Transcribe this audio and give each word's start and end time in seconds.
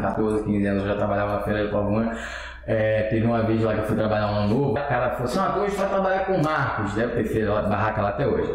14, 0.00 0.44
15 0.44 0.66
anos, 0.66 0.82
eu 0.82 0.88
já 0.88 0.96
trabalhava 0.96 1.34
na 1.34 1.40
feira 1.42 1.64
de 1.66 1.72
Pavuna. 1.72 2.16
É, 2.66 3.02
teve 3.04 3.26
uma 3.26 3.42
vez 3.42 3.62
lá 3.62 3.74
que 3.74 3.80
eu 3.80 3.86
fui 3.86 3.96
trabalhar 3.96 4.30
um 4.30 4.48
novo, 4.48 4.72
o 4.72 4.74
cara 4.74 5.10
falou 5.10 5.24
assim, 5.24 5.38
ah, 5.38 5.56
hoje 5.58 5.76
vai 5.76 5.88
trabalhar 5.88 6.26
com 6.26 6.34
o 6.34 6.42
Marcos, 6.42 6.94
deve 6.94 7.14
ter 7.14 7.24
feito 7.24 7.50
a 7.50 7.62
barraca 7.62 8.02
lá 8.02 8.08
até 8.10 8.26
hoje. 8.26 8.54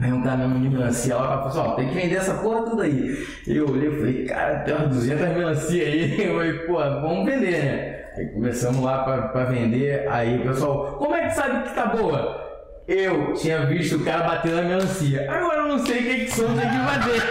Aí 0.00 0.12
um 0.12 0.22
caminhão 0.22 0.60
de 0.60 0.68
melancia 0.68 1.14
lá, 1.14 1.28
cara 1.28 1.50
falou 1.50 1.66
assim, 1.66 1.76
tem 1.76 1.88
que 1.88 1.94
vender 1.94 2.16
essa 2.16 2.34
porra 2.34 2.62
tudo 2.62 2.82
aí. 2.82 3.26
Eu 3.46 3.68
olhei 3.68 3.88
e 3.88 3.96
falei, 3.96 4.24
cara, 4.24 4.58
tem 4.60 4.74
umas 4.74 4.88
200 4.88 5.28
melancia 5.28 5.84
aí. 5.84 6.20
Eu 6.26 6.34
falei, 6.34 6.52
pô, 6.60 6.74
vamos 6.74 7.24
vender, 7.26 7.64
né? 7.64 8.04
Aí 8.16 8.26
começamos 8.28 8.82
lá 8.82 9.04
pra, 9.04 9.28
pra 9.28 9.44
vender, 9.44 10.08
aí 10.08 10.40
o 10.40 10.42
pessoal, 10.42 10.96
como 10.98 11.14
é 11.14 11.28
que 11.28 11.34
sabe 11.34 11.68
que 11.68 11.74
tá 11.74 11.86
boa? 11.86 12.49
Eu 12.90 13.32
tinha 13.34 13.64
visto 13.66 13.98
o 13.98 14.04
cara 14.04 14.24
bater 14.24 14.50
na 14.50 14.62
melancia. 14.62 15.24
Agora 15.30 15.58
eu 15.58 15.68
não 15.68 15.78
sei 15.86 16.00
o 16.00 16.02
que 16.02 16.24
que 16.24 16.30
som 16.32 16.56
tem 16.56 16.68
que 16.68 16.76
fazer. 16.76 17.22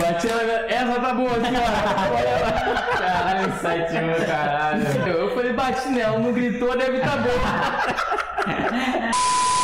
Bati 0.00 0.26
na 0.28 0.44
melancia. 0.44 0.76
Essa 0.76 0.98
tá 0.98 1.12
boa, 1.12 1.34
senhora. 1.34 1.66
Caralho, 2.96 3.52
site 3.60 3.92
meu 3.92 4.26
caralho. 4.26 5.08
Eu 5.08 5.34
falei, 5.34 5.52
bati 5.52 5.90
nela, 5.90 6.18
não 6.18 6.32
gritou, 6.32 6.74
deve 6.74 7.00
tá 7.00 7.18
boa. 7.18 7.34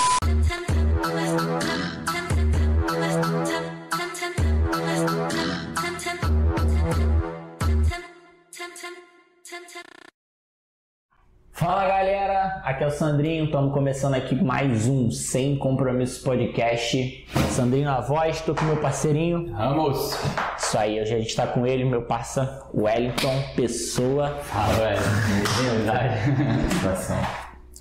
Fala 11.57 11.89
galera, 11.89 12.61
aqui 12.65 12.85
é 12.85 12.87
o 12.87 12.91
Sandrinho, 12.91 13.47
estamos 13.47 13.73
começando 13.73 14.13
aqui 14.13 14.35
mais 14.35 14.87
um 14.87 15.11
Sem 15.11 15.57
Compromisso 15.57 16.23
Podcast. 16.23 17.27
Sandrinho 17.51 17.87
na 17.87 17.99
voz, 17.99 18.43
tô 18.43 18.55
com 18.55 18.63
meu 18.67 18.77
parceirinho. 18.77 19.55
Vamos! 19.57 20.19
Isso 20.59 20.77
aí, 20.77 21.01
hoje 21.01 21.15
a 21.15 21.19
gente 21.19 21.35
tá 21.35 21.47
com 21.47 21.67
ele, 21.67 21.83
meu 21.87 22.03
parça 22.03 22.63
Wellington 22.75 23.43
Pessoa. 23.57 24.29
Fala, 24.43 24.75
velho. 24.75 25.01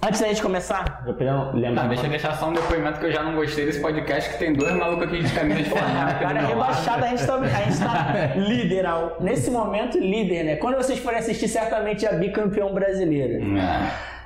Antes 0.05 0.21
da 0.21 0.27
gente 0.27 0.41
começar, 0.41 1.03
eu 1.07 1.15
quero 1.15 1.51
lembrar. 1.55 1.83
Tá, 1.83 1.87
deixa 1.87 2.05
eu 2.05 2.09
deixar 2.11 2.35
só 2.35 2.49
um 2.49 2.53
depoimento 2.53 2.99
que 2.99 3.07
eu 3.07 3.11
já 3.11 3.23
não 3.23 3.33
gostei 3.35 3.65
desse 3.65 3.79
podcast 3.79 4.29
que 4.33 4.37
tem 4.37 4.53
dois 4.53 4.75
malucos 4.75 5.07
aqui 5.07 5.23
de 5.23 5.33
camisa 5.33 5.63
de 5.63 5.69
do 5.69 5.75
Cara, 5.75 6.33
meu 6.33 6.47
rebaixado, 6.49 7.05
a 7.05 7.07
gente, 7.07 7.25
tá, 7.25 7.35
a 7.35 7.47
gente 7.63 7.79
tá 7.79 8.13
líder, 8.37 8.85
ao- 8.85 9.17
nesse 9.19 9.49
momento 9.49 9.97
líder, 9.97 10.43
né? 10.43 10.55
Quando 10.57 10.75
vocês 10.75 10.99
forem 10.99 11.17
assistir, 11.17 11.47
certamente 11.47 12.05
é 12.05 12.13
bicampeão 12.15 12.71
brasileiro. 12.71 13.43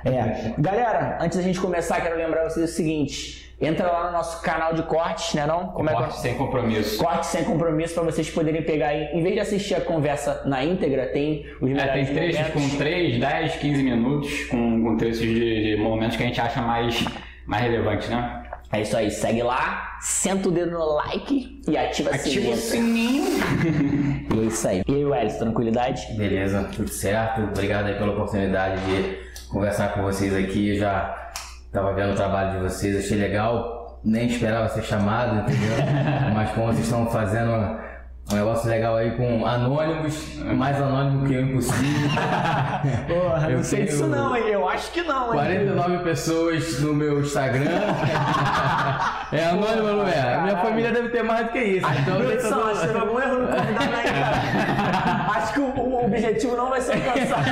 É. 0.04 0.10
É. 0.10 0.54
Galera, 0.58 1.16
antes 1.20 1.38
da 1.38 1.42
gente 1.44 1.58
começar, 1.58 2.00
quero 2.02 2.16
lembrar 2.16 2.44
vocês 2.44 2.70
o 2.70 2.72
seguinte: 2.74 3.49
entra 3.60 3.86
lá 3.90 4.06
no 4.06 4.12
nosso 4.12 4.40
canal 4.42 4.72
de 4.74 4.82
cortes, 4.84 5.34
né? 5.34 5.46
Não? 5.46 5.68
Como 5.68 5.88
é 5.90 5.92
que 5.92 5.98
Corte 5.98 6.18
sem 6.20 6.34
compromisso. 6.34 6.98
Corte 6.98 7.26
sem 7.26 7.44
compromisso 7.44 7.94
para 7.94 8.04
vocês 8.04 8.30
poderem 8.30 8.62
pegar 8.62 8.88
aí. 8.88 9.04
Em 9.12 9.22
vez 9.22 9.34
de 9.34 9.40
assistir 9.40 9.74
a 9.74 9.80
conversa 9.80 10.42
na 10.46 10.64
íntegra, 10.64 11.06
tem 11.08 11.44
os 11.60 11.68
É, 11.70 11.74
melhores 11.74 12.06
tem 12.06 12.14
trechos 12.16 12.38
momentos. 12.54 12.72
com 12.72 12.78
3, 12.78 13.20
10, 13.20 13.56
15 13.56 13.82
minutos, 13.82 14.44
com, 14.44 14.82
com 14.82 14.96
trechos 14.96 15.20
de, 15.20 15.76
de 15.76 15.82
momentos 15.82 16.16
que 16.16 16.22
a 16.22 16.26
gente 16.26 16.40
acha 16.40 16.60
mais, 16.62 17.04
mais 17.46 17.62
relevantes, 17.64 18.08
né? 18.08 18.36
É 18.72 18.82
isso 18.82 18.96
aí, 18.96 19.10
segue 19.10 19.42
lá, 19.42 19.98
senta 20.00 20.48
o 20.48 20.52
dedo 20.52 20.70
no 20.70 20.94
like 20.94 21.60
e 21.68 21.76
ativa, 21.76 22.10
Ativa 22.14 22.50
o 22.50 22.56
sininho. 22.56 23.24
E 24.32 24.38
é 24.38 24.44
isso 24.46 24.68
aí. 24.68 24.82
E 24.86 24.94
aí, 24.94 25.04
Welles, 25.04 25.36
tranquilidade? 25.38 26.06
Beleza, 26.12 26.68
tudo 26.74 26.88
certo. 26.88 27.40
Obrigado 27.42 27.86
aí 27.86 27.94
pela 27.98 28.12
oportunidade 28.12 28.80
de 28.84 29.18
conversar 29.48 29.92
com 29.92 30.02
vocês 30.02 30.32
aqui. 30.32 30.76
Já 30.76 31.29
estava 31.70 31.92
vendo 31.92 32.12
o 32.12 32.16
trabalho 32.16 32.58
de 32.58 32.58
vocês, 32.64 32.96
achei 32.96 33.16
legal. 33.16 34.00
Nem 34.04 34.26
esperava 34.26 34.68
ser 34.68 34.82
chamado, 34.82 35.40
entendeu? 35.42 35.76
Mas 36.34 36.50
como 36.50 36.66
vocês 36.66 36.84
estão 36.84 37.06
fazendo 37.06 37.78
um 38.32 38.36
negócio 38.36 38.68
legal 38.70 38.96
aí 38.96 39.10
com 39.12 39.44
anônimos, 39.44 40.36
mais 40.54 40.76
anônimo 40.80 41.26
que 41.26 41.34
eu 41.34 41.40
impossível. 41.42 42.10
Porra, 43.08 43.50
Eu 43.50 43.56
não 43.58 43.64
sei 43.64 43.84
disso 43.84 44.06
não, 44.06 44.36
hein? 44.36 44.44
Eu 44.48 44.68
acho 44.68 44.92
que 44.92 45.02
não, 45.02 45.26
hein? 45.26 45.32
49 45.32 45.98
pessoas 46.04 46.80
no 46.80 46.94
meu 46.94 47.20
Instagram. 47.20 47.64
É 49.32 49.44
anônimo, 49.44 49.86
não 49.86 50.08
é? 50.08 50.34
A 50.34 50.40
minha 50.40 50.56
família 50.56 50.90
deve 50.90 51.08
ter 51.10 51.22
mais 51.22 51.46
do 51.46 51.52
que 51.52 51.60
isso. 51.60 51.86
Então, 52.02 52.16
Produção, 52.20 52.50
tô- 52.62 52.64
acho 52.66 52.80
que 52.80 52.86
teve 52.88 52.98
algum 52.98 53.20
erro 53.20 53.38
no 53.38 53.46
convidado 53.46 53.94
aí, 53.94 54.04
cara. 54.10 55.30
Acho 55.40 55.52
que 55.52 55.60
o, 55.60 55.64
o 55.66 56.04
objetivo 56.04 56.56
não 56.56 56.68
vai 56.68 56.80
ser 56.80 56.94
alcançado. 56.94 57.44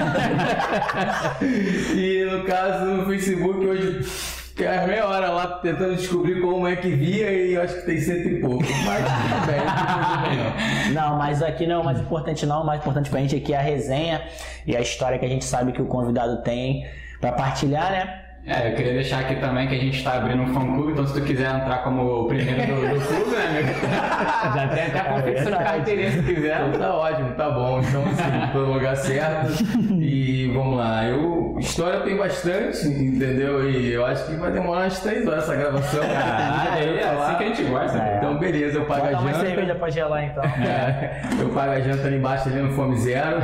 E 1.94 2.24
no 2.30 2.42
caso 2.44 2.84
no 2.84 3.06
Facebook 3.06 3.64
hoje 3.64 4.00
fiquei 4.58 4.66
umas 4.66 4.88
meia 4.88 5.06
hora 5.06 5.30
lá 5.30 5.46
tentando 5.58 5.94
descobrir 5.94 6.40
como 6.40 6.66
é 6.66 6.74
que 6.74 6.88
via 6.90 7.30
e 7.30 7.54
eu 7.54 7.62
acho 7.62 7.76
que 7.76 7.82
tem 7.82 8.00
cento 8.00 8.28
e 8.28 8.40
pouco. 8.40 8.64
Mas 8.84 9.04
não 10.92 11.10
não. 11.10 11.18
Mas 11.18 11.42
aqui 11.42 11.66
não 11.66 11.76
é 11.76 11.78
o 11.78 11.84
mais 11.84 12.00
importante 12.00 12.44
não, 12.44 12.62
o 12.62 12.66
mais 12.66 12.80
importante 12.80 13.08
pra 13.08 13.20
gente 13.20 13.36
aqui 13.36 13.54
é 13.54 13.56
a 13.56 13.62
resenha 13.62 14.20
e 14.66 14.76
a 14.76 14.80
história 14.80 15.18
que 15.18 15.24
a 15.24 15.28
gente 15.28 15.44
sabe 15.44 15.70
que 15.72 15.80
o 15.80 15.86
convidado 15.86 16.42
tem 16.42 16.84
pra 17.20 17.32
partilhar, 17.32 17.90
né? 17.90 18.27
É, 18.48 18.70
eu 18.70 18.74
queria 18.74 18.94
deixar 18.94 19.20
aqui 19.20 19.36
também 19.36 19.68
que 19.68 19.74
a 19.74 19.78
gente 19.78 19.98
está 19.98 20.14
abrindo 20.14 20.42
um 20.42 20.54
fã-clube, 20.54 20.92
então 20.92 21.06
se 21.06 21.12
tu 21.12 21.20
quiser 21.20 21.54
entrar 21.54 21.82
como 21.84 22.02
o 22.02 22.26
primeiro 22.26 22.66
do, 22.66 22.80
do 22.98 23.06
clube, 23.06 23.36
né, 23.36 23.46
amigo? 23.46 23.68
Já 24.56 24.68
tem 24.68 24.84
até 24.86 24.98
a 24.98 25.04
confecção 25.04 25.44
de 25.44 25.50
verdade. 25.50 25.64
carteirinha 25.64 26.10
se 26.12 26.22
quiser. 26.22 26.68
Então 26.68 26.80
tá 26.80 26.94
ótimo, 26.94 27.30
tá 27.34 27.50
bom. 27.50 27.80
Então 27.80 28.02
assim, 28.04 28.48
tô 28.52 28.58
no 28.60 28.72
lugar 28.72 28.96
certo. 28.96 29.52
E 30.00 30.50
vamos 30.54 30.78
lá. 30.78 31.04
Eu, 31.04 31.56
história 31.58 32.00
tem 32.00 32.16
bastante, 32.16 32.86
entendeu? 32.88 33.68
E 33.70 33.92
eu 33.92 34.06
acho 34.06 34.24
que 34.26 34.36
vai 34.36 34.50
demorar 34.50 34.80
umas 34.82 34.98
três 35.00 35.26
horas 35.26 35.44
essa 35.44 35.54
gravação. 35.54 36.00
Ah, 36.04 36.78
é 36.80 37.04
assim 37.04 37.36
que 37.36 37.44
a 37.44 37.46
gente 37.48 37.64
gosta. 37.64 37.98
É. 37.98 38.16
Então 38.16 38.38
beleza, 38.38 38.78
eu 38.78 38.86
pago 38.86 39.02
Bota 39.08 39.18
a 39.18 39.20
janta. 39.20 39.40
cerveja 39.46 39.74
pra 39.74 39.90
gelar 39.90 40.24
então. 40.24 40.42
É, 40.44 41.20
eu 41.38 41.50
pago 41.50 41.72
a 41.72 41.80
janta 41.80 42.06
ali 42.06 42.16
embaixo, 42.16 42.48
ali 42.48 42.62
no 42.62 42.70
Fome 42.72 42.96
Zero. 42.96 43.40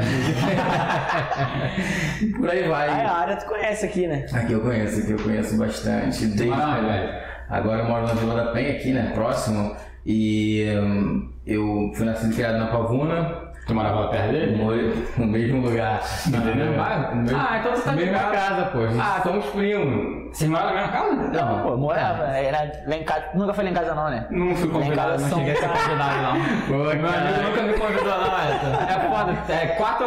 Por 2.39 2.49
aí 2.49 2.67
vai. 2.69 2.89
Ah, 2.89 3.11
a 3.11 3.19
área 3.21 3.37
tu 3.37 3.47
conhece 3.47 3.85
aqui, 3.85 4.07
né? 4.07 4.25
Aqui 4.33 4.53
eu 4.53 4.61
conheço, 4.61 4.94
aqui 5.03 5.13
eu 5.13 5.19
conheço 5.19 5.57
bastante. 5.57 6.27
Desde, 6.27 6.51
Ah, 6.53 7.23
agora 7.49 7.83
eu 7.83 7.89
moro 7.89 8.07
na 8.07 8.15
Vila 8.15 8.35
da 8.35 8.53
Penha, 8.53 8.73
aqui, 8.73 8.93
né? 8.93 9.13
Próximo. 9.15 9.75
E 10.07 10.67
hum, 10.83 11.31
eu 11.47 11.91
fui 11.95 12.05
nascido 12.05 12.33
e 12.33 12.35
criado 12.35 12.59
na 12.59 12.67
Pavuna, 12.67 13.53
Tu 13.67 13.75
morava 13.75 14.09
perto 14.09 14.31
dele? 14.33 14.57
no, 14.57 15.25
no 15.25 15.33
mesmo 15.33 15.63
lugar. 15.67 16.03
No 16.31 16.39
mesmo 16.45 16.77
bairro? 16.77 17.15
No 17.17 17.23
mesmo, 17.23 17.39
Ah, 17.39 17.59
então 17.59 17.73
você 17.75 17.83
tá 17.83 17.91
na 17.93 17.97
mesma 17.97 18.13
ligado. 18.13 18.33
casa, 18.33 18.65
pô. 18.67 18.79
Ah, 19.01 19.21
somos 19.23 19.47
primos. 19.47 20.25
Vocês 20.37 20.51
moram 20.51 20.67
na 20.67 20.73
mesma 20.75 20.89
casa? 20.89 21.15
Não, 21.15 21.63
Pô, 21.63 21.77
morava, 21.79 22.25
era 22.25 22.73
lá 22.87 22.97
em 22.97 23.05
casa. 23.05 23.25
Nunca 23.35 23.55
foi 23.55 23.65
lá 23.65 23.71
em 23.71 23.75
casa 23.75 23.95
não, 23.95 24.11
né? 24.11 24.27
Não 24.31 24.55
fui 24.55 24.69
convidado, 24.69 25.13
casa 25.13 25.29
não 25.29 25.39
cheguei 25.39 25.53
a 25.53 25.57
ser 25.57 25.69
convidado, 25.69 26.23
não. 26.23 26.35
Pô, 26.67 26.73
Meu 26.75 26.91
amigo 27.09 27.43
nunca 27.49 27.63
me 27.63 27.73
convidou, 27.73 28.19
não, 28.19 28.39
essa. 28.39 28.93
É 28.93 29.09
foda. 29.09 29.53
É 29.55 29.67
quatro, 29.69 30.07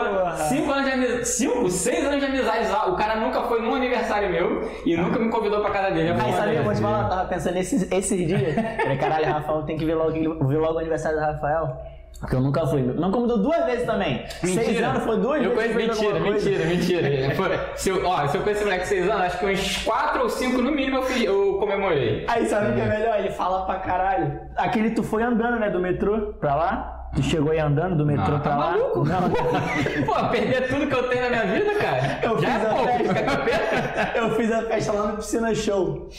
cinco 0.49 0.71
anos 0.71 0.85
de 0.85 0.91
amizade. 0.91 1.27
Cinco, 1.27 1.69
seis 1.69 2.05
anos 2.05 2.19
de 2.19 2.25
amizade 2.25 2.67
lá. 2.67 2.89
O 2.89 2.95
cara 2.95 3.15
nunca 3.15 3.41
foi 3.43 3.59
num 3.61 3.73
aniversário 3.73 4.29
meu 4.29 4.69
e 4.85 4.95
nunca 4.95 5.17
me 5.17 5.29
convidou 5.29 5.61
pra 5.61 5.71
casa 5.71 5.95
dele. 5.95 6.09
É 6.09 6.21
Aí, 6.21 6.33
sabe, 6.33 6.55
eu 6.57 6.63
vou 6.63 6.73
te 6.75 6.81
falar, 6.81 7.03
eu 7.03 7.09
tava 7.09 7.25
pensando 7.25 7.53
nesses, 7.55 7.91
esses 7.91 8.27
dias. 8.27 8.53
Falei, 8.77 8.97
caralho, 8.97 9.25
Rafael, 9.33 9.63
tem 9.63 9.77
que 9.77 9.85
ver 9.85 9.95
logo, 9.95 10.11
ver 10.11 10.57
logo 10.57 10.75
o 10.75 10.79
aniversário 10.79 11.17
do 11.17 11.25
Rafael. 11.25 11.96
Porque 12.19 12.35
eu 12.35 12.41
nunca 12.41 12.65
fui. 12.65 12.81
Não 12.81 13.11
convidou 13.11 13.37
duas 13.37 13.63
vezes 13.65 13.85
também. 13.85 14.25
Seis 14.41 14.81
anos 14.81 15.03
foi 15.03 15.19
duas 15.19 15.43
eu 15.43 15.53
vezes. 15.55 15.75
conheço, 15.75 16.01
mentira, 16.01 16.19
mentira, 16.19 16.65
mentira. 16.65 17.35
Foi- 17.35 17.59
se, 17.77 17.89
eu, 17.89 18.05
ó, 18.05 18.27
se 18.27 18.37
eu 18.37 18.41
esse 18.49 18.63
moleque 18.63 18.87
seis 18.87 19.07
anos, 19.09 19.21
acho 19.21 19.39
que 19.39 19.45
uns 19.45 19.77
quatro 19.83 20.23
ou 20.23 20.29
cinco 20.29 20.61
no 20.61 20.71
mínimo 20.71 20.97
eu, 20.97 21.03
fiz, 21.03 21.23
eu 21.23 21.57
comemorei. 21.59 22.25
Aí 22.27 22.45
sabe 22.47 22.71
o 22.71 22.73
que 22.75 22.81
é 22.81 22.85
melhor? 22.85 23.19
Ele 23.19 23.29
fala 23.29 23.65
pra 23.65 23.75
caralho. 23.79 24.39
Aquele 24.55 24.91
tu 24.91 25.03
foi 25.03 25.21
andando, 25.21 25.59
né, 25.59 25.69
do 25.69 25.79
metrô 25.79 26.33
pra 26.39 26.55
lá? 26.55 26.96
Tu 27.15 27.23
chegou 27.23 27.51
aí 27.51 27.59
andando 27.59 27.95
do 27.97 28.05
metrô 28.05 28.35
Ah, 28.35 28.39
pra 28.39 28.51
tá 28.51 28.57
lá? 28.57 28.71
maluco? 28.71 29.03
Não. 29.05 29.21
Pô, 30.05 30.29
perder 30.29 30.67
tudo 30.67 30.87
que 30.87 30.93
eu 30.93 31.09
tenho 31.09 31.23
na 31.23 31.29
minha 31.29 31.45
vida, 31.45 31.73
cara. 31.75 32.19
Eu 32.21 32.39
já 32.39 32.47
fiz 32.51 32.63
é 32.63 32.69
a 32.69 32.73
pouco, 32.75 32.87
festa. 32.87 33.13
fica. 33.15 34.11
Eu 34.17 34.29
fiz 34.35 34.51
a 34.51 34.61
festa 34.63 34.91
lá 34.93 35.07
no 35.07 35.17
Piscina 35.17 35.55
Show. 35.55 36.09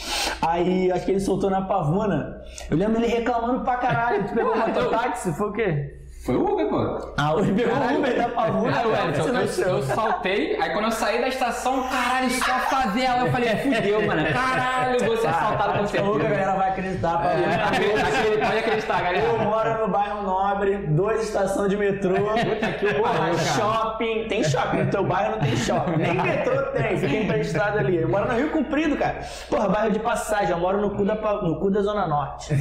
Aí 0.43 0.91
acho 0.91 1.04
que 1.04 1.10
ele 1.12 1.21
soltou 1.21 1.50
na 1.50 1.62
pavuna. 1.62 2.41
Eu 2.71 2.76
lembro 2.76 2.99
ele 3.00 3.06
reclamando 3.06 3.60
pra 3.62 3.76
caralho. 3.76 4.26
Tu 4.26 4.34
pegou 4.34 4.54
eu- 4.54 4.60
mototáxi? 4.66 5.32
Foi 5.34 5.49
o 5.49 5.53
quê? 5.53 5.98
Foi 6.28 6.37
o 6.37 6.44
Uber, 6.44 6.69
pô. 6.69 7.09
Ah, 7.16 7.33
ele 7.39 7.55
pegou 7.55 7.75
o 7.75 7.99
Uber 8.00 8.16
da 8.19 8.28
pavuna. 8.28 8.76
Aí, 8.79 8.85
eu, 8.85 9.12
Piscina 9.14 9.41
eu, 9.67 9.76
eu 9.79 9.82
saltei, 9.82 10.61
aí 10.61 10.70
quando 10.75 10.85
eu 10.85 10.91
saí 10.91 11.23
da 11.23 11.29
estação, 11.29 11.88
caralho, 11.88 12.29
só 12.29 12.53
favela. 12.69 13.20
Eu 13.25 13.32
falei, 13.32 13.56
fudeu, 13.56 14.06
mano. 14.06 14.23
Caralho, 14.31 15.06
vou 15.06 15.17
ser 15.17 15.29
assaltado 15.29 15.79
com 15.79 15.85
Daqui 15.85 15.97
a 15.97 16.03
pouco 16.03 16.19
a 16.19 16.20
certeza. 16.20 16.41
galera 16.41 16.58
vai 16.58 16.69
acreditar. 16.69 17.12
Pavuna. 17.17 17.55
É, 17.55 18.47
pode 18.47 18.58
acreditar, 18.58 18.99
Eu 18.99 19.05
galera. 19.05 19.44
moro 19.44 19.87
no 19.87 19.88
bairro 19.91 20.23
Nobre, 20.23 20.76
duas 20.88 21.23
estações 21.23 21.70
de 21.70 21.79
metrô, 21.79 22.12
pariu, 22.12 22.99
porra, 22.99 23.14
cara. 23.19 23.38
shopping. 23.38 24.29
Tem 24.29 24.44
shopping, 24.44 24.76
no 24.82 24.91
teu 24.91 25.05
bairro 25.05 25.31
não 25.32 25.38
tem 25.38 25.56
shopping. 25.56 25.97
Nem 25.97 26.12
metrô 26.12 26.62
tem, 26.73 26.99
fica 26.99 27.17
emprestado 27.17 27.79
ali. 27.79 27.97
Eu 28.03 28.08
moro 28.11 28.29
no 28.31 28.35
Rio 28.38 28.50
Comprido, 28.50 28.99
cara. 28.99 29.20
Porra, 29.49 29.67
bairro 29.70 29.93
de 29.93 29.99
passagem, 30.00 30.50
eu 30.50 30.58
moro 30.58 30.79
no 30.79 30.91
cu 30.91 31.06
da, 31.06 31.14
no 31.14 31.58
cu 31.58 31.70
da 31.70 31.81
Zona 31.81 32.06
Norte. 32.06 32.55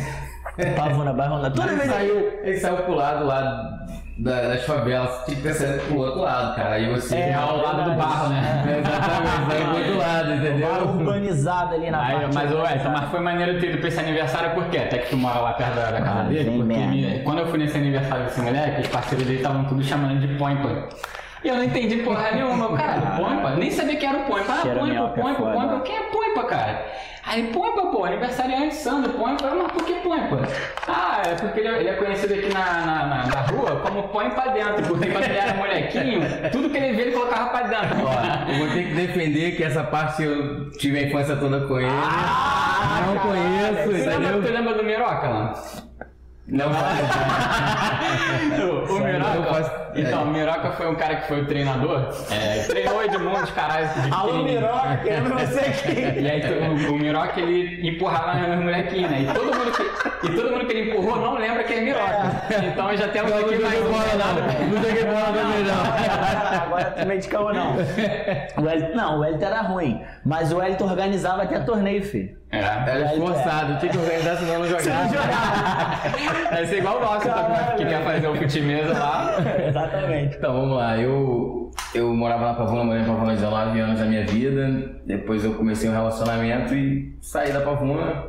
Pavuna, 0.75 1.13
bairro 1.13 1.35
Nobre. 1.37 1.51
Toda 1.51 1.67
Ele 1.71 1.75
vez 1.77 1.91
aí. 1.91 2.07
saiu, 2.09 2.39
ele 2.43 2.57
saiu 2.57 2.77
pro 2.77 2.95
lado 2.95 3.25
lá 3.25 3.77
da- 4.17 4.41
das 4.49 4.63
favelas, 4.63 5.25
tinha 5.25 5.37
que 5.37 5.43
ter 5.43 5.53
saído 5.53 5.79
pro 5.85 5.97
outro 5.97 6.21
lado, 6.21 6.55
cara. 6.55 6.71
Aí 6.75 6.89
você. 6.91 7.15
É, 7.15 7.33
ao 7.35 7.57
lado 7.57 7.83
do 7.83 7.91
barro, 7.95 8.29
né? 8.29 8.63
É, 8.67 8.79
exatamente, 8.79 9.51
saiu 9.51 9.65
pro 9.67 9.77
outro 9.77 9.97
lado, 9.97 10.33
entendeu? 10.33 10.67
urbanizado 10.87 11.75
ali 11.75 11.91
na 11.91 12.01
Aí, 12.03 12.15
parte 12.21 12.33
mas, 12.35 12.51
ué, 12.51 12.75
então, 12.79 12.91
mas 12.91 13.09
foi 13.11 13.19
maneiro 13.19 13.59
ter 13.59 13.69
ido 13.69 13.77
pra 13.79 13.87
esse 13.89 13.99
aniversário, 13.99 14.51
por 14.55 14.65
quê? 14.69 14.77
Até 14.79 14.97
que 14.99 15.09
tu 15.09 15.17
mora 15.17 15.39
lá 15.39 15.53
perto 15.53 15.75
da, 15.75 15.91
da 15.91 16.01
casa 16.01 16.19
Ah, 16.19 16.23
dele, 16.23 16.45
porque 16.57 16.63
me- 16.63 17.19
quando 17.23 17.39
eu 17.39 17.47
fui 17.47 17.59
nesse 17.59 17.77
aniversário 17.77 18.25
desse 18.25 18.41
moleque, 18.41 18.81
os 18.81 18.87
parceiros 18.87 19.25
dele 19.27 19.37
estavam 19.39 19.65
tudo 19.65 19.83
chamando 19.83 20.19
de 20.19 20.27
Poimpa. 20.35 20.87
E 21.43 21.49
eu 21.49 21.55
não 21.55 21.63
entendi 21.63 21.97
porra 21.97 22.31
nenhuma, 22.31 22.75
cara, 22.75 22.99
Poimpa? 23.15 23.51
Nem 23.51 23.69
sabia 23.69 23.95
que 23.95 24.05
era 24.05 24.17
o 24.17 24.23
Poimpa. 24.25 24.51
Ah, 24.53 24.61
Poimpa, 24.79 25.13
é 25.15 25.21
Poimpa. 25.21 25.41
Poimpa. 25.43 25.79
Quem 25.81 25.95
é 25.95 26.01
Poimpa, 26.37 26.43
cara? 26.45 26.85
Aí, 27.25 27.47
Poimpa, 27.47 27.87
pô, 27.87 28.05
aniversariante 28.05 28.75
Sandro, 28.75 29.13
Poimpa. 29.13 29.49
Mas 29.49 29.71
por 29.71 29.85
que 29.85 29.93
Poimpa? 29.95 30.41
Ah, 30.87 31.21
é 31.25 31.33
porque 31.35 31.59
ele 31.59 31.67
é, 31.67 31.79
ele 31.79 31.89
é 31.89 31.93
conhecido 31.93 32.33
aqui 32.33 32.53
na, 32.53 32.85
na, 32.85 33.05
na, 33.07 33.25
na 33.25 33.41
rua 33.41 33.81
como 33.81 34.07
Põe 34.09 34.29
pra 34.29 34.47
dentro, 34.47 34.85
porque 34.87 35.09
quando 35.09 35.23
ele 35.23 35.37
era 35.37 35.53
molequinho, 35.55 36.21
tudo 36.51 36.69
que 36.69 36.77
ele 36.77 36.93
via 36.93 37.05
ele 37.05 37.11
colocava 37.11 37.49
pra 37.49 37.63
dentro. 37.63 38.05
Ó, 38.05 38.51
eu 38.51 38.57
vou 38.59 38.67
ter 38.69 38.87
que 38.87 38.93
defender 38.93 39.55
que 39.55 39.63
essa 39.63 39.83
parte 39.83 40.23
eu 40.23 40.69
tive 40.71 40.99
a 40.99 41.01
infância 41.03 41.35
toda 41.35 41.61
com 41.61 41.79
ele. 41.79 41.89
Ah, 41.89 43.03
não 43.07 43.15
caralho, 43.17 43.21
conheço, 43.21 43.83
Tu 43.83 44.09
lembra, 44.09 44.41
tu 44.41 44.53
lembra 44.53 44.73
do 44.75 44.83
Miroca, 44.83 45.27
não? 45.27 45.86
Não 46.49 46.67
O, 48.57 48.85
o 48.93 48.99
Não 48.99 49.05
Miroca, 49.05 49.53
faço- 49.53 49.71
então, 49.95 50.23
o 50.23 50.27
Miroca 50.27 50.71
foi 50.73 50.87
um 50.87 50.95
cara 50.95 51.15
que 51.17 51.27
foi 51.27 51.41
o 51.41 51.45
treinador, 51.45 52.07
é, 52.31 52.63
treinou 52.63 53.03
Edmundo, 53.03 53.47
caralho. 53.53 53.87
de 54.01 54.13
Alô. 54.13 54.43
Miroca, 54.43 54.97
querendo 55.03 55.33
você 55.33 55.59
aqui. 55.59 56.19
E 56.21 56.29
aí 56.29 56.41
o, 56.87 56.93
o 56.93 56.97
Miroca 56.97 57.39
ele 57.41 57.89
empurrava 57.89 58.35
nos 58.35 58.63
molequinhos, 58.63 59.09
né? 59.11 59.21
E 59.23 59.25
todo, 59.33 59.45
mundo 59.57 59.71
que, 59.71 60.27
e 60.27 60.35
todo 60.35 60.51
mundo 60.51 60.65
que 60.67 60.73
ele 60.73 60.91
empurrou 60.91 61.17
não 61.19 61.33
lembra 61.35 61.63
que 61.63 61.73
é 61.73 61.81
Miroca. 61.81 62.31
Então 62.63 62.95
já 62.95 63.07
tem 63.09 63.21
um 63.23 63.25
Não 63.29 63.37
pouquinho 63.39 63.61
mais 63.61 63.73
joguei 63.77 63.91
bola 63.91 64.05
não, 64.17 64.67
não 64.67 64.83
joguei 64.83 65.03
bola 65.05 65.25
também 65.25 65.63
não. 65.63 66.61
Agora 66.63 66.85
tu 66.91 67.05
meio 67.07 67.19
de 67.21 67.27
caô, 67.27 67.53
não. 67.53 67.75
O 68.57 68.61
Wellington, 68.61 68.95
não, 68.95 69.17
o 69.17 69.19
Wellington 69.21 69.45
era 69.45 69.61
ruim. 69.63 70.01
Mas 70.25 70.51
o 70.53 70.57
Wellington 70.57 70.85
organizava 70.85 71.43
até 71.43 71.59
torneio, 71.59 72.03
filho. 72.03 72.37
É. 72.51 72.59
Era 72.59 73.13
esforçado, 73.13 73.77
tinha 73.79 73.91
que 73.91 73.97
organizar 73.97 74.37
senão 74.37 74.53
eu 74.53 74.59
não 74.59 74.67
jogava. 74.67 75.09
Deve 76.49 76.67
ser 76.67 76.77
igual 76.77 76.97
o 76.97 77.01
nosso, 77.01 77.27
tá? 77.27 77.75
que 77.77 77.85
quer 77.85 78.03
fazer 78.03 78.27
o 78.27 78.35
futimesa 78.35 78.93
lá. 78.93 79.35
Exatamente. 79.67 80.37
Então 80.37 80.53
vamos 80.53 80.77
lá, 80.77 80.97
eu, 80.97 81.71
eu 81.93 82.13
morava 82.13 82.47
na 82.47 82.53
Pavuna, 82.53 82.83
morei 82.83 83.01
na 83.01 83.07
Pavuna 83.07 83.33
19 83.33 83.79
anos 83.79 83.99
da 83.99 84.05
minha 84.05 84.25
vida. 84.25 84.91
Depois 85.05 85.43
eu 85.43 85.53
comecei 85.53 85.89
um 85.89 85.93
relacionamento 85.93 86.73
e 86.73 87.15
saí 87.21 87.51
da 87.51 87.61
Pavuna. 87.61 88.25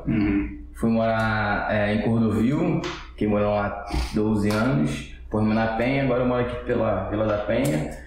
Fui 0.74 0.90
morar 0.90 1.66
é, 1.70 1.94
em 1.94 2.02
Cordovil, 2.02 2.80
que 3.16 3.26
morou 3.26 3.54
lá 3.54 3.66
há 3.66 4.14
12 4.14 4.50
anos. 4.50 5.14
Depois 5.24 5.44
na 5.46 5.66
Penha, 5.68 6.04
agora 6.04 6.22
eu 6.22 6.26
moro 6.26 6.42
aqui 6.42 6.64
pela 6.64 7.08
Vila 7.10 7.26
da 7.26 7.38
Penha. 7.38 7.98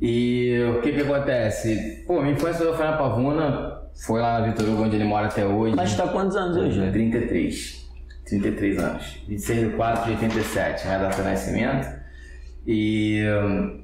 E 0.00 0.60
o 0.76 0.80
que 0.80 0.90
que 0.90 1.00
acontece? 1.00 2.02
Pô, 2.06 2.20
minha 2.20 2.34
infância 2.34 2.66
foi 2.72 2.84
na 2.84 2.96
Pavuna, 2.96 3.82
foi 3.94 4.20
lá 4.20 4.40
na 4.40 4.48
Vitor 4.48 4.68
Hugo, 4.68 4.82
onde 4.82 4.96
ele 4.96 5.04
mora 5.04 5.28
até 5.28 5.46
hoje. 5.46 5.76
Mas 5.76 5.96
tá 5.96 6.08
quantos 6.08 6.36
anos 6.36 6.56
hoje? 6.56 6.90
33. 6.90 7.81
33 8.26 8.78
anos. 8.78 9.22
26 9.28 9.70
de 9.70 9.76
4 9.76 10.04
de 10.04 10.10
87, 10.12 10.86
minha 10.86 10.98
data 10.98 11.16
de 11.22 11.28
nascimento. 11.28 11.86
E 12.66 13.22
hum, 13.42 13.80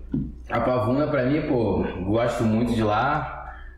a 0.50 0.60
Pavuna, 0.60 1.06
pra 1.08 1.24
mim, 1.24 1.42
pô, 1.42 1.84
gosto 2.04 2.44
muito 2.44 2.72
de 2.74 2.82
lá. 2.82 3.34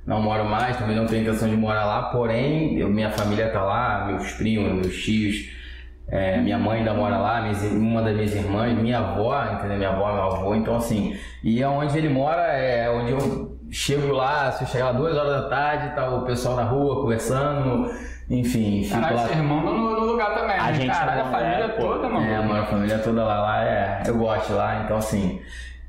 Não 0.07 0.21
moro 0.21 0.45
mais, 0.45 0.77
também 0.77 0.97
não 0.97 1.07
tenho 1.07 1.23
intenção 1.23 1.49
de 1.49 1.57
morar 1.57 1.85
lá, 1.85 2.03
porém, 2.11 2.77
eu- 2.79 2.89
minha 2.89 3.11
família 3.11 3.51
tá 3.51 3.63
lá, 3.63 4.07
meus 4.07 4.33
primos, 4.33 4.73
meus 4.73 4.97
tios, 5.03 5.51
é, 6.09 6.39
minha 6.41 6.59
mãe 6.59 6.79
ainda 6.79 6.95
mora 6.95 7.19
lá, 7.19 7.43
uma 7.73 8.03
das 8.03 8.15
minhas 8.17 8.35
irmãs, 8.35 8.77
minha 8.77 8.99
avó, 8.99 9.45
entendeu? 9.53 9.77
Minha 9.77 9.91
avó, 9.91 10.13
meu 10.13 10.23
avô, 10.25 10.55
então 10.55 10.75
assim, 10.75 11.15
e 11.45 11.63
onde 11.65 11.97
ele 11.99 12.09
mora 12.09 12.41
é 12.43 12.91
onde 12.91 13.13
eu 13.13 13.59
chego 13.71 14.09
lá, 14.13 14.51
se 14.51 14.65
eu 14.65 14.69
chegar 14.69 14.87
lá 14.87 14.93
duas 14.93 15.15
horas 15.17 15.43
da 15.43 15.49
tarde, 15.49 15.95
tá 15.95 16.11
o 16.11 16.25
pessoal 16.25 16.57
na 16.57 16.65
rua 16.65 17.03
conversando, 17.03 17.89
enfim, 18.31 18.85
fico 18.85 18.95
Caralho, 18.95 19.17
lá. 19.17 19.27
seu 19.27 19.37
irmão 19.37 19.61
no, 19.61 20.01
no 20.01 20.07
lugar 20.07 20.33
também. 20.35 20.57
A 20.57 20.67
né? 20.67 20.75
gente 20.75 20.87
Caralho, 20.87 21.23
a 21.23 21.25
família 21.25 21.65
é, 21.65 21.69
toda, 21.69 22.09
mano. 22.09 22.27
É, 22.27 22.39
mano, 22.39 22.63
a 22.63 22.67
família 22.67 22.99
toda 23.01 23.25
lá, 23.25 23.41
lá 23.41 23.65
é. 23.65 24.03
Eu 24.07 24.17
gosto 24.17 24.53
lá, 24.53 24.85
então 24.85 24.97
assim. 24.97 25.41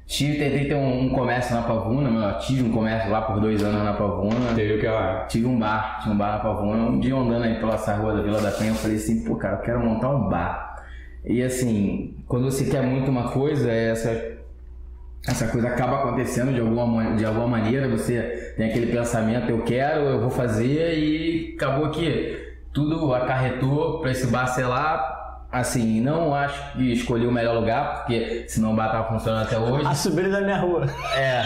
Tive, 0.08 0.40
tentei 0.40 0.68
ter 0.68 0.76
um, 0.76 1.06
um 1.06 1.10
comércio 1.10 1.56
na 1.56 1.62
Pavuna, 1.62 2.10
meu, 2.10 2.38
tive 2.40 2.64
um 2.64 2.72
comércio 2.74 3.10
lá 3.10 3.22
por 3.22 3.40
dois 3.40 3.64
anos 3.64 3.82
na 3.82 3.94
Pavuna. 3.94 4.54
Teve 4.54 4.74
o 4.74 4.80
que 4.80 4.88
lá? 4.88 5.26
Tive 5.26 5.46
um 5.46 5.58
bar, 5.58 6.00
tinha 6.02 6.14
um 6.14 6.18
bar 6.18 6.34
na 6.34 6.40
Pavuna. 6.40 6.84
Um 6.84 7.00
dia 7.00 7.16
andando 7.16 7.44
aí 7.44 7.56
pela 7.60 7.76
essa 7.76 7.96
rua 7.96 8.16
da 8.16 8.22
Vila 8.22 8.42
da 8.42 8.52
Penha, 8.52 8.72
eu 8.72 8.76
falei 8.76 8.98
assim, 8.98 9.24
pô, 9.24 9.38
cara, 9.38 9.58
eu 9.58 9.62
quero 9.62 9.80
montar 9.80 10.10
um 10.10 10.28
bar. 10.28 10.84
E 11.24 11.42
assim, 11.42 12.18
quando 12.28 12.52
você 12.52 12.66
quer 12.66 12.82
muito 12.82 13.10
uma 13.10 13.30
coisa, 13.30 13.72
essa, 13.72 14.10
essa 15.28 15.48
coisa 15.48 15.68
acaba 15.68 15.98
acontecendo 15.98 16.52
de 16.54 16.60
alguma, 16.60 16.86
ma- 16.88 17.16
de 17.16 17.24
alguma 17.26 17.48
maneira, 17.48 17.88
você 17.88 18.54
tem 18.58 18.70
aquele 18.70 18.88
pensamento, 18.92 19.50
eu 19.50 19.62
quero, 19.64 20.02
eu 20.02 20.20
vou 20.22 20.32
fazer, 20.32 20.98
e 20.98 21.54
acabou 21.56 21.90
que 21.92 22.54
tudo 22.74 23.14
acarretou 23.14 24.00
para 24.00 24.12
esse 24.12 24.28
lá. 24.64 25.18
Assim, 25.52 26.00
não 26.00 26.34
acho 26.34 26.72
que 26.78 26.94
escolhi 26.94 27.28
o 27.28 27.32
melhor 27.32 27.54
lugar, 27.60 27.98
porque 27.98 28.46
senão 28.48 28.72
o 28.72 28.76
bar 28.76 28.90
tava 28.90 29.10
funcionando 29.10 29.44
até 29.44 29.60
hoje. 29.60 29.86
A 29.86 29.94
subida 29.94 30.30
da 30.30 30.40
minha 30.40 30.58
rua. 30.58 30.86
É, 31.14 31.42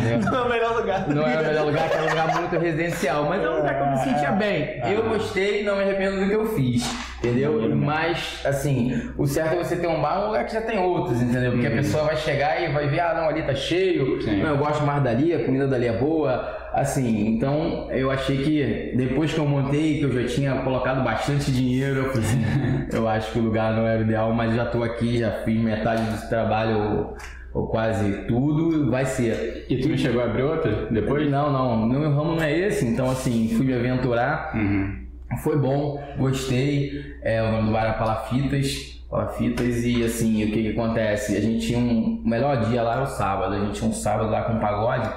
entendeu? 0.00 0.18
Não 0.32 0.38
é 0.38 0.42
o 0.42 0.48
melhor 0.48 0.76
lugar. 0.76 1.08
Não 1.08 1.22
era 1.24 1.42
o 1.42 1.46
melhor 1.46 1.66
lugar, 1.66 1.88
que 1.88 1.94
era 1.94 2.04
um 2.04 2.08
lugar 2.08 2.34
muito 2.40 2.58
residencial, 2.58 3.24
mas 3.28 3.40
é 3.40 3.48
um 3.48 3.56
lugar 3.58 3.74
que 3.76 3.80
eu 3.82 3.86
me 3.90 3.96
sentia 3.98 4.32
bem. 4.32 4.80
Eu 4.92 5.08
gostei, 5.08 5.62
não 5.62 5.76
me 5.76 5.82
arrependo 5.84 6.18
do 6.18 6.26
que 6.26 6.34
eu 6.34 6.46
fiz, 6.56 6.82
entendeu? 7.18 7.74
Mas, 7.76 8.42
assim, 8.44 9.10
o 9.16 9.26
certo 9.26 9.54
é 9.54 9.64
você 9.64 9.76
ter 9.76 9.86
um 9.86 10.00
bar, 10.00 10.22
um 10.22 10.26
lugar 10.28 10.44
que 10.46 10.52
já 10.52 10.60
tem 10.62 10.78
outros, 10.78 11.20
entendeu? 11.20 11.52
Porque 11.52 11.66
a 11.66 11.70
pessoa 11.70 12.04
vai 12.04 12.16
chegar 12.16 12.62
e 12.62 12.72
vai 12.72 12.88
ver, 12.88 13.00
ah, 13.00 13.14
não, 13.14 13.28
ali 13.28 13.42
tá 13.42 13.54
cheio, 13.54 14.20
Sim. 14.22 14.42
não, 14.42 14.50
eu 14.50 14.58
gosto 14.58 14.84
mais 14.84 15.02
dali, 15.02 15.34
a 15.34 15.44
comida 15.44 15.66
dali 15.66 15.86
é 15.86 15.98
boa, 15.98 16.56
assim, 16.72 17.28
então 17.28 17.88
eu 17.90 18.10
achei 18.10 18.38
que 18.38 18.94
depois 18.96 19.32
que 19.32 19.38
eu 19.38 19.46
montei, 19.46 19.98
que 19.98 20.04
eu 20.04 20.12
já 20.22 20.28
tinha 20.28 20.54
colocado 20.62 21.02
bastante 21.02 21.50
dinheiro, 21.50 22.06
eu 22.06 22.10
assim, 22.12 22.44
eu 22.92 23.08
acho 23.08 23.32
que 23.32 23.38
o 23.38 23.42
lugar 23.42 23.72
não 23.74 23.86
era 23.86 24.00
o 24.00 24.04
ideal, 24.04 24.32
mas 24.32 24.54
já 24.54 24.66
tô 24.66 24.82
aqui, 24.82 25.18
já 25.18 25.30
fiz 25.44 25.60
metade 25.60 26.02
do 26.02 26.28
trabalho, 26.28 26.78
ou, 26.78 27.16
ou 27.62 27.66
quase 27.68 28.24
tudo, 28.26 28.90
vai 28.90 29.04
ser. 29.04 29.66
E 29.68 29.78
tu 29.78 29.88
não 29.88 29.96
chegou 29.96 30.20
a 30.20 30.24
abrir 30.24 30.42
outra 30.42 30.86
depois? 30.90 31.28
Não, 31.30 31.50
não, 31.50 31.86
meu 31.86 32.14
ramo 32.14 32.36
não 32.36 32.42
é 32.42 32.56
esse, 32.56 32.84
então 32.86 33.10
assim, 33.10 33.52
fui 33.56 33.66
me 33.66 33.74
aventurar, 33.74 34.52
Uhum. 34.54 35.07
Foi 35.36 35.58
bom, 35.58 36.02
gostei, 36.16 37.16
é, 37.22 37.42
o 37.42 37.52
nome 37.52 37.66
do 37.66 37.72
bar 37.72 37.84
era 37.84 37.92
Palafitas, 37.94 39.02
Palafitas 39.10 39.84
e 39.84 40.02
assim, 40.02 40.44
o 40.44 40.52
que 40.52 40.62
que 40.62 40.68
acontece? 40.70 41.36
A 41.36 41.40
gente 41.40 41.66
tinha 41.66 41.78
um, 41.78 42.22
o 42.24 42.28
melhor 42.28 42.64
dia 42.66 42.82
lá 42.82 42.94
era 42.94 43.02
o 43.02 43.06
sábado, 43.06 43.54
a 43.54 43.60
gente 43.60 43.78
tinha 43.78 43.90
um 43.90 43.92
sábado 43.92 44.30
lá 44.30 44.42
com 44.42 44.58
pagode, 44.58 45.08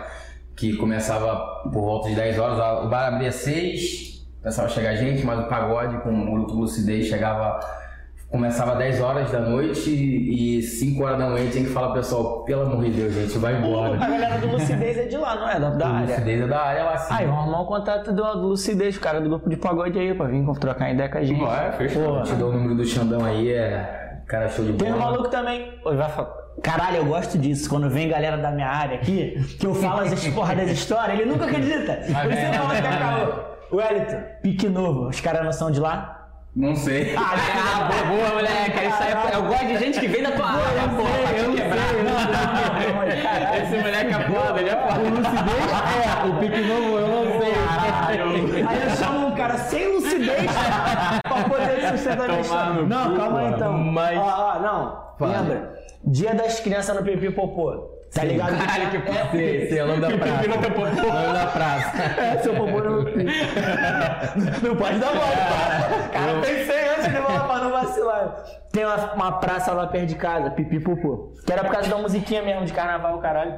que 0.56 0.76
começava 0.76 1.62
por 1.64 1.82
volta 1.82 2.10
de 2.10 2.16
10 2.16 2.40
horas, 2.40 2.86
o 2.86 2.90
bar 2.90 3.08
abria 3.08 3.32
6, 3.32 4.28
começava 4.42 4.68
a 4.68 4.72
chegar 4.72 4.96
gente, 4.96 5.26
mas 5.26 5.40
o 5.40 5.48
pagode 5.48 5.98
com 6.00 6.10
o 6.10 6.32
grupo 6.34 6.54
Lucidez 6.54 7.08
chegava 7.08 7.60
Começava 8.32 8.72
às 8.72 8.78
10 8.78 9.02
horas 9.02 9.30
da 9.30 9.42
noite 9.42 9.90
e 9.90 10.62
5 10.62 11.04
horas 11.04 11.18
da 11.20 11.28
manhã 11.30 11.50
tinha 11.50 11.66
que 11.66 11.70
falar 11.70 11.92
pessoal, 11.94 12.46
pelo 12.46 12.62
amor 12.62 12.82
de 12.86 12.92
Deus, 12.92 13.14
gente, 13.14 13.38
vai 13.38 13.58
embora. 13.58 13.96
A 14.02 14.10
galera 14.10 14.38
do 14.38 14.48
Lucidez 14.48 14.98
é 14.98 15.06
de 15.06 15.18
lá, 15.18 15.36
não 15.36 15.50
é? 15.50 15.60
Da, 15.60 15.70
da 15.72 15.86
O 15.86 15.94
área. 15.96 16.08
Lucidez 16.08 16.42
é 16.42 16.48
da 16.48 16.62
área 16.62 16.84
lá 16.86 16.94
assim. 16.94 17.14
Aí, 17.14 17.26
vamos 17.26 17.42
arrumar 17.42 17.62
o 17.62 17.66
contato 17.66 18.14
do, 18.14 18.24
do 18.36 18.48
Lucidez, 18.48 18.96
o 18.96 19.02
cara 19.02 19.20
do 19.20 19.28
grupo 19.28 19.50
de 19.50 19.58
pagode 19.58 20.00
aí, 20.00 20.14
pra 20.14 20.28
vir 20.28 20.46
trocar 20.62 20.92
ideia 20.92 21.10
com 21.10 21.18
a 21.18 21.24
gente. 21.24 21.44
Ué, 21.44 21.72
fechou. 21.74 22.04
Porra. 22.06 22.24
Te 22.24 22.34
dou 22.36 22.50
o 22.50 22.54
número 22.54 22.76
do 22.76 22.86
Xandão 22.86 23.26
aí, 23.26 23.52
é. 23.52 24.22
Cara, 24.28 24.48
show 24.48 24.64
de 24.64 24.74
Tem 24.74 24.88
um 24.94 24.98
bola. 24.98 25.12
maluco 25.12 25.30
também. 25.30 25.74
Ele 25.86 25.98
vai 25.98 26.10
falar. 26.10 26.30
Caralho, 26.64 26.98
eu 26.98 27.06
gosto 27.06 27.38
disso. 27.38 27.70
Quando 27.70 27.90
vem 27.90 28.08
galera 28.08 28.38
da 28.38 28.52
minha 28.52 28.70
área 28.70 28.96
aqui, 28.96 29.36
que 29.60 29.68
eu 29.68 29.76
falo 29.76 30.02
as 30.02 30.28
porra 30.30 30.56
das 30.56 30.70
histórias, 30.70 31.20
ele 31.20 31.30
nunca 31.30 31.44
acredita. 31.46 32.00
Mas 32.10 32.34
Você 32.34 32.40
é. 32.40 32.54
fala 32.54 32.70
que 32.70 32.88
é 32.88 32.98
caô. 32.98 33.52
Wellington, 33.76 34.24
pique 34.42 34.70
novo. 34.70 35.10
Os 35.10 35.20
caras 35.20 35.44
não 35.44 35.52
são 35.52 35.70
de 35.70 35.82
lá? 35.82 36.21
Não 36.56 36.76
sei. 36.76 37.16
Ah, 37.16 37.88
boa, 37.90 38.04
boa, 38.18 38.30
moleque. 38.36 38.86
Isso 38.86 39.04
aí 39.04 39.12
é- 39.14 39.36
eu 39.38 39.44
gosto 39.44 39.66
de 39.68 39.78
gente 39.78 40.00
que 40.02 40.08
vem 40.08 40.22
da 40.22 40.32
tua 40.32 40.48
área, 40.48 40.90
porra, 40.90 41.10
pra 41.24 41.34
te 41.34 41.52
quebrar. 41.56 41.88
Esse 43.64 43.78
moleque 43.78 44.14
é 44.14 44.20
foda, 44.30 44.60
ele 44.60 44.70
é 44.70 44.76
foda. 44.76 45.00
É, 46.04 46.28
o 46.28 46.34
pique 46.40 46.62
novo 46.62 46.98
eu 46.98 47.08
não 47.08 47.40
sei. 47.40 47.54
Aí 48.68 48.82
eu 48.84 48.90
chamo 48.98 49.28
um 49.28 49.32
cara 49.36 49.58
sem 49.58 49.88
lucidez 49.94 50.52
pra 51.24 51.44
poder 51.44 51.88
sustentar 51.92 52.26
a 52.26 52.28
minha 52.28 52.42
história. 52.42 52.74
no 52.74 52.88
Não, 52.88 53.16
calma 53.16 53.40
aí 53.40 53.48
então. 53.54 53.74
Mas- 53.78 54.18
Ó, 54.20 54.54
ó, 54.56 54.60
não. 54.60 55.02
Fala. 55.18 55.38
Lembra? 55.40 55.74
Dia 56.04 56.34
das 56.36 56.60
crianças 56.60 56.94
no 56.96 57.04
Pipi 57.04 57.32
Popô. 57.32 58.01
Tá 58.14 58.24
ligado? 58.26 58.58
Caralho, 58.58 58.90
que 59.32 59.68
sei, 59.70 59.80
é 59.80 59.86
nome 59.86 60.02
da 60.02 60.10
praça. 60.18 60.48
Nome 60.48 61.34
da 61.34 61.46
praça. 61.48 61.98
É, 62.22 62.38
seu 62.40 62.54
popô 62.56 62.80
não. 62.82 63.04
Não 64.64 64.76
pode 64.76 65.00
dar 65.00 65.08
bola, 65.14 65.32
cara. 66.12 66.26
Cara, 66.28 66.42
pensei 66.42 66.90
antes 66.90 67.06
de 67.06 67.12
falar 67.22 67.48
pra 67.48 67.56
não 67.60 67.72
vacilar. 67.72 68.44
Tem 68.72 68.86
uma, 68.86 69.14
uma 69.14 69.32
praça 69.40 69.72
lá 69.74 69.88
perto 69.88 70.08
de 70.08 70.16
casa, 70.16 70.50
Pipipupô. 70.52 71.32
Que 71.46 71.54
era 71.54 71.64
por 71.64 71.72
causa 71.72 71.90
da 71.90 71.98
musiquinha 71.98 72.42
mesmo 72.44 72.66
de 72.66 72.74
carnaval, 72.74 73.18
caralho. 73.20 73.58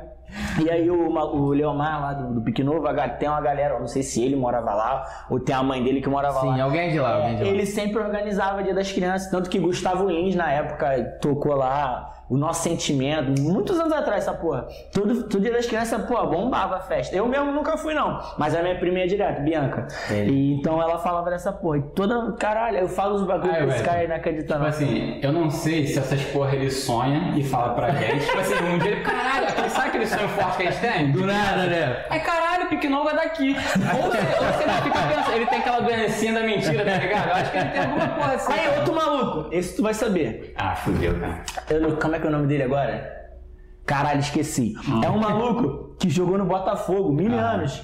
E 0.63 0.67
aí 0.69 0.89
o, 0.89 1.09
o 1.11 1.49
Leomar 1.49 2.01
lá 2.01 2.13
do, 2.13 2.33
do 2.35 2.41
Pique 2.41 2.63
Novo, 2.63 2.87
a 2.87 2.93
ga- 2.93 3.09
tem 3.09 3.29
uma 3.29 3.39
galera, 3.41 3.75
eu 3.75 3.79
não 3.81 3.87
sei 3.87 4.01
se 4.01 4.23
ele 4.23 4.35
morava 4.35 4.73
lá, 4.73 5.25
ou 5.29 5.39
tem 5.39 5.53
a 5.53 5.61
mãe 5.61 5.83
dele 5.83 6.01
que 6.01 6.09
morava 6.09 6.41
lá. 6.43 6.55
Sim, 6.55 6.61
alguém 6.61 6.91
de 6.91 6.99
lá, 6.99 7.15
alguém 7.17 7.35
de 7.35 7.43
lá. 7.43 7.49
Ele 7.49 7.65
sempre 7.67 7.99
organizava 7.99 8.59
o 8.59 8.63
Dia 8.63 8.73
das 8.73 8.91
Crianças, 8.91 9.29
tanto 9.29 9.47
que 9.47 9.59
Gustavo 9.59 10.07
Lins, 10.07 10.33
na 10.35 10.51
época, 10.51 11.17
tocou 11.21 11.53
lá 11.55 12.11
o 12.29 12.37
nosso 12.37 12.63
sentimento, 12.63 13.41
muitos 13.41 13.79
anos 13.79 13.91
atrás, 13.91 14.23
essa 14.23 14.33
porra. 14.33 14.67
Todo, 14.91 15.23
todo 15.23 15.41
Dia 15.41 15.51
das 15.51 15.65
Crianças, 15.65 16.05
pô, 16.05 16.25
bombava 16.25 16.77
a 16.77 16.79
festa. 16.79 17.15
Eu 17.15 17.27
mesmo 17.27 17.51
nunca 17.51 17.77
fui, 17.77 17.93
não, 17.93 18.19
mas 18.37 18.55
a 18.55 18.61
minha 18.61 18.79
prima 18.79 18.99
ia 18.99 19.07
direto, 19.07 19.41
Bianca. 19.41 19.87
E 20.09 20.53
então 20.53 20.81
ela 20.81 20.97
falava 20.97 21.29
dessa 21.29 21.51
porra. 21.51 21.79
E 21.79 21.81
toda. 21.81 22.31
Caralho, 22.33 22.77
eu 22.77 22.87
falo 22.87 23.15
os 23.15 23.23
bagulhos 23.23 23.55
Ai, 23.55 23.65
pra 23.65 23.75
esse 23.75 23.83
cara 23.83 23.99
aí 23.99 24.33
Tipo 24.43 24.53
assim, 24.53 25.19
eu 25.21 25.31
não 25.31 25.49
sei 25.49 25.85
se 25.85 25.99
essas 25.99 26.21
porra 26.25 26.55
ele 26.55 26.71
sonha 26.71 27.33
e 27.35 27.43
fala 27.43 27.73
pra 27.73 27.91
gente. 27.91 28.23
tipo 28.25 28.39
assim, 28.39 28.55
um 28.63 28.77
dia 28.77 28.91
ele, 28.91 29.01
caralho, 29.01 29.69
sabe 29.69 29.87
aquele 29.89 30.07
sonho 30.07 30.29
forte 30.29 30.57
que 30.57 30.67
a 30.67 30.71
gente 30.71 30.81
tem? 30.81 31.11
Do 31.11 31.25
nada, 31.25 31.65
né? 31.65 32.05
Ai, 32.09 32.19
caralho, 32.21 32.69
Pique 32.69 32.87
Novo 32.87 33.09
é 33.09 33.15
daqui. 33.15 33.55
Ou 33.55 34.03
você, 34.03 34.17
ou 34.17 34.53
você 34.53 34.65
não 34.65 34.73
fica 34.81 34.99
pensando, 35.07 35.35
ele 35.35 35.45
tem 35.45 35.59
aquela 35.59 35.79
doencinha 35.81 36.33
da 36.33 36.41
mentira, 36.41 36.85
tá 36.85 36.97
ligado? 36.97 37.27
Eu 37.27 37.35
acho 37.35 37.51
que 37.51 37.57
ele 37.57 37.69
tem 37.69 37.81
alguma 37.81 38.07
porra 38.07 38.33
assim. 38.33 38.53
Aí, 38.53 38.77
outro 38.79 38.95
maluco, 38.95 39.49
esse 39.53 39.75
tu 39.75 39.83
vai 39.83 39.93
saber. 39.93 40.53
Ah, 40.55 40.75
fudeu, 40.75 41.19
cara. 41.19 41.43
Eu 41.69 41.97
como 41.97 42.15
é 42.15 42.19
que 42.23 42.27
é 42.27 42.29
o 42.29 42.33
nome 42.33 42.47
dele 42.47 42.63
agora? 42.63 43.11
Caralho, 43.85 44.19
esqueci. 44.21 44.73
É 45.03 45.09
um 45.09 45.17
maluco 45.19 45.95
que 45.99 46.09
jogou 46.09 46.37
no 46.37 46.45
Botafogo, 46.45 47.11
mil 47.11 47.33
anos. 47.37 47.83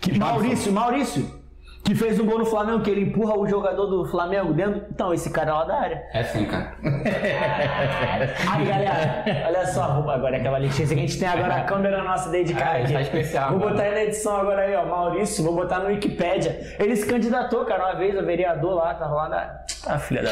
Que, 0.00 0.16
Maurício, 0.18 0.70
Maurício. 0.72 1.38
Que 1.84 1.94
fez 1.94 2.20
um 2.20 2.26
gol 2.26 2.38
no 2.40 2.44
Flamengo, 2.44 2.82
que 2.82 2.90
ele 2.90 3.00
empurra 3.02 3.34
o 3.38 3.46
jogador 3.48 3.86
do 3.86 4.04
Flamengo 4.04 4.52
dentro. 4.52 4.84
Então, 4.90 5.14
esse 5.14 5.30
cara 5.30 5.50
é 5.50 5.54
lá 5.54 5.64
da 5.64 5.74
área. 5.80 6.02
É 6.12 6.20
assim, 6.20 6.44
cara. 6.44 6.76
Aí, 6.84 8.66
galera, 8.66 9.24
olha 9.46 9.66
só, 9.66 9.84
agora 10.10 10.36
é 10.36 10.40
aquela 10.40 10.58
Letícia 10.58 10.88
que 10.88 10.94
a 11.02 11.06
gente 11.06 11.18
tem 11.18 11.26
agora 11.28 11.54
a 11.54 11.64
câmera 11.64 12.02
nossa 12.04 12.28
dedicada 12.28 12.72
Ah, 12.78 12.82
aqui. 12.82 12.92
tá 12.92 13.00
especial, 13.00 13.50
Vou 13.52 13.60
mano. 13.60 13.70
botar 13.72 13.84
aí 13.84 13.94
na 13.94 14.04
edição 14.04 14.36
agora 14.36 14.62
aí, 14.62 14.74
ó, 14.76 14.84
Maurício, 14.84 15.42
vou 15.42 15.54
botar 15.54 15.78
no 15.78 15.86
Wikipédia. 15.86 16.76
Ele 16.78 16.94
se 16.94 17.06
candidatou, 17.06 17.64
cara, 17.64 17.86
uma 17.86 17.94
vez, 17.94 18.18
a 18.18 18.22
vereador 18.22 18.74
lá, 18.74 18.92
tava 18.94 19.14
lá 19.14 19.28
na... 19.30 19.58
Ah, 19.86 19.98
filha 19.98 20.22
da... 20.22 20.30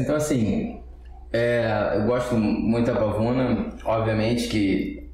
Então, 0.00 0.16
assim, 0.16 0.80
é, 1.34 1.94
eu 1.96 2.04
gosto 2.04 2.36
muito 2.36 2.86
da 2.86 2.96
Pavuna, 2.96 3.66
obviamente 3.84 4.46
que 4.46 5.10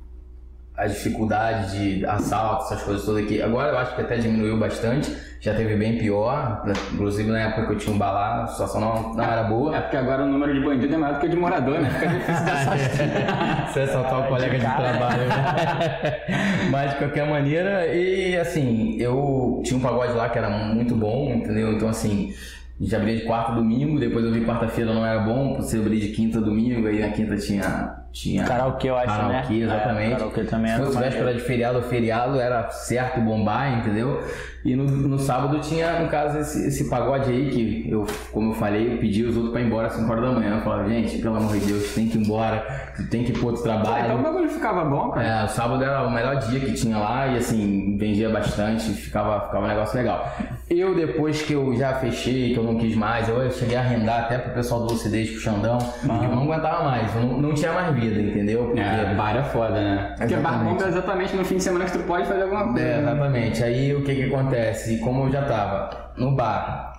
a 0.76 0.86
dificuldade 0.86 1.78
de 1.78 2.04
assalto, 2.04 2.64
essas 2.64 2.82
coisas 2.82 3.06
todas 3.06 3.24
aqui, 3.24 3.40
agora 3.40 3.70
eu 3.70 3.78
acho 3.78 3.94
que 3.94 4.02
até 4.02 4.18
diminuiu 4.18 4.58
bastante, 4.58 5.16
já 5.40 5.54
teve 5.54 5.76
bem 5.76 5.96
pior, 5.96 6.62
inclusive 6.92 7.30
na 7.30 7.40
época 7.40 7.66
que 7.66 7.72
eu 7.72 7.78
tinha 7.78 7.94
um 7.94 7.98
bar 7.98 8.12
lá, 8.12 8.42
a 8.42 8.46
situação 8.48 8.80
não, 8.82 9.14
não 9.14 9.24
era 9.24 9.44
boa. 9.44 9.74
É 9.74 9.80
porque 9.80 9.96
agora 9.96 10.24
o 10.24 10.26
número 10.26 10.52
de 10.52 10.60
bandido 10.60 10.94
é 10.94 10.98
maior 10.98 11.14
do 11.14 11.20
que 11.20 11.28
de 11.28 11.36
morador, 11.36 11.80
né? 11.80 11.88
Fica 11.88 12.06
difícil 12.08 12.44
de 12.44 12.50
assaltar. 12.50 13.72
Você 13.72 13.80
assaltar 13.80 14.20
o 14.20 14.28
colega 14.28 14.58
de 14.58 14.64
trabalho. 14.64 15.26
né? 15.26 16.20
Mas 16.70 16.90
de 16.90 16.96
qualquer 16.98 17.26
maneira, 17.26 17.86
e 17.86 18.36
assim, 18.36 18.96
eu 18.98 19.62
tinha 19.64 19.78
um 19.78 19.82
pagode 19.82 20.12
lá 20.12 20.28
que 20.28 20.36
era 20.36 20.50
muito 20.50 20.94
bom, 20.94 21.32
entendeu? 21.32 21.72
Então 21.72 21.88
assim, 21.88 22.34
a 22.80 22.82
gente 22.82 22.96
abria 22.96 23.16
de 23.16 23.24
quarta 23.24 23.52
domingo, 23.52 24.00
depois 24.00 24.24
eu 24.24 24.32
vi 24.32 24.40
quarta-feira 24.44 24.94
não 24.94 25.04
era 25.04 25.20
bom, 25.20 25.54
você 25.56 25.76
abrir 25.76 26.00
de 26.00 26.08
quinta 26.12 26.40
domingo, 26.40 26.86
aí 26.88 27.00
na 27.00 27.10
quinta 27.10 27.36
tinha. 27.36 27.99
Tinha 28.12 28.44
Karaokê, 28.44 28.90
eu 28.90 28.96
acho, 28.96 29.06
karaokê, 29.06 29.54
né? 29.54 29.64
exatamente. 29.64 30.12
É, 30.12 30.16
karaokê 30.16 30.44
também 30.44 30.72
Se 30.72 30.78
fosse 30.78 30.98
véspera 30.98 31.34
de 31.34 31.40
feriado 31.40 31.78
ou 31.78 31.84
feriado, 31.84 32.40
era 32.40 32.68
certo 32.70 33.20
bombar, 33.20 33.78
entendeu? 33.78 34.20
E 34.62 34.76
no, 34.76 34.84
no 34.84 35.18
sábado 35.18 35.58
tinha, 35.60 36.00
no 36.00 36.08
caso, 36.08 36.38
esse, 36.38 36.66
esse 36.68 36.90
pagode 36.90 37.30
aí 37.30 37.48
que 37.48 37.90
eu, 37.90 38.06
como 38.30 38.50
eu 38.50 38.54
falei, 38.54 38.92
eu 38.92 38.98
pedi 38.98 39.24
os 39.24 39.34
outros 39.34 39.52
pra 39.52 39.62
ir 39.62 39.66
embora 39.66 39.86
às 39.86 39.94
5 39.94 40.10
horas 40.10 40.24
da 40.24 40.32
manhã. 40.32 40.56
Eu 40.56 40.62
falava, 40.62 40.86
gente, 40.86 41.18
pelo 41.18 41.36
amor 41.36 41.56
de 41.56 41.64
Deus, 41.64 41.94
tem 41.94 42.08
que 42.08 42.18
ir 42.18 42.24
embora, 42.24 42.92
tu 42.94 43.08
tem 43.08 43.24
que 43.24 43.30
ir 43.30 43.38
pro 43.38 43.46
outro 43.46 43.62
trabalho. 43.62 44.04
então 44.04 44.20
o 44.20 44.22
bagulho 44.22 44.50
ficava 44.50 44.84
bom, 44.84 45.10
cara. 45.10 45.26
É, 45.26 45.44
o 45.44 45.48
sábado 45.48 45.82
era 45.82 46.06
o 46.06 46.10
melhor 46.10 46.36
dia 46.36 46.60
que 46.60 46.72
tinha 46.74 46.98
lá 46.98 47.26
e 47.28 47.38
assim, 47.38 47.96
vendia 47.96 48.28
bastante, 48.28 48.90
ficava, 48.90 49.46
ficava 49.46 49.64
um 49.64 49.68
negócio 49.68 49.96
legal. 49.96 50.30
Eu, 50.68 50.94
depois 50.94 51.40
que 51.40 51.54
eu 51.54 51.74
já 51.74 51.94
fechei, 51.94 52.52
que 52.52 52.58
eu 52.58 52.62
não 52.62 52.76
quis 52.76 52.94
mais, 52.94 53.28
eu 53.30 53.50
cheguei 53.50 53.76
a 53.76 53.80
arrendar 53.80 54.24
até 54.24 54.36
pro 54.36 54.52
pessoal 54.52 54.82
do 54.82 54.92
Lucidez, 54.92 55.30
pro 55.30 55.40
Xandão, 55.40 55.78
porque 55.78 56.26
eu 56.26 56.36
não 56.36 56.42
aguentava 56.42 56.84
mais, 56.84 57.14
eu 57.16 57.22
não, 57.22 57.40
não 57.40 57.54
tinha 57.54 57.72
mais 57.72 57.94
vida, 57.94 57.99
entendeu? 58.06 58.64
Porque, 58.66 58.80
É, 58.80 59.14
bar 59.14 59.36
é 59.36 59.42
foda, 59.42 59.80
né? 59.80 60.14
Porque 60.16 60.36
bar 60.36 60.66
é 60.66 60.88
exatamente 60.88 61.36
no 61.36 61.44
fim 61.44 61.56
de 61.56 61.62
semana 61.62 61.84
que 61.84 61.92
tu 61.92 62.04
pode 62.04 62.26
fazer 62.26 62.42
alguma 62.42 62.72
coisa. 62.72 62.86
É, 62.86 62.98
exatamente. 63.00 63.64
Aí 63.64 63.94
o 63.94 64.02
que 64.02 64.14
que 64.14 64.24
acontece? 64.24 64.98
Como 64.98 65.26
eu 65.26 65.32
já 65.32 65.42
tava 65.42 66.12
no 66.16 66.32
bar, 66.32 66.92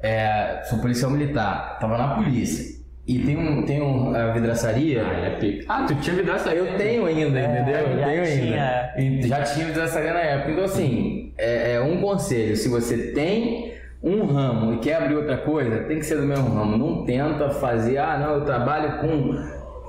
é, 0.00 0.60
sou 0.64 0.78
policial 0.78 1.10
militar, 1.10 1.78
tava 1.80 1.96
na 1.98 2.14
polícia, 2.14 2.78
e 3.06 3.20
tem 3.20 3.36
um, 3.38 3.64
tem 3.64 3.80
um, 3.80 4.14
a 4.14 4.32
vidraçaria... 4.32 5.02
Ah, 5.02 5.26
é 5.26 5.30
pica. 5.30 5.64
Ah, 5.66 5.84
tu 5.88 5.94
tinha 5.94 6.14
vidraça 6.14 6.50
aí. 6.50 6.58
Eu 6.58 6.76
tenho 6.76 7.06
ainda, 7.06 7.40
entendeu? 7.40 7.78
Eu 7.78 8.04
tenho 8.04 8.24
tinha. 8.24 8.90
ainda. 8.94 9.24
E 9.24 9.26
já 9.26 9.42
tinha 9.42 9.66
vidraçaria 9.66 10.12
na 10.12 10.20
época. 10.20 10.50
Então, 10.52 10.64
assim, 10.64 11.32
é, 11.38 11.72
é 11.76 11.80
um 11.80 12.02
conselho. 12.02 12.54
Se 12.54 12.68
você 12.68 13.12
tem 13.12 13.72
um 14.02 14.26
ramo 14.26 14.74
e 14.74 14.78
quer 14.78 14.96
abrir 14.96 15.14
outra 15.14 15.38
coisa, 15.38 15.84
tem 15.84 15.98
que 15.98 16.04
ser 16.04 16.16
do 16.16 16.24
mesmo 16.24 16.54
ramo. 16.54 16.76
Não 16.76 17.06
tenta 17.06 17.48
fazer, 17.48 17.96
ah, 17.96 18.18
não, 18.18 18.34
eu 18.34 18.44
trabalho 18.44 18.98
com 18.98 19.34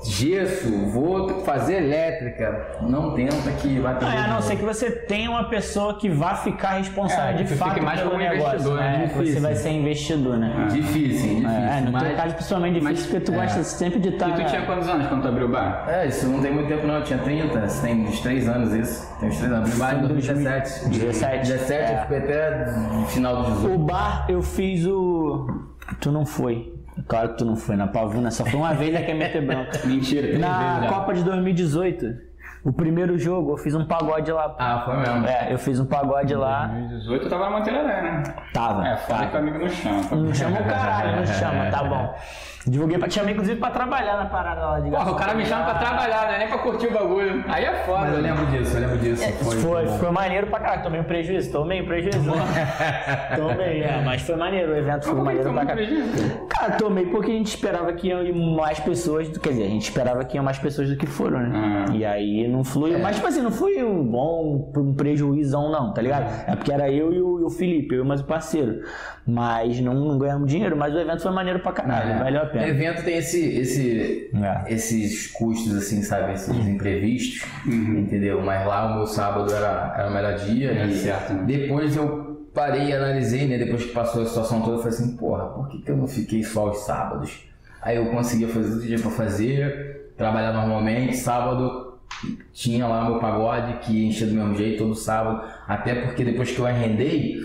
gesso, 0.03 0.69
vou 0.91 1.39
fazer 1.41 1.83
elétrica. 1.83 2.77
Não 2.81 3.13
tenta 3.13 3.51
que 3.61 3.79
vai 3.79 3.93
Ah, 3.93 3.97
perder 3.97 4.15
é, 4.15 4.19
a 4.21 4.27
não 4.27 4.41
ser 4.41 4.55
que 4.55 4.63
você 4.63 4.91
tenha 4.91 5.29
uma 5.29 5.45
pessoa 5.45 5.95
que 5.97 6.09
vá 6.09 6.35
ficar 6.35 6.77
responsável 6.77 7.41
É, 7.41 7.43
de 7.43 7.55
fato 7.55 7.73
fique 7.73 7.85
mais 7.85 7.99
pelo 7.99 8.11
como 8.11 8.23
negócio, 8.23 8.47
investidor, 8.49 8.77
né? 8.77 8.97
né? 8.97 9.07
Você 9.07 9.19
Difícil. 9.19 9.41
vai 9.41 9.55
ser 9.55 9.69
investidor, 9.71 10.37
né? 10.37 10.67
Difícil, 10.71 10.93
difícil. 11.01 11.49
É, 11.49 11.81
no 11.81 11.91
mas... 11.91 12.03
teu 12.03 12.15
caso, 12.15 12.33
principalmente 12.35 12.73
difícil, 12.79 12.93
mas- 12.95 13.05
porque 13.07 13.19
tu 13.19 13.31
gosta 13.33 13.63
sempre 13.63 13.99
de 13.99 14.09
estar... 14.09 14.29
E 14.29 14.43
tu 14.43 14.49
tinha 14.49 14.61
quantos 14.65 14.87
anos 14.87 15.07
quando 15.07 15.21
tu 15.21 15.27
abriu 15.27 15.47
o 15.47 15.49
bar? 15.51 15.85
É, 15.89 16.07
isso 16.07 16.27
não 16.27 16.41
tem 16.41 16.53
muito 16.53 16.67
tempo 16.67 16.87
não, 16.87 16.95
eu 16.95 17.03
tinha 17.03 17.19
30, 17.19 17.65
isso 17.65 17.81
tem 17.81 18.07
uns 18.07 18.19
3 18.21 18.47
anos 18.49 18.73
isso. 18.73 19.19
Tem 19.19 19.29
uns 19.29 19.37
3 19.37 19.51
anos. 19.51 19.69
Abri 19.69 19.79
bar 19.79 19.95
em 20.03 20.07
2017. 20.07 20.89
17. 20.89 21.47
17, 21.47 21.73
É. 21.73 21.95
eu 21.95 22.01
fiquei 22.01 22.17
até 22.17 23.05
final 23.07 23.43
do 23.43 23.51
18. 23.51 23.75
O 23.75 23.77
bar, 23.79 24.25
eu 24.29 24.41
fiz 24.41 24.85
o... 24.85 25.47
Tu 25.99 26.11
não 26.11 26.25
foi. 26.25 26.73
Claro 27.07 27.29
que 27.29 27.37
tu 27.37 27.45
não 27.45 27.55
foi. 27.55 27.75
Na 27.75 27.87
Pavuna 27.87 28.31
só 28.31 28.45
foi 28.45 28.59
uma 28.59 28.73
vez 28.73 28.93
na 28.93 29.01
Queimete 29.01 29.41
Branca. 29.41 29.79
Mentira, 29.85 30.37
Na 30.37 30.79
vezes. 30.79 30.89
Copa 30.95 31.13
de 31.13 31.23
2018, 31.23 32.29
o 32.63 32.73
primeiro 32.73 33.17
jogo, 33.17 33.53
eu 33.53 33.57
fiz 33.57 33.73
um 33.73 33.85
pagode 33.85 34.31
lá. 34.31 34.55
Ah, 34.59 34.81
foi 34.85 34.97
mesmo. 34.97 35.25
É, 35.27 35.53
eu 35.53 35.57
fiz 35.57 35.79
um 35.79 35.85
pagode 35.85 36.35
lá. 36.35 36.67
2018 36.67 37.23
eu 37.23 37.29
tava 37.29 37.49
na 37.49 37.57
Monteira 37.57 37.83
né? 37.83 38.23
Tava. 38.53 38.87
É, 38.87 38.97
foda 38.97 39.27
que 39.27 39.35
o 39.35 39.39
amigo 39.39 39.59
não 39.59 39.69
chama. 39.69 40.01
Não 40.11 40.33
chama 40.33 40.59
o 40.59 40.63
caralho, 40.65 41.15
não 41.17 41.25
chama, 41.25 41.71
tá 41.71 41.83
bom. 41.83 42.15
Divulguei 42.69 42.97
pra 42.97 43.07
te 43.07 43.15
chamar, 43.15 43.31
inclusive, 43.31 43.59
pra 43.59 43.71
trabalhar 43.71 44.17
na 44.17 44.25
parada 44.25 44.61
lá 44.61 44.79
de 44.79 44.89
Porra, 44.91 45.11
o 45.11 45.15
cara 45.15 45.33
me 45.33 45.45
chama 45.45 45.65
pra 45.65 45.73
trabalhar, 45.75 46.27
não 46.27 46.33
é 46.35 46.39
nem 46.39 46.47
pra 46.47 46.57
curtir 46.59 46.87
o 46.87 46.93
bagulho. 46.93 47.43
Aí 47.47 47.65
é 47.65 47.73
foda. 47.85 47.99
Mas 48.01 48.13
eu 48.13 48.21
né? 48.21 48.29
lembro 48.31 48.45
disso, 48.47 48.77
eu 48.77 48.81
lembro 48.81 48.97
disso. 48.99 49.23
Foi, 49.43 49.57
foi, 49.57 49.87
foi 49.87 50.11
maneiro 50.11 50.47
pra 50.47 50.59
caralho. 50.59 50.83
Tomei 50.83 50.99
um 51.01 51.03
prejuízo, 51.03 51.51
tomei 51.51 51.81
um 51.81 51.85
prejuízo. 51.85 52.19
tomei, 53.35 53.81
é, 53.81 54.01
mas 54.05 54.21
foi 54.21 54.35
maneiro. 54.35 54.71
O 54.71 54.75
evento 54.75 55.05
foi 55.05 55.19
é 55.19 55.23
maneiro 55.23 55.43
foi 55.43 55.53
pra 55.53 55.65
caralho. 55.65 55.87
prejuízo? 55.87 56.47
Cara, 56.47 56.71
tomei 56.73 57.05
porque 57.07 57.31
a 57.31 57.35
gente 57.35 57.47
esperava 57.47 57.93
que 57.93 58.07
iam 58.07 58.33
mais 58.55 58.79
pessoas. 58.79 59.27
Quer 59.37 59.49
dizer, 59.49 59.63
a 59.63 59.69
gente 59.69 59.83
esperava 59.83 60.23
que 60.23 60.37
iam 60.37 60.43
mais 60.43 60.59
pessoas 60.59 60.89
do 60.89 60.95
que 60.95 61.07
foram, 61.07 61.39
né? 61.39 61.85
Ah. 61.89 61.93
E 61.93 62.05
aí 62.05 62.47
não 62.47 62.63
fluiu. 62.63 62.99
Mas, 62.99 63.15
tipo 63.15 63.27
assim, 63.27 63.41
não 63.41 63.51
foi 63.51 63.83
um 63.83 64.03
bom, 64.05 64.71
um 64.77 64.93
prejuízão, 64.93 65.71
não, 65.71 65.93
tá 65.93 66.01
ligado? 66.01 66.29
É 66.47 66.55
porque 66.55 66.71
era 66.71 66.89
eu 66.91 67.11
e 67.13 67.21
o, 67.21 67.39
e 67.39 67.43
o 67.43 67.49
Felipe, 67.49 67.95
eu 67.95 68.03
e 68.03 68.07
mais 68.07 68.21
o 68.21 68.25
parceiro. 68.25 68.81
Mas 69.25 69.79
não, 69.79 69.93
não 69.93 70.17
ganhamos 70.17 70.49
dinheiro, 70.49 70.75
mas 70.75 70.93
o 70.93 70.99
evento 70.99 71.21
foi 71.21 71.31
maneiro 71.31 71.59
pra 71.59 71.71
caralho, 71.71 72.11
É. 72.11 72.17
valeu 72.17 72.41
a 72.41 72.45
O 72.45 72.47
pena. 72.59 72.69
evento 72.69 73.03
tem 73.03 73.17
esse, 73.17 73.43
esse, 73.57 74.29
É. 74.33 74.73
esses 74.73 75.27
custos, 75.27 75.75
assim, 75.75 76.01
sabe? 76.01 76.33
Esses 76.33 76.55
imprevistos, 76.67 77.45
entendeu? 77.65 78.41
Mas 78.41 78.65
lá 78.65 78.91
o 78.91 78.95
meu 78.97 79.05
sábado 79.07 79.53
era, 79.53 79.93
era 79.97 80.09
o 80.09 80.13
melhor 80.13 80.35
dia. 80.35 80.71
É 80.71 80.87
e 80.87 80.95
certo, 80.95 81.33
né? 81.33 81.43
depois 81.45 81.95
eu 81.95 82.47
parei 82.53 82.87
e 82.87 82.93
analisei, 82.93 83.47
né? 83.47 83.57
Depois 83.57 83.85
que 83.85 83.91
passou 83.91 84.23
a 84.23 84.25
situação 84.25 84.61
toda, 84.61 84.77
eu 84.77 84.81
falei 84.81 84.93
assim, 84.97 85.17
porra, 85.17 85.45
por 85.47 85.67
que, 85.69 85.81
que 85.81 85.91
eu 85.91 85.97
não 85.97 86.07
fiquei 86.07 86.43
só 86.43 86.69
os 86.69 86.79
sábados? 86.79 87.45
Aí 87.81 87.95
eu 87.97 88.07
conseguia 88.07 88.47
fazer 88.47 88.69
tudo 88.69 88.81
que 88.81 88.87
tinha 88.87 88.99
pra 88.99 89.11
fazer, 89.11 90.11
trabalhar 90.17 90.51
normalmente, 90.53 91.15
sábado 91.15 91.87
tinha 92.51 92.85
lá 92.87 93.05
meu 93.07 93.19
pagode 93.19 93.77
que 93.85 94.05
enchia 94.05 94.27
do 94.27 94.33
mesmo 94.33 94.55
jeito 94.55 94.79
todo 94.79 94.95
sábado, 94.95 95.41
até 95.67 95.95
porque 95.95 96.25
depois 96.25 96.51
que 96.51 96.59
eu 96.59 96.65
arrendei, 96.65 97.37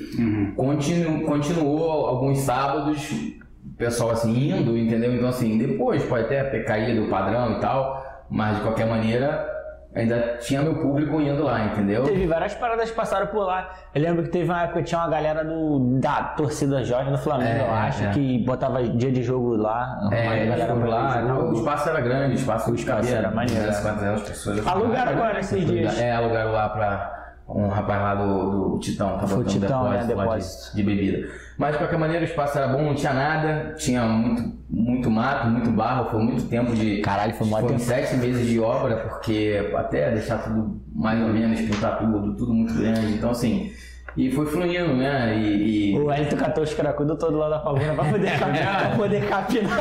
continu, 0.56 1.20
continuou 1.26 2.06
alguns 2.06 2.38
sábados, 2.38 3.10
o 3.10 3.43
pessoal 3.76 4.10
assim 4.10 4.50
indo, 4.50 4.76
entendeu? 4.76 5.14
Então 5.14 5.28
assim, 5.28 5.58
depois 5.58 6.04
pode 6.04 6.24
até 6.24 6.44
ter 6.44 6.64
caído 6.64 7.04
o 7.04 7.08
padrão 7.10 7.52
e 7.52 7.60
tal, 7.60 8.24
mas 8.30 8.56
de 8.56 8.62
qualquer 8.62 8.86
maneira 8.86 9.52
ainda 9.94 10.38
tinha 10.40 10.60
meu 10.60 10.74
público 10.74 11.20
indo 11.20 11.44
lá, 11.44 11.66
entendeu? 11.66 12.02
Teve 12.02 12.26
várias 12.26 12.54
paradas 12.54 12.90
que 12.90 12.96
passaram 12.96 13.28
por 13.28 13.44
lá. 13.44 13.70
Eu 13.94 14.02
lembro 14.02 14.24
que 14.24 14.28
teve 14.30 14.50
uma 14.50 14.62
época 14.62 14.80
que 14.80 14.86
tinha 14.86 15.00
uma 15.00 15.08
galera 15.08 15.44
do, 15.44 15.98
da 16.00 16.24
torcida 16.36 16.82
Jorge 16.82 17.10
do 17.10 17.18
Flamengo, 17.18 17.60
É, 17.62 17.68
eu 17.68 17.72
acho, 17.72 18.04
é. 18.04 18.10
que 18.10 18.44
botava 18.44 18.82
dia 18.82 19.12
de 19.12 19.22
jogo 19.22 19.56
lá. 19.56 20.08
É, 20.12 20.52
pra 20.66 20.74
lá, 20.74 21.22
jogo. 21.22 21.50
o 21.50 21.52
espaço 21.54 21.88
era 21.88 22.00
grande, 22.00 22.32
o 22.32 22.34
espaço 22.34 22.72
de 22.72 22.80
espaço 22.80 23.02
cabia, 23.02 23.18
era 23.18 23.30
maneiro, 23.30 23.66
200, 23.66 23.80
400 23.82 24.22
pessoas. 24.28 24.66
Alugaram 24.66 25.12
agora 25.12 25.38
esses 25.40 25.64
dias. 25.64 26.00
É, 26.00 26.12
alugaram 26.12 26.50
lá 26.52 26.68
pra, 26.70 27.23
um 27.48 27.68
rapaz 27.68 28.00
lá 28.00 28.14
do, 28.14 28.70
do 28.74 28.78
Titão, 28.78 29.18
tá 29.18 29.26
botando 29.26 29.46
Titão, 29.46 29.90
né, 29.90 30.04
depósito, 30.04 30.06
de- 30.06 30.14
depósito. 30.14 30.76
de, 30.76 30.82
bebida. 30.82 31.28
Mas 31.58 31.72
de 31.72 31.78
qualquer 31.78 31.98
maneira 31.98 32.22
o 32.22 32.28
espaço 32.28 32.58
era 32.58 32.68
bom, 32.68 32.82
não 32.82 32.94
tinha 32.94 33.12
nada, 33.12 33.74
tinha 33.76 34.02
muito, 34.04 34.52
muito 34.68 35.10
mato, 35.10 35.46
muito 35.48 35.70
barro, 35.70 36.10
foi 36.10 36.22
muito 36.22 36.44
tempo 36.48 36.74
de. 36.74 37.00
Caralho, 37.00 37.34
foi 37.34 37.46
tempo. 37.62 37.78
sete 37.78 38.16
meses 38.16 38.46
de 38.48 38.58
obra, 38.58 38.96
porque 38.96 39.70
até 39.76 40.10
deixar 40.10 40.38
tudo 40.38 40.80
mais 40.94 41.20
ou 41.22 41.28
menos, 41.28 41.60
pintar 41.60 41.98
tudo, 41.98 42.34
tudo 42.34 42.52
muito 42.54 42.74
grande. 42.74 43.12
Então, 43.14 43.30
assim, 43.30 43.70
e 44.16 44.30
foi 44.30 44.46
fluindo, 44.46 44.94
né? 44.94 45.36
E. 45.36 45.92
e- 45.94 45.98
O 45.98 46.06
Wellington 46.06 46.36
catou 46.36 46.64
os 46.64 46.74
cracudos 46.74 47.16
todo 47.18 47.36
lá 47.38 47.48
da 47.48 47.58
pavuna 47.58 47.94
pra 47.94 48.04
poder, 48.04 48.38
capinar, 48.38 48.80
pra 48.88 48.96
poder 48.96 49.28
capinar. 49.28 49.78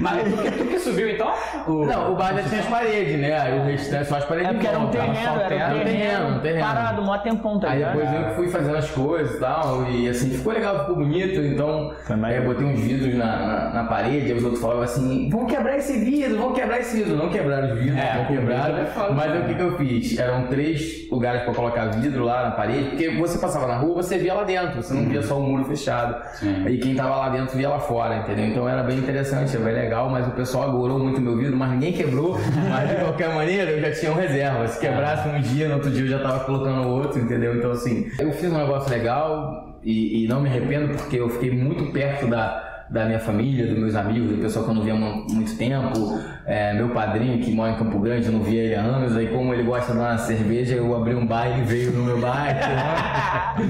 Mas 0.00 0.22
tu, 0.34 0.42
que- 0.42 0.50
tu 0.50 0.64
que 0.66 0.78
subiu 0.78 1.10
então? 1.10 1.32
O... 1.66 1.84
Não, 1.84 2.12
o 2.12 2.16
bar 2.16 2.34
já 2.34 2.42
tinha 2.44 2.60
as 2.60 2.66
paredes, 2.66 3.20
né? 3.20 3.38
Aí 3.38 3.58
o 3.58 3.64
restante 3.64 4.08
só 4.08 4.16
as 4.16 4.24
paredes 4.24 4.50
É 4.50 4.52
porque 4.52 4.66
era 4.66 4.78
um 4.78 4.88
terreno, 4.88 5.14
era 5.16 5.32
um 5.32 5.48
terreno, 5.48 5.84
terreno, 5.84 6.40
terreno. 6.40 6.64
parado, 6.66 7.02
mó 7.02 7.18
tempão, 7.18 7.58
tá 7.60 7.70
Aí 7.70 7.84
depois 7.84 8.12
eu 8.12 8.24
que 8.24 8.34
fui 8.36 8.48
fazendo 8.48 8.76
as 8.76 8.90
coisas 8.90 9.36
e 9.36 9.40
tal, 9.40 9.84
e 9.90 10.08
assim, 10.08 10.30
ficou 10.30 10.52
legal, 10.52 10.80
ficou 10.80 10.96
bonito, 10.96 11.40
então 11.40 11.92
é, 12.28 12.40
botei 12.40 12.66
uns 12.66 12.80
vidros 12.80 13.14
na, 13.14 13.26
na, 13.46 13.70
na 13.74 13.84
parede, 13.84 14.26
aí 14.32 14.38
os 14.38 14.44
outros 14.44 14.60
falavam 14.62 14.82
assim, 14.82 15.28
vão 15.30 15.46
quebrar 15.46 15.76
esse 15.76 15.98
vidro, 16.04 16.38
vão 16.38 16.52
quebrar 16.52 16.78
esse 16.80 16.96
vidro. 16.96 17.16
Não 17.16 17.28
quebraram 17.28 17.72
os 17.72 17.78
vidros, 17.78 17.98
É, 17.98 18.14
não 18.16 18.24
quebraram, 18.26 18.76
é 18.78 19.12
mas 19.14 19.30
né? 19.32 19.40
o 19.40 19.44
que, 19.48 19.54
que 19.54 19.62
eu 19.62 19.76
fiz? 19.76 20.18
Eram 20.18 20.46
três 20.46 21.08
lugares 21.10 21.42
pra 21.42 21.54
colocar 21.54 21.86
vidro 21.86 22.24
lá 22.24 22.39
na 22.44 22.50
parede, 22.52 22.90
porque 22.90 23.10
você 23.10 23.38
passava 23.38 23.66
na 23.66 23.76
rua, 23.76 24.02
você 24.02 24.18
via 24.18 24.34
lá 24.34 24.44
dentro, 24.44 24.82
você 24.82 24.94
não 24.94 25.04
via 25.04 25.22
só 25.22 25.38
o 25.38 25.42
muro 25.42 25.64
fechado. 25.64 26.16
Sim. 26.34 26.66
E 26.66 26.78
quem 26.78 26.94
tava 26.94 27.16
lá 27.16 27.28
dentro 27.28 27.56
via 27.56 27.68
lá 27.68 27.78
fora, 27.78 28.18
entendeu? 28.18 28.46
Então 28.46 28.68
era 28.68 28.82
bem 28.82 28.98
interessante, 28.98 29.54
era 29.54 29.64
bem 29.64 29.74
legal, 29.74 30.08
mas 30.08 30.26
o 30.26 30.30
pessoal 30.32 30.68
agorou 30.68 30.98
muito 30.98 31.20
meu 31.20 31.36
vidro, 31.36 31.56
mas 31.56 31.70
ninguém 31.70 31.92
quebrou. 31.92 32.38
Mas 32.70 32.88
de 32.88 32.96
qualquer 32.96 33.34
maneira 33.34 33.70
eu 33.70 33.80
já 33.80 33.90
tinha 33.92 34.12
um 34.12 34.14
reserva. 34.14 34.66
Se 34.68 34.78
quebrasse 34.78 35.28
um 35.28 35.40
dia, 35.40 35.68
no 35.68 35.74
outro 35.74 35.90
dia 35.90 36.02
eu 36.02 36.08
já 36.08 36.18
tava 36.18 36.40
colocando 36.44 36.88
outro, 36.88 37.20
entendeu? 37.20 37.56
Então 37.56 37.70
assim, 37.72 38.10
eu 38.18 38.32
fiz 38.32 38.52
um 38.52 38.58
negócio 38.58 38.90
legal 38.90 39.76
e, 39.82 40.24
e 40.24 40.28
não 40.28 40.40
me 40.40 40.48
arrependo 40.48 40.94
porque 40.94 41.16
eu 41.16 41.28
fiquei 41.28 41.50
muito 41.50 41.92
perto 41.92 42.26
da. 42.26 42.69
Da 42.90 43.04
minha 43.04 43.20
família, 43.20 43.66
dos 43.68 43.78
meus 43.78 43.94
amigos, 43.94 44.30
do 44.32 44.42
pessoal 44.42 44.64
que 44.64 44.70
eu 44.72 44.74
não 44.74 44.82
via 44.82 44.94
muito 44.94 45.56
tempo. 45.56 46.18
É, 46.44 46.74
meu 46.74 46.88
padrinho, 46.88 47.38
que 47.40 47.52
mora 47.52 47.72
em 47.72 47.76
Campo 47.76 48.00
Grande, 48.00 48.26
eu 48.26 48.32
não 48.32 48.42
via 48.42 48.62
ele 48.64 48.74
há 48.74 48.80
anos. 48.80 49.16
Aí, 49.16 49.28
como 49.28 49.54
ele 49.54 49.62
gosta 49.62 49.92
de 49.92 49.98
uma 49.98 50.18
cerveja, 50.18 50.74
eu 50.74 50.96
abri 50.96 51.14
um 51.14 51.24
bar 51.24 51.46
e 51.46 51.52
ele 51.52 51.62
veio 51.62 51.92
no 51.92 52.04
meu 52.04 52.20
bar. 52.20 52.48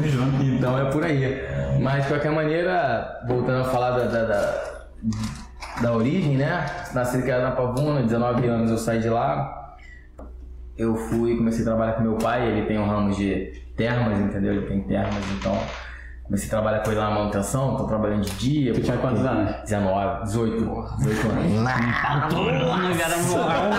então 0.42 0.78
é 0.78 0.90
por 0.90 1.04
aí. 1.04 1.38
Mas 1.80 2.04
de 2.04 2.08
qualquer 2.08 2.32
maneira, 2.32 3.20
voltando 3.28 3.60
a 3.60 3.64
falar 3.64 3.90
da, 3.90 4.04
da, 4.04 4.24
da, 4.24 4.80
da 5.82 5.92
origem, 5.92 6.36
né? 6.36 6.64
Nasci 6.94 7.22
que 7.22 7.30
era 7.30 7.42
na 7.42 7.50
Pavuna, 7.52 8.02
19 8.02 8.46
anos 8.46 8.70
eu 8.70 8.78
saí 8.78 9.00
de 9.00 9.08
lá. 9.08 9.76
Eu 10.76 10.94
fui, 10.94 11.36
comecei 11.36 11.62
a 11.62 11.66
trabalhar 11.66 11.92
com 11.92 12.02
meu 12.02 12.14
pai, 12.14 12.48
ele 12.48 12.66
tem 12.66 12.78
um 12.78 12.86
ramo 12.86 13.10
de 13.10 13.52
termas, 13.76 14.18
entendeu? 14.18 14.54
Ele 14.54 14.66
tem 14.66 14.80
termas, 14.80 15.22
então 15.38 15.58
comecei 16.30 16.46
a 16.46 16.50
trabalhar 16.50 16.78
com 16.84 16.90
ele 16.92 17.00
lá 17.00 17.08
na 17.10 17.14
manutenção, 17.16 17.76
tô 17.76 17.84
trabalhando 17.86 18.22
de 18.22 18.30
dia. 18.36 18.72
Tu 18.72 18.80
tinha 18.82 18.96
quantos 18.98 19.24
anos? 19.24 19.52
19, 19.64 20.24
18, 20.26 20.56
18 20.98 21.28
anos. 21.28 21.52
Todo 22.30 22.48
ano 22.48 22.94
era 23.04 23.16
vrau. 23.16 23.70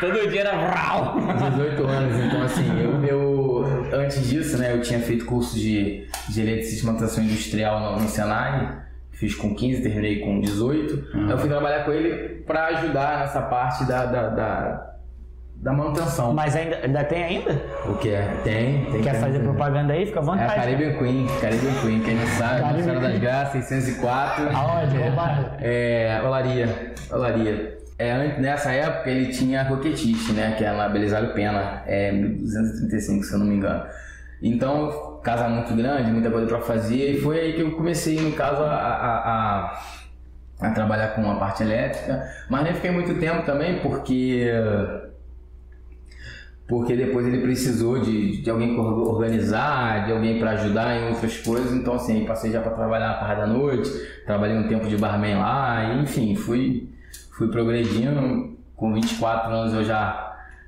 Todo 0.00 0.28
dia 0.30 0.40
era 0.40 0.56
vrau. 0.56 1.16
18 1.50 1.86
anos, 1.86 2.24
então 2.24 2.42
assim, 2.42 2.80
eu, 2.80 3.04
eu- 3.04 3.64
antes 4.00 4.28
disso, 4.28 4.58
né, 4.58 4.72
eu 4.74 4.82
tinha 4.82 4.98
feito 4.98 5.24
curso 5.24 5.54
de, 5.54 6.08
de 6.28 6.40
eletricista 6.40 6.80
de 6.80 6.86
manutenção 6.86 7.22
industrial 7.22 7.80
no, 7.80 8.02
no 8.02 8.08
Senai, 8.08 8.76
fiz 9.12 9.36
com 9.36 9.54
15, 9.54 9.80
terminei 9.82 10.18
com 10.18 10.40
18. 10.40 11.04
Aí 11.14 11.30
eu 11.30 11.38
fui 11.38 11.48
trabalhar 11.48 11.84
com 11.84 11.92
ele 11.92 12.42
para 12.44 12.66
ajudar 12.78 13.20
nessa 13.20 13.40
parte 13.42 13.84
da, 13.84 14.04
da, 14.04 14.28
da, 14.30 14.93
da 15.64 15.72
manutenção. 15.72 16.34
Mas 16.34 16.54
ainda, 16.54 16.76
ainda 16.76 17.02
tem 17.04 17.24
ainda? 17.24 17.52
O 17.86 17.94
que 17.94 18.10
é? 18.10 18.22
Tem, 18.44 18.84
tem. 18.84 19.00
Quer 19.00 19.12
tem, 19.12 19.20
fazer 19.20 19.38
tem. 19.38 19.44
propaganda 19.44 19.94
aí? 19.94 20.04
Fica 20.04 20.20
à 20.20 20.22
É 20.22 20.22
a 20.22 20.26
vontade. 20.26 20.54
Caribbean 20.54 20.98
Queen, 20.98 21.26
Caribbean 21.40 21.80
Queen, 21.80 22.00
quem 22.02 22.14
não 22.16 22.26
sabe, 22.26 22.60
Caribbean 22.60 22.84
Senhora 22.84 23.08
das. 23.08 23.18
Graças, 23.18 23.64
604. 23.64 24.44
Aonde? 24.54 24.98
Qual 24.98 25.10
bairro? 25.12 25.50
É, 25.62 26.20
Olaria, 26.22 26.92
Olaria. 27.10 27.78
É, 27.98 28.38
nessa 28.38 28.72
época 28.72 29.08
ele 29.08 29.32
tinha 29.32 29.64
Coquetiche, 29.64 30.32
né? 30.34 30.54
Que 30.58 30.64
é 30.64 30.72
na 30.72 30.86
Belisário 30.86 31.32
Pena, 31.32 31.82
é 31.86 32.12
1235, 32.12 33.24
se 33.24 33.32
eu 33.32 33.38
não 33.38 33.46
me 33.46 33.56
engano. 33.56 33.84
Então, 34.42 35.18
casa 35.22 35.48
muito 35.48 35.74
grande, 35.74 36.10
muita 36.10 36.30
coisa 36.30 36.46
pra 36.46 36.60
fazer, 36.60 37.12
e 37.12 37.20
foi 37.22 37.40
aí 37.40 37.52
que 37.54 37.62
eu 37.62 37.72
comecei, 37.72 38.20
no 38.20 38.32
caso, 38.32 38.62
a, 38.62 38.74
a, 38.74 39.70
a, 40.60 40.66
a 40.68 40.70
trabalhar 40.72 41.14
com 41.14 41.30
a 41.30 41.36
parte 41.36 41.62
elétrica, 41.62 42.28
mas 42.50 42.64
nem 42.64 42.74
fiquei 42.74 42.90
muito 42.90 43.18
tempo 43.18 43.46
também, 43.46 43.78
porque 43.78 44.52
porque 46.66 46.96
depois 46.96 47.26
ele 47.26 47.42
precisou 47.42 48.00
de, 48.00 48.40
de 48.40 48.50
alguém 48.50 48.74
para 48.74 48.82
organizar, 48.82 50.06
de 50.06 50.12
alguém 50.12 50.38
para 50.38 50.52
ajudar 50.52 50.96
em 50.96 51.08
outras 51.08 51.38
coisas, 51.38 51.72
então 51.72 51.94
assim, 51.94 52.24
passei 52.24 52.50
já 52.50 52.60
para 52.60 52.72
trabalhar 52.72 53.08
na 53.08 53.14
parte 53.14 53.40
da 53.40 53.46
noite, 53.46 53.90
trabalhei 54.24 54.56
um 54.56 54.66
tempo 54.66 54.88
de 54.88 54.96
barman 54.96 55.38
lá, 55.38 55.94
enfim, 56.00 56.34
fui, 56.34 56.88
fui 57.32 57.48
progredindo, 57.48 58.56
com 58.74 58.92
24 58.94 59.52
anos 59.52 59.74
eu 59.74 59.84
já 59.84 60.24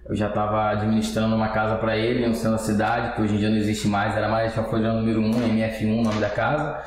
eu 0.09 0.15
já 0.15 0.29
estava 0.29 0.71
administrando 0.71 1.35
uma 1.35 1.49
casa 1.49 1.77
para 1.77 1.97
ele 1.97 2.27
no 2.27 2.35
centro 2.35 2.53
da 2.53 2.59
cidade, 2.59 3.17
que 3.17 3.23
hoje 3.23 3.35
em 3.35 3.39
dia 3.39 3.51
não 3.51 3.57
existe 3.57 3.89
mais, 3.89 4.17
era 4.17 4.29
mais 4.29 4.55
Chafolha 4.55 4.93
número 4.93 5.21
1, 5.21 5.31
MF1, 5.33 5.99
o 5.99 6.03
nome 6.03 6.21
da 6.21 6.31
casa. 6.31 6.81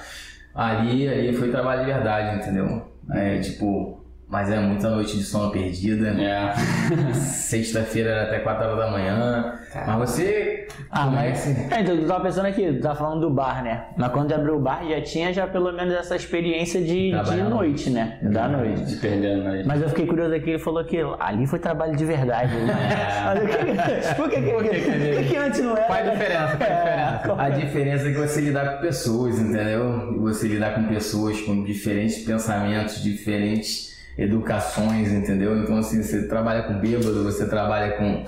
Ali, 0.56 1.08
ali 1.08 1.34
foi 1.34 1.50
trabalho 1.50 1.82
de 1.82 1.92
verdade, 1.92 2.38
entendeu? 2.38 2.90
É 3.12 3.38
tipo, 3.40 3.99
mas 4.30 4.50
é 4.52 4.60
muita 4.60 4.90
noite 4.90 5.18
de 5.18 5.24
sono 5.24 5.52
perdida. 5.52 6.10
É. 6.10 6.54
Sexta-feira 7.14 8.10
era 8.12 8.24
até 8.24 8.40
4 8.40 8.64
horas 8.66 8.78
da 8.78 8.92
manhã. 8.92 9.54
Mas 9.88 9.98
você 10.12 10.68
Ah, 10.92 11.08
mas. 11.08 11.48
É, 11.72 11.82
então, 11.82 11.96
eu 11.96 12.08
tava 12.08 12.24
pensando 12.26 12.46
aqui, 12.46 12.74
tu 12.74 12.80
tava 12.82 12.96
falando 12.96 13.22
do 13.22 13.30
bar, 13.30 13.64
né? 13.64 13.86
Mas 13.98 14.12
quando 14.12 14.32
abriu 14.34 14.58
o 14.58 14.60
bar 14.60 14.82
já 14.88 15.02
tinha 15.02 15.34
já 15.34 15.48
pelo 15.48 15.72
menos 15.72 15.94
essa 15.94 16.16
experiência 16.16 16.82
de, 16.82 17.12
de 17.12 17.42
noite, 17.44 17.90
né? 17.90 18.18
Da 18.22 18.48
noite. 18.48 18.90
Se 18.90 18.98
perdendo 18.98 19.48
aí. 19.48 19.64
Mas 19.66 19.82
eu 19.82 19.90
fiquei 19.90 20.06
curioso 20.06 20.34
aqui, 20.34 20.52
ele 20.52 20.60
falou 20.60 20.84
que 20.84 20.98
ali 21.20 21.46
foi 21.48 21.60
trabalho 21.60 21.96
de 21.96 22.06
verdade. 22.06 22.54
Né? 22.56 22.74
Mas 23.26 23.44
o 23.44 23.48
que- 23.48 24.16
Por 24.16 24.30
que, 24.30 24.42
que, 24.42 24.52
por 24.52 24.64
que, 24.64 24.70
por 24.70 25.24
que 25.24 25.24
que 25.30 25.36
antes 25.38 25.60
não 25.62 25.76
era? 25.78 25.86
Qual 25.86 25.98
é 25.98 26.02
a 26.02 26.12
diferença? 26.12 26.58
Qual 26.58 26.70
é 26.70 26.74
a 26.74 26.86
diferença? 26.86 27.22
qual- 27.26 27.40
A 27.40 27.50
diferença 27.50 28.08
é 28.08 28.12
que 28.12 28.18
você 28.18 28.42
lidar 28.42 28.76
com 28.76 28.82
pessoas, 28.82 29.40
entendeu? 29.40 30.20
Você 30.22 30.48
lidar 30.48 30.76
com 30.76 30.84
pessoas 30.84 31.40
com 31.42 31.64
diferentes 31.64 32.20
pensamentos, 32.26 33.02
diferentes 33.04 33.89
educações, 34.20 35.12
entendeu? 35.12 35.58
Então, 35.58 35.78
assim, 35.78 36.04
você 36.04 36.28
trabalha 36.28 36.64
com 36.64 36.80
bêbado, 36.80 37.24
você 37.24 37.48
trabalha 37.48 37.94
com 37.94 38.26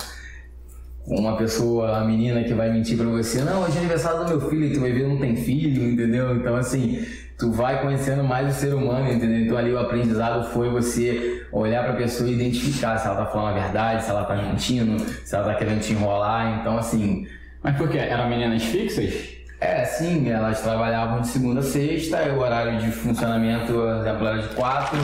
uma 1.08 1.36
pessoa, 1.36 1.98
a 1.98 2.06
menina 2.06 2.44
que 2.44 2.54
vai 2.54 2.72
mentir 2.72 2.98
pra 2.98 3.08
você, 3.08 3.42
não, 3.42 3.64
hoje 3.64 3.76
é 3.76 3.80
aniversário 3.80 4.20
do 4.20 4.28
meu 4.28 4.50
filho, 4.50 4.66
e 4.66 4.74
tu 4.74 4.80
vai 4.80 4.92
ver, 4.92 5.08
não 5.08 5.18
tem 5.18 5.36
filho, 5.36 5.84
entendeu? 5.84 6.36
Então, 6.36 6.56
assim, 6.56 7.04
tu 7.38 7.52
vai 7.52 7.82
conhecendo 7.82 8.24
mais 8.24 8.56
o 8.56 8.60
ser 8.60 8.74
humano, 8.74 9.12
entendeu? 9.12 9.40
Então, 9.40 9.58
ali 9.58 9.74
o 9.74 9.80
aprendizado 9.80 10.50
foi 10.52 10.70
você 10.70 11.46
olhar 11.52 11.84
pra 11.84 11.94
pessoa 11.94 12.30
e 12.30 12.34
identificar 12.34 12.98
se 12.98 13.08
ela 13.08 13.18
tá 13.18 13.26
falando 13.26 13.58
a 13.58 13.62
verdade, 13.62 14.04
se 14.04 14.10
ela 14.10 14.24
tá 14.24 14.36
mentindo, 14.36 15.00
se 15.26 15.36
ela 15.36 15.46
tá 15.46 15.56
querendo 15.56 15.82
te 15.82 15.94
enrolar. 15.94 16.62
Então, 16.62 16.78
assim, 16.78 17.28
Mas 17.64 17.76
por 17.76 17.90
quê? 17.90 17.98
Eram 17.98 18.30
meninas 18.30 18.64
fixas? 18.64 19.42
é, 19.60 19.86
sim, 19.86 20.28
elas 20.28 20.60
trabalhavam 20.62 21.22
de 21.22 21.28
segunda 21.28 21.60
a 21.60 21.64
sexta, 21.64 22.24
e 22.24 22.32
o 22.32 22.40
horário 22.40 22.80
de 22.80 22.92
funcionamento, 22.92 23.72
por 23.72 23.96
exemplo, 24.00 24.28
era 24.28 24.42
de 24.42 24.56
quatro 24.56 24.98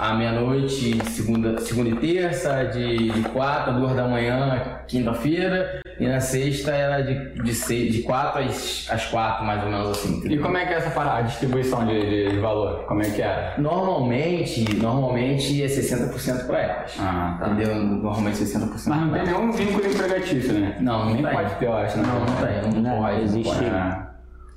à 0.00 0.14
meia-noite, 0.14 0.98
segunda, 1.10 1.60
segunda 1.60 1.90
e 1.90 1.96
terça, 1.96 2.64
de, 2.64 3.10
de 3.10 3.22
quatro 3.28 3.72
a 3.72 3.74
duas 3.78 3.94
da 3.94 4.08
manhã, 4.08 4.80
quinta-feira, 4.88 5.82
e 5.98 6.06
na 6.06 6.18
sexta 6.20 6.70
era 6.70 7.02
de, 7.02 7.42
de, 7.42 7.54
seis, 7.54 7.92
de 7.92 8.02
quatro 8.02 8.40
às, 8.42 8.88
às 8.90 9.04
quatro, 9.06 9.44
mais 9.44 9.62
ou 9.62 9.68
menos 9.68 9.88
assim. 9.90 10.22
E 10.26 10.38
como 10.38 10.56
é 10.56 10.64
que 10.64 10.72
é 10.72 10.76
essa 10.78 10.88
parada, 10.90 11.18
a 11.18 11.22
distribuição 11.22 11.86
de, 11.86 12.00
de- 12.00 12.30
de 12.30 12.38
valor? 12.38 12.86
Como 12.86 13.02
é 13.02 13.10
que 13.10 13.20
era? 13.20 13.54
Normalmente, 13.58 14.74
normalmente 14.76 15.62
é 15.62 15.66
60% 15.66 16.46
para 16.46 16.58
elas. 16.62 16.94
Ah, 16.98 17.36
tá. 17.38 17.48
Entendeu? 17.50 17.74
Normalmente 17.74 18.38
60% 18.38 18.70
Mas 18.70 19.00
não 19.00 19.10
tem 19.12 19.22
nenhum 19.24 19.52
vínculo 19.52 19.86
empregatício, 19.86 20.54
né? 20.54 20.76
Não, 20.80 21.00
não 21.06 21.12
Nem 21.14 21.22
tem. 21.22 21.32
pode 21.34 21.54
ter, 21.56 21.66
eu 21.66 21.74
acho, 21.74 21.98
né? 21.98 22.04
Não, 22.06 22.20
não 22.20 22.36
tem, 22.36 22.82
não, 22.82 22.90
Não, 22.90 23.02
pode. 23.02 23.16
não 23.16 23.24
existe- 23.24 23.48
pode. 23.54 23.64
É. 23.66 24.10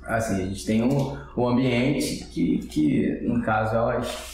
Assim, 0.06 0.34
a 0.42 0.46
gente 0.46 0.66
tem 0.66 0.82
um, 0.82 1.16
um 1.36 1.48
ambiente 1.48 2.24
que, 2.32 2.58
que, 2.58 3.20
no 3.22 3.42
caso, 3.42 3.74
elas, 3.76 4.33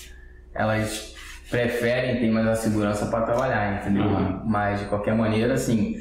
elas 0.54 1.14
preferem 1.50 2.20
ter 2.20 2.30
mais 2.30 2.46
a 2.46 2.54
segurança 2.54 3.06
para 3.06 3.22
trabalhar, 3.22 3.80
entendeu? 3.80 4.04
Uhum. 4.04 4.42
Mas, 4.46 4.80
de 4.80 4.86
qualquer 4.86 5.14
maneira, 5.14 5.54
assim, 5.54 5.96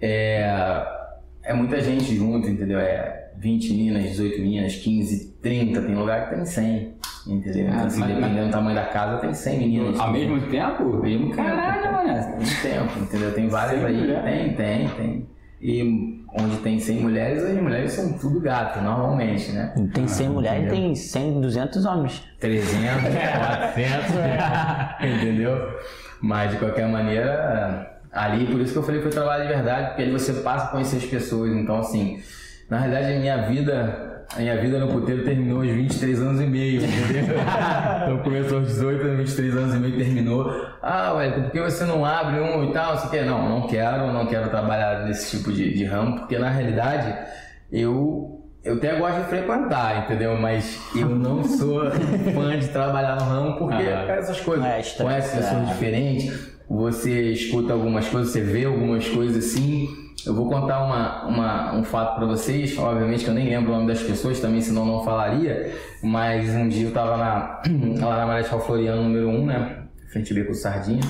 é, 0.00 0.84
é 1.42 1.52
muita 1.54 1.80
gente 1.80 2.14
junto, 2.14 2.48
entendeu? 2.48 2.78
É 2.78 3.30
20 3.38 3.70
meninas, 3.72 4.02
18 4.04 4.40
meninas, 4.40 4.76
15, 4.76 5.34
30, 5.42 5.82
tem 5.82 5.94
lugar 5.94 6.28
que 6.28 6.34
tem 6.36 6.44
100, 6.44 6.94
entendeu? 7.26 7.66
Então, 7.66 7.78
Ah, 7.80 7.84
assim, 7.86 8.00
mas- 8.00 8.14
dependendo 8.14 8.46
do 8.46 8.50
tamanho 8.52 8.76
da 8.76 8.86
casa, 8.86 9.18
tem 9.18 9.34
100 9.34 9.58
meninas. 9.58 10.00
Ao 10.00 10.10
mesmo 10.12 10.40
tempo? 10.48 10.84
Mesmo 11.02 11.26
tempo. 11.30 11.36
Caralho, 11.36 11.92
mano. 11.92 12.36
Muito 12.36 12.62
tempo, 12.62 12.98
entendeu? 13.00 13.34
Tem 13.34 13.48
várias 13.48 13.84
aí. 13.84 13.92
mulheres? 13.96 14.24
Tem, 14.24 14.54
tem, 14.54 14.88
tem. 14.88 15.26
E 15.60 16.24
onde 16.38 16.56
tem 16.58 16.78
100 16.78 17.00
mulheres, 17.00 17.44
as 17.44 17.60
mulheres 17.60 17.92
são 17.92 18.12
tudo 18.18 18.40
gato, 18.40 18.80
normalmente, 18.80 19.52
né? 19.52 19.74
Tem 19.92 20.06
100 20.06 20.28
mulheres 20.28 20.66
e 20.66 20.70
tem 20.70 20.94
100, 20.94 21.40
200 21.40 21.84
homens. 21.84 22.22
300, 22.40 22.74
400, 22.74 24.10
entendeu? 25.00 25.78
Mas 26.20 26.50
de 26.52 26.58
qualquer 26.58 26.88
maneira, 26.88 27.96
Ali, 28.16 28.46
por 28.46 28.58
isso 28.62 28.72
que 28.72 28.78
eu 28.78 28.82
falei 28.82 29.00
que 29.00 29.02
foi 29.02 29.12
trabalho 29.12 29.42
de 29.42 29.48
verdade, 29.52 29.88
porque 29.88 30.02
aí 30.02 30.10
você 30.10 30.32
passa 30.32 30.64
a 30.64 30.68
conhecer 30.68 30.96
as 30.96 31.04
pessoas. 31.04 31.52
Então, 31.52 31.78
assim, 31.78 32.18
na 32.70 32.78
realidade, 32.78 33.14
a 33.14 33.20
minha 33.20 33.36
vida, 33.46 34.15
a 34.34 34.40
minha 34.40 34.60
vida 34.60 34.78
no 34.78 34.88
puteiro 34.88 35.24
terminou 35.24 35.58
aos 35.62 35.70
23 35.70 36.20
anos 36.20 36.40
e 36.40 36.46
meio, 36.46 36.82
entendeu? 36.84 37.36
então 38.02 38.18
começou 38.18 38.58
aos 38.58 38.68
18, 38.68 39.06
aos 39.08 39.16
23 39.18 39.56
anos 39.56 39.74
e 39.74 39.78
meio 39.78 39.96
terminou. 39.96 40.66
Ah, 40.82 41.12
Wellington, 41.14 41.42
por 41.42 41.50
que 41.52 41.60
você 41.60 41.84
não 41.84 42.04
abre 42.04 42.40
um 42.40 42.64
e 42.68 42.72
tal? 42.72 42.98
Você 42.98 43.08
quer? 43.08 43.24
Não, 43.24 43.48
não 43.48 43.66
quero, 43.66 44.12
não 44.12 44.26
quero 44.26 44.50
trabalhar 44.50 45.04
nesse 45.06 45.36
tipo 45.38 45.52
de, 45.52 45.72
de 45.74 45.84
ramo, 45.84 46.18
porque 46.18 46.38
na 46.38 46.50
realidade 46.50 47.14
eu 47.70 48.32
eu 48.64 48.74
até 48.74 48.96
gosto 48.98 49.18
de 49.22 49.28
frequentar, 49.28 50.04
entendeu? 50.04 50.36
Mas 50.40 50.80
eu 50.96 51.08
não 51.08 51.44
sou 51.44 51.88
fã 52.34 52.58
de 52.58 52.66
trabalhar 52.68 53.14
no 53.14 53.22
ramo 53.24 53.56
porque 53.58 53.74
Ah. 53.84 54.06
essas 54.18 54.40
coisas. 54.40 54.64
É, 54.66 54.82
Conhece 55.02 55.36
pessoas 55.36 55.68
diferentes, 55.68 56.56
você 56.68 57.30
escuta 57.30 57.72
algumas 57.72 58.08
coisas, 58.08 58.32
você 58.32 58.40
vê 58.40 58.64
algumas 58.64 59.08
coisas 59.08 59.44
assim. 59.44 59.88
Eu 60.26 60.34
vou 60.34 60.48
contar 60.48 60.84
uma, 60.84 61.24
uma- 61.26 61.72
um 61.74 61.84
fato 61.84 62.16
pra 62.16 62.26
vocês, 62.26 62.76
obviamente 62.78 63.24
que 63.24 63.30
eu 63.30 63.34
nem 63.34 63.48
lembro 63.48 63.72
o 63.72 63.74
nome 63.76 63.86
das 63.86 64.02
pessoas 64.02 64.40
também, 64.40 64.60
senão 64.60 64.84
não 64.84 65.04
falaria. 65.04 65.72
Mas 66.02 66.48
um 66.54 66.68
dia 66.68 66.88
eu 66.88 66.92
tava 66.92 67.16
na, 67.16 67.62
lá 68.04 68.16
na 68.18 68.26
Marechal 68.26 68.60
Floriano 68.60 69.02
número 69.04 69.28
1, 69.28 69.46
né? 69.46 69.76
Frente 70.12 70.34
Beco 70.34 70.54
Sardinha. 70.54 71.00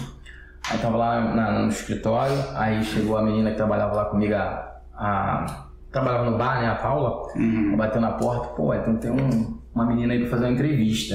Aí 0.70 0.78
tava 0.78 0.96
lá 0.96 1.20
na- 1.34 1.52
no 1.60 1.68
escritório, 1.68 2.34
aí 2.54 2.82
chegou 2.84 3.16
a 3.16 3.22
menina 3.22 3.50
que 3.50 3.56
trabalhava 3.56 3.94
lá 3.94 4.04
comigo, 4.06 4.34
a, 4.34 4.72
a- 4.96 5.66
trabalhava 5.92 6.28
no 6.30 6.36
bar, 6.36 6.60
né, 6.60 6.68
a 6.68 6.74
Paula, 6.74 7.22
bateu 7.76 8.00
na 8.00 8.10
porta, 8.12 8.48
pô, 8.48 8.74
então 8.74 8.96
tem 8.96 9.10
um- 9.10 9.56
uma 9.74 9.86
menina 9.86 10.12
aí 10.12 10.20
pra 10.20 10.30
fazer 10.30 10.44
uma 10.46 10.52
entrevista. 10.52 11.14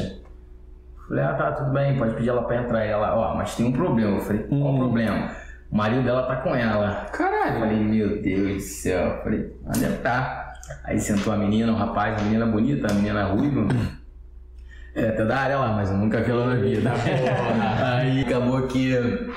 Falei, 1.08 1.24
ah 1.26 1.34
tá, 1.34 1.52
tudo 1.52 1.72
bem, 1.72 1.98
pode 1.98 2.16
pedir 2.16 2.30
ela 2.30 2.44
pra 2.44 2.62
entrar. 2.64 2.86
Ela, 2.86 3.14
ó, 3.16 3.36
mas 3.36 3.54
tem 3.56 3.66
um 3.66 3.72
problema. 3.74 4.16
Eu 4.18 4.22
falei, 4.22 4.44
qual 4.44 4.74
o 4.76 4.78
problema? 4.80 5.30
O 5.72 5.78
marido 5.78 6.04
dela 6.04 6.24
tá 6.24 6.36
com 6.38 6.54
ela. 6.54 7.06
Eu 7.08 7.18
Caralho. 7.18 7.60
falei, 7.60 7.78
meu 7.78 8.22
Deus 8.22 8.56
do 8.56 8.60
céu. 8.60 9.08
Eu 9.08 9.24
falei, 9.24 9.56
deve 9.80 9.98
tá. 10.00 10.54
Aí 10.84 11.00
sentou 11.00 11.32
a 11.32 11.38
menina, 11.38 11.72
um 11.72 11.76
rapaz, 11.76 12.20
a 12.20 12.24
menina 12.24 12.46
bonita, 12.46 12.92
a 12.92 12.94
menina 12.94 13.24
ruiva. 13.26 13.68
É, 14.94 15.08
até 15.08 15.24
da 15.26 15.38
área 15.38 15.58
lá, 15.58 15.70
mas 15.70 15.90
eu 15.90 15.96
nunca 15.96 16.22
vi 16.22 16.32
ela 16.32 16.48
na 16.48 16.56
vida. 16.56 16.92
Aí 17.98 18.22
acabou 18.22 18.68
que 18.68 19.32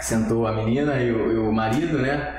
sentou 0.00 0.46
a 0.46 0.52
menina 0.52 0.96
e 0.96 1.10
o, 1.10 1.32
e 1.32 1.38
o 1.38 1.52
marido, 1.52 1.98
né? 1.98 2.34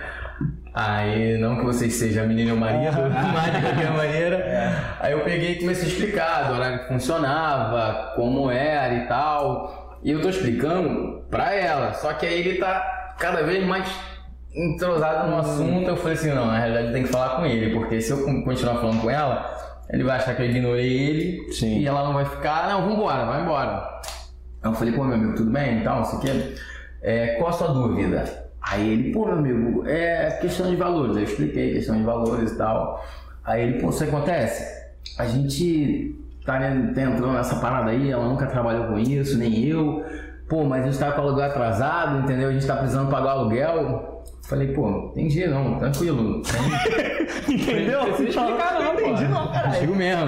Aí, 0.76 1.38
não 1.38 1.58
que 1.58 1.66
vocês 1.66 1.94
sejam 1.94 2.24
a 2.24 2.28
menina 2.28 2.50
e 2.50 2.54
o 2.54 2.58
marido, 2.58 2.98
mas 3.34 3.54
de 3.54 3.62
qualquer 3.62 3.92
maneira. 3.92 4.98
Aí 5.00 5.12
eu 5.12 5.22
peguei 5.22 5.54
e 5.54 5.60
comecei 5.60 5.86
a 5.86 5.88
explicar 5.88 6.48
do 6.48 6.54
horário 6.54 6.80
que 6.80 6.88
funcionava, 6.88 8.14
como 8.16 8.52
era 8.52 8.94
e 8.94 9.08
tal. 9.08 10.00
E 10.04 10.12
eu 10.12 10.22
tô 10.22 10.30
explicando 10.30 11.24
pra 11.30 11.54
ela, 11.54 11.94
só 11.94 12.14
que 12.14 12.26
aí 12.26 12.40
ele 12.40 12.60
tá 12.60 12.93
cada 13.18 13.44
vez 13.44 13.66
mais 13.66 13.88
entrosado 14.56 15.30
no 15.30 15.38
assunto. 15.38 15.90
Eu 15.90 15.98
falei 15.98 16.14
assim: 16.14 16.30
não, 16.30 16.48
na 16.48 16.58
realidade 16.58 16.94
tem 16.94 17.04
que 17.04 17.10
falar 17.10 17.38
com 17.38 17.46
ele, 17.46 17.74
porque 17.74 18.02
se 18.02 18.12
eu 18.12 18.24
continuar 18.44 18.76
falando 18.76 19.02
com 19.02 19.10
ela, 19.10 19.54
ele 19.90 20.04
vai 20.04 20.18
achar 20.18 20.36
que 20.36 20.42
eu 20.42 20.50
ignorei 20.50 20.92
ele 20.92 21.54
Sim. 21.54 21.80
e 21.80 21.88
ela 21.88 22.04
não 22.04 22.14
vai 22.14 22.26
ficar, 22.26 22.70
não, 22.70 22.88
vambora, 22.88 23.26
vai 23.26 23.42
embora. 23.42 24.02
Eu 24.64 24.74
falei, 24.74 24.94
pô, 24.94 25.04
meu 25.04 25.16
amigo, 25.16 25.36
tudo 25.36 25.52
bem 25.52 25.80
e 25.80 25.84
tal, 25.84 25.98
não 25.98 26.06
sei 26.06 26.20
o 26.20 26.22
quê. 26.22 26.56
É, 27.02 27.28
qual 27.36 27.50
a 27.50 27.54
sua 27.54 27.68
dúvida? 27.68 28.44
Aí 28.62 28.94
ele, 28.94 29.12
pô, 29.12 29.26
meu 29.26 29.36
amigo, 29.36 29.86
é 29.86 30.32
questão 30.40 30.70
de 30.70 30.78
valores. 30.78 31.18
Eu 31.18 31.24
expliquei 31.24 31.74
questão 31.74 31.98
de 31.98 32.04
valores 32.04 32.52
e 32.52 32.58
tal. 32.58 33.06
Aí 33.44 33.62
ele, 33.62 33.82
pô, 33.82 33.90
isso 33.90 34.06
acontece? 34.06 34.84
A 35.18 35.26
gente 35.26 36.16
tá, 36.46 36.60
né, 36.60 36.94
tá 36.96 37.02
entrando 37.02 37.34
nessa 37.34 37.58
parada 37.58 37.92
aí, 37.92 38.10
ela 38.10 38.28
nunca 38.28 38.48
trabalhou 38.48 38.88
com 38.88 38.98
isso, 38.98 39.38
nem 39.38 39.66
eu. 39.66 40.04
Pô, 40.54 40.64
mas 40.66 40.84
a 40.84 40.86
gente 40.86 41.00
tá 41.00 41.12
com 41.14 41.22
o 41.22 41.24
aluguel 41.26 41.46
atrasado, 41.48 42.20
entendeu? 42.20 42.50
A 42.50 42.54
gente 42.54 42.68
tá 42.68 42.76
precisando 42.76 43.10
pagar 43.10 43.26
o 43.38 43.40
aluguel. 43.40 44.24
Falei, 44.48 44.68
pô, 44.68 45.10
entendi, 45.12 45.48
não, 45.48 45.80
tranquilo. 45.80 46.44
Entendeu? 47.50 48.00
Não 48.02 48.14
precisa 48.14 48.30
explicar 48.30 48.74
não, 48.80 48.94
entendi 48.94 49.26
pô. 49.26 49.32
não, 49.32 49.52
caralho. 49.52 49.74
Contigo 49.74 49.96
mesmo? 49.96 50.24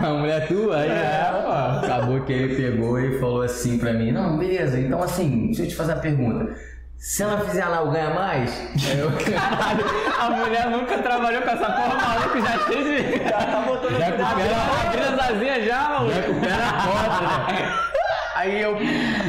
A 0.00 0.10
mulher 0.18 0.48
tua, 0.48 0.76
aí 0.78 0.90
É, 0.90 1.30
pô. 1.30 1.86
acabou 1.86 2.20
que 2.22 2.32
ele 2.32 2.56
pegou 2.56 2.98
e 2.98 3.20
falou 3.20 3.42
assim 3.42 3.78
pra 3.78 3.92
mim, 3.92 4.10
não, 4.10 4.36
beleza, 4.36 4.80
então 4.80 5.00
assim, 5.00 5.46
deixa 5.46 5.62
eu 5.62 5.68
te 5.68 5.76
fazer 5.76 5.92
uma 5.92 6.00
pergunta. 6.00 6.52
Se 6.98 7.22
ela 7.22 7.38
fizer 7.40 7.62
anal, 7.62 7.88
ganha 7.92 8.10
mais? 8.10 8.50
Eu, 8.98 9.10
Caralho, 9.32 9.84
a 10.18 10.30
mulher 10.30 10.70
nunca 10.70 10.98
trabalhou 10.98 11.42
com 11.42 11.50
essa 11.50 11.66
porra 11.66 11.94
maluca, 11.94 12.40
já 12.40 12.56
de. 12.68 13.18
Já 13.28 13.46
tá 13.46 13.60
botando 13.66 13.96
Já 13.98 14.10
boca. 14.10 14.88
Abrindo 14.88 15.20
asinha 15.20 15.64
já, 15.64 15.88
maluco. 15.88 16.14
recupera 16.14 16.56
a 16.56 16.80
foto, 16.80 17.52
né? 17.52 17.90
Aí 18.40 18.62
eu, 18.62 18.74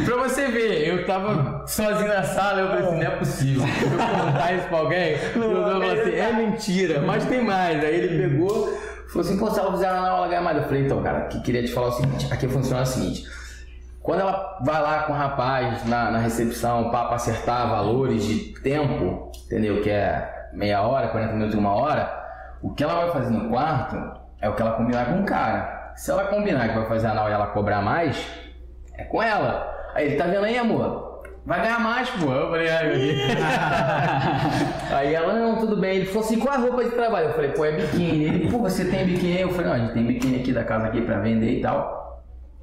pra 0.05 0.15
você 0.23 0.47
ver, 0.47 0.87
eu 0.87 1.05
tava 1.05 1.67
sozinho 1.67 2.07
na 2.07 2.23
sala, 2.23 2.61
eu 2.61 2.67
falei 2.69 2.85
assim, 2.85 2.95
não 2.95 3.03
é 3.03 3.15
possível. 3.17 3.67
Se 3.67 3.83
eu 3.83 3.89
contar 3.91 4.53
isso 4.53 4.67
pra 4.69 4.77
alguém, 4.77 5.11
eu 5.35 5.63
falei 5.63 5.99
assim, 5.99 6.15
é 6.15 6.31
mentira, 6.31 7.01
mas 7.01 7.25
tem 7.25 7.43
mais. 7.43 7.83
Aí 7.83 7.93
ele 7.93 8.29
pegou, 8.29 8.73
falou 9.09 9.27
assim, 9.27 9.37
pô, 9.37 9.51
se 9.51 9.59
ela 9.59 9.73
fizer 9.73 9.87
anal, 9.89 10.19
ela 10.19 10.27
ganha 10.29 10.41
mais. 10.41 10.55
Eu 10.55 10.63
falei, 10.63 10.85
então, 10.85 11.03
cara, 11.03 11.25
que 11.25 11.41
queria 11.41 11.61
te 11.61 11.73
falar 11.73 11.87
o 11.87 11.91
seguinte, 11.91 12.31
aqui 12.31 12.47
funciona 12.47 12.83
o 12.83 12.85
seguinte. 12.85 13.25
Quando 14.01 14.21
ela 14.21 14.59
vai 14.63 14.81
lá 14.81 15.03
com 15.03 15.11
o 15.11 15.15
rapaz 15.15 15.85
na, 15.85 16.09
na 16.09 16.19
recepção 16.19 16.89
para 16.89 17.13
acertar 17.13 17.69
valores 17.69 18.23
de 18.23 18.53
tempo, 18.61 19.29
entendeu? 19.45 19.81
Que 19.81 19.89
é 19.89 20.47
meia 20.53 20.83
hora, 20.83 21.09
40 21.09 21.33
minutos, 21.33 21.55
uma 21.55 21.73
hora, 21.75 22.09
o 22.61 22.73
que 22.73 22.81
ela 22.81 22.93
vai 22.93 23.11
fazer 23.11 23.29
no 23.29 23.49
quarto 23.49 24.21
é 24.39 24.47
o 24.47 24.55
que 24.55 24.61
ela 24.61 24.71
combinar 24.71 25.07
com 25.07 25.19
o 25.19 25.25
cara. 25.25 25.91
Se 25.97 26.09
ela 26.09 26.23
combinar 26.27 26.69
que 26.69 26.75
vai 26.75 26.87
fazer 26.87 27.07
anal 27.07 27.29
e 27.29 27.33
ela 27.33 27.47
cobrar 27.47 27.81
mais, 27.81 28.25
é 29.01 29.05
com 29.05 29.21
ela. 29.21 29.91
Aí 29.93 30.07
ele 30.07 30.15
tá 30.15 30.25
vendo 30.25 30.45
aí, 30.45 30.57
amor? 30.57 31.11
Vai 31.45 31.61
ganhar 31.61 31.79
mais, 31.79 32.09
pô. 32.09 32.31
Eu 32.31 32.49
falei, 32.49 32.69
ai, 32.69 32.87
meu 32.87 32.97
Deus. 32.97 33.19
Aí 34.93 35.13
ela, 35.13 35.33
não, 35.33 35.57
tudo 35.57 35.75
bem. 35.75 35.97
Ele 35.97 36.05
falou 36.05 36.23
assim, 36.23 36.39
qual 36.39 36.53
a 36.53 36.57
roupa 36.57 36.83
de 36.83 36.91
trabalho? 36.91 37.29
Eu 37.29 37.33
falei, 37.33 37.51
pô, 37.51 37.65
é 37.65 37.71
biquíni. 37.71 38.25
Ele, 38.25 38.51
pô, 38.51 38.59
você 38.59 38.85
tem 38.85 39.05
biquíni? 39.05 39.41
Eu 39.41 39.49
falei, 39.49 39.65
não, 39.65 39.73
a 39.73 39.79
gente 39.79 39.93
tem 39.93 40.05
biquíni 40.05 40.39
aqui 40.39 40.53
da 40.53 40.63
casa 40.63 40.87
aqui 40.87 41.01
pra 41.01 41.19
vender 41.19 41.57
e 41.57 41.61
tal. 41.61 42.10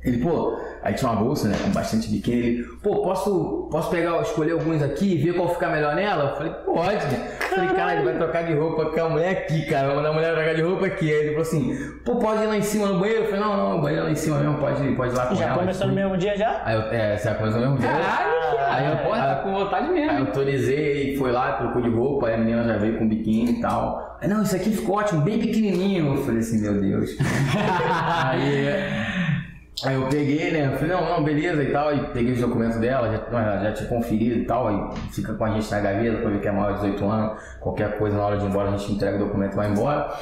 Ele, 0.04 0.18
pô, 0.18 0.56
aí 0.82 0.94
tinha 0.94 1.10
uma 1.10 1.20
bolsa, 1.20 1.48
né, 1.48 1.56
com 1.62 1.70
bastante 1.70 2.08
biquíni. 2.08 2.36
Ele, 2.38 2.62
pô, 2.82 3.02
posso, 3.02 3.68
posso 3.70 3.90
pegar, 3.90 4.20
escolher 4.22 4.52
alguns 4.52 4.80
aqui 4.82 5.14
e 5.14 5.18
ver 5.18 5.34
qual 5.34 5.48
ficar 5.48 5.70
melhor 5.70 5.94
nela? 5.96 6.30
Eu 6.30 6.36
falei, 6.36 6.52
pode. 6.64 7.04
Eu 7.04 7.48
falei, 7.56 7.68
cara, 7.74 7.94
ele 7.96 8.04
vai 8.04 8.14
trocar 8.16 8.44
de 8.44 8.54
roupa 8.54 8.86
com 8.86 9.00
a 9.00 9.08
mulher 9.08 9.30
aqui, 9.30 9.66
cara. 9.66 9.88
Vou 9.88 9.96
mandar 9.96 10.10
a 10.10 10.12
mulher 10.12 10.34
trocar 10.34 10.54
de 10.54 10.62
roupa 10.62 10.86
aqui. 10.86 11.10
Aí 11.12 11.18
ele 11.18 11.28
falou 11.30 11.42
assim, 11.42 11.76
pô, 12.04 12.16
pode 12.16 12.42
ir 12.42 12.46
lá 12.46 12.56
em 12.56 12.62
cima 12.62 12.86
no 12.86 13.00
banheiro? 13.00 13.22
Eu 13.24 13.30
falei, 13.30 13.40
não, 13.40 13.56
não, 13.56 13.78
o 13.78 13.82
banheiro 13.82 14.02
é 14.02 14.06
lá 14.06 14.12
em 14.12 14.14
cima 14.14 14.38
mesmo, 14.38 14.58
pode, 14.58 14.84
ir- 14.86 14.96
pode 14.96 15.12
ir 15.12 15.16
lá 15.16 15.26
com 15.26 15.34
Já 15.34 15.46
ela. 15.46 15.58
começou 15.58 15.86
no 15.88 15.94
mesmo 15.94 16.16
dia 16.16 16.36
já? 16.38 16.62
Aí 16.64 16.74
eu, 16.76 16.82
é, 16.92 17.16
você 17.16 17.34
começou 17.34 17.60
no 17.60 17.66
mesmo 17.70 17.78
dia? 17.80 17.88
Caralho, 17.88 18.38
Aí 18.70 18.86
eu, 18.90 18.96
Pô, 18.98 19.10
tá 19.10 19.34
com 19.42 19.52
vontade 19.52 19.88
mesmo. 19.90 20.10
Aí 20.12 20.18
eu 20.20 20.26
autorizei, 20.26 21.16
foi 21.16 21.32
lá, 21.32 21.52
trocou 21.54 21.82
de 21.82 21.88
roupa, 21.90 22.28
aí 22.28 22.34
a 22.34 22.38
menina 22.38 22.62
já 22.64 22.76
veio 22.76 22.98
com 22.98 23.08
biquíni 23.08 23.58
e 23.58 23.60
tal. 23.60 24.16
Aí, 24.20 24.28
não, 24.28 24.42
isso 24.42 24.54
aqui 24.54 24.70
ficou 24.70 24.96
ótimo, 24.96 25.22
bem 25.22 25.38
pequenininho. 25.40 26.14
Eu 26.14 26.22
falei 26.24 26.40
assim, 26.40 26.60
meu 26.60 26.80
Deus. 26.80 27.16
aí, 28.24 28.66
aí 29.84 29.94
eu 29.94 30.06
peguei, 30.08 30.50
né, 30.50 30.70
eu 30.72 30.78
falei, 30.78 30.96
não, 30.96 31.16
não, 31.16 31.24
beleza 31.24 31.62
e 31.62 31.70
tal. 31.72 31.94
E 31.94 32.00
peguei 32.08 32.32
os 32.32 32.40
documentos 32.40 32.78
dela, 32.78 33.10
já, 33.30 33.58
já 33.64 33.72
tinha 33.72 33.88
conferido 33.88 34.38
e 34.40 34.44
tal. 34.44 34.68
Aí 34.68 34.90
fica 35.12 35.34
com 35.34 35.44
a 35.44 35.50
gente 35.50 35.70
na 35.70 35.80
gaveta 35.80 36.18
pra 36.18 36.30
ver 36.30 36.40
que 36.40 36.48
é 36.48 36.52
maior 36.52 36.74
de 36.74 36.80
18 36.80 37.04
anos. 37.08 37.42
Qualquer 37.60 37.98
coisa 37.98 38.16
na 38.16 38.24
hora 38.24 38.38
de 38.38 38.44
ir 38.44 38.48
embora, 38.48 38.68
a 38.70 38.76
gente 38.76 38.92
entrega 38.92 39.16
o 39.16 39.26
documento 39.26 39.52
e 39.52 39.56
vai 39.56 39.68
embora. 39.70 40.12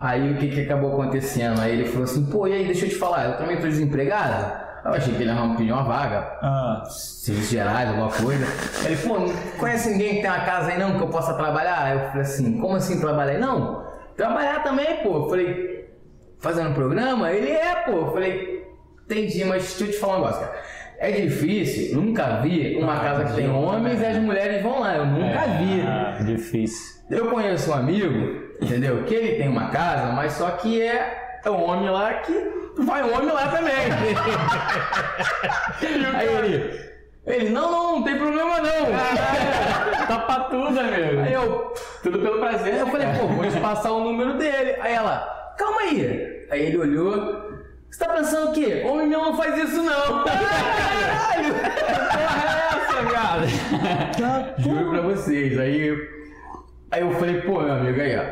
Aí 0.00 0.32
o 0.32 0.36
que, 0.36 0.48
que 0.48 0.60
acabou 0.62 0.92
acontecendo? 0.92 1.60
Aí 1.60 1.72
ele 1.72 1.84
falou 1.86 2.04
assim, 2.04 2.26
pô, 2.26 2.46
e 2.46 2.52
aí, 2.52 2.64
deixa 2.66 2.84
eu 2.84 2.90
te 2.90 2.96
falar, 2.96 3.24
eu 3.26 3.36
também 3.38 3.56
tô 3.56 3.62
desempregado. 3.66 4.64
Eu 4.84 4.90
achei 4.92 5.14
que 5.14 5.22
ele 5.22 5.30
ia 5.32 5.54
pedir 5.56 5.72
uma 5.72 5.82
vaga, 5.82 6.18
Ah. 6.42 6.82
serviços 6.90 7.50
gerais, 7.50 7.88
alguma 7.88 8.10
coisa. 8.10 8.44
Ele, 8.84 8.96
pô, 8.98 9.18
não 9.18 9.32
conhece 9.58 9.88
ninguém 9.88 10.16
que 10.16 10.20
tem 10.20 10.30
uma 10.30 10.40
casa 10.44 10.72
aí 10.72 10.78
não 10.78 10.98
que 10.98 11.02
eu 11.02 11.08
possa 11.08 11.32
trabalhar? 11.32 11.78
Aí 11.84 11.94
eu 11.94 12.00
falei 12.08 12.20
assim, 12.20 12.58
como 12.60 12.76
assim 12.76 13.00
trabalhar? 13.00 13.32
Ele, 13.32 13.40
Não, 13.40 13.82
trabalhar 14.14 14.62
também, 14.62 14.98
pô. 15.02 15.22
Eu 15.24 15.28
falei, 15.30 15.88
fazendo 16.38 16.74
programa? 16.74 17.32
Ele 17.32 17.50
é, 17.50 17.74
pô. 17.86 17.92
Eu 17.92 18.12
falei, 18.12 18.53
entendi, 19.04 19.44
mas 19.44 19.62
deixa 19.62 19.84
eu 19.84 19.90
te 19.90 19.98
falar 19.98 20.14
um 20.14 20.18
negócio, 20.20 20.40
cara. 20.40 20.62
É 20.98 21.10
difícil, 21.10 21.96
nunca 22.00 22.40
vi 22.40 22.76
uma 22.76 22.98
casa 23.00 23.24
que 23.24 23.34
tem 23.34 23.50
homens 23.50 24.00
e 24.00 24.06
as 24.06 24.16
mulheres 24.18 24.62
vão 24.62 24.80
lá. 24.80 24.96
Eu 24.96 25.06
nunca 25.06 25.40
vi. 25.58 25.82
Ah, 25.86 26.18
difícil. 26.24 27.02
Eu 27.10 27.26
conheço 27.30 27.70
um 27.70 27.74
amigo, 27.74 28.42
entendeu? 28.62 29.02
Que 29.04 29.14
ele 29.14 29.36
tem 29.36 29.48
uma 29.48 29.68
casa, 29.70 30.12
mas 30.12 30.32
só 30.34 30.50
que 30.52 30.80
é, 30.80 31.38
é 31.44 31.50
um 31.50 31.62
homem 31.62 31.90
lá 31.90 32.14
que 32.14 32.32
vai 32.78 33.02
um 33.02 33.12
homem 33.14 33.30
lá 33.32 33.48
também. 33.48 33.74
Aí 36.16 36.28
ele, 36.28 36.80
ele, 37.26 37.48
não, 37.50 37.70
não, 37.70 37.96
não 37.96 38.02
tem 38.04 38.16
problema 38.16 38.60
não. 38.60 40.06
Tá 40.06 40.18
pra 40.20 40.40
tudo, 40.44 40.78
amigo. 40.78 41.20
Aí 41.20 41.32
eu, 41.32 41.72
Tudo 42.02 42.18
pelo 42.18 42.38
prazer. 42.38 42.74
eu 42.74 42.86
falei, 42.86 43.06
pô, 43.18 43.26
vou 43.26 43.48
te 43.48 43.58
passar 43.60 43.92
o 43.92 44.04
número 44.04 44.38
dele. 44.38 44.76
Aí 44.80 44.94
ela, 44.94 45.54
calma 45.58 45.80
aí. 45.82 46.46
Aí 46.50 46.66
ele 46.66 46.78
olhou, 46.78 47.53
você 47.94 48.04
tá 48.04 48.12
pensando 48.12 48.50
o 48.50 48.52
quê? 48.52 48.82
Homem 48.84 49.06
meu 49.06 49.20
não 49.20 49.36
faz 49.36 49.56
isso 49.56 49.80
não. 49.80 50.24
Caralho! 50.26 51.54
porra 51.54 52.42
é 52.50 52.74
essa, 52.76 53.02
viado? 53.08 53.46
Juro 54.58 54.90
pra 54.90 55.00
vocês. 55.02 55.56
Aí, 55.56 55.96
aí 56.90 57.02
eu 57.02 57.12
falei, 57.12 57.40
pô, 57.42 57.60
meu 57.60 57.72
amigo, 57.72 58.00
aí, 58.00 58.16
ó. 58.18 58.24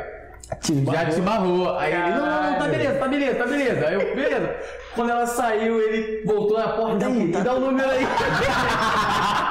Já 0.92 1.07
te 1.07 1.20
barrou. 1.20 1.79
Aí 1.79 1.92
ele, 1.92 2.11
não, 2.11 2.27
não, 2.27 2.42
não, 2.42 2.59
tá 2.59 2.66
beleza, 2.66 2.98
tá 2.98 3.07
beleza, 3.07 3.35
tá 3.37 3.46
beleza. 3.46 3.87
Aí 3.87 3.94
eu, 3.94 4.16
beleza. 4.16 4.57
Quando 4.96 5.11
ela 5.11 5.27
saiu, 5.27 5.81
ele 5.81 6.25
voltou 6.27 6.59
na 6.59 6.68
porta 6.68 7.09
e 7.09 7.31
dá 7.31 7.55
o 7.55 7.61
número 7.61 7.88
aí. 7.88 8.05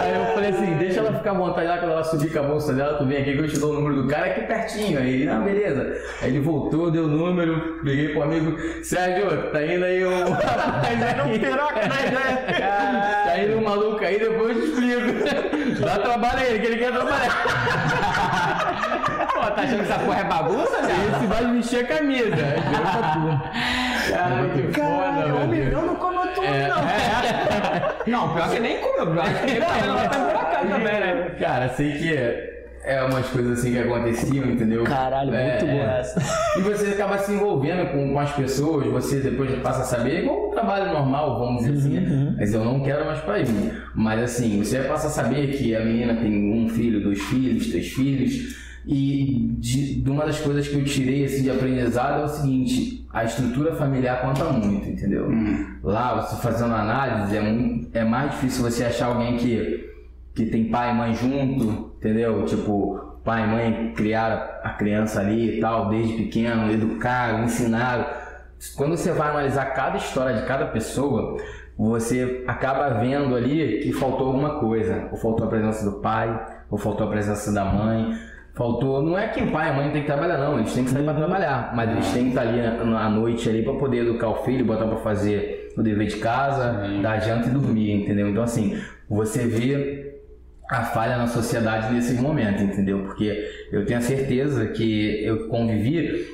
Aí 0.00 0.14
eu 0.14 0.34
falei 0.34 0.50
assim, 0.50 0.74
deixa 0.76 1.00
ela 1.00 1.12
ficar 1.12 1.30
à 1.32 1.34
vontade 1.34 1.66
lá 1.66 1.78
quando 1.78 1.92
ela 1.92 2.04
subir 2.04 2.32
com 2.32 2.38
a 2.38 2.42
bolsa 2.42 2.72
dela, 2.72 2.96
tu 2.98 3.04
vem 3.06 3.18
aqui 3.20 3.32
que 3.34 3.40
eu 3.40 3.48
te 3.48 3.58
dou 3.58 3.72
o 3.72 3.74
número 3.74 4.02
do 4.02 4.08
cara 4.08 4.26
aqui 4.26 4.42
pertinho. 4.42 4.98
Aí 4.98 5.14
ele, 5.14 5.26
não, 5.26 5.42
beleza. 5.42 6.00
Aí 6.22 6.28
ele 6.30 6.40
voltou, 6.40 6.90
deu 6.90 7.04
o 7.04 7.08
número, 7.08 7.80
liguei 7.82 8.08
pro 8.10 8.22
amigo, 8.22 8.56
Sérgio, 8.82 9.50
tá 9.50 9.64
indo 9.64 9.84
aí 9.84 10.04
um 10.06 10.32
rapaz 10.32 11.02
aí. 11.02 11.38
Piroca 11.38 11.86
na 11.88 12.00
ideia. 12.06 13.24
Tá 13.24 13.38
indo 13.38 13.58
um 13.58 13.64
maluco 13.64 14.04
aí, 14.04 14.18
depois 14.18 14.56
eu 14.56 14.62
te 14.62 14.68
explico. 14.70 15.80
Dá 15.84 15.98
trabalho 15.98 16.38
a 16.38 16.44
ele, 16.44 16.58
que 16.60 16.66
ele 16.66 16.76
quer 16.78 16.92
trabalhar. 16.92 17.44
Pô, 19.34 19.40
tá 19.40 19.62
achando 19.62 19.84
que 19.84 19.92
essa 19.92 19.98
porra 20.00 20.20
é 20.20 20.24
bagunça, 20.24 20.82
velho? 20.82 21.16
Esse 21.16 21.26
vai 21.26 21.52
vestir 21.52 21.80
a 21.80 21.86
camisa. 21.86 22.34
Aí 22.34 22.60
virou 22.70 22.86
pra 22.86 23.12
turma. 23.12 23.42
Cara, 24.08 24.48
que 24.48 24.62
Caralho, 24.80 25.28
meu 25.28 25.36
um 25.36 25.48
Deus. 25.50 25.64
milhão 25.64 25.82
não 25.86 25.98
tudo, 26.34 26.46
não. 28.08 28.27
Não, 28.28 28.34
pior 28.34 28.50
que 28.50 28.60
nem 28.60 28.78
comeu. 28.80 29.14
Eu 29.14 29.20
acho 29.22 29.40
que 29.40 29.46
nem 29.46 29.60
comeu, 29.60 29.84
ela 29.84 30.08
tá 30.08 30.18
buracada 30.18 30.68
também, 30.68 31.00
né? 31.00 31.36
Cara, 31.38 31.68
sei 31.70 31.92
que 31.92 32.16
é, 32.16 32.64
é 32.84 33.02
umas 33.02 33.26
coisas 33.28 33.58
assim 33.58 33.72
que 33.72 33.78
aconteciam, 33.78 34.44
entendeu? 34.46 34.84
Caralho, 34.84 35.34
É, 35.34 35.50
muito 35.50 35.66
boa 35.66 35.96
é. 35.96 36.00
essa. 36.00 36.58
E 36.58 36.62
você 36.62 36.86
acaba 36.88 37.18
se 37.18 37.32
envolvendo 37.32 37.90
com, 37.92 38.12
com 38.12 38.18
as 38.18 38.32
pessoas, 38.32 38.86
você 38.86 39.20
depois 39.20 39.50
passa 39.60 39.82
a 39.82 39.84
saber, 39.84 40.16
é 40.16 40.20
igual 40.20 40.48
um 40.48 40.50
trabalho 40.50 40.92
normal, 40.92 41.38
vamos 41.38 41.64
dizer 41.64 41.78
assim. 41.78 41.98
Uhum, 41.98 42.34
Mas 42.38 42.52
eu 42.54 42.64
não 42.64 42.80
quero 42.82 43.04
mais 43.06 43.20
pra 43.20 43.38
mim. 43.38 43.72
Mas 43.94 44.22
assim, 44.22 44.62
você 44.62 44.80
passa 44.80 45.06
a 45.08 45.10
saber 45.10 45.48
que 45.56 45.74
a 45.74 45.80
menina 45.84 46.14
tem 46.16 46.52
um 46.52 46.68
filho, 46.68 47.02
dois 47.02 47.20
filhos, 47.22 47.68
três 47.68 47.88
filhos. 47.88 48.67
E 48.90 49.54
de, 49.58 50.00
de 50.00 50.10
uma 50.10 50.24
das 50.24 50.40
coisas 50.40 50.66
que 50.66 50.74
eu 50.74 50.82
tirei 50.82 51.26
assim, 51.26 51.42
de 51.42 51.50
aprendizado 51.50 52.22
é 52.22 52.24
o 52.24 52.28
seguinte, 52.28 53.06
a 53.12 53.22
estrutura 53.22 53.74
familiar 53.74 54.22
conta 54.22 54.44
muito, 54.44 54.88
entendeu? 54.88 55.28
Lá, 55.82 56.22
você 56.22 56.40
fazendo 56.40 56.74
análise, 56.74 57.36
é, 57.36 57.40
muito, 57.42 57.94
é 57.94 58.02
mais 58.02 58.30
difícil 58.30 58.62
você 58.62 58.84
achar 58.84 59.08
alguém 59.08 59.36
que, 59.36 59.92
que 60.34 60.46
tem 60.46 60.70
pai 60.70 60.90
e 60.90 60.94
mãe 60.94 61.14
junto, 61.14 61.92
entendeu? 61.98 62.46
Tipo, 62.46 63.18
pai 63.22 63.44
e 63.44 63.46
mãe 63.46 63.92
criaram 63.94 64.42
a 64.62 64.70
criança 64.70 65.20
ali 65.20 65.58
e 65.58 65.60
tal, 65.60 65.90
desde 65.90 66.14
pequeno, 66.14 66.72
educaram, 66.72 67.44
ensinaram. 67.44 68.06
Quando 68.74 68.96
você 68.96 69.12
vai 69.12 69.28
analisar 69.28 69.66
cada 69.66 69.98
história 69.98 70.34
de 70.34 70.46
cada 70.46 70.64
pessoa, 70.64 71.36
você 71.76 72.42
acaba 72.46 72.88
vendo 73.00 73.36
ali 73.36 73.80
que 73.80 73.92
faltou 73.92 74.28
alguma 74.28 74.58
coisa. 74.58 75.08
Ou 75.12 75.18
faltou 75.18 75.46
a 75.46 75.50
presença 75.50 75.84
do 75.88 76.00
pai, 76.00 76.64
ou 76.70 76.78
faltou 76.78 77.06
a 77.06 77.10
presença 77.10 77.52
da 77.52 77.66
mãe. 77.66 78.18
Faltou, 78.58 79.00
não 79.00 79.16
é 79.16 79.28
que 79.28 79.40
o 79.40 79.52
pai 79.52 79.68
e 79.68 79.70
a 79.70 79.72
mãe 79.72 79.90
tem 79.92 80.00
que 80.00 80.08
trabalhar, 80.08 80.36
não, 80.36 80.58
eles 80.58 80.74
têm 80.74 80.82
que 80.82 80.90
sair 80.90 81.04
para 81.04 81.14
trabalhar, 81.14 81.72
mas 81.76 81.90
eles 81.92 82.10
têm 82.12 82.24
que 82.24 82.28
estar 82.30 82.40
ali 82.40 82.60
na- 82.60 83.06
à 83.06 83.08
noite 83.08 83.48
ali 83.48 83.62
para 83.62 83.74
poder 83.74 83.98
educar 83.98 84.30
o 84.30 84.42
filho, 84.42 84.64
botar 84.64 84.86
para 84.88 84.96
fazer 84.96 85.72
o 85.76 85.82
dever 85.82 86.08
de 86.08 86.16
casa, 86.16 86.82
dar 87.00 87.20
janta 87.20 87.46
e 87.46 87.52
dormir, 87.52 87.92
entendeu? 87.92 88.28
Então, 88.28 88.42
assim, 88.42 88.76
você 89.08 89.46
vê 89.46 90.12
a 90.68 90.82
falha 90.82 91.16
na 91.16 91.28
sociedade 91.28 91.94
nesses 91.94 92.20
momentos, 92.20 92.60
entendeu? 92.60 93.04
Porque 93.04 93.48
eu 93.70 93.86
tenho 93.86 94.00
a 94.00 94.02
certeza 94.02 94.66
que 94.66 95.24
eu 95.24 95.46
convivi 95.46 96.26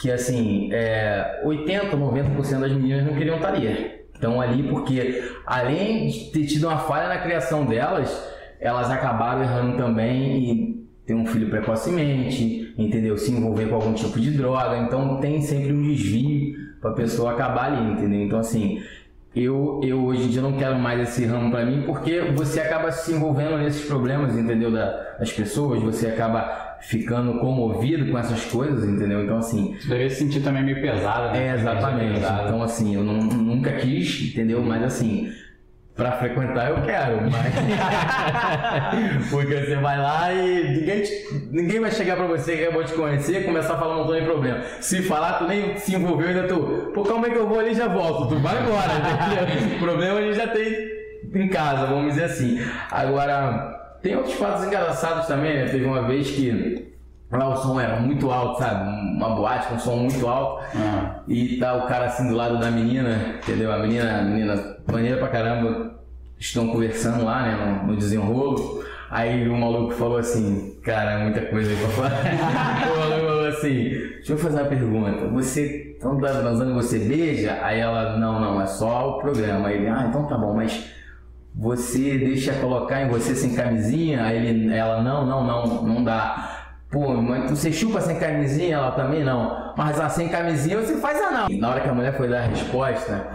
que 0.00 0.10
assim, 0.10 0.70
é, 0.72 1.42
80, 1.44 1.94
90% 1.94 2.60
das 2.60 2.72
meninas 2.72 3.04
não 3.04 3.12
queriam 3.14 3.36
estar 3.36 3.48
ali. 3.48 3.96
Estão 4.14 4.40
ali 4.40 4.62
porque, 4.62 5.22
além 5.46 6.06
de 6.08 6.30
ter 6.32 6.46
tido 6.46 6.68
uma 6.68 6.78
falha 6.78 7.08
na 7.08 7.18
criação 7.18 7.66
delas, 7.66 8.26
elas 8.58 8.90
acabaram 8.90 9.42
errando 9.42 9.76
também 9.76 10.38
e 10.38 10.85
ter 11.06 11.14
um 11.14 11.24
filho 11.26 11.48
precocemente, 11.48 12.74
entendeu? 12.76 13.16
Se 13.16 13.30
envolver 13.30 13.66
com 13.68 13.76
algum 13.76 13.92
tipo 13.92 14.18
de 14.20 14.30
droga. 14.32 14.78
Então 14.78 15.18
tem 15.20 15.40
sempre 15.40 15.72
um 15.72 15.82
desvio 15.82 16.56
para 16.80 16.90
a 16.90 16.94
pessoa 16.94 17.32
acabar 17.32 17.72
ali, 17.72 17.92
entendeu? 17.92 18.20
Então 18.22 18.38
assim, 18.38 18.80
eu, 19.34 19.80
eu 19.84 20.04
hoje 20.04 20.24
em 20.24 20.28
dia 20.28 20.42
não 20.42 20.52
quero 20.54 20.78
mais 20.78 21.00
esse 21.08 21.24
ramo 21.24 21.50
pra 21.50 21.64
mim 21.64 21.82
porque 21.86 22.20
você 22.34 22.60
acaba 22.60 22.90
se 22.90 23.12
envolvendo 23.12 23.58
nesses 23.58 23.86
problemas, 23.86 24.36
entendeu? 24.36 24.70
Da- 24.70 25.16
das 25.18 25.32
pessoas, 25.32 25.82
você 25.82 26.08
acaba 26.08 26.64
ficando 26.80 27.38
comovido 27.38 28.10
com 28.10 28.18
essas 28.18 28.44
coisas, 28.46 28.84
entendeu? 28.84 29.24
Então 29.24 29.38
assim, 29.38 29.74
Você 29.80 29.88
deveria 29.88 30.10
se 30.10 30.16
sentir 30.16 30.40
também 30.40 30.62
meio 30.64 30.80
pesado, 30.80 31.32
né? 31.32 31.48
é 31.48 31.54
exatamente. 31.54 32.14
Pesado. 32.14 32.46
Então 32.48 32.62
assim, 32.62 32.94
eu 32.94 33.02
não- 33.04 33.22
nunca 33.22 33.72
quis, 33.72 34.30
entendeu? 34.32 34.62
Mas 34.62 34.82
assim, 34.82 35.30
pra 35.96 36.12
frequentar 36.12 36.68
eu 36.70 36.82
quero, 36.82 37.22
mas. 37.30 37.54
Porque 39.30 39.54
você 39.54 39.76
vai 39.76 39.98
lá 39.98 40.32
e 40.32 40.68
ninguém, 40.78 41.02
te- 41.02 41.48
ninguém 41.50 41.80
vai 41.80 41.90
chegar 41.90 42.16
pra 42.16 42.26
você 42.26 42.56
que 42.56 42.64
acabou 42.64 42.84
de 42.84 42.92
conhecer 42.92 43.40
e 43.40 43.44
começar 43.44 43.74
a 43.74 43.78
falar 43.78 43.94
um 43.96 43.98
montão 44.00 44.14
de 44.18 44.24
problema. 44.24 44.60
Se 44.80 45.02
falar, 45.02 45.34
tu 45.34 45.44
nem 45.46 45.76
se 45.78 45.94
envolveu 45.94 46.28
ainda 46.28 46.44
tu. 46.46 46.90
Pô, 46.94 47.02
calma 47.02 47.26
aí 47.26 47.32
que 47.32 47.38
eu 47.38 47.48
vou 47.48 47.58
ali 47.58 47.70
e 47.70 47.74
já 47.74 47.88
volto. 47.88 48.28
Tu 48.28 48.40
vai 48.40 48.54
embora, 48.62 48.90
problema 49.80 50.18
a 50.18 50.22
gente 50.22 50.34
já 50.36 50.48
tem 50.48 50.96
em 51.34 51.48
casa, 51.48 51.86
vamos 51.86 52.14
dizer 52.14 52.24
assim. 52.24 52.60
Agora, 52.90 53.98
tem 54.02 54.16
outros 54.16 54.34
fatos 54.34 54.64
engraçados 54.66 55.26
também, 55.26 55.56
né? 55.56 55.64
Teve 55.66 55.84
uma 55.84 56.02
vez 56.06 56.30
que. 56.30 56.94
Lá 57.30 57.48
o 57.48 57.56
som 57.56 57.80
era 57.80 57.98
muito 58.00 58.30
alto, 58.30 58.60
sabe? 58.60 58.88
Uma 58.88 59.30
boate 59.30 59.68
com 59.68 59.74
um 59.74 59.78
som 59.78 59.96
muito 59.96 60.26
alto. 60.28 60.64
Ah. 60.76 61.20
E 61.26 61.58
tá 61.58 61.74
o 61.74 61.86
cara 61.86 62.06
assim 62.06 62.28
do 62.28 62.36
lado 62.36 62.58
da 62.58 62.70
menina, 62.70 63.36
entendeu? 63.42 63.72
A 63.72 63.78
menina, 63.78 64.20
a 64.20 64.22
menina 64.22 64.76
maneira 64.86 65.18
pra 65.18 65.28
caramba, 65.28 65.96
estão 66.38 66.68
conversando 66.68 67.24
lá, 67.24 67.42
né, 67.42 67.80
no, 67.82 67.92
no 67.92 67.96
desenrolo. 67.96 68.84
Aí 69.10 69.48
o 69.48 69.56
maluco 69.56 69.94
falou 69.94 70.18
assim, 70.18 70.78
cara, 70.82 71.20
muita 71.20 71.40
coisa 71.42 71.70
aí 71.70 71.76
pra 71.76 71.88
falar. 71.88 72.10
o 72.94 72.98
maluco 72.98 73.26
falou 73.26 73.46
assim, 73.48 73.72
deixa 73.72 74.32
eu 74.32 74.38
fazer 74.38 74.60
uma 74.60 74.68
pergunta. 74.68 75.28
Você, 75.28 75.96
então 75.96 76.20
tá 76.20 76.32
dançando 76.32 76.70
e 76.70 76.74
você 76.74 76.98
beija? 76.98 77.58
Aí 77.62 77.80
ela, 77.80 78.16
não, 78.18 78.40
não, 78.40 78.60
é 78.60 78.66
só 78.66 79.10
o 79.10 79.18
programa. 79.20 79.68
Aí 79.68 79.76
ele, 79.76 79.88
ah, 79.88 80.06
então 80.08 80.26
tá 80.26 80.36
bom, 80.36 80.54
mas 80.54 80.90
você 81.54 82.18
deixa 82.18 82.52
colocar 82.54 83.02
em 83.02 83.08
você 83.08 83.34
sem 83.34 83.54
camisinha? 83.54 84.24
Aí 84.24 84.36
ele, 84.36 84.74
ela, 84.74 85.02
não, 85.02 85.24
não, 85.24 85.44
não, 85.46 85.82
não 85.82 86.04
dá. 86.04 86.65
Pô, 86.96 87.12
mas 87.12 87.50
você 87.50 87.70
chupa 87.70 88.00
sem 88.00 88.18
camisinha? 88.18 88.76
Ela 88.76 88.92
também 88.92 89.22
não. 89.22 89.74
Mas 89.76 90.00
ah, 90.00 90.08
sem 90.08 90.30
camisinha 90.30 90.80
você 90.80 90.96
faz 90.96 91.20
anal. 91.20 91.46
Na 91.50 91.68
hora 91.68 91.80
que 91.82 91.90
a 91.90 91.92
mulher 91.92 92.16
foi 92.16 92.26
dar 92.26 92.38
a 92.38 92.46
resposta, 92.46 93.32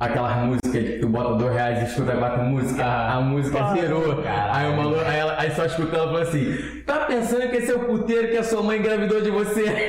aquelas 0.00 0.36
músicas 0.38 0.72
que 0.72 0.98
tu 0.98 1.08
bota 1.08 1.34
dois 1.34 1.54
reais 1.54 1.80
e 1.80 1.84
escuta 1.84 2.16
quatro 2.16 2.42
músicas, 2.42 2.84
a 2.84 3.20
música 3.20 3.72
zerou. 3.72 4.20
Aí, 4.52 4.68
o 4.68 4.76
maluco, 4.76 5.00
aí, 5.06 5.16
ela, 5.16 5.36
aí 5.38 5.48
só 5.52 5.64
escutando 5.64 5.94
ela 5.94 6.06
falou 6.06 6.22
assim: 6.22 6.82
Tá 6.84 7.04
pensando 7.04 7.48
que 7.50 7.56
esse 7.58 7.70
é 7.70 7.76
o 7.76 7.84
puteiro 7.84 8.32
que 8.32 8.36
a 8.36 8.42
sua 8.42 8.64
mãe 8.64 8.80
engravidou 8.80 9.20
de 9.20 9.30
você? 9.30 9.62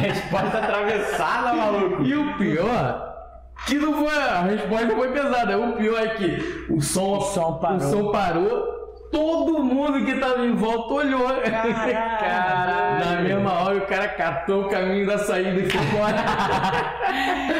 Resposta 0.00 0.58
atravessada, 0.58 1.52
maluco. 1.52 2.02
E 2.02 2.16
o 2.16 2.34
pior, 2.38 3.14
que 3.66 3.74
não 3.74 3.92
foi, 3.92 4.16
a 4.16 4.40
resposta 4.40 4.88
foi 4.88 5.12
pesada. 5.12 5.58
O 5.58 5.74
pior 5.74 6.02
é 6.02 6.08
que 6.14 6.66
o 6.70 6.80
som, 6.80 7.18
O 7.18 7.20
som 7.20 7.58
parou. 7.58 7.76
o 7.76 7.80
som 7.80 8.10
parou, 8.10 8.77
todo 9.10 9.62
mundo 9.62 10.04
que 10.04 10.14
tava 10.14 10.44
em 10.44 10.54
volta 10.54 10.94
olhou. 10.94 11.28
Caralho. 11.28 13.04
Na 13.04 13.20
mesma 13.22 13.52
hora 13.62 13.76
o 13.78 13.86
cara 13.86 14.08
catou 14.08 14.62
o 14.64 14.68
caminho 14.68 15.06
da 15.06 15.18
saída 15.18 15.60
e 15.60 15.70
foi 15.70 15.80
embora. 15.80 16.14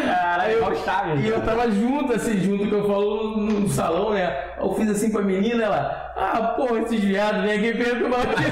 Caralho, 0.04 0.52
eu, 0.52 0.76
chave? 0.76 1.22
e 1.22 1.28
eu 1.28 1.40
tava 1.42 1.70
junto, 1.70 2.12
assim, 2.14 2.38
junto 2.40 2.66
que 2.66 2.72
eu 2.74 2.86
falo 2.86 3.36
no 3.36 3.68
salão, 3.68 4.12
né? 4.14 4.36
Eu 4.58 4.74
fiz 4.74 4.90
assim 4.90 5.10
pra 5.10 5.22
menina, 5.22 5.64
ela, 5.64 6.12
ah, 6.16 6.54
porra, 6.56 6.80
esses 6.80 7.00
viados, 7.00 7.42
vem 7.42 7.58
aqui 7.58 7.72
perturbar 7.78 8.20
aqui. 8.28 8.44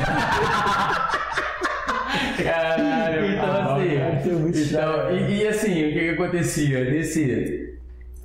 Caralho. 2.43 3.33
Então, 3.33 3.45
Ah, 3.45 3.75
assim, 3.77 3.97
é 3.97 4.21
então, 4.25 5.11
e, 5.17 5.43
e 5.43 5.49
assim, 5.49 5.71
o 5.73 5.93
que, 5.93 6.01
que 6.01 6.11
acontecia? 6.11 6.85
Nesse, 6.91 7.66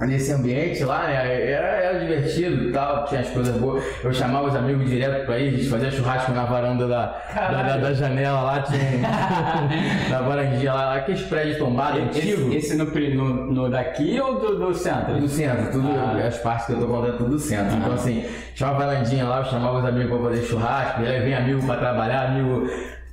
nesse 0.08 0.32
ambiente 0.32 0.84
lá, 0.84 1.08
né? 1.08 1.52
Era, 1.52 1.68
era 1.68 2.00
divertido 2.00 2.70
e 2.70 2.72
tal, 2.72 3.06
tinha 3.06 3.22
as 3.22 3.30
coisas 3.30 3.56
boas. 3.58 3.84
Eu 4.04 4.14
chamava 4.14 4.48
os 4.48 4.56
amigos 4.56 4.90
direto 4.90 5.26
pra 5.26 5.38
ir, 5.40 5.50
a 5.50 5.52
gente 5.52 5.70
fazia 5.70 5.92
churrasco 5.92 6.32
na 6.32 6.46
varanda 6.46 6.88
da, 6.88 7.06
da, 7.34 7.64
da- 7.64 7.78
da 7.78 7.94
janela 7.94 8.42
lá, 8.42 8.62
tinha 8.62 8.80
na 10.10 10.22
varandinha 10.22 10.74
lá, 10.74 10.96
aqueles 10.96 11.22
prédios 11.24 11.58
tombados 11.58 12.02
antigos. 12.02 12.54
Esse, 12.56 12.74
esse 12.74 12.76
no, 12.78 12.86
no, 12.86 13.54
no 13.54 13.70
daqui 13.70 14.20
ou 14.20 14.40
do, 14.40 14.58
do 14.60 14.74
centro? 14.74 15.20
Do 15.20 15.28
centro, 15.28 15.72
tudo, 15.72 15.90
Ah. 15.92 16.28
as 16.28 16.38
partes 16.38 16.66
que 16.68 16.74
eu 16.74 16.80
tô 16.80 16.88
contando, 16.88 17.18
tudo 17.18 17.30
do 17.32 17.40
centro. 17.40 17.76
Então, 17.78 17.94
assim, 17.94 18.26
tinha 18.56 18.70
uma 18.70 18.78
varandinha 18.80 19.26
lá, 19.26 19.40
eu 19.40 19.46
chamava 19.46 19.80
os 19.80 19.86
amigos 19.86 20.20
pra 20.20 20.30
fazer 20.30 20.44
churrasco, 20.44 21.02
e 21.04 21.08
aí 21.08 21.24
vinha 21.24 21.38
amigo 21.38 21.66
pra 21.66 21.76
trabalhar, 21.78 22.28
amigo 22.30 22.68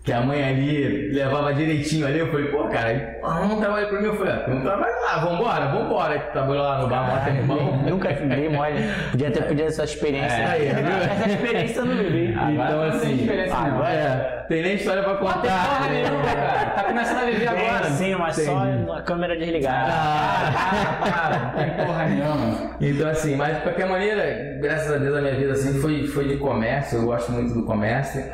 que 0.09 0.13
a 0.15 0.23
mãe 0.23 0.43
ali 0.43 1.11
levava 1.13 1.53
direitinho 1.53 2.07
ali. 2.07 2.19
Eu 2.21 2.31
falei, 2.31 2.47
pô, 2.47 2.65
cara, 2.69 3.19
arruma 3.23 3.55
um 3.57 3.61
trabalho 3.61 3.89
pra 3.89 4.01
mim. 4.01 4.07
Eu 4.07 4.17
falei, 4.17 4.33
ah, 4.33 4.39
tem 4.39 4.55
um 4.55 4.63
trabalho 4.63 5.01
lá, 5.03 5.19
vambora, 5.19 5.67
vambora. 5.67 6.15
Aí 6.15 6.21
Trabalhou 6.33 6.63
lá 6.63 6.79
no 6.79 6.89
bar, 6.89 7.11
bota 7.11 7.31
no 7.31 7.47
mão. 7.47 7.77
Nunca 7.83 8.13
dei 8.15 8.49
mole. 8.49 8.75
Podia 9.11 9.31
ter 9.31 9.43
pedido 9.43 9.69
essa 9.69 9.85
experiência. 9.85 10.35
É, 10.35 10.47
aí, 10.47 10.69
viu? 10.71 10.97
essa 10.97 11.29
experiência 11.29 11.81
eu 11.81 11.85
não 11.85 11.97
vivi. 11.97 12.35
Agora 12.35 12.53
Então, 12.53 12.85
não 12.85 13.01
tem 13.01 13.41
assim, 13.43 13.53
agora 13.53 13.93
é, 13.93 14.45
tem 14.49 14.63
nem 14.63 14.75
história 14.77 15.03
pra 15.03 15.15
tem 15.15 15.27
contar. 15.27 15.43
porra 15.43 15.89
nenhuma, 15.91 16.23
cara. 16.23 16.71
Tá 16.71 16.85
começando 16.85 17.19
a 17.19 17.25
viver 17.27 17.49
agora. 17.49 17.81
Tem, 17.83 17.91
sim, 17.93 18.15
mas 18.15 18.37
só 18.37 18.67
Entendi. 18.67 18.91
a 18.91 19.03
câmera 19.03 19.37
desligada. 19.37 19.93
Ah, 19.93 20.99
Para, 21.03 21.39
não 21.39 21.51
tem 21.51 21.87
porra 21.87 22.05
nenhuma. 22.07 22.77
Então, 22.81 23.11
assim, 23.11 23.37
mas 23.37 23.57
de 23.57 23.63
qualquer 23.63 23.87
maneira, 23.87 24.57
graças 24.59 24.91
a 24.91 24.97
Deus 24.97 25.15
a 25.15 25.21
minha 25.21 25.35
vida 25.35 25.53
assim, 25.53 25.79
foi, 25.83 26.07
foi 26.07 26.29
de 26.29 26.37
comércio, 26.39 26.99
eu 27.01 27.05
gosto 27.05 27.31
muito 27.31 27.53
do 27.53 27.63
comércio. 27.67 28.25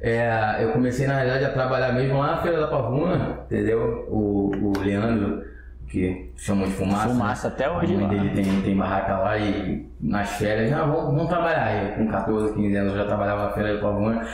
É, 0.00 0.58
eu 0.60 0.72
comecei, 0.72 1.06
na 1.06 1.14
realidade, 1.14 1.44
a 1.44 1.52
trabalhar 1.52 1.92
mesmo 1.92 2.18
lá 2.18 2.36
na 2.36 2.42
Feira 2.42 2.60
da 2.60 2.68
Pavuna, 2.68 3.40
entendeu? 3.46 4.06
O, 4.08 4.50
o 4.54 4.78
Leandro 4.78 5.42
que 5.88 6.30
chamam 6.36 6.66
de 6.66 6.74
fumaça. 6.74 7.08
Fumaça 7.08 7.48
até 7.48 7.70
hoje 7.70 7.96
lá. 7.96 8.08
dele 8.08 8.30
tem, 8.30 8.62
tem 8.62 8.76
barraca 8.76 9.18
lá 9.18 9.38
e 9.38 9.88
nas 10.00 10.30
férias, 10.30 10.72
ah, 10.72 10.84
vamos, 10.84 11.14
vamos 11.14 11.28
trabalhar. 11.28 11.82
Eu, 11.82 11.94
com 11.96 12.08
14, 12.08 12.54
15 12.54 12.76
anos, 12.76 12.92
eu 12.92 12.98
já 12.98 13.04
trabalhava 13.06 13.44
na 13.44 13.50
feira 13.50 13.74
de 13.74 13.80
Pavanha. 13.80 14.26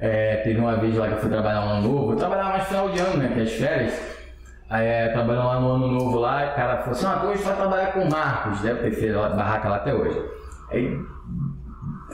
É, 0.00 0.36
teve 0.36 0.58
uma 0.58 0.76
vez 0.76 0.96
lá 0.96 1.06
que 1.06 1.14
eu 1.14 1.18
fui 1.18 1.30
trabalhar 1.30 1.60
no 1.60 1.72
ano 1.72 1.88
novo, 1.88 2.12
eu 2.12 2.16
trabalhava 2.16 2.50
mais 2.50 2.64
final 2.64 2.90
de 2.90 2.98
ano, 2.98 3.18
né, 3.18 3.30
que 3.32 3.40
as 3.40 3.52
férias. 3.52 4.12
Aí, 4.68 4.86
é, 4.86 5.08
trabalhando 5.08 5.46
lá 5.46 5.60
no 5.60 5.70
ano 5.72 5.88
novo 5.88 6.18
lá, 6.18 6.50
o 6.50 6.56
cara 6.56 6.78
falou 6.78 6.92
assim, 6.92 7.06
ah, 7.06 7.24
hoje 7.24 7.42
vai 7.42 7.56
trabalhar 7.56 7.92
com 7.92 8.00
o 8.00 8.10
Marcos, 8.10 8.60
deve 8.62 8.80
ter 8.80 8.90
feito 8.92 9.14
barraca 9.14 9.68
lá 9.68 9.76
até 9.76 9.94
hoje. 9.94 10.20
Aí, 10.70 10.98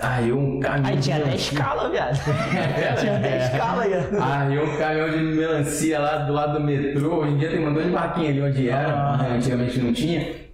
aí 0.03 0.33
um 0.33 0.61
caminhão... 0.61 0.87
Aí 0.93 0.97
tinha 0.99 1.17
de 1.19 1.25
10 1.25 1.27
melancia- 1.27 1.53
escala, 1.59 1.91
viado. 1.91 2.19
tinha 3.01 3.19
10 3.19 3.43
escala 3.45 3.83
aí. 3.83 3.93
Aí 3.95 4.59
um 4.59 4.77
caminhão 4.79 5.11
de 5.11 5.17
melancia 5.19 5.99
lá 5.99 6.17
do 6.19 6.33
lado 6.33 6.53
do 6.59 6.61
metrô, 6.65 7.17
hoje 7.21 7.33
em 7.33 7.37
dia 7.39 7.51
tem 7.51 7.61
um 7.61 7.65
de 7.85 7.91
barquinha 7.91 8.31
ali 8.31 8.43
onde 8.43 8.69
era, 8.71 8.89
Ah. 8.93 9.17
né, 9.19 9.29
antigamente 9.37 9.79
não 9.81 9.93
tinha. 9.93 10.49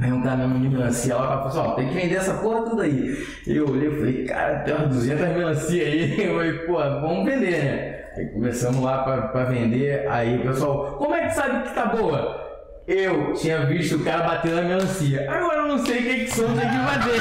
Aí 0.00 0.12
um 0.12 0.22
caminhão 0.22 0.60
de 0.60 0.68
melancia 0.68 1.16
lá, 1.16 1.22
cara 1.28 1.36
falou 1.38 1.48
assim, 1.48 1.58
ó, 1.58 1.70
tem 1.74 1.88
que 1.88 1.94
vender 1.94 2.14
essa 2.16 2.34
porra 2.34 2.62
tudo 2.62 2.82
aí. 2.82 3.16
Eu 3.46 3.68
olhei 3.68 3.88
e 3.88 3.96
falei, 3.96 4.24
cara, 4.24 4.58
tem 4.60 4.74
umas 4.74 4.88
200 4.94 5.28
melancia 5.36 5.82
aí. 5.84 6.22
Eu 6.24 6.34
falei, 6.36 6.52
pô, 6.66 6.74
vamos 6.74 7.24
vender, 7.24 7.64
né? 7.64 7.98
Aí 8.16 8.26
começamos 8.26 8.80
lá 8.82 9.02
pra, 9.02 9.22
pra 9.28 9.44
vender, 9.44 10.08
aí 10.08 10.38
o 10.38 10.42
pessoal, 10.42 10.96
como 10.98 11.14
é 11.14 11.26
que 11.26 11.34
sabe 11.34 11.68
que 11.68 11.74
tá 11.74 11.86
boa? 11.86 12.47
Eu 12.88 13.34
tinha 13.34 13.66
visto 13.66 13.96
o 13.96 14.04
cara 14.04 14.22
bater 14.22 14.50
na 14.52 14.62
melancia. 14.62 15.30
Agora 15.30 15.58
eu 15.58 15.68
não 15.68 15.84
sei 15.84 15.98
o 15.98 16.02
que 16.04 16.24
que 16.24 16.34
som 16.34 16.46
tem 16.56 16.68
que 16.70 16.78
fazer. 16.78 17.20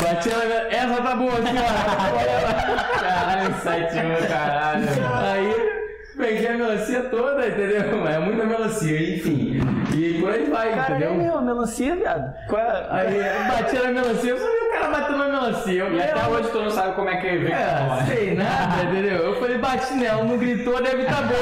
Bati 0.02 0.28
na 0.30 0.38
melancia. 0.38 0.68
Essa 0.78 1.02
tá 1.02 1.14
boa, 1.14 1.36
senhora. 1.42 3.00
Caralho, 3.00 3.54
site 3.62 3.94
meu 4.06 4.28
caralho. 4.28 4.86
Aí 5.22 5.70
peguei 6.16 6.48
a 6.48 6.56
melancia 6.56 7.02
toda, 7.02 7.46
entendeu? 7.46 8.06
É 8.08 8.18
muita 8.18 8.46
melancia, 8.46 9.14
enfim. 9.14 9.60
E 9.94 10.20
por 10.20 10.30
aí 10.32 10.44
vai, 10.48 10.74
Cara, 10.74 10.94
é 10.94 10.96
entendeu? 10.96 11.14
meu, 11.14 11.42
melancia, 11.42 11.96
viado. 11.96 12.34
Qual 12.48 12.62
é? 12.62 12.86
Aí 12.88 13.16
eu 13.18 13.44
bati 13.56 13.76
na 13.76 13.92
melancia, 13.92 14.30
eu 14.30 14.36
o 14.38 14.69
cara 14.80 14.90
batendo 15.00 15.18
na 15.18 15.28
melancia. 15.28 15.80
Eu 15.84 15.94
E 15.94 16.02
até 16.02 16.20
"Ah, 16.20 16.28
hoje 16.28 16.48
tu 16.50 16.58
não 16.62 16.70
sabe 16.70 16.94
como 16.94 17.08
é 17.08 17.16
que 17.16 17.36
vem 17.38 17.52
é, 17.52 17.84
bola. 17.86 18.02
sei 18.04 18.34
nada, 18.34 18.82
entendeu? 18.84 19.18
Eu 19.18 19.40
falei, 19.40 19.58
bati 19.58 19.94
nela, 19.94 20.24
não 20.24 20.38
gritou, 20.38 20.82
deve 20.82 21.02
estar 21.02 21.22
bom. 21.22 21.34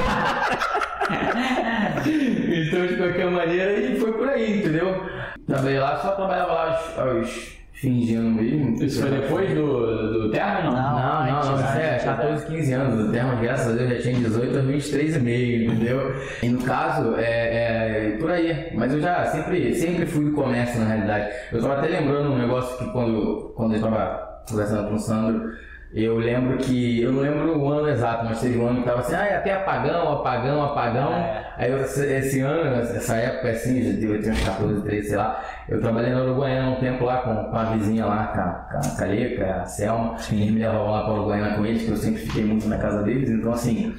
então, 2.07 2.87
de 2.87 2.97
qualquer 2.97 3.31
maneira, 3.31 3.73
e 3.73 3.99
foi 3.99 4.13
por 4.13 4.29
aí, 4.29 4.59
entendeu? 4.59 5.07
Trabalhei 5.47 5.79
lá, 5.79 5.97
só 5.99 6.11
trabalhava 6.13 6.53
lá 6.53 6.65
aos, 6.71 6.99
aos 6.99 7.59
ano 7.87 8.31
mesmo. 8.31 8.83
Isso 8.83 9.01
foi 9.01 9.11
depois 9.11 9.55
do, 9.55 10.23
do 10.25 10.31
término? 10.31 10.73
Não. 10.73 10.99
Não, 10.99 11.27
não, 11.27 11.33
não, 11.33 11.55
isso 11.55 11.79
é 11.79 11.95
antes, 11.95 12.05
14, 12.05 12.47
15 12.47 12.73
anos. 12.73 13.09
O 13.09 13.13
termo, 13.13 13.41
graças 13.41 13.73
a 13.73 13.77
Deus, 13.77 13.91
já 13.91 14.03
tinha 14.03 14.29
18 14.29 14.57
aos 14.57 14.67
23 14.67 15.17
e 15.17 15.19
meio, 15.21 15.73
entendeu? 15.73 16.15
E 16.43 16.49
no 16.49 16.63
caso, 16.63 17.15
é, 17.17 18.15
é 18.15 18.17
por 18.19 18.31
aí. 18.31 18.71
Mas 18.75 18.93
eu 18.93 19.01
já 19.01 19.27
sempre, 19.27 19.75
sempre 19.75 20.07
fui 20.07 20.25
do 20.25 20.33
comércio, 20.33 20.81
na 20.81 20.87
realidade. 20.87 21.33
Eu 21.53 21.61
tava 21.61 21.79
até 21.79 21.89
lembrando 21.89 22.33
um 22.33 22.39
negócio 22.39 22.77
que 22.79 22.91
quando, 22.91 23.53
quando 23.55 23.75
eu 23.75 23.81
tava 23.81 24.43
conversando 24.49 24.89
com 24.89 24.95
o 24.95 24.99
Sandro, 24.99 25.53
eu 25.93 26.19
lembro 26.19 26.59
que, 26.59 27.01
eu 27.01 27.13
não 27.13 27.23
lembro 27.23 27.59
o 27.59 27.73
ano 27.73 27.89
exato, 27.89 28.25
mas 28.27 28.41
teve 28.41 28.59
um 28.59 28.69
ano 28.69 28.81
que 28.81 28.87
tava 28.87 29.01
assim, 29.01 29.15
ah, 29.15 29.39
até 29.39 29.55
apagão, 29.55 30.13
apagão, 30.13 30.63
apagão. 30.63 31.13
É. 31.15 31.55
Aí 31.57 31.71
eu, 31.71 31.81
esse, 31.81 32.41
ano, 32.41 32.81
essa 32.81 33.17
época 33.17 33.51
assim, 33.51 33.83
já 33.83 34.07
eu 34.07 34.21
tinha 34.21 34.33
uns 34.35 34.45
14, 34.45 34.83
13, 34.83 35.09
sei 35.09 35.17
lá, 35.17 35.43
eu 35.69 35.81
trabalhei 35.81 36.13
na 36.13 36.23
Uruguaiana 36.23 36.71
um 36.77 36.81
tempo 36.81 37.05
lá 37.05 37.19
com, 37.23 37.35
com 37.51 37.57
a 37.57 37.65
vizinha 37.65 38.05
lá, 38.05 38.27
com 38.27 38.41
a, 38.41 38.81
com 38.81 38.87
a 38.87 38.97
Caleca, 38.97 39.63
a 39.63 39.65
Selma, 39.65 40.17
eles 40.31 40.51
me 40.53 40.61
levavam 40.61 40.91
lá 40.91 41.05
pra 41.05 41.15
Uruguaiana 41.15 41.57
com 41.57 41.65
eles, 41.65 41.83
que 41.83 41.91
eu 41.91 41.97
sempre 41.97 42.21
fiquei 42.21 42.45
muito 42.45 42.69
na 42.69 42.77
casa 42.77 43.03
deles, 43.03 43.31
então 43.31 43.53
assim. 43.53 43.97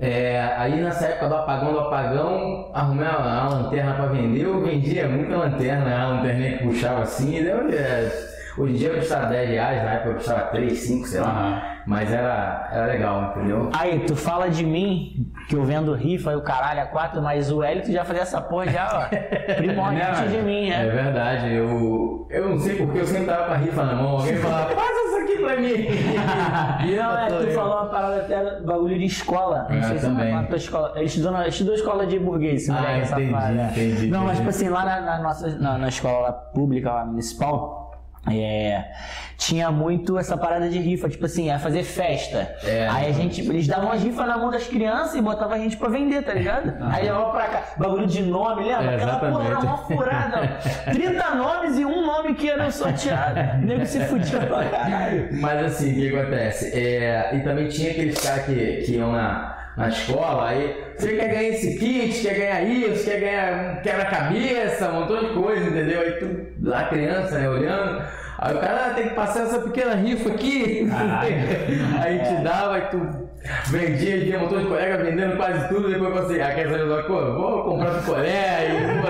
é, 0.00 0.52
aí 0.58 0.80
nessa 0.82 1.06
época 1.06 1.28
do 1.28 1.34
apagão 1.36 1.72
do 1.72 1.78
apagão, 1.78 2.70
arrumei 2.74 3.06
a, 3.06 3.44
a 3.44 3.48
lanterna 3.48 3.94
pra 3.94 4.06
vender, 4.06 4.42
eu 4.42 4.60
vendia 4.60 5.08
muita 5.08 5.36
lanterna, 5.36 5.96
a 5.96 6.08
lanterninha 6.08 6.58
que 6.58 6.64
puxava 6.64 7.02
assim, 7.02 7.36
e 7.38 7.44
deu, 7.44 7.68
é, 7.70 8.33
hoje 8.58 8.72
em 8.74 8.76
dia 8.76 8.90
custava 8.94 9.26
10 9.26 9.48
reais, 9.50 9.82
na 9.84 9.90
época 9.94 10.14
custava 10.14 10.40
3, 10.50 10.78
5, 10.78 11.06
sei 11.06 11.20
lá. 11.20 11.28
Aham. 11.28 11.62
Mas 11.86 12.10
era, 12.10 12.70
era 12.72 12.86
legal, 12.86 13.32
entendeu? 13.36 13.68
Aí, 13.78 14.00
tu 14.06 14.16
fala 14.16 14.48
de 14.48 14.64
mim, 14.64 15.30
que 15.50 15.54
eu 15.54 15.62
vendo 15.64 15.92
rifa 15.92 16.32
e 16.32 16.34
o 16.36 16.40
caralho 16.40 16.80
a 16.80 16.86
quatro, 16.86 17.20
mas 17.20 17.52
o 17.52 17.62
Hélio 17.62 17.82
tu 17.82 17.92
já 17.92 18.02
fazia 18.06 18.22
essa 18.22 18.40
porra 18.40 18.68
já, 18.68 18.88
ó. 19.10 19.16
Primordiante 19.56 20.22
Né, 20.22 20.26
de 20.28 20.38
mim, 20.42 20.70
É 20.70 20.78
né? 20.78 20.88
verdade, 20.88 21.52
eu, 21.52 22.26
eu 22.30 22.48
não 22.48 22.58
sei 22.58 22.76
porque 22.76 23.00
eu 23.00 23.06
sempre 23.06 23.26
tava 23.26 23.44
com 23.48 23.52
a 23.52 23.56
rifa 23.58 23.84
na 23.84 23.94
mão, 23.96 24.16
alguém 24.16 24.34
falava, 24.36 24.72
passa 24.74 24.92
isso 25.08 25.16
aqui 25.24 25.42
pra 25.42 25.56
mim. 25.58 26.88
E 26.88 26.96
Não, 26.96 27.18
é, 27.18 27.28
eu- 27.30 27.46
tu 27.48 27.50
falou 27.52 27.74
uma 27.82 27.86
parada 27.90 28.16
até 28.16 28.60
bagulho 28.62 28.98
de 28.98 29.04
escola. 29.04 29.66
Não 29.68 29.76
É, 29.76 29.82
sei 29.82 29.98
se 29.98 30.06
também. 30.06 30.32
na 30.32 30.42
tua 30.44 30.56
escola. 30.56 30.92
Ele 30.96 31.04
estudou, 31.04 31.32
na, 31.32 31.48
estudou 31.48 31.74
escola 31.74 32.06
de 32.06 32.18
burguês, 32.18 32.62
esse 32.62 32.70
Ah, 32.70 32.74
moleque, 32.74 33.12
entendi, 33.12 33.30
safado, 33.30 33.54
entendi, 33.60 34.06
Não, 34.08 34.20
mas 34.24 34.26
entendi. 34.28 34.36
tipo 34.38 34.48
assim, 34.48 34.68
lá 34.70 34.84
na, 34.86 35.00
na 35.02 35.18
nossa 35.22 35.48
na, 35.58 35.76
na 35.76 35.88
escola 35.88 36.32
pública, 36.32 36.90
lá, 36.92 37.04
municipal, 37.04 37.83
é, 38.30 38.84
tinha 39.36 39.70
muito 39.70 40.18
essa 40.18 40.36
parada 40.36 40.68
de 40.68 40.78
rifa, 40.78 41.08
tipo 41.08 41.26
assim, 41.26 41.46
ia 41.46 41.58
fazer 41.58 41.82
festa. 41.82 42.56
É. 42.64 42.88
Aí 42.90 43.08
a 43.10 43.12
gente, 43.12 43.40
eles 43.40 43.66
davam 43.66 43.92
as 43.92 44.02
rifas 44.02 44.26
na 44.26 44.38
mão 44.38 44.50
das 44.50 44.66
crianças 44.66 45.14
e 45.14 45.20
botavam 45.20 45.54
a 45.54 45.58
gente 45.58 45.76
pra 45.76 45.88
vender, 45.88 46.22
tá 46.22 46.32
ligado? 46.32 46.74
Aí 46.92 47.04
levava 47.04 47.30
pra 47.30 47.46
cá, 47.46 47.62
bagulho 47.76 48.06
de 48.06 48.22
nome, 48.22 48.64
lembra? 48.64 48.92
É, 48.92 48.94
Aquela 48.96 49.18
porra 49.18 49.46
era 49.46 49.60
mó 49.60 49.76
furada. 49.76 50.58
ó. 50.86 50.90
30 50.92 51.34
nomes 51.34 51.78
e 51.78 51.84
um 51.84 52.06
nome 52.06 52.34
que 52.34 52.48
era 52.48 52.70
sorteado. 52.70 53.40
O 53.62 53.66
nego 53.66 53.84
se 53.84 54.00
fudia 54.04 54.40
pra 54.40 54.64
caralho. 54.64 55.28
Mas 55.40 55.64
assim, 55.64 55.92
o 55.92 55.94
que 55.94 56.16
acontece? 56.16 56.78
É, 56.78 57.36
e 57.36 57.40
também 57.40 57.68
tinha 57.68 57.90
aqueles 57.90 58.18
caras 58.20 58.46
que, 58.46 58.82
que 58.86 58.92
iam 58.92 59.12
na, 59.12 59.63
na 59.76 59.88
escola, 59.88 60.48
aí 60.48 60.84
você 60.96 61.16
quer 61.16 61.28
ganhar 61.28 61.48
esse 61.48 61.78
kit, 61.78 62.22
quer 62.22 62.34
ganhar 62.34 62.62
isso, 62.62 63.04
quer 63.04 63.20
ganhar 63.20 63.78
um 63.78 63.82
quebra-cabeça, 63.82 64.88
um 64.88 65.00
montão 65.00 65.20
de 65.20 65.34
coisa, 65.34 65.66
entendeu? 65.66 66.00
Aí 66.00 66.12
tu, 66.12 66.46
lá 66.62 66.88
criança, 66.88 67.38
né, 67.38 67.48
olhando, 67.48 68.04
aí 68.38 68.54
o 68.54 68.60
cara 68.60 68.86
ah, 68.86 68.94
tem 68.94 69.08
que 69.08 69.14
passar 69.14 69.42
essa 69.42 69.58
pequena 69.58 69.94
rifa 69.94 70.30
aqui, 70.30 70.88
aí 72.02 72.18
te 72.20 72.42
dava, 72.42 72.74
aí 72.74 72.82
tu 72.90 73.00
vendia, 73.70 74.20
tinha 74.20 74.38
um 74.38 74.42
montão 74.42 74.58
de 74.58 74.66
colega 74.66 75.04
vendendo 75.04 75.36
quase 75.36 75.68
tudo, 75.68 75.90
depois 75.90 76.14
você, 76.14 76.40
ah, 76.40 76.54
quer 76.54 76.68
saber, 76.68 77.04
pô, 77.06 77.32
vou 77.32 77.64
comprar 77.64 77.90
do 77.90 77.98
e, 77.98 79.02
pô, 79.02 79.08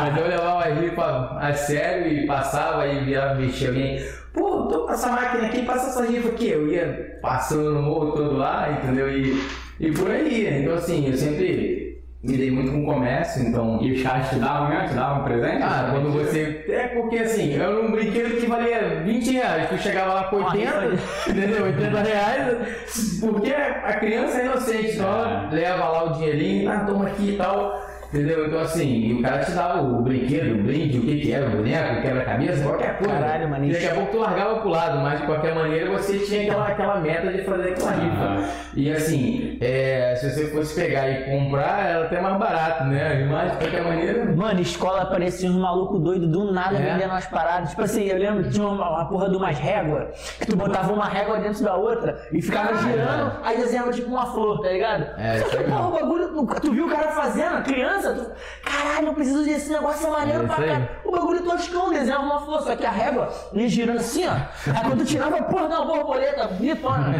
mas 0.00 0.16
eu 0.16 0.28
levava 0.28 0.62
a 0.62 0.68
rifa 0.68 1.38
a 1.38 1.52
sério 1.52 2.06
e 2.06 2.26
passava 2.26 2.86
e 2.86 3.04
virava 3.04 3.34
mexer 3.34 3.68
alguém. 3.68 4.04
Pô, 4.32 4.62
tô 4.62 4.86
com 4.86 4.92
essa 4.92 5.10
máquina 5.10 5.46
aqui, 5.46 5.62
passa 5.62 5.90
essa 5.90 6.10
rifa 6.10 6.28
aqui. 6.28 6.48
Eu 6.48 6.68
ia 6.68 7.18
passando 7.20 7.72
no 7.72 7.82
morro 7.82 8.12
todo 8.12 8.36
lá, 8.36 8.70
entendeu? 8.70 9.10
E, 9.10 9.42
e 9.78 9.90
por 9.90 10.10
aí. 10.10 10.62
Então, 10.62 10.74
assim, 10.74 11.06
eu 11.10 11.16
sempre 11.16 11.89
me 12.22 12.36
dei 12.36 12.50
muito 12.50 12.70
com 12.70 12.84
comércio, 12.84 13.42
então. 13.42 13.78
E 13.80 13.92
os 13.92 14.02
caras 14.02 14.28
te 14.28 14.36
davam 14.36 14.68
mesmo? 14.68 14.88
Te 14.88 14.94
davam 14.94 15.20
um 15.20 15.24
presente? 15.24 15.62
Ah, 15.62 15.88
quando 15.90 16.12
você. 16.12 16.64
É 16.68 16.88
porque 16.88 17.18
assim, 17.18 17.54
era 17.54 17.70
um 17.80 17.90
brinquedo 17.90 18.38
que 18.38 18.46
valia 18.46 19.02
20 19.04 19.32
reais, 19.32 19.68
tu 19.70 19.78
chegava 19.78 20.14
lá 20.14 20.24
com 20.24 20.36
80, 20.36 20.98
entendeu? 21.28 21.64
80 21.64 22.02
reais, 22.02 23.18
porque 23.20 23.52
a 23.52 23.94
criança 23.94 24.38
é 24.38 24.44
inocente, 24.44 24.92
então 24.92 25.08
ela 25.08 25.48
leva 25.50 25.88
lá 25.88 26.04
o 26.04 26.12
dinheirinho, 26.14 26.70
ah, 26.70 26.80
toma 26.80 27.06
aqui 27.06 27.30
e 27.30 27.36
tal. 27.36 27.89
Entendeu? 28.12 28.46
Então 28.46 28.60
assim, 28.60 29.18
o 29.18 29.22
cara 29.22 29.38
te 29.44 29.52
dava 29.52 29.82
o 29.82 30.02
brinquedo, 30.02 30.58
o 30.58 30.62
brinde, 30.64 30.98
o 30.98 31.02
que 31.02 31.20
que 31.20 31.32
era, 31.32 31.46
o 31.46 31.50
boneco, 31.50 31.98
o 31.98 32.02
quebra-cabeça, 32.02 32.64
qualquer 32.64 32.98
coisa. 32.98 33.14
Caralho, 33.14 33.48
mano, 33.48 33.64
E 33.66 33.72
daqui 33.72 33.86
a 33.86 33.94
pouco 33.94 34.10
tu 34.12 34.18
largava 34.18 34.60
pro 34.60 34.68
lado, 34.70 34.98
mas 34.98 35.20
de 35.20 35.26
qualquer 35.26 35.54
maneira 35.54 35.90
você 35.90 36.18
tinha 36.18 36.42
aquela, 36.50 36.66
aquela 36.68 37.00
meta 37.00 37.32
de 37.32 37.44
fazer 37.44 37.70
aquela 37.70 37.90
rifa. 37.92 38.50
E 38.74 38.90
assim, 38.92 39.58
é, 39.60 40.14
se 40.16 40.30
você 40.30 40.46
fosse 40.48 40.74
pegar 40.74 41.08
e 41.08 41.24
comprar, 41.24 41.86
era 41.88 42.04
até 42.06 42.20
mais 42.20 42.36
barato, 42.36 42.84
né? 42.84 43.26
Mas 43.30 43.52
de 43.52 43.58
qualquer 43.58 43.84
maneira. 43.84 44.24
Mano, 44.34 44.60
escola 44.60 45.06
parecia 45.06 45.48
uns 45.48 45.56
malucos 45.56 46.00
doidos 46.00 46.28
do 46.28 46.52
nada 46.52 46.78
É. 46.78 46.92
vendendo 46.92 47.10
umas 47.10 47.26
paradas. 47.26 47.70
Tipo 47.70 47.82
assim, 47.82 48.04
eu 48.06 48.18
lembro 48.18 48.44
que 48.44 48.50
tinha 48.50 48.66
uma, 48.66 48.90
uma 48.90 49.04
porra 49.08 49.28
de 49.28 49.36
umas 49.36 49.56
réguas, 49.56 50.36
que 50.40 50.46
tu 50.46 50.56
botava 50.56 50.92
uma 50.92 51.06
régua 51.06 51.38
dentro 51.38 51.62
da 51.62 51.76
outra 51.76 52.20
e 52.32 52.42
ficava 52.42 52.74
girando, 52.76 53.32
aí 53.44 53.56
desenhava 53.56 53.92
tipo 53.92 54.08
uma 54.08 54.26
flor, 54.26 54.60
tá 54.60 54.68
ligado? 54.68 55.04
É, 55.18 55.38
Só 55.38 55.48
que, 55.48 55.56
é 55.58 55.62
porra, 55.62 55.86
o 55.88 55.92
bagulho, 55.92 56.46
tu 56.60 56.72
viu 56.72 56.86
o 56.86 56.90
cara 56.90 57.08
fazendo, 57.12 57.62
criança, 57.62 57.99
tu, 58.02 58.30
caralho, 58.62 59.08
eu 59.08 59.14
preciso 59.14 59.44
desse 59.44 59.70
negócio, 59.70 60.06
é 60.06 60.10
maneiro 60.10 60.44
É 60.44 60.46
pra 60.46 60.56
caralho. 60.56 60.88
O 61.04 61.10
bagulho 61.10 61.42
toscão, 61.42 61.90
desenhava 61.90 62.22
uma 62.22 62.40
flor, 62.40 62.62
só 62.62 62.76
que 62.76 62.86
a 62.86 62.90
régua 62.90 63.28
ia 63.52 63.68
girando 63.68 63.98
assim, 63.98 64.26
ó. 64.26 64.32
Aí 64.32 64.84
quando 64.84 64.98
tu 64.98 65.04
tirava, 65.04 65.42
porra, 65.42 65.66
uma 65.66 65.84
borboleta, 65.84 66.48
bonitona. 66.48 67.14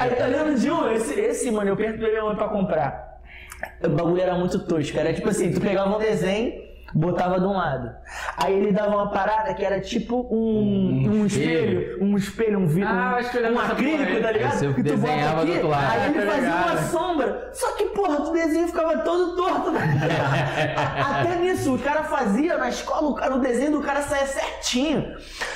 Aí 0.00 0.10
tá 0.10 0.26
lembro 0.26 0.54
de 0.58 0.70
um, 0.70 0.90
esse, 0.92 1.18
esse, 1.18 1.50
mano, 1.50 1.70
eu 1.70 1.76
perguntei 1.76 2.10
minha 2.10 2.24
mãe 2.24 2.36
pra 2.36 2.48
comprar. 2.48 3.20
O 3.82 3.88
bagulho 3.88 4.20
era 4.20 4.34
muito 4.34 4.58
tosco. 4.66 4.98
Era 4.98 5.12
tipo 5.12 5.28
assim, 5.28 5.52
tu 5.52 5.60
pegava 5.60 5.96
um 5.96 5.98
desenho, 5.98 6.52
botava 6.94 7.40
de 7.40 7.46
um 7.46 7.52
lado. 7.52 7.90
Aí 8.36 8.54
ele 8.54 8.72
dava 8.72 8.90
uma 8.90 9.10
parada 9.10 9.52
que 9.54 9.64
era 9.64 9.80
tipo 9.80 10.26
um, 10.30 11.08
um, 11.20 11.26
espelho, 11.26 11.98
um 12.02 12.16
espelho, 12.16 12.58
um 12.60 12.66
vidro, 12.66 12.88
Ah, 12.90 13.18
um, 13.50 13.54
um 13.54 13.58
acrílico, 13.58 14.22
tá 14.22 14.30
ligado? 14.32 14.52
Aí 14.52 14.74
que 14.74 14.82
tu 14.82 14.96
bota 14.96 15.06
desenhava 15.06 15.36
aqui, 15.42 15.46
do 15.46 15.52
outro 15.54 15.68
lado. 15.68 15.90
aí 15.92 16.04
ele 16.10 16.14
tá 16.20 16.26
fazia 16.32 16.40
ligado. 16.50 16.70
uma 16.70 16.82
sombra. 16.82 17.50
Só 17.52 17.72
que, 17.76 17.84
porra, 17.86 18.20
o 18.20 18.32
desenho 18.32 18.66
ficava 18.68 18.98
todo 18.98 19.36
torto. 19.36 19.70
A- 19.70 21.20
Até 21.20 21.36
nisso, 21.36 21.74
o 21.74 21.78
cara 21.78 22.04
fazia 22.04 22.56
na 22.58 22.68
escola, 22.68 23.08
o, 23.08 23.14
cara, 23.14 23.34
o 23.34 23.40
desenho 23.40 23.72
do 23.72 23.80
cara 23.80 24.02
saia 24.02 24.26
certinho. 24.26 25.14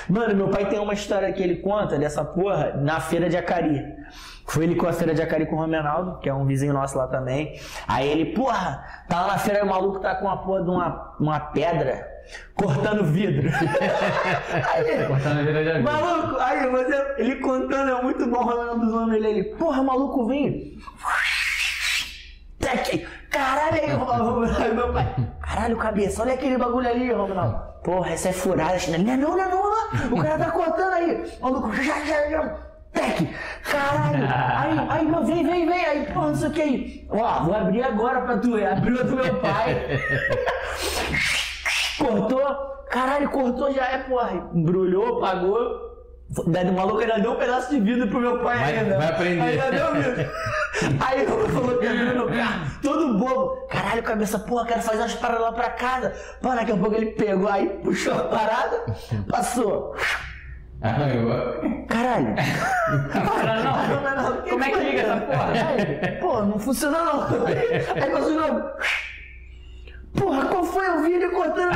Mano, 0.08 0.34
meu 0.34 0.48
pai 0.48 0.68
tem 0.68 0.78
uma 0.78 0.94
história 0.94 1.32
que 1.32 1.42
ele 1.42 1.56
conta 1.56 1.98
dessa 1.98 2.24
porra 2.24 2.74
na 2.80 3.00
feira 3.00 3.28
de 3.28 3.36
Acari. 3.36 3.82
Fui 4.48 4.64
ele 4.64 4.76
com 4.76 4.86
a 4.86 4.92
feira 4.92 5.14
de 5.14 5.20
Acari 5.20 5.46
com 5.46 5.56
o 5.56 5.58
Romenaldo, 5.58 6.18
que 6.20 6.28
é 6.28 6.32
um 6.32 6.46
vizinho 6.46 6.72
nosso 6.72 6.96
lá 6.96 7.06
também. 7.06 7.60
Aí 7.86 8.08
ele, 8.08 8.34
porra, 8.34 8.82
tá 9.08 9.20
lá 9.20 9.32
na 9.32 9.38
feira, 9.38 9.62
o 9.62 9.68
maluco 9.68 10.00
tá 10.00 10.14
com 10.14 10.24
uma 10.24 10.38
porra 10.38 10.62
de 10.62 10.70
uma, 10.70 11.14
uma 11.20 11.40
pedra 11.40 12.18
cortando 12.54 13.04
vidro. 13.04 13.48
aí, 14.72 15.06
Cortando 15.06 15.40
a 15.40 15.62
de 15.62 15.70
amigo. 15.70 15.90
maluco, 15.90 16.36
aí 16.40 16.70
você, 16.70 17.14
ele 17.18 17.36
contando, 17.36 17.90
é 17.90 18.02
muito 18.02 18.26
bom 18.26 18.38
o 18.38 18.44
Romenaldo 18.44 18.90
zoando 18.90 19.14
ele, 19.14 19.28
ele, 19.28 19.44
porra, 19.56 19.82
maluco, 19.82 20.26
vem. 20.26 20.78
Tec, 22.58 23.06
caralho, 23.30 23.76
aí, 24.58 24.74
meu 24.74 24.92
pai, 24.92 25.14
caralho, 25.40 25.76
cabeça, 25.76 26.22
olha 26.22 26.32
aquele 26.34 26.56
bagulho 26.56 26.88
ali, 26.88 27.12
Romenaldo. 27.12 27.68
Porra, 27.84 28.10
essa 28.12 28.30
é 28.30 28.32
furada, 28.32 28.78
não 28.88 28.94
é 29.12 29.16
não, 29.16 29.36
não, 29.36 29.40
é 29.40 29.48
não, 29.48 29.70
não, 30.10 30.18
o 30.18 30.22
cara 30.22 30.38
tá 30.38 30.50
cortando 30.50 30.92
aí, 30.94 31.38
maluco, 31.40 31.72
já, 31.74 32.04
já, 32.04 32.30
já. 32.30 32.67
Tec, 32.92 33.28
caralho, 33.64 34.24
aí, 34.24 34.86
aí, 34.90 35.04
meu, 35.06 35.24
vem, 35.24 35.46
vem, 35.46 35.66
vem, 35.66 35.84
aí, 35.84 36.06
porra, 36.06 36.28
não 36.28 36.34
sei 36.36 36.48
o 36.48 36.52
que 36.52 36.62
aí. 36.62 37.06
Ó, 37.10 37.44
vou 37.44 37.54
abrir 37.54 37.82
agora 37.82 38.20
pra 38.22 38.38
tu, 38.38 38.54
abriu 38.56 39.00
a 39.00 39.02
do 39.04 39.16
meu 39.16 39.34
pai. 39.40 40.00
Cortou, 41.98 42.46
caralho, 42.90 43.28
cortou 43.30 43.72
já 43.72 43.84
é, 43.86 43.98
porra. 43.98 44.48
Embrulhou, 44.54 45.20
pagou. 45.20 45.88
O 46.36 46.72
maluco 46.72 46.98
ainda 46.98 47.18
deu 47.18 47.32
um 47.32 47.36
pedaço 47.36 47.70
de 47.70 47.80
vidro 47.80 48.06
pro 48.08 48.20
meu 48.20 48.38
pai 48.40 48.58
Vai- 48.58 48.78
ainda. 48.78 48.98
vai 48.98 49.08
aprender. 49.08 49.42
Ainda 49.42 49.70
deu 49.70 49.94
vidro. 49.94 50.30
Aí 51.08 51.24
eu 51.24 51.48
falou 51.48 51.78
que 51.78 51.86
abriu 51.86 52.14
no 52.14 52.26
carro, 52.28 52.70
todo 52.82 53.18
bobo. 53.18 53.66
Caralho, 53.68 54.02
cabeça, 54.02 54.38
porra, 54.38 54.66
quero 54.66 54.82
fazer 54.82 54.98
umas 54.98 55.14
paradas 55.14 55.40
lá 55.40 55.52
pra 55.52 55.70
casa. 55.70 56.12
Pô, 56.42 56.50
daqui 56.50 56.70
a 56.70 56.76
pouco 56.76 56.94
ele 56.94 57.12
pegou 57.12 57.48
aí, 57.48 57.66
puxou 57.82 58.12
a 58.14 58.24
parada, 58.24 58.84
passou. 59.28 59.96
Caralho. 60.80 62.34
Cara, 63.10 63.62
não. 63.64 63.88
Não, 63.88 64.00
não, 64.02 64.22
não, 64.36 64.42
Como 64.42 64.64
é 64.64 64.70
que 64.70 64.78
liga 64.78 65.00
essa 65.02 65.16
porra? 65.20 65.52
Aí, 65.52 66.12
Pô, 66.20 66.42
não 66.42 66.58
funciona 66.58 66.98
não. 67.02 67.22
Aí 67.24 68.34
novo. 68.36 68.62
Porra, 70.16 70.44
qual 70.46 70.64
foi? 70.64 70.86
Eu 70.86 71.02
vi 71.02 71.12
ele 71.14 71.28
cortando. 71.30 71.70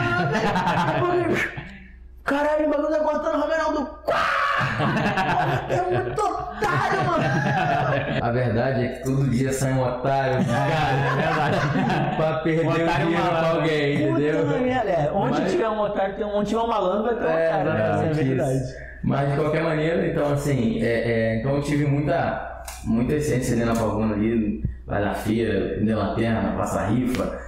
Caralho, 2.24 2.66
o 2.66 2.70
bagulho 2.70 2.88
tá 2.90 2.98
cortando 3.00 3.34
o 3.34 3.40
Ronaldo. 3.40 3.90
É 5.68 5.82
muito 5.98 6.22
otário, 6.24 7.05
mano. 7.05 7.24
A 8.22 8.30
verdade 8.30 8.84
é 8.84 8.88
que 8.88 9.03
todo 9.05 9.28
dia 9.28 9.53
sai 9.53 9.72
um 9.72 9.82
otário, 9.82 10.44
cara, 10.46 10.70
é 10.94 11.14
verdade. 11.16 12.16
pra 12.16 12.32
perder 12.38 12.64
Um 12.66 12.70
o 12.70 12.72
dinheiro 12.74 13.22
pra 13.28 13.48
alguém, 13.50 13.98
Puta 14.09 14.20
entendeu? 14.22 14.61
merda. 14.61 14.90
É, 14.90 15.11
Onde 15.12 15.40
Mas- 15.40 15.50
tiver 15.50 15.68
um 15.68 15.80
otário, 15.80 16.14
tem 16.14 16.24
um, 16.24 16.36
onde 16.36 16.48
tiver 16.50 16.61
um 16.62 16.66
malandro, 16.68 17.03
vai 17.05 17.14
ter 17.16 17.24
um 17.24 17.28
É, 17.28 17.48
otário. 17.48 17.64
né? 17.72 17.80
É 17.80 17.82
a 17.82 17.88
exatamente 17.88 18.24
verdade. 18.24 18.91
Mas 19.03 19.30
de 19.30 19.36
qualquer 19.36 19.62
maneira, 19.62 20.07
então 20.07 20.32
assim, 20.32 20.80
é, 20.80 21.11
é, 21.11 21.36
então 21.38 21.57
eu 21.57 21.62
tive 21.62 21.86
muita, 21.86 22.62
muita 22.84 23.14
essência 23.14 23.55
ali 23.55 23.64
na 23.64 23.74
Pavuna 23.74 24.14
ali, 24.14 24.62
lá 24.86 25.00
na 25.00 25.14
feira, 25.14 25.80
de 25.80 25.92
lanterna, 25.92 26.57
passar 26.57 26.90
rifa, 26.90 27.38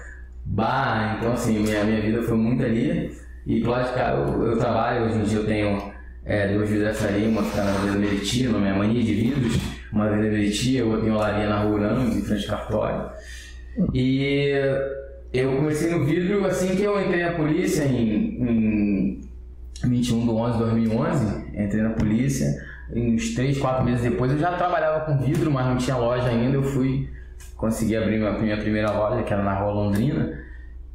bar, 0.44 1.16
então 1.16 1.32
assim, 1.32 1.61
minha, 1.61 1.84
minha 1.84 2.00
vida 2.00 2.22
foi 2.22 2.36
muito 2.36 2.64
ali. 2.64 3.12
E 3.46 3.61
claro, 3.61 3.94
cara, 3.94 4.16
eu, 4.16 4.42
eu 4.46 4.59
trabalho, 4.59 5.05
hoje 5.05 5.18
em 5.18 5.22
dia 5.22 5.38
eu 5.38 5.46
tenho 5.46 5.92
é, 6.24 6.48
duas 6.48 6.68
vidraçarias, 6.68 7.28
uma 7.28 7.42
fica 7.42 7.62
na 7.62 7.70
Avenida 7.70 7.98
Meriti, 7.98 8.48
na 8.48 8.59
minha 8.59 8.74
mania 8.74 9.02
de 9.02 9.14
vidros, 9.14 9.61
uma 9.92 10.07
Avenida 10.07 10.32
Meriti, 10.32 10.76
eu 10.76 11.00
tenho 11.00 11.14
olaria 11.14 11.48
na 11.48 11.61
Rua 11.61 11.76
Urano, 11.76 12.09
em 12.09 12.22
frente 12.22 12.50
ao 12.50 12.59
cartório. 12.59 13.11
E 13.92 14.52
eu 15.32 15.57
comecei 15.57 15.90
no 15.90 16.05
vidro 16.05 16.44
assim 16.46 16.76
que 16.76 16.82
eu 16.82 17.00
entrei 17.00 17.24
na 17.24 17.32
polícia 17.32 17.84
em, 17.84 18.40
em 18.40 18.93
21 19.89 20.24
de 20.24 20.30
11 20.30 20.53
de 20.53 20.59
2011, 20.59 21.45
entrei 21.55 21.82
na 21.82 21.91
polícia. 21.91 22.47
E 22.93 23.01
uns 23.01 23.35
3, 23.35 23.59
4 23.59 23.85
meses 23.85 24.03
depois 24.03 24.30
eu 24.30 24.39
já 24.39 24.53
trabalhava 24.53 25.05
com 25.07 25.18
vidro, 25.18 25.51
mas 25.51 25.66
não 25.66 25.76
tinha 25.76 25.97
loja 25.97 26.28
ainda. 26.28 26.57
Eu 26.57 26.62
fui 26.62 27.09
conseguir 27.57 27.97
abrir 27.97 28.18
minha, 28.18 28.32
minha 28.32 28.57
primeira 28.57 28.91
loja, 28.93 29.22
que 29.22 29.32
era 29.32 29.43
na 29.43 29.55
Rua 29.55 29.72
Londrina. 29.72 30.39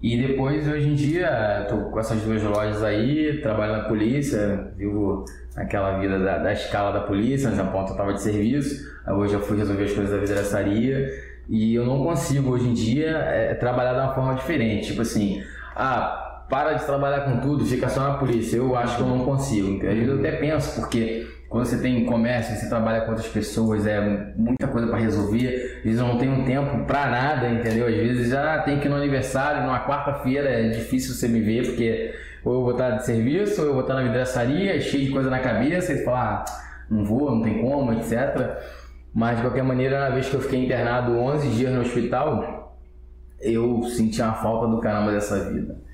E 0.01 0.17
depois, 0.17 0.65
hoje 0.65 0.87
em 0.87 0.95
dia, 0.95 1.65
tô 1.67 1.77
com 1.89 1.99
essas 1.99 2.21
duas 2.21 2.41
lojas 2.41 2.81
aí, 2.83 3.41
trabalho 3.41 3.73
na 3.73 3.83
polícia, 3.83 4.71
vivo 4.77 5.25
aquela 5.57 5.99
vida 5.99 6.17
da, 6.17 6.37
da 6.37 6.53
escala 6.53 6.91
da 6.91 7.01
polícia, 7.01 7.49
nessa 7.49 7.65
ponta 7.65 7.91
eu 7.91 7.97
tava 7.97 8.13
de 8.13 8.21
serviço. 8.21 8.87
Hoje 9.07 9.33
eu 9.33 9.41
fui 9.41 9.57
resolver 9.57 9.83
as 9.83 9.91
coisas 9.91 10.11
da 10.11 10.19
vidraçaria. 10.19 11.05
E 11.49 11.73
eu 11.73 11.85
não 11.85 12.03
consigo, 12.03 12.51
hoje 12.51 12.69
em 12.69 12.73
dia, 12.73 13.09
é, 13.09 13.53
trabalhar 13.55 13.93
de 13.93 13.99
uma 13.99 14.13
forma 14.13 14.35
diferente. 14.35 14.87
Tipo 14.87 15.01
assim, 15.01 15.43
ah, 15.75 16.28
para 16.49 16.73
de 16.73 16.85
trabalhar 16.85 17.21
com 17.21 17.39
tudo, 17.39 17.65
fica 17.65 17.87
só 17.87 18.01
na 18.01 18.17
polícia. 18.17 18.57
Eu 18.57 18.75
acho 18.75 18.97
que 18.97 19.01
eu 19.03 19.07
não 19.07 19.23
consigo. 19.23 19.79
Vezes 19.79 20.07
eu 20.07 20.19
até 20.19 20.31
penso, 20.31 20.81
porque 20.81 21.27
quando 21.47 21.65
você 21.65 21.81
tem 21.81 22.05
comércio, 22.05 22.55
você 22.55 22.67
trabalha 22.67 23.01
com 23.01 23.11
outras 23.11 23.27
pessoas, 23.27 23.85
é 23.85 24.33
muita 24.35 24.67
coisa 24.67 24.87
para 24.87 24.97
resolver. 24.97 25.77
Às 25.77 25.83
vezes 25.83 25.99
não 25.99 26.17
tenho 26.17 26.45
tempo 26.45 26.85
pra 26.85 27.07
nada, 27.07 27.49
entendeu? 27.49 27.87
Às 27.87 27.95
vezes 27.95 28.29
já 28.29 28.59
tem 28.63 28.79
que 28.79 28.87
ir 28.87 28.89
no 28.89 28.95
aniversário, 28.95 29.63
numa 29.63 29.85
quarta-feira 29.85 30.49
é 30.49 30.69
difícil 30.69 31.13
você 31.13 31.27
me 31.27 31.39
ver, 31.39 31.65
porque 31.65 32.13
ou 32.43 32.53
eu 32.53 32.61
vou 32.61 32.71
estar 32.71 32.91
de 32.91 33.05
serviço, 33.05 33.61
ou 33.61 33.67
eu 33.67 33.73
vou 33.73 33.81
estar 33.81 33.95
na 33.95 34.03
vidraçaria, 34.03 34.79
cheio 34.79 35.05
de 35.05 35.11
coisa 35.11 35.29
na 35.29 35.39
cabeça, 35.39 35.91
e 35.91 35.97
você 35.97 36.03
fala, 36.05 36.19
ah, 36.19 36.45
não 36.89 37.03
vou, 37.03 37.35
não 37.35 37.41
tem 37.41 37.61
como, 37.61 37.91
etc. 37.93 38.57
Mas 39.13 39.37
de 39.37 39.43
qualquer 39.43 39.63
maneira, 39.63 39.99
na 39.99 40.09
vez 40.09 40.29
que 40.29 40.35
eu 40.35 40.41
fiquei 40.41 40.63
internado 40.63 41.17
11 41.17 41.49
dias 41.49 41.73
no 41.73 41.81
hospital, 41.81 42.77
eu 43.41 43.83
senti 43.83 44.21
uma 44.21 44.33
falta 44.33 44.67
do 44.67 44.79
caramba 44.79 45.11
dessa 45.11 45.49
vida. 45.51 45.88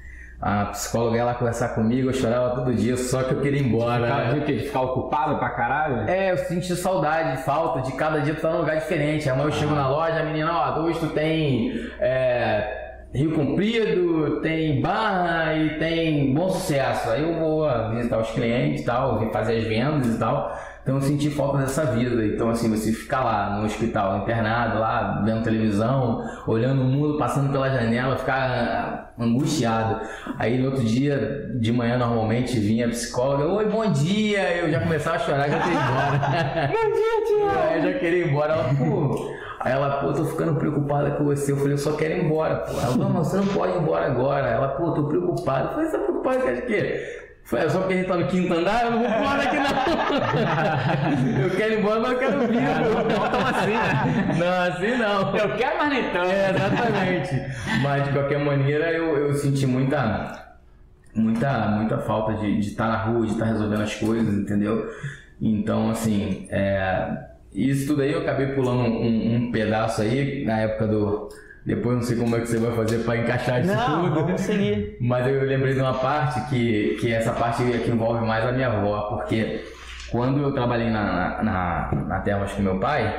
A 0.46 0.66
psicóloga 0.66 1.18
ia 1.18 1.26
lá 1.26 1.34
conversar 1.34 1.70
comigo, 1.70 2.10
eu 2.10 2.14
chorava 2.14 2.52
todo 2.52 2.72
dia, 2.72 2.96
só 2.96 3.24
que 3.24 3.34
eu 3.34 3.42
queria 3.42 3.60
ir 3.60 3.66
embora. 3.66 4.08
Cara, 4.08 4.34
de 4.36 4.42
quê? 4.42 4.54
De 4.54 4.66
ficar 4.68 4.82
ocupado 4.82 5.40
pra 5.40 5.50
caralho? 5.50 6.08
É, 6.08 6.34
eu 6.34 6.38
senti 6.38 6.76
saudade, 6.76 7.42
falta 7.42 7.82
de 7.82 7.92
cada 7.94 8.20
dia 8.20 8.36
tu 8.36 8.42
tá 8.42 8.52
num 8.52 8.60
lugar 8.60 8.78
diferente. 8.78 9.28
Amanhã 9.28 9.48
eu 9.48 9.52
chego 9.52 9.74
na 9.74 9.90
loja, 9.90 10.20
a 10.20 10.24
menina, 10.24 10.52
ó, 10.54 10.82
hoje 10.82 11.00
tu 11.00 11.08
tem 11.08 11.90
é, 12.00 12.85
Rio 13.16 13.32
Comprido, 13.32 14.42
tem 14.42 14.82
Barra 14.82 15.56
e 15.56 15.80
tem 15.80 16.34
Bom 16.34 16.50
Sucesso. 16.50 17.10
Aí 17.10 17.24
eu 17.24 17.40
vou 17.40 17.66
visitar 17.92 18.20
os 18.20 18.30
clientes 18.32 18.82
e 18.82 18.86
tal, 18.86 19.32
fazer 19.32 19.60
as 19.60 19.64
vendas 19.64 20.16
e 20.16 20.20
tal. 20.20 20.54
Então 20.84 20.96
eu 20.96 21.02
senti 21.02 21.30
falta 21.30 21.60
dessa 21.60 21.86
vida. 21.86 22.26
Então 22.26 22.50
assim, 22.50 22.70
você 22.70 22.92
ficar 22.92 23.24
lá 23.24 23.58
no 23.58 23.66
hospital, 23.66 24.18
internado, 24.18 24.80
lá, 24.80 25.22
vendo 25.24 25.44
televisão, 25.44 26.22
olhando 26.46 26.82
o 26.82 26.86
mundo 26.86 27.18
passando 27.18 27.50
pela 27.54 27.70
janela, 27.70 28.18
ficar 28.18 29.14
ah, 29.18 29.24
angustiado. 29.24 30.06
Aí 30.38 30.58
no 30.58 30.66
outro 30.66 30.84
dia, 30.84 31.50
de 31.58 31.72
manhã 31.72 31.98
normalmente, 31.98 32.60
vinha 32.60 32.86
a 32.86 32.90
psicóloga, 32.90 33.48
oi, 33.48 33.66
bom 33.66 33.90
dia! 33.92 34.58
Eu 34.58 34.70
já 34.70 34.82
começava 34.82 35.16
a 35.16 35.20
chorar, 35.20 35.50
já 35.50 35.60
queria 35.60 35.74
ir 35.74 35.84
embora. 35.84 36.68
bom 36.68 36.92
dia, 36.94 37.26
tia! 37.26 37.76
Eu 37.76 37.82
já 37.82 38.00
queria 38.00 38.26
ir 38.26 38.30
embora. 38.30 38.54
Ela, 38.54 38.74
pô. 38.76 39.35
Aí 39.66 39.72
ela, 39.72 39.98
pô, 39.98 40.14
tô 40.14 40.24
ficando 40.26 40.54
preocupada 40.60 41.10
com 41.16 41.24
você. 41.24 41.52
Eu 41.52 41.58
falei, 41.58 41.74
eu 41.74 41.78
só 41.80 41.94
quero 41.94 42.14
ir 42.14 42.24
embora, 42.24 42.58
pô. 42.58 42.80
Ela, 42.80 42.96
não, 42.98 43.12
você 43.12 43.38
não 43.38 43.48
pode 43.48 43.74
ir 43.74 43.82
embora 43.82 44.06
agora. 44.06 44.48
Ela, 44.48 44.68
pô, 44.68 44.92
tô 44.92 45.06
preocupada. 45.06 45.70
Eu 45.70 45.74
falei, 45.74 45.90
você 45.90 45.98
tá 45.98 46.04
preocupada 46.04 46.40
com 46.40 46.60
o 46.60 46.62
quê? 46.68 47.26
Foi 47.46 47.60
é 47.60 47.70
só 47.70 47.80
porque 47.80 47.94
a 47.96 47.98
gente 47.98 48.08
tá 48.08 48.16
no 48.16 48.28
quinto 48.28 48.54
andar, 48.54 48.86
eu 48.86 48.92
não 48.92 49.00
vou 49.00 49.08
pular 49.08 49.38
daqui 49.38 49.58
não. 49.58 49.66
eu 51.44 51.50
quero 51.50 51.74
ir 51.74 51.80
embora, 51.80 52.00
mas 52.00 52.12
eu 52.12 52.20
quero 52.20 52.40
vir. 52.42 52.62
Não, 52.62 53.30
tão 53.30 53.48
assim, 53.48 53.72
né? 53.72 54.36
Não, 54.38 54.62
assim 54.74 54.98
não. 54.98 55.36
Eu 55.36 55.56
quero, 55.56 55.78
mas 55.80 55.90
nem 55.90 56.12
tanto. 56.12 56.30
É, 56.30 56.50
exatamente. 56.52 57.82
Mas 57.82 58.04
de 58.04 58.14
qualquer 58.14 58.40
maneira 58.40 58.92
eu, 58.92 59.18
eu 59.18 59.34
senti 59.34 59.66
muita, 59.66 60.58
muita, 61.16 61.68
muita 61.70 61.98
falta 61.98 62.34
de 62.36 62.60
estar 62.60 62.88
na 62.88 62.98
rua, 62.98 63.26
de 63.26 63.32
estar 63.34 63.46
resolvendo 63.46 63.82
as 63.82 63.96
coisas, 63.96 64.32
entendeu? 64.32 64.88
Então, 65.42 65.90
assim, 65.90 66.48
é, 66.52 67.25
isso 67.56 67.88
tudo 67.88 68.02
aí 68.02 68.12
eu 68.12 68.20
acabei 68.22 68.48
pulando 68.48 68.82
um, 68.84 69.36
um- 69.48 69.52
pedaço 69.52 70.02
aí 70.02 70.44
na 70.46 70.60
época 70.60 70.88
do. 70.88 71.30
Depois 71.66 71.96
não 71.96 72.04
sei 72.04 72.18
como 72.18 72.36
é 72.36 72.42
que 72.42 72.48
você 72.48 72.60
vai 72.60 72.76
fazer 72.76 73.00
para 73.00 73.18
encaixar 73.18 73.60
isso 73.62 73.74
Não, 73.74 74.04
tudo. 74.10 74.16
vamos 74.24 74.42
seguir. 74.42 74.98
Mas 75.02 75.26
eu 75.28 75.44
lembrei 75.46 75.74
de 75.74 75.80
uma 75.80 75.96
parte 75.96 76.40
que, 76.50 76.98
que 77.02 77.12
essa 77.12 77.32
parte 77.32 77.64
é 77.64 77.80
que 77.80 77.90
envolve 77.90 78.24
mais 78.24 78.46
a 78.46 78.52
minha 78.52 78.68
avó, 78.68 79.02
porque 79.16 79.64
quando 80.12 80.40
eu 80.42 80.52
trabalhei 80.52 80.90
na, 80.92 81.42
na, 81.42 81.90
na 82.08 82.20
Termas 82.20 82.52
com 82.52 82.62
meu 82.62 82.80
pai, 82.80 83.12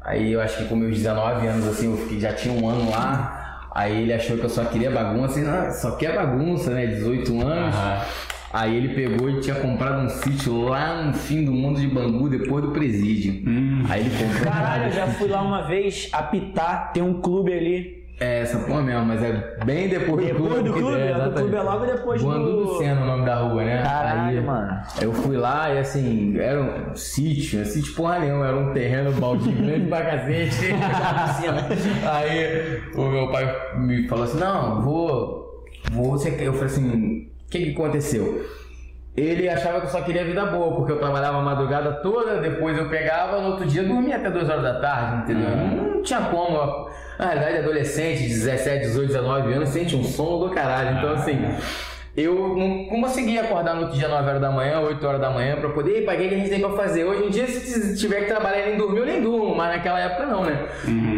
aí 0.00 0.32
eu 0.32 0.40
acho 0.40 0.58
que 0.58 0.64
com 0.64 0.74
meus 0.74 0.96
19 0.98 1.46
anos, 1.46 1.68
assim, 1.68 1.92
eu 1.92 1.96
fiquei- 1.96 2.18
já 2.18 2.32
tinha 2.32 2.52
um 2.52 2.68
ano 2.68 2.90
lá, 2.90 3.68
aí 3.72 4.02
ele 4.02 4.12
achou 4.12 4.36
que 4.36 4.44
eu 4.44 4.50
só 4.50 4.64
queria 4.64 4.90
bagunça, 4.90 5.38
e 5.38 5.42
não, 5.44 5.70
só 5.70 5.92
quer 5.92 6.16
bagunça, 6.16 6.70
né, 6.70 6.86
18 6.86 7.40
anos. 7.40 7.72
Aham. 7.74 8.00
Aí 8.52 8.76
ele 8.76 8.94
pegou 8.94 9.30
e 9.30 9.40
tinha 9.40 9.56
comprado 9.56 10.04
um 10.04 10.08
sítio 10.08 10.62
lá 10.62 11.02
no 11.02 11.14
fim 11.14 11.44
do 11.44 11.52
mundo 11.52 11.80
de 11.80 11.86
Bangu, 11.88 12.28
depois 12.28 12.62
do 12.64 12.70
presídio. 12.70 13.42
Aí 13.88 14.00
ele 14.02 14.10
comprou. 14.10 14.52
Caralho, 14.52 14.84
eu 14.84 14.92
já 14.92 15.06
fui 15.06 15.28
lá 15.28 15.40
uma 15.42 15.62
vez 15.62 16.08
apitar, 16.12 16.92
tem 16.92 17.02
um 17.02 17.20
clube 17.20 17.52
ali. 17.52 18.02
É, 18.20 18.40
essa 18.42 18.58
porra 18.60 18.82
mesmo, 18.82 19.04
mas 19.06 19.20
é 19.22 19.56
bem 19.64 19.88
depois, 19.88 20.24
Depois 20.24 20.62
do 20.62 20.72
que- 20.72 20.78
clube? 20.80 20.96
é, 20.96 21.10
É, 21.10 21.14
do 21.24 21.32
clube 21.32 21.56
é 21.56 21.62
logo 21.62 21.86
depois 21.86 22.22
Bangu 22.22 22.44
do- 22.44 22.64
do 22.66 22.78
Sena, 22.78 23.00
o 23.02 23.06
nome 23.06 23.24
da 23.24 23.34
rua, 23.36 23.64
né? 23.64 23.82
Caralho, 23.82 24.38
Aí, 24.38 24.44
mano. 24.44 24.80
Eu 25.00 25.12
fui 25.12 25.36
lá 25.36 25.72
e 25.74 25.78
assim, 25.78 26.36
era 26.38 26.62
um 26.62 26.94
sítio, 26.94 27.64
sítio 27.64 27.94
porra 27.94 28.20
nenhuma, 28.20 28.46
era 28.46 28.56
um 28.56 28.72
terreno 28.72 29.10
baldio 29.12 29.50
grande 29.56 29.86
pra 29.88 30.02
cacete. 30.02 30.66
Aí 32.08 32.80
o 32.94 33.08
meu 33.10 33.28
pai 33.30 33.78
me 33.78 34.06
falou 34.06 34.24
assim, 34.24 34.38
não, 34.38 34.82
vou. 34.82 35.64
vou? 35.90 36.14
Eu 36.38 36.52
falei 36.52 36.66
assim, 36.66 37.28
que 37.52 37.66
que 37.66 37.70
aconteceu? 37.72 38.44
ele 39.14 39.46
achava 39.46 39.78
que 39.80 39.86
eu 39.86 39.90
só 39.90 40.00
queria 40.00 40.24
vida 40.24 40.46
boa, 40.46 40.74
porque 40.74 40.92
eu 40.92 40.98
trabalhava 40.98 41.38
a 41.38 41.42
madrugada 41.42 41.92
toda, 42.02 42.40
depois 42.40 42.78
eu 42.78 42.88
pegava, 42.88 43.40
no 43.42 43.48
outro 43.48 43.66
dia 43.66 43.82
dormia 43.82 44.16
até 44.16 44.30
2 44.30 44.48
horas 44.48 44.62
da 44.62 44.80
tarde, 44.80 45.24
entendeu? 45.24 45.50
Uhum. 45.50 45.94
Não 45.96 46.02
tinha 46.02 46.20
como. 46.22 46.88
Na 47.18 47.26
realidade, 47.26 47.58
adolescente, 47.58 48.22
17, 48.22 48.86
18, 48.86 49.08
19 49.08 49.52
anos, 49.52 49.68
sente 49.68 49.94
um 49.94 50.02
sono 50.02 50.48
do 50.48 50.54
caralho. 50.54 50.96
Então, 50.96 51.12
assim, 51.12 51.38
eu 52.16 52.56
não, 52.56 52.86
conseguia 52.86 53.42
acordar 53.42 53.74
no 53.74 53.82
outro 53.82 53.98
dia 53.98 54.08
9 54.08 54.28
horas 54.28 54.40
da 54.40 54.50
manhã, 54.50 54.80
8 54.80 55.06
horas 55.06 55.20
da 55.20 55.30
manhã, 55.30 55.56
pra 55.56 55.68
poder, 55.68 55.96
"Ei, 55.96 56.02
pai, 56.02 56.16
o 56.16 56.18
que 56.18 56.34
a 56.34 56.38
gente 56.38 56.48
tem 56.48 56.60
pra 56.60 56.70
fazer? 56.70 57.04
Hoje 57.04 57.24
em 57.26 57.28
dia, 57.28 57.46
se 57.46 57.94
tiver 57.98 58.20
que 58.22 58.26
trabalhar 58.28 58.66
e 58.66 58.70
nem 58.70 58.78
dormir, 58.78 59.00
eu 59.00 59.06
nem 59.06 59.20
durmo, 59.22 59.54
mas 59.54 59.76
naquela 59.76 60.00
época 60.00 60.24
não, 60.24 60.42
né? 60.42 60.68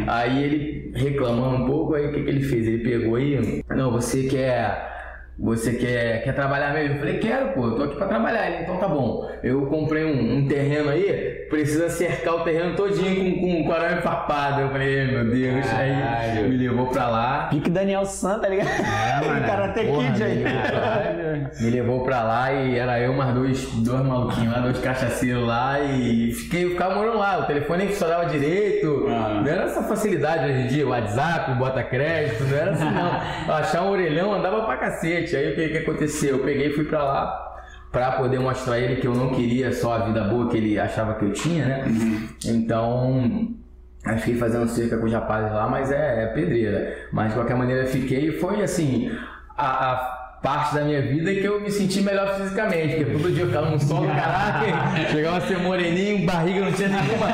Aí 0.08 0.42
ele 0.42 0.92
reclamando 0.96 1.62
um 1.62 1.66
pouco, 1.66 1.94
aí 1.94 2.08
o 2.08 2.12
que, 2.12 2.24
que 2.24 2.28
ele 2.28 2.42
fez? 2.42 2.66
Ele 2.66 2.82
pegou 2.82 3.20
e, 3.20 3.62
não, 3.68 3.92
você 3.92 4.24
quer. 4.24 4.92
Você 5.36 5.74
quer, 5.74 6.22
quer 6.22 6.32
trabalhar 6.32 6.72
mesmo? 6.72 6.94
Eu 6.94 6.98
falei, 7.00 7.18
quero, 7.18 7.52
pô, 7.52 7.66
eu 7.66 7.76
tô 7.76 7.82
aqui 7.84 7.96
pra 7.96 8.06
trabalhar. 8.06 8.48
Ele, 8.48 8.62
então 8.62 8.78
tá 8.78 8.86
bom. 8.88 9.28
Eu 9.42 9.66
comprei 9.66 10.04
um, 10.04 10.36
um 10.38 10.46
terreno 10.46 10.90
aí, 10.90 11.43
precisa 11.54 11.88
cercar 11.88 12.34
o 12.34 12.40
terreno 12.40 12.74
todinho 12.74 13.38
com, 13.40 13.40
com, 13.40 13.64
com 13.64 13.72
arame 13.72 14.02
farpado. 14.02 14.62
Eu 14.62 14.70
falei, 14.70 14.88
"Ei, 14.88 15.06
meu 15.06 15.24
Deus. 15.24 15.72
Aí 15.72 15.92
Caralho. 15.92 16.48
me 16.48 16.56
levou 16.56 16.86
pra 16.88 17.08
lá. 17.08 17.46
Pique 17.48 17.70
Daniel 17.70 18.04
San, 18.04 18.40
tá 18.40 18.48
ligado? 18.48 18.68
mano. 19.24 19.46
Karate 19.46 19.80
Kid 19.80 20.22
aí. 20.24 20.44
Me 21.60 21.70
levou 21.70 22.02
pra 22.04 22.24
lá 22.24 22.52
e 22.52 22.76
era 22.76 22.98
eu 22.98 23.12
mais 23.12 23.32
dois, 23.34 23.64
dois 23.84 24.04
maluquinhos 24.04 24.52
lá, 24.52 24.60
dois 24.60 24.80
cachaceiros 24.80 25.46
lá 25.46 25.78
e 25.78 26.32
fiquei, 26.32 26.70
ficava 26.70 26.96
morando 26.96 27.18
lá. 27.18 27.38
O 27.38 27.44
telefone 27.44 27.84
nem 27.84 27.92
funcionava 27.92 28.26
direito. 28.26 29.06
Ah. 29.08 29.40
Não 29.44 29.48
era 29.48 29.62
essa 29.64 29.82
facilidade 29.84 30.50
hoje 30.50 30.60
em 30.62 30.66
dia, 30.66 30.88
WhatsApp, 30.88 31.52
bota 31.54 31.84
crédito, 31.84 32.42
não 32.44 32.56
era 32.56 32.70
assim 32.72 32.90
não. 32.90 33.14
Achar 33.54 33.82
um 33.82 33.90
orelhão 33.90 34.34
andava 34.34 34.62
pra 34.62 34.76
cacete. 34.76 35.36
Aí 35.36 35.52
o 35.52 35.54
que, 35.54 35.68
que 35.68 35.78
aconteceu? 35.78 36.38
Eu 36.38 36.44
peguei 36.44 36.70
e 36.70 36.72
fui 36.72 36.84
pra 36.84 37.04
lá 37.04 37.53
pra 37.94 38.10
poder 38.10 38.40
mostrar 38.40 38.74
a 38.74 38.80
ele 38.80 39.00
que 39.00 39.06
eu 39.06 39.14
não 39.14 39.30
queria 39.30 39.72
só 39.72 39.94
a 39.94 39.98
vida 40.00 40.24
boa 40.24 40.50
que 40.50 40.56
ele 40.56 40.78
achava 40.78 41.14
que 41.14 41.24
eu 41.24 41.32
tinha, 41.32 41.64
né? 41.64 41.84
Então. 42.44 43.54
Aí 44.04 44.18
fiquei 44.18 44.34
fazendo 44.34 44.68
cerca 44.68 44.98
com 44.98 45.06
os 45.06 45.12
rapazes 45.12 45.50
lá, 45.50 45.66
mas 45.66 45.90
é, 45.90 46.24
é 46.24 46.26
pedreira. 46.26 46.94
Mas 47.10 47.28
de 47.28 47.38
qualquer 47.38 47.56
maneira 47.56 47.86
fiquei 47.86 48.32
foi 48.32 48.62
assim, 48.62 49.10
a, 49.56 49.92
a 49.92 49.96
parte 50.42 50.74
da 50.74 50.82
minha 50.82 51.00
vida 51.00 51.32
que 51.32 51.44
eu 51.44 51.58
me 51.58 51.70
senti 51.70 52.02
melhor 52.02 52.36
fisicamente, 52.36 52.96
porque 52.96 53.12
todo 53.12 53.32
dia 53.32 53.44
eu 53.44 53.46
ficava 53.46 53.70
num 53.70 53.80
sol 53.80 54.02
do 54.04 54.08
caralho, 54.08 55.08
chegava 55.10 55.38
a 55.38 55.40
ser 55.40 55.58
moreninho, 55.58 56.26
barriga 56.26 56.60
não 56.66 56.72
tinha 56.72 56.88
nenhuma. 56.88 57.28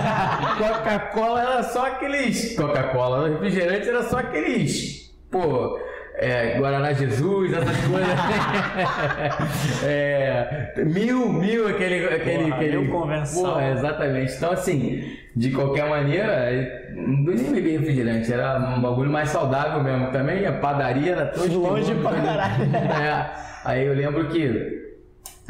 Coca-Cola 0.58 1.42
era 1.42 1.62
só 1.64 1.86
aqueles. 1.86 2.54
Coca-Cola, 2.54 3.30
refrigerante 3.30 3.88
era 3.88 4.04
só 4.04 4.18
aqueles. 4.18 5.10
Pô. 5.28 5.76
É, 6.22 6.58
Guaraná 6.58 6.92
Jesus, 6.92 7.50
essas 7.50 7.76
coisas. 7.86 8.08
é, 9.82 10.74
mil, 10.84 11.32
mil, 11.32 11.66
aquele. 11.66 12.04
aquele, 12.08 12.44
Porra, 12.44 12.56
aquele 12.56 12.76
mil 12.76 12.90
convenção. 12.92 13.42
Porra, 13.42 13.70
exatamente. 13.70 14.34
Então, 14.34 14.52
assim, 14.52 15.16
de 15.34 15.50
qualquer 15.50 15.88
maneira, 15.88 16.92
não 16.94 17.32
nem 17.32 17.50
beber 17.50 17.80
refrigerante, 17.80 18.30
era 18.30 18.58
um 18.58 18.82
bagulho 18.82 19.10
mais 19.10 19.30
saudável 19.30 19.82
mesmo. 19.82 20.12
Também 20.12 20.44
a 20.44 20.52
padaria 20.52 21.12
era 21.12 21.26
toda 21.26 21.54
Longe 21.54 21.94
pra 21.94 22.12
caralho. 22.12 22.64
É. 23.02 23.30
Aí 23.64 23.86
eu 23.86 23.94
lembro 23.94 24.28
que, 24.28 24.96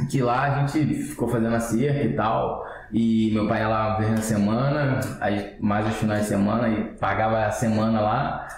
que 0.09 0.23
lá 0.23 0.43
a 0.43 0.67
gente 0.67 0.95
ficou 1.03 1.27
fazendo 1.27 1.57
a 1.57 1.61
cerca 1.61 2.01
e 2.05 2.13
tal. 2.13 2.65
E 2.93 3.31
meu 3.33 3.47
pai 3.47 3.61
ia 3.61 3.69
lá 3.69 3.89
uma 3.89 3.99
vez 3.99 4.11
na 4.11 4.17
semana, 4.19 5.01
aí 5.21 5.55
mais 5.61 5.87
os 5.87 5.95
finais 5.95 6.23
de 6.23 6.27
semana, 6.29 6.69
e 6.69 6.85
pagava 6.99 7.45
a 7.47 7.51
semana 7.51 8.01
lá. 8.01 8.49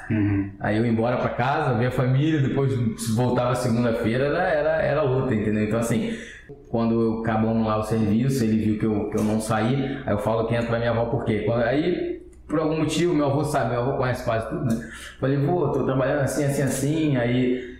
Aí 0.60 0.76
eu 0.78 0.84
ia 0.86 0.90
embora 0.90 1.16
pra 1.18 1.28
casa, 1.30 1.74
ver 1.74 1.86
a 1.86 1.90
família, 1.90 2.40
depois 2.40 2.72
voltava 3.14 3.54
segunda-feira, 3.54 4.24
era, 4.26 4.42
era, 4.48 4.82
era 4.82 5.02
luta, 5.02 5.34
entendeu? 5.34 5.64
Então 5.64 5.78
assim, 5.80 6.14
quando 6.70 7.20
acabamos 7.20 7.66
lá 7.66 7.76
o 7.78 7.82
serviço, 7.82 8.42
ele 8.44 8.56
viu 8.64 8.78
que 8.78 8.86
eu, 8.86 9.10
que 9.10 9.18
eu 9.18 9.24
não 9.24 9.40
saí, 9.40 9.98
aí 10.06 10.12
eu 10.12 10.18
falo 10.18 10.46
que 10.46 10.54
entra 10.54 10.68
pra 10.68 10.78
minha 10.78 10.90
avó 10.90 11.06
por 11.06 11.24
quê? 11.24 11.42
Quando- 11.46 11.62
aí, 11.64 12.22
por 12.48 12.58
algum 12.58 12.78
motivo, 12.78 13.14
meu 13.14 13.26
avô 13.26 13.44
sabe, 13.44 13.70
meu 13.72 13.80
avô 13.82 13.96
conhece 13.98 14.24
quase 14.24 14.48
tudo, 14.48 14.64
né? 14.64 14.88
Falei, 15.20 15.38
pô, 15.46 15.68
tô 15.68 15.84
trabalhando 15.84 16.20
assim, 16.22 16.44
assim, 16.44 16.62
assim, 16.62 17.16
aí 17.16 17.71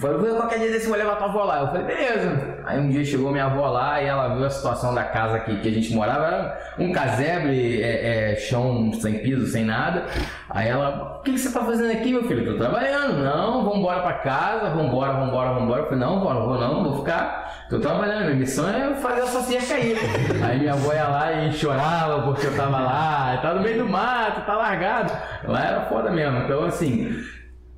Falei, 0.00 0.18
"Vou 0.18 0.36
qualquer 0.36 0.58
dia 0.58 0.70
desse 0.70 0.84
eu 0.84 0.90
vou 0.90 0.98
levar 0.98 1.16
tua 1.16 1.26
avó 1.26 1.44
lá. 1.44 1.60
Eu 1.60 1.66
falei, 1.68 1.84
beleza. 1.84 2.58
Aí 2.64 2.78
um 2.78 2.90
dia 2.90 3.04
chegou 3.04 3.32
minha 3.32 3.46
avó 3.46 3.66
lá 3.68 4.00
e 4.00 4.06
ela 4.06 4.34
viu 4.36 4.44
a 4.44 4.50
situação 4.50 4.94
da 4.94 5.04
casa 5.04 5.40
que, 5.40 5.56
que 5.60 5.68
a 5.68 5.72
gente 5.72 5.92
morava. 5.92 6.26
Era 6.26 6.58
um 6.78 6.92
casebre, 6.92 7.82
é, 7.82 8.32
é, 8.32 8.36
chão 8.36 8.92
sem 8.92 9.20
piso, 9.20 9.46
sem 9.46 9.64
nada. 9.64 10.04
Aí 10.50 10.68
ela, 10.68 11.18
o 11.18 11.22
que, 11.22 11.32
que 11.32 11.38
você 11.38 11.50
tá 11.50 11.64
fazendo 11.64 11.90
aqui, 11.90 12.12
meu 12.12 12.24
filho? 12.24 12.52
Tô 12.52 12.58
trabalhando. 12.58 13.24
Não, 13.24 13.64
vamos 13.64 13.78
embora 13.78 14.02
pra 14.02 14.12
casa, 14.12 14.80
embora, 14.80 15.12
vamos 15.14 15.64
embora. 15.64 15.80
Eu 15.80 15.84
falei, 15.86 16.00
não, 16.00 16.20
vó, 16.20 16.34
não 16.34 16.46
vou 16.46 16.60
não, 16.60 16.84
vou 16.84 16.98
ficar. 16.98 17.66
Tô 17.68 17.80
trabalhando, 17.80 18.26
minha 18.26 18.36
missão 18.36 18.68
é 18.68 18.94
fazer 18.96 19.22
essa 19.22 19.40
cerca 19.40 19.74
aí. 19.74 19.96
Aí 20.42 20.58
minha 20.60 20.74
avó 20.74 20.92
ia 20.92 21.08
lá 21.08 21.32
e 21.32 21.52
chorava 21.52 22.22
porque 22.22 22.46
eu 22.46 22.56
tava 22.56 22.78
lá, 22.78 23.38
tá 23.40 23.54
no 23.54 23.62
meio 23.62 23.78
do 23.78 23.88
mato, 23.88 24.44
tá 24.44 24.54
largado. 24.54 25.12
Lá 25.44 25.64
era 25.64 25.80
foda 25.86 26.10
mesmo. 26.10 26.40
Então, 26.40 26.64
assim, 26.64 27.24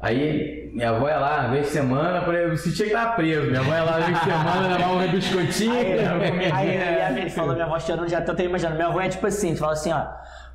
Aí 0.00 0.55
minha 0.76 0.90
avó 0.90 1.08
ia 1.08 1.18
lá, 1.18 1.46
vez 1.46 1.68
por 1.68 1.72
semana, 1.72 2.20
por 2.20 2.34
exemplo, 2.34 2.52
eu 2.52 2.58
sentia 2.58 2.84
que 2.84 2.92
tava 2.92 3.12
preso. 3.12 3.46
Minha 3.46 3.60
avó 3.60 3.72
ia 3.72 3.82
lá 3.82 3.92
vez 3.92 4.18
por 4.18 4.24
semana, 4.24 4.68
levava 4.76 4.92
um 4.92 5.08
biscoitinho. 5.10 5.72
Aí, 5.72 6.52
aí, 6.52 6.76
aí 6.76 7.02
a 7.02 7.12
gente 7.12 7.30
falou, 7.30 7.54
minha 7.54 7.64
avó 7.64 7.78
chorando, 7.78 8.10
já 8.10 8.20
tô 8.20 8.32
até 8.32 8.44
imaginando. 8.44 8.76
Minha 8.76 8.88
avó 8.88 9.00
é 9.00 9.08
tipo 9.08 9.26
assim, 9.26 9.54
tu 9.54 9.60
fala 9.60 9.72
assim, 9.72 9.90
ó. 9.90 10.04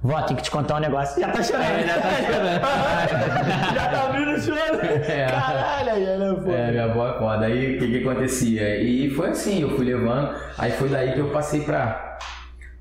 Vó, 0.04 0.22
tem 0.22 0.38
que 0.38 0.44
te 0.44 0.52
contar 0.52 0.76
um 0.76 0.80
negócio. 0.80 1.20
Já 1.20 1.32
tá 1.32 1.42
chorando. 1.42 1.64
É, 1.64 1.88
já 1.88 2.02
tá 2.02 2.10
chorando. 2.12 2.62
já 3.74 3.90
tá 3.90 4.04
abrindo 4.06 4.32
o 4.32 4.40
choro. 4.40 4.80
É. 4.84 5.26
Caralho, 5.26 5.90
aí 5.90 6.06
ela 6.06 6.36
pô. 6.36 6.52
É, 6.52 6.72
minha 6.72 6.86
avó 6.86 7.08
é 7.08 7.18
foda. 7.18 7.46
Aí 7.48 7.76
o 7.76 7.80
que 7.80 7.88
que 7.88 8.08
acontecia? 8.08 8.80
E 8.80 9.10
foi 9.10 9.30
assim, 9.30 9.64
eu 9.64 9.76
fui 9.76 9.86
levando. 9.86 10.36
Aí 10.56 10.72
foi 10.72 10.88
daí 10.88 11.14
que 11.14 11.20
eu 11.20 11.30
passei 11.30 11.62
pra, 11.62 12.20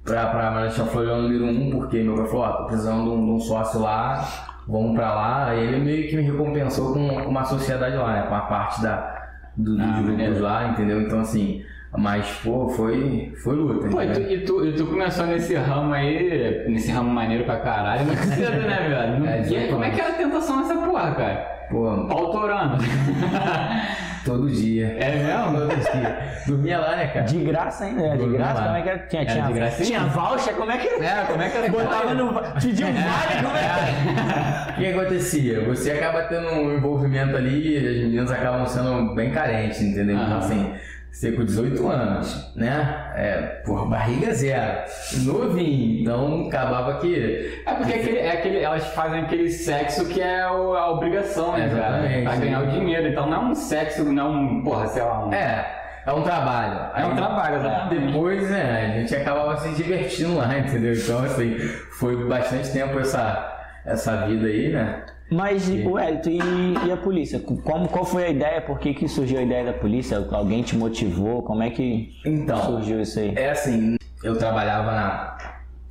pra, 0.05 0.26
pra 0.26 0.51
Marechal 0.51 0.86
Floriano 0.86 1.22
número 1.22 1.47
1, 1.47 1.70
porque 1.70 2.03
meu 2.03 2.16
pai 2.16 2.26
falou, 2.26 2.43
ó, 2.43 2.53
tô 2.53 2.64
precisando 2.66 3.05
de 3.05 3.09
um, 3.09 3.24
de 3.24 3.30
um 3.32 3.41
sócio 3.41 3.80
lá, 3.80 4.50
vamos 4.71 4.95
pra 4.95 5.14
lá. 5.14 5.55
Ele 5.55 5.79
meio 5.79 6.09
que 6.09 6.16
me 6.16 6.23
recompensou 6.23 6.93
com, 6.93 7.07
uma 7.29 7.45
sociedade 7.45 7.97
lá, 7.97 8.12
né? 8.12 8.23
Com 8.29 8.35
a 8.35 8.41
parte 8.43 8.83
da, 8.83 9.31
do, 9.57 9.77
dos 9.77 9.81
Ah, 9.85 10.03
grupos 10.03 10.41
lá, 10.41 10.68
entendeu? 10.68 11.03
Então 11.03 11.21
assim, 11.21 11.64
mas 11.97 12.26
pô, 12.45 12.68
foi, 12.68 13.32
foi 13.43 13.55
luta. 13.57 13.88
Pô, 13.88 14.01
e 14.03 14.07
tu, 14.07 14.12
entendeu? 14.20 14.30
e, 14.32 14.45
tu, 14.45 14.66
e 14.66 14.72
tu 14.74 14.86
começou 14.86 15.26
nesse 15.26 15.55
ramo 15.57 15.93
aí, 15.93 16.64
nesse 16.68 16.91
ramo 16.93 17.11
maneiro 17.11 17.45
pra 17.45 17.57
caralho, 17.59 18.05
muito 18.07 18.22
cedo, 18.22 18.66
né, 18.66 18.86
velho? 18.88 19.18
Não- 19.20 19.26
É, 19.26 19.43
e 19.49 19.57
aí, 19.57 19.68
como 19.68 19.84
é 19.84 19.91
que 19.91 20.01
era 20.01 20.11
a 20.11 20.14
tentação 20.14 20.57
nessa 20.61 20.74
porra, 20.76 21.14
cara? 21.14 21.61
Pô, 21.70 21.86
Autorando. 21.88 22.78
todo 24.24 24.51
dia. 24.51 24.97
É 24.99 25.16
mesmo? 25.16 25.59
Todo 25.68 25.76
dia. 25.93 26.18
Dormia 26.47 26.78
lá, 26.78 26.97
né, 26.97 27.07
cara? 27.07 27.24
De 27.26 27.38
graça 27.45 27.84
ainda, 27.84 28.07
é 28.07 28.16
de 28.16 28.28
graça? 28.28 28.55
lá. 28.61 28.64
Como 28.66 28.76
é 28.76 28.82
que 28.82 28.88
era? 28.88 28.99
Tinha, 28.99 29.22
Era 29.22 29.32
tinha, 29.32 29.47
de 29.47 29.53
gracinha? 29.53 29.86
tinha 29.86 30.01
voucher? 30.07 30.55
Como 30.55 30.70
é 30.72 30.78
que 30.78 30.88
era? 30.88 31.05
É, 31.05 31.24
como 31.26 31.43
é 31.43 31.49
que 31.49 31.57
era? 31.59 31.68
Botava 31.70 32.14
no. 32.14 32.32
Pediu 32.61 32.86
um 32.88 32.93
vale, 32.93 33.43
como 33.45 33.57
é 33.57 34.72
que 34.72 34.72
O 34.72 34.74
que 34.82 34.86
acontecia? 34.88 35.64
Você 35.68 35.91
acaba 35.93 36.22
tendo 36.22 36.49
um 36.49 36.74
envolvimento 36.76 37.36
ali 37.36 37.72
e 37.74 37.76
as 37.78 37.97
meninas 38.05 38.30
acabam 38.32 38.66
sendo 38.66 39.14
bem 39.14 39.30
carentes, 39.30 39.80
entendeu? 39.80 40.16
Então, 40.16 40.26
Aham. 40.26 40.38
assim, 40.38 40.74
você 41.13 41.33
com 41.33 41.45
18 41.45 41.89
anos, 41.89 42.53
né? 42.57 43.13
É, 43.17 43.37
por 43.65 43.89
barriga 43.89 44.33
zero, 44.33 44.81
novinho, 45.25 46.01
então 46.03 46.47
acabava 46.49 46.99
que. 47.01 47.63
É 47.67 47.73
porque 47.75 47.93
aquele, 47.95 48.19
é 48.19 48.33
aquele, 48.33 48.59
elas 48.61 48.87
fazem 48.95 49.21
aquele 49.21 49.51
sexo 49.51 50.07
que 50.09 50.21
é 50.21 50.49
o- 50.51 50.75
a 50.75 50.91
obrigação, 50.91 51.53
né, 51.53 51.69
cara? 51.69 51.99
Exatamente. 51.99 52.23
Pra 52.25 52.37
ganhar 52.37 52.63
o 52.63 52.67
dinheiro. 52.69 53.09
Então 53.09 53.29
não 53.29 53.37
é 53.37 53.45
um 53.51 53.55
sexo, 53.55 54.05
não 54.05 54.23
é 54.23 54.29
um, 54.29 54.63
porra, 54.63 54.87
sei 54.87 55.03
lá, 55.03 55.27
um... 55.27 55.33
É, 55.33 55.77
é 56.07 56.13
um 56.13 56.23
trabalho. 56.23 56.91
É 56.97 57.05
um 57.07 57.15
trabalho, 57.17 57.57
exatamente. 57.57 58.07
Depois, 58.07 58.49
né, 58.51 58.93
a 58.95 58.99
gente 59.01 59.15
acabava 59.15 59.57
se 59.59 59.75
divertindo 59.75 60.37
lá, 60.37 60.57
entendeu? 60.59 60.95
Então, 60.95 61.23
assim, 61.25 61.57
foi 61.99 62.17
bastante 62.27 62.71
tempo 62.73 62.99
essa, 62.99 63.59
essa 63.85 64.27
vida 64.27 64.47
aí, 64.47 64.71
né? 64.73 65.03
Mas, 65.31 65.68
o 65.68 65.99
Elito, 65.99 66.28
e, 66.28 66.39
e 66.87 66.93
a 66.93 66.97
polícia? 66.97 67.39
Como, 67.39 67.89
qual 67.89 68.05
foi 68.05 68.24
a 68.24 68.28
ideia? 68.28 68.61
Por 68.61 68.78
que, 68.78 68.93
que 68.93 69.07
surgiu 69.09 69.39
a 69.39 69.43
ideia 69.43 69.64
da 69.66 69.72
polícia? 69.72 70.26
Alguém 70.33 70.62
te 70.62 70.76
motivou? 70.76 71.43
Como 71.43 71.62
é 71.62 71.70
que 71.70 72.12
Então, 72.24 72.61
surgiu 72.62 73.01
isso 73.01 73.20
aí? 73.20 73.35
É 73.37 73.51
assim, 73.51 73.97
eu 74.24 74.37
trabalhava 74.37 74.91
na, 74.91 75.39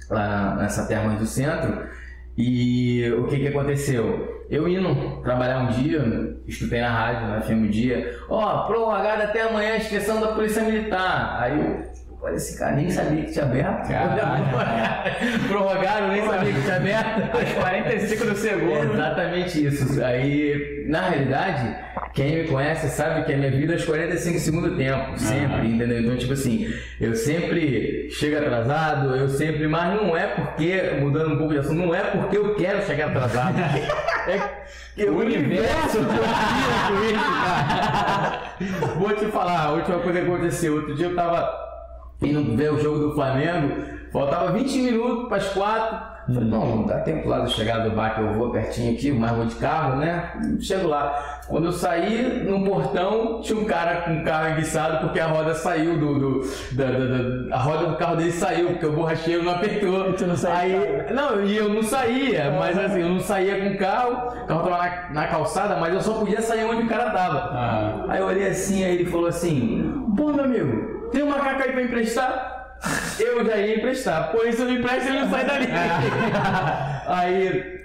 lá 0.09 0.55
nessa 0.55 0.85
terma 0.87 1.15
do 1.15 1.25
centro 1.25 1.87
e 2.37 3.11
o 3.17 3.27
que 3.27 3.37
que 3.37 3.47
aconteceu? 3.47 4.45
Eu 4.49 4.67
indo 4.67 5.21
trabalhar 5.21 5.59
um 5.59 5.67
dia, 5.67 6.37
escutei 6.47 6.81
na 6.81 6.89
rádio, 6.89 7.27
na 7.27 7.41
FM 7.41 7.51
um 7.51 7.69
dia, 7.69 8.17
ó, 8.27 8.65
prorrogada 8.65 9.25
até 9.25 9.41
amanhã 9.41 9.73
a 9.73 9.77
inscrição 9.77 10.19
da 10.19 10.29
Polícia 10.29 10.63
Militar. 10.63 11.37
Aí 11.41 11.59
eu 11.59 11.88
Pô, 12.19 12.27
esse 12.27 12.59
cara 12.59 12.75
nem 12.75 12.89
sabia 12.89 13.23
que 13.23 13.31
tinha 13.31 13.45
aberto. 13.45 13.87
Prorrogaram, 15.47 16.09
nem 16.09 16.25
sabia 16.25 16.51
que 16.51 16.61
tinha 16.61 16.75
aberto. 16.75 17.37
Aos 17.37 17.53
45 17.53 18.25
do 18.25 18.35
segundo. 18.35 18.93
exatamente 18.93 19.65
isso. 19.65 20.03
Aí, 20.03 20.85
na 20.89 21.07
realidade, 21.07 21.77
quem 22.13 22.41
me 22.41 22.47
conhece 22.49 22.89
sabe 22.89 23.23
que 23.23 23.31
a 23.31 23.37
minha 23.37 23.49
vida 23.49 23.71
é 23.71 23.75
aos 23.77 23.85
45 23.85 24.37
segundos 24.37 24.71
do 24.71 24.77
tempo, 24.77 25.17
sempre, 25.17 25.69
entendeu? 25.69 26.01
Então, 26.01 26.17
tipo 26.17 26.33
assim, 26.33 26.67
eu 26.99 27.15
sempre 27.15 28.09
chego 28.11 28.37
atrasado, 28.37 29.15
eu 29.15 29.29
sempre, 29.29 29.65
mas 29.69 29.95
não 29.95 30.17
é 30.17 30.27
porque, 30.27 30.97
mudando 30.99 31.35
um 31.35 31.37
pouco 31.37 31.53
de 31.53 31.59
assunto, 31.59 31.75
não 31.75 31.95
é 31.95 32.01
porque 32.01 32.37
eu 32.37 32.53
quero 32.55 32.85
chegar 32.85 33.11
atrasado. 33.11 33.55
É 34.97 35.05
o 35.05 35.17
universo 35.17 35.99
com 35.99 37.03
isso, 37.05 37.23
cara. 37.41 38.95
Vou 38.97 39.15
te 39.15 39.25
falar, 39.27 39.61
a 39.61 39.71
última 39.71 39.99
coisa 39.99 40.19
que 40.19 40.27
aconteceu, 40.27 40.75
outro 40.75 40.93
dia 40.93 41.05
eu 41.05 41.15
tava 41.15 41.68
indo 42.21 42.55
ver 42.55 42.73
o 42.73 42.79
jogo 42.79 42.99
do 42.99 43.13
Flamengo, 43.15 43.75
faltava 44.11 44.51
20 44.51 44.77
minutos 44.79 45.27
para 45.27 45.37
as 45.37 45.49
4. 45.49 46.09
Falei, 46.31 46.47
não, 46.47 46.63
não 46.75 46.85
dá 46.85 46.99
tempo 46.99 47.27
lá 47.27 47.39
de 47.39 47.51
chegar 47.53 47.79
do 47.79 47.89
bar 47.89 48.13
que 48.13 48.21
eu 48.21 48.33
vou 48.33 48.51
pertinho 48.51 48.93
aqui, 48.93 49.11
mas 49.11 49.31
vou 49.31 49.45
de 49.47 49.55
carro, 49.55 49.95
né? 49.97 50.31
Chego 50.59 50.87
lá. 50.87 51.39
Quando 51.47 51.65
eu 51.65 51.71
saí 51.71 52.43
no 52.47 52.63
portão, 52.63 53.41
tinha 53.41 53.57
um 53.59 53.65
cara 53.65 54.01
com 54.01 54.19
o 54.19 54.23
carro 54.23 54.51
enguiçado 54.51 54.99
porque 54.99 55.19
a 55.19 55.25
roda 55.25 55.55
saiu 55.55 55.97
do. 55.97 56.19
do- 56.19 56.41
da, 56.73 56.85
da- 56.85 56.97
da- 56.99 57.55
a 57.55 57.59
roda 57.59 57.87
do 57.87 57.95
carro 57.97 58.15
dele 58.17 58.31
saiu, 58.31 58.67
porque 58.67 58.85
o 58.85 58.91
borracheiro 58.91 59.41
não 59.41 59.53
apertou. 59.53 60.11
E 60.11 60.13
tu 60.13 60.27
não 60.27 60.35
saiu 60.37 60.79
Aí, 60.83 61.13
não, 61.15 61.43
e 61.43 61.57
eu 61.57 61.67
não 61.67 61.81
saía, 61.81 62.51
mas 62.59 62.77
assim, 62.77 63.01
eu 63.01 63.09
não 63.09 63.19
saía 63.19 63.67
com 63.67 63.73
o 63.73 63.77
carro, 63.79 64.11
o 64.43 64.45
carro 64.45 64.63
tava 64.69 64.77
na, 64.77 65.09
na 65.11 65.27
calçada, 65.27 65.77
mas 65.77 65.91
eu 65.95 66.01
só 66.01 66.13
podia 66.13 66.41
sair 66.43 66.63
onde 66.65 66.83
o 66.83 66.87
cara 66.87 67.09
tava. 67.09 67.39
Ah. 67.39 68.05
Aí 68.07 68.19
eu 68.19 68.27
olhei 68.27 68.45
assim, 68.47 68.83
aí 68.83 68.93
ele 68.93 69.05
falou 69.09 69.25
assim: 69.25 70.05
Pô, 70.15 70.31
meu 70.31 70.45
amigo, 70.45 70.98
tem 71.11 71.23
um 71.23 71.29
macaco 71.29 71.63
aí 71.63 71.71
pra 71.71 71.81
emprestar? 71.81 72.77
Eu 73.19 73.45
já 73.45 73.57
ia 73.57 73.77
emprestar, 73.77 74.31
pois 74.31 74.57
eu 74.59 74.65
não 74.65 74.73
empresto, 74.73 75.09
ele 75.09 75.19
não 75.19 75.29
sai 75.29 75.45
dali. 75.45 75.67
aí 77.07 77.78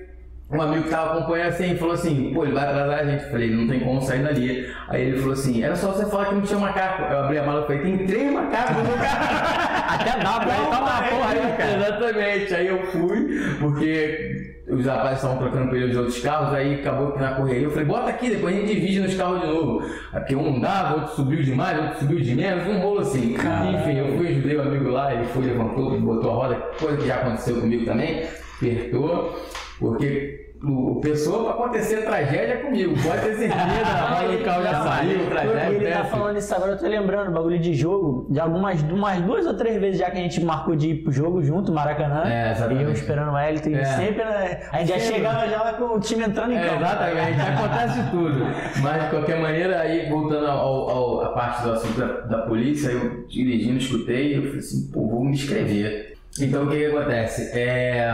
um 0.51 0.61
amigo 0.61 0.84
que 0.84 0.90
tava 0.90 1.18
acompanhando 1.18 1.49
assim 1.49 1.76
falou 1.76 1.95
assim: 1.95 2.32
Pô, 2.34 2.45
ele 2.45 2.53
vai 2.53 2.64
atrasar 2.64 2.99
a 3.01 3.05
gente. 3.05 3.24
Eu 3.24 3.30
falei: 3.30 3.51
Não 3.51 3.66
tem 3.66 3.80
como 3.80 4.03
sair 4.03 4.22
dali. 4.22 4.74
Aí 4.88 5.03
ele 5.03 5.18
falou 5.18 5.32
assim: 5.32 5.62
Era 5.62 5.74
só 5.74 5.92
você 5.92 6.07
falar 6.07 6.26
que 6.26 6.34
não 6.34 6.42
tinha 6.42 6.59
macaco. 6.59 7.03
Eu 7.03 7.18
abri 7.20 7.38
a 7.38 7.42
mala 7.45 7.62
e 7.62 7.66
falei: 7.66 7.82
Tem 7.82 8.07
três 8.07 8.32
macacos 8.32 8.76
no 8.76 8.95
carro. 8.95 9.95
Até 9.95 10.18
dá, 10.18 10.40
pra 10.40 10.57
ele 10.57 10.64
toma 10.64 10.80
uma 10.80 11.03
porra 11.03 11.30
aí, 11.32 11.57
cara. 11.57 11.76
Exatamente. 11.76 12.55
Aí 12.55 12.66
eu 12.66 12.86
fui, 12.86 13.57
porque 13.59 14.55
os 14.68 14.86
rapazes 14.86 15.16
estavam 15.16 15.38
trocando 15.38 15.70
pneu 15.70 15.88
de 15.88 15.97
outros 15.99 16.20
carros, 16.20 16.55
aí 16.55 16.80
acabou 16.80 17.12
que 17.12 17.20
na 17.20 17.34
correria 17.34 17.64
eu 17.64 17.70
falei, 17.70 17.84
bota 17.84 18.11
aqui, 18.11 18.30
depois 18.30 18.57
a 18.57 18.59
gente 18.59 18.74
divide 18.74 19.01
nos 19.01 19.14
carros 19.14 19.40
de 19.40 19.47
novo. 19.47 19.82
Aí 20.12 20.20
Porque 20.20 20.34
um 20.34 20.59
dava, 20.59 20.97
outro 20.97 21.16
subiu 21.16 21.42
demais, 21.42 21.78
outro 21.78 21.99
subiu 22.01 22.20
de 22.20 22.34
menos, 22.34 22.66
um 22.66 22.80
rolo 22.80 23.01
assim. 23.01 23.34
Enfim, 23.34 23.99
eu 23.99 24.16
fui, 24.16 24.28
ajudei 24.28 24.57
o 24.57 24.62
amigo 24.62 24.88
lá, 24.90 25.14
ele 25.14 25.24
foi, 25.26 25.45
levantou, 25.45 26.01
botou 26.01 26.30
a 26.30 26.34
roda, 26.34 26.55
coisa 26.78 26.97
que 26.97 27.07
já 27.07 27.16
aconteceu 27.16 27.61
comigo 27.61 27.84
também, 27.84 28.24
apertou, 28.57 29.38
porque 29.79 30.45
o, 30.62 30.93
o 30.93 31.01
pessoa 31.01 31.45
pra 31.45 31.64
acontecer 31.64 32.05
tragédia 32.05 32.57
comigo, 32.59 32.95
pode 33.03 33.20
ter 33.22 33.35
certeza, 33.35 33.87
a 33.87 34.14
roda 34.22 34.37
do 34.39 34.45
carro 34.45 34.62
já 34.62 34.83
saiu, 34.83 35.27
tragédia. 35.29 35.68
Ele 35.77 35.91
tá 35.91 36.05
falando 36.05 36.39
isso 36.39 36.55
agora, 36.55 36.72
eu 36.72 36.79
tô 36.79 36.87
lembrando, 36.87 37.31
bagulho 37.33 37.59
de 37.59 37.75
jogo, 37.75 38.27
de 38.31 38.41
algumas 38.41 38.83
umas 38.83 39.20
duas 39.20 39.47
ou 39.47 39.55
três 39.55 39.79
vezes 39.79 39.99
já 39.99 40.11
que 40.11 40.16
a 40.18 40.20
gente 40.22 40.43
marcou 40.43 40.75
de 40.75 40.89
ir 40.91 40.95
pro 41.03 41.12
jogo 41.12 41.43
junto, 41.43 41.70
Maracanã. 41.70 42.22
É, 42.27 42.53
exatamente. 42.53 42.81
E 42.81 42.85
eu 42.85 42.93
esperando 42.93 43.33
o 43.33 43.39
Elton, 43.39 43.68
e 43.70 43.75
É. 43.75 43.85
sempre, 43.85 44.25
né? 44.25 44.61
A 44.72 44.79
gente 44.79 44.89
já 44.89 44.99
chegava 45.01 45.47
já 45.49 45.62
lá 45.62 45.72
com 45.75 45.85
o 45.85 46.01
time 46.01 46.25
entrando 46.25 46.53
em 46.53 46.57
É, 46.59 46.66
campo. 46.68 46.83
exatamente, 46.83 47.41
acontece 47.41 48.11
tudo. 48.11 48.45
Mas 48.83 49.03
de 49.05 49.11
qualquer 49.11 49.41
maneira, 49.43 49.81
aí 49.81 50.09
voltando 50.09 50.47
ao, 50.47 50.89
ao- 50.91 51.20
à 51.25 51.29
parte 51.33 51.62
do 51.62 51.72
assunto 51.72 51.99
da, 52.01 52.07
da 52.20 52.39
polícia, 52.47 52.89
eu 52.91 53.27
dirigindo, 53.29 53.77
escutei, 53.79 54.39
eu 54.39 54.43
falei 54.45 54.59
assim, 54.61 54.91
pô, 54.91 55.07
vou 55.09 55.25
me 55.25 55.33
inscrever. 55.33 56.14
Então 56.41 56.64
o 56.64 56.68
que, 56.70 56.77
que 56.79 56.87
acontece? 56.87 57.51
É, 57.53 58.09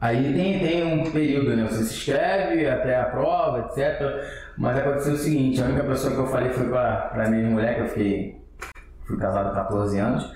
Aí 0.00 0.32
tem, 0.32 0.58
tem 0.58 0.84
um 0.84 1.10
período, 1.10 1.54
né? 1.54 1.66
Você 1.68 1.84
se 1.84 1.94
inscreve 1.94 2.66
até 2.66 2.98
a 2.98 3.04
prova, 3.04 3.68
etc. 3.68 4.24
Mas 4.56 4.78
aconteceu 4.78 5.12
o 5.12 5.18
seguinte, 5.18 5.60
a 5.60 5.66
única 5.66 5.84
pessoa 5.84 6.14
que 6.14 6.20
eu 6.20 6.26
falei 6.26 6.50
foi 6.50 6.68
pra, 6.68 6.96
pra 7.12 7.28
minha 7.28 7.48
mulher, 7.50 7.74
que 7.74 7.80
eu 7.82 7.88
fiquei. 7.88 8.40
Fui 9.06 9.18
casado 9.18 9.48
há 9.48 9.54
14 9.54 9.98
anos. 9.98 10.32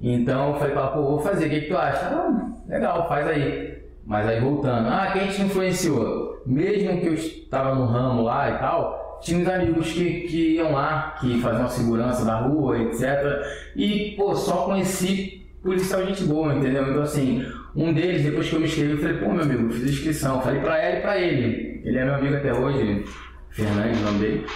Então 0.00 0.52
eu 0.52 0.58
falei 0.58 0.72
pra 0.72 0.82
ela, 0.82 0.90
pô, 0.92 1.02
vou 1.02 1.20
fazer, 1.20 1.46
o 1.46 1.50
que, 1.50 1.60
que 1.62 1.68
tu 1.68 1.76
acha? 1.76 2.06
Ah, 2.06 2.50
legal, 2.68 3.08
faz 3.08 3.26
aí. 3.26 3.78
Mas 4.04 4.28
aí 4.28 4.40
voltando, 4.40 4.88
ah, 4.88 5.10
quem 5.12 5.28
te 5.28 5.42
influenciou? 5.42 6.42
Mesmo 6.46 7.00
que 7.00 7.06
eu 7.06 7.14
estava 7.14 7.74
no 7.74 7.86
ramo 7.86 8.22
lá 8.22 8.50
e 8.50 8.58
tal, 8.58 9.18
tinha 9.22 9.40
uns 9.40 9.48
amigos 9.48 9.92
que, 9.92 10.22
que 10.22 10.54
iam 10.56 10.72
lá, 10.72 11.16
que 11.20 11.40
faziam 11.40 11.66
a 11.66 11.68
segurança 11.68 12.24
da 12.24 12.36
rua, 12.36 12.78
etc. 12.78 13.42
E, 13.76 14.14
pô, 14.16 14.34
só 14.34 14.64
conheci 14.64 15.46
policial 15.62 16.06
gente 16.06 16.24
boa, 16.24 16.54
entendeu? 16.54 16.88
Então 16.90 17.02
assim, 17.02 17.44
um 17.78 17.92
deles, 17.92 18.24
depois 18.24 18.48
que 18.48 18.56
eu 18.56 18.60
me 18.60 18.66
inscrevi, 18.66 18.90
eu 18.90 18.98
falei, 18.98 19.16
pô, 19.18 19.32
meu 19.32 19.42
amigo, 19.42 19.70
fiz 19.70 19.84
inscrição. 19.84 20.42
Falei 20.42 20.60
pra 20.60 20.78
ela 20.78 20.98
e 20.98 21.00
pra 21.00 21.18
ele. 21.18 21.80
Ele 21.84 21.96
é 21.96 22.04
meu 22.04 22.14
amigo 22.16 22.34
até 22.34 22.52
hoje, 22.52 23.04
Fernandes, 23.50 24.00
o 24.00 24.04
nome 24.04 24.18
dele. 24.18 24.46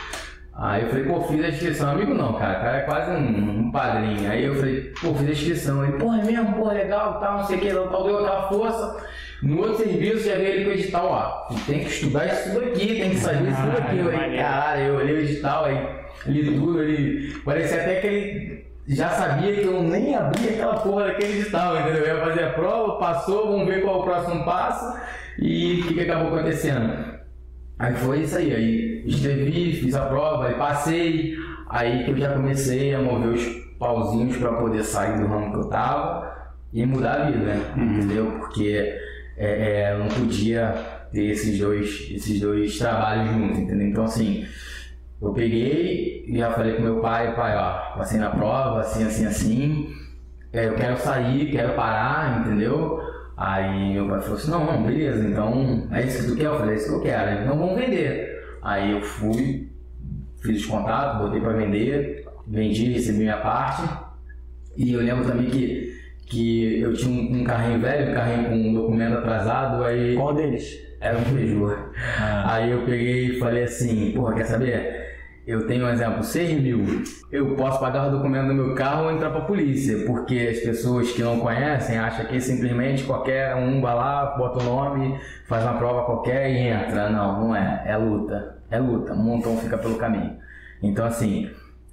Aí 0.55 0.83
eu 0.83 0.89
falei, 0.89 1.05
pô, 1.05 1.23
fiz 1.23 1.45
a 1.45 1.49
inscrição. 1.49 1.91
Amigo 1.93 2.15
não, 2.15 2.33
cara, 2.35 2.59
o 2.59 2.63
cara 2.63 2.77
é 2.79 2.81
quase 2.81 3.11
um, 3.13 3.61
um 3.61 3.71
padrinho. 3.71 4.29
Aí 4.29 4.45
eu 4.45 4.57
falei, 4.57 4.93
pô, 5.01 5.15
fiz 5.15 5.29
a 5.29 5.31
inscrição. 5.31 5.85
Ele, 5.85 5.93
pô, 5.99 6.13
é 6.13 6.25
mesmo, 6.25 6.53
pô, 6.55 6.69
legal, 6.69 7.21
tal, 7.21 7.39
não 7.39 7.45
sei 7.45 7.59
o 7.59 7.61
que, 7.61 7.71
tal, 7.73 8.05
deu 8.05 8.19
aquela 8.19 8.49
força. 8.49 9.07
No 9.41 9.59
outro 9.61 9.85
serviço 9.85 10.27
já 10.27 10.35
veio 10.35 10.49
ele 10.49 10.65
com 10.65 10.71
o 10.71 10.75
edital, 10.75 11.07
ó, 11.07 11.55
tem 11.67 11.81
que 11.81 11.91
estudar 11.91 12.27
isso 12.27 12.53
tudo 12.53 12.65
aqui, 12.67 12.87
tem 12.87 13.11
que 13.11 13.17
saber 13.17 13.51
isso 13.51 13.63
tudo 13.63 13.79
aqui. 13.79 13.99
Eu 13.99 14.05
falei, 14.05 14.21
maneiro. 14.21 14.43
caralho, 14.45 14.85
eu 14.85 14.95
olhei 14.95 15.15
o 15.15 15.19
edital 15.19 15.65
aí, 15.65 15.89
li 16.27 16.45
tudo, 16.45 16.83
ele. 16.83 17.35
Parecia 17.45 17.81
até 17.81 18.01
que 18.01 18.07
ele 18.07 18.72
já 18.95 19.09
sabia 19.11 19.55
que 19.55 19.65
eu 19.65 19.83
nem 19.83 20.15
abria 20.15 20.51
aquela 20.51 20.75
porra 20.81 21.07
daquele 21.07 21.41
edital, 21.41 21.79
entendeu? 21.79 22.05
Eu 22.05 22.17
ia 22.17 22.25
fazer 22.25 22.45
a 22.45 22.53
prova, 22.53 22.99
passou, 22.99 23.53
vamos 23.53 23.67
ver 23.67 23.83
qual 23.83 23.97
é 23.97 23.99
o 23.99 24.03
próximo 24.03 24.45
passo 24.45 24.99
e 25.39 25.81
o 25.81 25.87
que, 25.87 25.95
que 25.95 26.01
acabou 26.01 26.35
acontecendo. 26.35 27.13
Aí 27.79 27.95
foi 27.95 28.21
isso 28.21 28.37
aí, 28.37 28.55
aí 28.55 29.05
escrevi, 29.07 29.73
fiz 29.73 29.95
a 29.95 30.07
prova, 30.07 30.47
aí 30.47 30.55
passei, 30.55 31.35
aí 31.69 32.05
que 32.05 32.11
eu 32.11 32.17
já 32.17 32.35
comecei 32.35 32.95
a 32.95 33.01
mover 33.01 33.31
os 33.31 33.45
pauzinhos 33.79 34.37
para 34.37 34.53
poder 34.53 34.85
sair 34.85 35.19
do 35.19 35.27
ramo 35.27 35.51
que 35.51 35.59
eu 35.59 35.65
tava 35.65 36.33
e 36.73 36.87
mudar 36.87 37.23
a 37.23 37.31
vida, 37.31 37.45
né? 37.45 37.61
entendeu? 37.77 38.27
Porque 38.39 38.97
é, 39.37 39.89
é, 39.89 39.93
eu 39.93 39.99
não 39.99 40.09
podia 40.09 40.75
ter 41.11 41.25
esses 41.25 41.59
dois, 41.59 42.09
esses 42.11 42.41
dois 42.41 42.79
trabalhos 42.79 43.33
juntos, 43.33 43.59
entendeu? 43.59 43.89
Então 43.89 44.05
assim, 44.05 44.47
eu 45.23 45.33
peguei 45.33 46.25
e 46.27 46.37
já 46.39 46.51
falei 46.51 46.75
com 46.75 46.83
meu 46.83 47.01
pai, 47.01 47.35
pai, 47.37 47.57
ó, 47.57 47.97
passei 47.97 48.19
na 48.19 48.31
prova, 48.31 48.81
assim, 48.81 49.05
assim, 49.05 49.25
assim, 49.25 49.89
é, 50.53 50.67
eu 50.67 50.75
quero 50.75 50.97
sair, 50.97 51.51
quero 51.51 51.75
parar, 51.75 52.41
entendeu? 52.41 53.01
Aí 53.37 53.95
meu 53.95 54.09
pai 54.09 54.21
falou 54.21 54.37
assim, 54.37 54.51
não, 54.51 54.65
não, 54.65 54.83
beleza, 54.83 55.27
então 55.27 55.87
é 55.93 56.03
isso 56.05 56.25
que 56.25 56.31
tu 56.31 56.37
quer? 56.37 56.47
Eu 56.47 56.59
falei, 56.59 56.75
é 56.75 56.77
isso 56.77 56.89
que 56.89 56.95
eu 56.95 57.03
quero, 57.03 57.43
então 57.43 57.57
vamos 57.57 57.77
vender. 57.77 58.43
Aí 58.61 58.91
eu 58.91 59.01
fui, 59.01 59.69
fiz 60.43 60.63
os 60.63 60.67
contatos, 60.67 61.23
botei 61.23 61.41
pra 61.41 61.53
vender, 61.53 62.27
vendi, 62.47 62.93
recebi 62.93 63.21
minha 63.21 63.39
parte. 63.39 63.83
E 64.77 64.93
eu 64.93 65.01
lembro 65.01 65.25
também 65.25 65.49
que, 65.51 65.97
que 66.27 66.81
eu 66.81 66.95
tinha 66.95 67.11
um, 67.11 67.41
um 67.41 67.45
carrinho 67.45 67.81
velho, 67.81 68.11
um 68.11 68.15
carrinho 68.15 68.49
com 68.49 68.55
um 68.57 68.75
documento 68.75 69.19
atrasado, 69.19 69.85
aí 69.85 70.17
Qual 70.17 70.35
deles? 70.35 70.81
era 71.01 71.19
um 71.19 71.25
Peugeot. 71.25 71.77
Aí 72.45 72.71
eu 72.71 72.85
peguei 72.85 73.27
e 73.27 73.39
falei 73.39 73.65
assim, 73.65 74.13
porra, 74.13 74.35
quer 74.35 74.45
saber? 74.45 75.02
Eu 75.45 75.67
tenho 75.67 75.85
um 75.85 75.89
exemplo, 75.89 76.23
6 76.23 76.63
mil. 76.63 77.03
Eu 77.31 77.57
posso 77.57 77.81
pagar 77.81 78.07
o 78.07 78.11
documento 78.13 78.49
do 78.49 78.55
meu 78.55 78.75
carro 78.77 79.07
ou 79.07 79.11
entrar 79.11 79.31
pra 79.31 79.41
polícia, 79.41 80.07
porque 80.07 80.39
as 80.53 80.61
pessoas 80.61 81.11
que 81.11 81.21
não 81.21 81.41
conhecem 81.41 81.99
acham 81.99 82.27
que 82.27 82.41
simplesmente 82.41 83.03
qualquer 83.03 83.57
um 83.57 83.81
vai 83.81 83.95
lá, 83.95 84.37
bota 84.37 84.63
o 84.63 84.65
nome, 84.65 85.19
faz 85.49 85.65
uma 85.65 85.75
prova 85.75 86.05
qualquer 86.05 86.49
e 86.49 86.69
entra. 86.69 87.11
Não, 87.11 87.41
não 87.41 87.57
é. 87.57 87.83
É 87.87 87.97
luta. 87.97 88.57
É 88.71 88.79
luta. 88.79 89.15
Um 89.15 89.23
montão 89.23 89.57
fica 89.57 89.77
pelo 89.77 89.97
caminho. 89.97 90.37
Então 90.81 91.05
assim, 91.07 91.51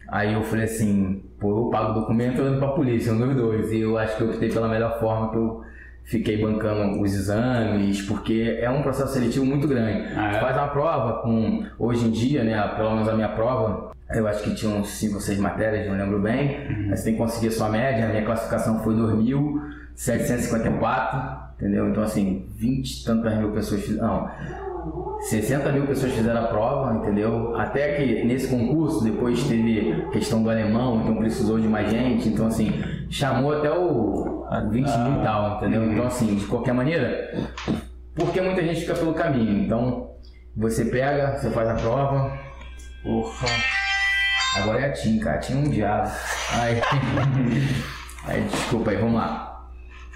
aí 0.08 0.34
eu 0.34 0.44
falei 0.44 0.66
assim, 0.66 1.24
pô, 1.40 1.66
eu 1.66 1.70
pago 1.72 1.92
o 1.92 2.02
documento 2.02 2.38
e 2.38 2.40
eu 2.42 2.48
entro 2.50 2.60
pra 2.60 2.70
polícia, 2.70 3.12
um 3.12 3.18
dos 3.18 3.36
dois. 3.36 3.72
E 3.72 3.80
eu 3.80 3.98
acho 3.98 4.16
que 4.16 4.24
eu 4.24 4.30
optei 4.30 4.50
pela 4.50 4.68
melhor 4.68 5.00
forma 5.00 5.32
que 5.32 5.38
eu 5.38 5.64
fiquei 6.10 6.42
bancando 6.42 7.00
os 7.02 7.14
exames, 7.14 8.02
porque 8.02 8.58
é 8.60 8.68
um 8.70 8.82
processo 8.82 9.14
seletivo 9.14 9.46
muito 9.46 9.68
grande. 9.68 10.08
Ah, 10.16 10.34
é? 10.34 10.40
Faz 10.40 10.58
uma 10.58 10.68
prova 10.70 11.22
com, 11.22 11.64
hoje 11.78 12.08
em 12.08 12.12
dia, 12.12 12.44
né, 12.44 12.60
pelo 12.76 12.92
menos 12.92 13.08
a 13.08 13.14
minha 13.14 13.30
prova, 13.30 13.92
eu 14.14 14.28
acho 14.28 14.42
que 14.44 14.56
tinha 14.56 14.76
uns 14.76 14.90
5 14.90 15.16
ou 15.16 15.22
6 15.22 15.38
matérias, 15.40 15.88
não 15.88 15.96
lembro 15.96 16.20
bem, 16.20 16.58
Uhum. 16.68 16.88
mas 16.90 17.00
você 17.00 17.06
tem 17.06 17.14
que 17.14 17.20
conseguir 17.20 17.48
a 17.50 17.52
sua 17.52 17.70
média, 17.70 18.06
a 18.06 18.10
minha 18.10 18.26
classificação 18.26 18.80
foi 18.80 18.96
2.754, 18.96 21.38
entendeu? 21.60 21.90
Então 21.90 22.02
assim, 22.04 22.48
20 22.56 23.02
e 23.02 23.06
tantas 23.06 23.38
mil 23.38 23.52
pessoas 23.52 23.82
fizeram, 23.84 24.08
não, 24.08 24.28
60 25.22 25.72
mil 25.74 25.86
pessoas 25.86 26.12
fizeram 26.14 26.42
a 26.44 26.48
prova, 26.48 26.96
entendeu? 26.98 27.56
Até 27.58 27.96
que 27.98 28.24
nesse 28.24 28.48
concurso 28.48 29.04
depois 29.04 29.44
teve 29.44 30.08
questão 30.12 30.42
do 30.42 30.50
alemão, 30.50 31.02
então 31.02 31.16
precisou 31.18 31.60
de 31.60 31.68
mais 31.68 31.92
gente, 31.92 32.30
então 32.30 32.48
assim, 32.48 32.72
chamou 33.10 33.52
até 33.54 33.70
o 33.70 34.39
20 34.72 34.72
mil 34.74 35.22
e 35.22 35.24
tal, 35.24 35.58
entendeu? 35.58 35.92
Então 35.92 36.08
assim, 36.08 36.36
de 36.36 36.46
qualquer 36.46 36.74
maneira, 36.74 37.50
porque 38.16 38.42
muita 38.42 38.62
gente 38.62 38.82
fica 38.82 38.96
pelo 38.96 39.14
caminho, 39.14 39.66
então 39.66 40.12
você 40.56 40.86
pega, 40.86 41.38
você 41.38 41.50
faz 41.52 41.70
a 41.70 41.76
prova, 41.76 42.38
porra, 43.04 43.48
Agora 44.56 44.82
é 44.82 44.86
a 44.86 44.92
TIM, 44.92 45.20
cara. 45.20 45.38
TIM 45.38 45.54
é 45.54 45.58
um 45.58 45.70
diabo. 45.70 46.10
Aí, 46.54 46.82
aí, 48.26 48.42
desculpa 48.44 48.92
aí, 48.92 48.98
vamos 48.98 49.16
lá. 49.16 49.70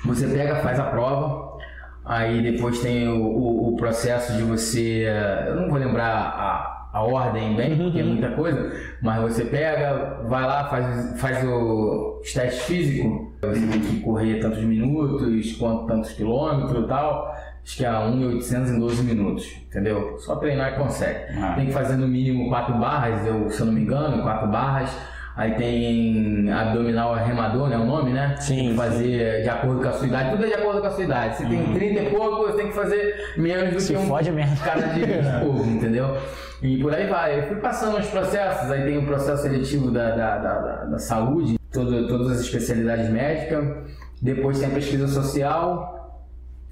Você 0.05 0.27
pega, 0.27 0.55
faz 0.57 0.79
a 0.79 0.85
prova, 0.85 1.57
aí 2.03 2.41
depois 2.41 2.79
tem 2.79 3.07
o, 3.07 3.21
o, 3.21 3.69
o 3.69 3.75
processo 3.77 4.33
de 4.33 4.43
você. 4.43 5.05
Eu 5.47 5.55
não 5.55 5.69
vou 5.69 5.77
lembrar 5.77 6.09
a, 6.11 6.89
a 6.93 7.03
ordem 7.03 7.55
bem, 7.55 7.77
porque 7.77 7.99
é 7.99 8.03
muita 8.03 8.31
coisa, 8.31 8.71
mas 9.01 9.21
você 9.21 9.45
pega, 9.45 10.21
vai 10.27 10.45
lá, 10.45 10.67
faz, 10.67 11.21
faz 11.21 11.47
o, 11.47 12.19
os 12.21 12.33
testes 12.33 12.63
físicos, 12.63 13.32
você 13.47 13.65
tem 13.67 13.79
que 13.79 13.99
correr 14.01 14.39
tantos 14.39 14.63
minutos, 14.63 15.53
quanto, 15.57 15.85
tantos 15.87 16.11
quilômetros 16.11 16.83
e 16.83 16.87
tal. 16.87 17.33
Acho 17.65 17.77
que 17.77 17.85
é 17.85 17.89
1.800 17.89 18.69
em 18.75 18.79
12 18.79 19.03
minutos, 19.03 19.45
entendeu? 19.67 20.15
Só 20.19 20.35
treinar 20.35 20.73
e 20.73 20.75
consegue. 20.75 21.19
Ah. 21.41 21.53
Tem 21.55 21.67
que 21.67 21.71
fazer 21.71 21.95
no 21.95 22.07
mínimo 22.07 22.49
4 22.49 22.75
barras, 22.77 23.25
eu, 23.25 23.49
se 23.49 23.59
eu 23.61 23.65
não 23.67 23.73
me 23.73 23.81
engano, 23.81 24.21
4 24.21 24.47
barras. 24.49 24.89
Aí 25.35 25.55
tem 25.55 26.51
abdominal 26.51 27.15
remador, 27.15 27.67
né? 27.67 27.75
O 27.77 27.85
nome, 27.85 28.11
né? 28.11 28.35
Sim, 28.37 28.55
Tem 28.55 28.69
que 28.69 28.75
fazer 28.75 29.41
de 29.41 29.49
acordo 29.49 29.81
com 29.81 29.87
a 29.87 29.91
sua 29.93 30.07
idade. 30.07 30.29
Tudo 30.31 30.43
é 30.43 30.47
de 30.47 30.53
acordo 30.53 30.81
com 30.81 30.87
a 30.87 30.91
sua 30.91 31.03
idade. 31.05 31.37
Se 31.37 31.45
tem 31.47 31.73
30 31.73 32.01
e 32.01 32.09
pouco, 32.11 32.43
você 32.43 32.57
tem 32.57 32.67
que 32.67 32.73
fazer 32.75 33.15
menos 33.37 33.73
do 33.73 33.79
Se 33.79 33.93
que 33.93 33.99
um 33.99 34.05
fode 34.07 34.31
mesmo. 34.31 34.55
cara 34.57 34.81
de 34.81 34.99
20 34.99 35.09
pouco, 35.41 35.65
entendeu? 35.65 36.17
E 36.61 36.77
por 36.77 36.93
aí 36.93 37.07
vai. 37.07 37.39
Eu 37.39 37.43
fui 37.47 37.55
passando 37.57 37.97
os 37.97 38.05
processos. 38.07 38.69
Aí 38.69 38.83
tem 38.83 38.97
o 38.99 39.05
processo 39.07 39.41
seletivo 39.41 39.89
da, 39.89 40.11
da, 40.11 40.37
da, 40.37 40.59
da- 40.59 40.85
da 40.85 40.99
saúde, 40.99 41.57
todo, 41.73 42.07
todas 42.07 42.31
as 42.31 42.41
especialidades 42.41 43.09
médicas. 43.09 43.91
Depois 44.21 44.59
tem 44.59 44.69
a 44.69 44.71
pesquisa 44.71 45.07
social, 45.07 45.93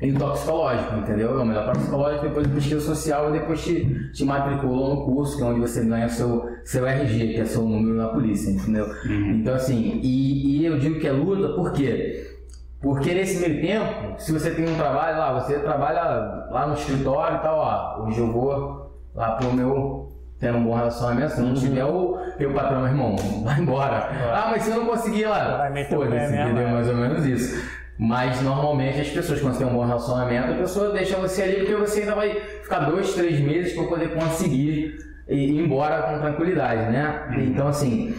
e 0.02 0.12
o 0.12 0.18
toxicológico, 0.18 0.96
entendeu? 0.96 1.40
É 1.40 1.44
o 1.44 1.46
melhor 1.46 1.72
toxicológico, 1.72 2.24
depois 2.24 2.48
a 2.48 2.50
pesquisa 2.50 2.82
social 2.82 3.30
e 3.30 3.40
depois 3.40 3.64
te, 3.64 4.12
te 4.12 4.26
matriculam 4.26 4.96
no 4.96 5.06
curso, 5.06 5.38
que 5.38 5.44
é 5.44 5.46
onde 5.46 5.60
você 5.60 5.86
ganha 5.86 6.10
seu, 6.10 6.50
seu 6.64 6.88
RG, 6.88 7.34
que 7.34 7.40
é 7.40 7.46
seu 7.46 7.62
número 7.62 7.96
na 7.96 8.08
polícia, 8.08 8.50
entendeu? 8.50 8.88
Então 9.06 9.54
assim, 9.54 10.00
e, 10.02 10.62
e 10.62 10.66
eu 10.66 10.80
digo 10.80 11.00
que 11.00 11.08
é 11.08 11.12
luta, 11.12 11.54
por 11.54 11.72
quê? 11.74 12.36
Porque 12.82 13.14
nesse 13.14 13.48
meio 13.48 13.62
tempo, 13.62 14.20
se 14.20 14.32
você 14.32 14.50
tem 14.50 14.68
um 14.68 14.76
trabalho 14.76 15.20
lá, 15.20 15.40
você 15.40 15.60
trabalha 15.60 16.02
lá 16.50 16.66
no 16.66 16.74
escritório 16.74 17.38
e 17.38 17.42
tal, 17.42 17.60
ó, 17.60 18.04
hoje 18.08 18.20
eu 18.20 18.32
vou 18.32 18.92
lá 19.14 19.34
pro 19.34 19.54
meu 19.54 20.11
tendo 20.42 20.58
um 20.58 20.64
bom 20.66 20.76
relacionamento, 20.76 21.32
se 21.34 21.42
não 21.42 21.54
tiver 21.54 21.86
o 21.86 22.18
meu 22.38 22.52
patrão, 22.54 22.80
meu 22.82 22.90
irmão, 22.90 23.16
vai 23.46 23.60
embora. 23.60 24.10
Ah, 24.34 24.48
mas 24.52 24.64
se 24.64 24.72
eu 24.72 24.78
não 24.78 24.86
conseguir 24.88 25.26
lá, 25.28 25.70
foda-se, 25.96 26.34
entendeu? 26.48 26.68
Mais 26.70 26.88
ou 26.90 26.96
menos 26.96 27.26
isso. 27.26 27.72
Mas 28.00 28.42
normalmente 28.42 29.00
as 29.00 29.10
pessoas, 29.10 29.40
quando 29.40 29.58
tem 29.60 29.68
um 29.68 29.74
bom 29.74 29.86
relacionamento, 29.86 30.52
a 30.52 30.56
pessoa 30.56 30.92
deixa 30.92 31.16
você 31.18 31.44
ali 31.44 31.56
porque 31.58 31.76
você 31.76 32.00
ainda 32.02 32.16
vai 32.16 32.32
ficar 32.64 32.80
dois, 32.90 33.14
três 33.14 33.40
meses 33.40 33.74
para 33.74 33.84
poder 33.86 34.16
conseguir 34.16 34.98
ir 35.30 35.60
embora 35.60 36.02
com 36.02 36.20
tranquilidade, 36.20 36.92
né? 36.92 37.28
Então 37.38 37.68
assim, 37.68 38.16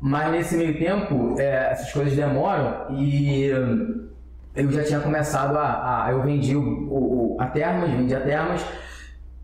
mas 0.00 0.32
nesse 0.32 0.56
meio 0.56 0.78
tempo, 0.78 1.36
é, 1.38 1.72
essas 1.72 1.92
coisas 1.92 2.16
demoram 2.16 2.86
e 2.96 3.44
eu 4.54 4.70
já 4.72 4.82
tinha 4.82 5.00
começado 5.00 5.56
a. 5.58 6.06
a- 6.06 6.10
eu 6.12 6.22
vendi 6.22 6.56
o, 6.56 6.62
o- 6.62 7.36
a 7.38 7.46
Termas, 7.46 7.90
vendi 7.90 8.14
a 8.14 8.20
Termas 8.20 8.64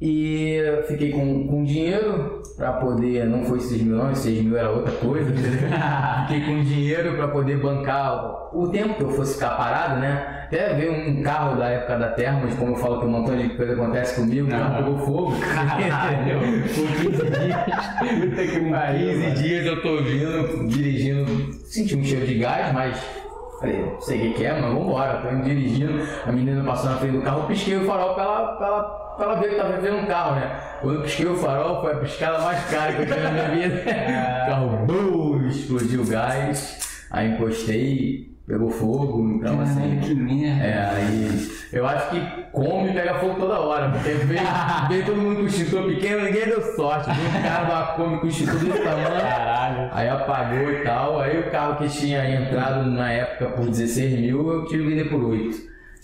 e 0.00 0.60
fiquei 0.86 1.10
com, 1.10 1.46
com 1.46 1.64
dinheiro 1.64 2.42
para 2.56 2.72
poder. 2.74 3.26
Não 3.26 3.44
foi 3.44 3.60
6 3.60 3.82
mil, 3.82 3.96
não, 3.96 4.14
6 4.14 4.44
mil 4.44 4.56
era 4.56 4.70
outra 4.70 4.92
coisa, 4.92 5.30
fiquei 6.28 6.46
com 6.46 6.62
dinheiro 6.62 7.16
para 7.16 7.28
poder 7.28 7.58
bancar 7.58 8.48
o 8.52 8.68
tempo 8.68 8.94
que 8.94 9.02
eu 9.02 9.10
fosse 9.10 9.34
ficar 9.34 9.50
parado, 9.50 10.00
né? 10.00 10.38
Até 10.46 10.72
veio 10.72 10.92
um 10.92 11.22
carro 11.22 11.58
da 11.58 11.68
época 11.68 11.98
da 11.98 12.08
Termas, 12.08 12.54
como 12.54 12.72
eu 12.72 12.76
falo 12.76 13.00
que 13.00 13.06
um 13.06 13.10
montão 13.10 13.36
de 13.36 13.50
coisa 13.50 13.74
acontece 13.74 14.18
comigo, 14.18 14.46
o 14.46 14.50
carro 14.50 14.76
pegou 14.76 14.98
fogo. 14.98 15.32
com 16.74 17.10
15 17.10 17.30
dias. 17.30 17.60
Puta 18.18 18.46
que 18.46 18.60
Com 18.60 18.72
15 18.72 19.42
dias 19.42 19.66
eu 19.66 19.82
tô 19.82 19.96
vindo, 19.98 20.68
dirigindo, 20.68 21.52
senti 21.64 21.96
um 21.96 22.02
cheiro 22.02 22.26
de 22.26 22.38
gás, 22.38 22.72
mas 22.72 22.98
falei, 23.60 23.82
não 23.82 24.00
sei 24.00 24.30
o 24.30 24.34
que, 24.34 24.44
é, 24.44 24.60
mas 24.60 24.72
vambora, 24.72 25.20
tô 25.20 25.30
indo 25.30 25.44
dirigindo, 25.44 26.02
a 26.26 26.32
menina 26.32 26.64
passou 26.64 26.90
na 26.90 26.96
frente 26.96 27.16
do 27.16 27.22
carro, 27.22 27.46
pisquei 27.46 27.76
o 27.76 27.84
farol 27.84 28.14
pra 28.14 28.22
ela, 28.22 28.56
pra 28.56 28.66
ela, 28.66 28.82
pra 29.16 29.26
ela 29.26 29.34
ver 29.40 29.48
que 29.50 29.56
tava 29.56 29.80
vendo 29.80 29.96
um 29.96 30.06
carro, 30.06 30.36
né? 30.36 30.60
Quando 30.80 30.96
eu 30.96 31.02
pisquei 31.02 31.26
o 31.26 31.36
farol, 31.36 31.80
foi 31.80 31.92
a 31.92 31.96
piscada 31.96 32.38
mais 32.38 32.64
cara 32.70 32.92
que 32.92 33.02
eu 33.02 33.06
tive 33.06 33.20
na 33.20 33.30
minha 33.30 33.48
vida. 33.48 33.82
o 33.82 34.50
carro, 34.50 34.86
bum, 34.86 35.46
explodiu 35.48 36.02
o 36.02 36.06
gás, 36.06 37.06
aí 37.10 37.28
encostei, 37.30 38.37
pegou 38.48 38.70
fogo, 38.70 39.28
então 39.34 39.60
assim. 39.60 40.00
Que 40.00 40.14
merda. 40.14 40.64
É, 40.64 40.90
aí 40.90 41.48
eu 41.72 41.86
acho 41.86 42.10
que 42.10 42.20
come 42.50 42.90
e 42.90 42.92
pega 42.94 43.14
fogo 43.18 43.34
toda 43.38 43.60
hora, 43.60 43.90
porque 43.90 44.08
veio, 44.10 44.40
veio 44.88 45.04
todo 45.06 45.16
mundo 45.20 45.36
com 45.40 45.46
extintor 45.46 45.84
pequeno, 45.84 46.24
ninguém 46.24 46.46
deu 46.46 46.62
sorte. 46.74 47.10
Veio 47.12 47.28
um 47.28 47.42
cara 47.42 47.64
da 47.64 47.86
come 47.92 48.18
com 48.18 48.26
extintor 48.26 48.54
desse 48.58 48.78
tamanho, 48.82 49.20
Caralho. 49.20 49.90
aí 49.92 50.08
apagou 50.08 50.70
e 50.72 50.82
tal. 50.82 51.20
Aí 51.20 51.38
o 51.40 51.50
carro 51.50 51.76
que 51.76 51.88
tinha 51.88 52.28
entrado 52.40 52.90
na 52.90 53.12
época 53.12 53.50
por 53.50 53.66
16 53.68 54.18
mil, 54.18 54.50
eu 54.50 54.64
tive 54.66 54.82
que 54.84 54.88
vender 54.90 55.08
por 55.10 55.22
8. 55.24 55.56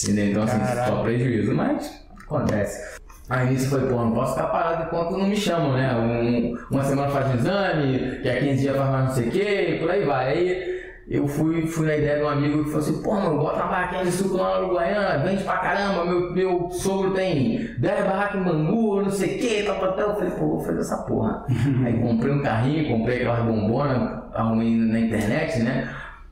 Entendeu? 0.02 0.26
Então 0.30 0.42
assim, 0.42 0.58
Caralho. 0.58 0.92
só 0.96 1.02
prejuízo, 1.02 1.54
mas 1.54 2.06
acontece. 2.22 2.94
Aí 3.30 3.48
nisso 3.48 3.70
foi, 3.70 3.80
pô, 3.88 3.94
não 3.96 4.12
posso 4.12 4.34
ficar 4.34 4.48
parado 4.48 4.82
enquanto 4.84 5.16
não 5.16 5.26
me 5.26 5.34
chamam, 5.36 5.72
né? 5.72 5.94
Um- 5.96 6.58
uma 6.70 6.84
semana 6.84 7.08
faz 7.08 7.26
um 7.30 7.34
exame, 7.38 8.18
que 8.20 8.28
a 8.28 8.38
15 8.38 8.60
dias 8.60 8.76
faz 8.76 8.90
mais 8.90 9.04
não 9.06 9.14
sei 9.14 9.28
o 9.28 9.30
quê, 9.30 9.66
e 9.70 9.78
por 9.80 9.90
aí 9.90 10.04
vai. 10.04 10.28
Aí 10.28 10.73
eu 11.06 11.28
fui, 11.28 11.66
fui 11.66 11.86
na 11.86 11.96
ideia 11.96 12.18
de 12.18 12.24
um 12.24 12.28
amigo 12.28 12.64
que 12.64 12.70
falou 12.70 12.80
assim, 12.80 13.02
pô, 13.02 13.14
mano, 13.14 13.38
bota 13.38 13.56
uma 13.56 13.66
barraquinha 13.66 14.04
de 14.04 14.12
suco 14.12 14.36
lá 14.36 14.52
na 14.52 14.66
Uruguaiana, 14.66 15.24
vende 15.24 15.44
pra 15.44 15.58
caramba, 15.58 16.04
meu, 16.04 16.32
meu 16.32 16.70
sogro 16.70 17.12
tem 17.12 17.68
10 17.78 18.04
barracas 18.04 18.40
em 18.40 18.44
Bangu, 18.44 19.02
não 19.02 19.10
sei 19.10 19.36
o 19.36 19.38
que, 19.38 19.62
tal, 19.64 19.78
tal, 19.80 19.92
tal. 19.92 20.08
Eu 20.10 20.14
falei, 20.14 20.30
pô, 20.30 20.46
vou 20.48 20.60
fazer 20.60 20.80
essa 20.80 20.96
porra. 20.98 21.44
Aí 21.84 22.00
comprei 22.00 22.32
um 22.32 22.42
carrinho, 22.42 22.96
comprei 22.96 23.16
aquelas 23.18 23.44
bombonas, 23.44 24.22
arrumei 24.32 24.74
na 24.74 25.00
internet, 25.00 25.58
né? 25.60 25.88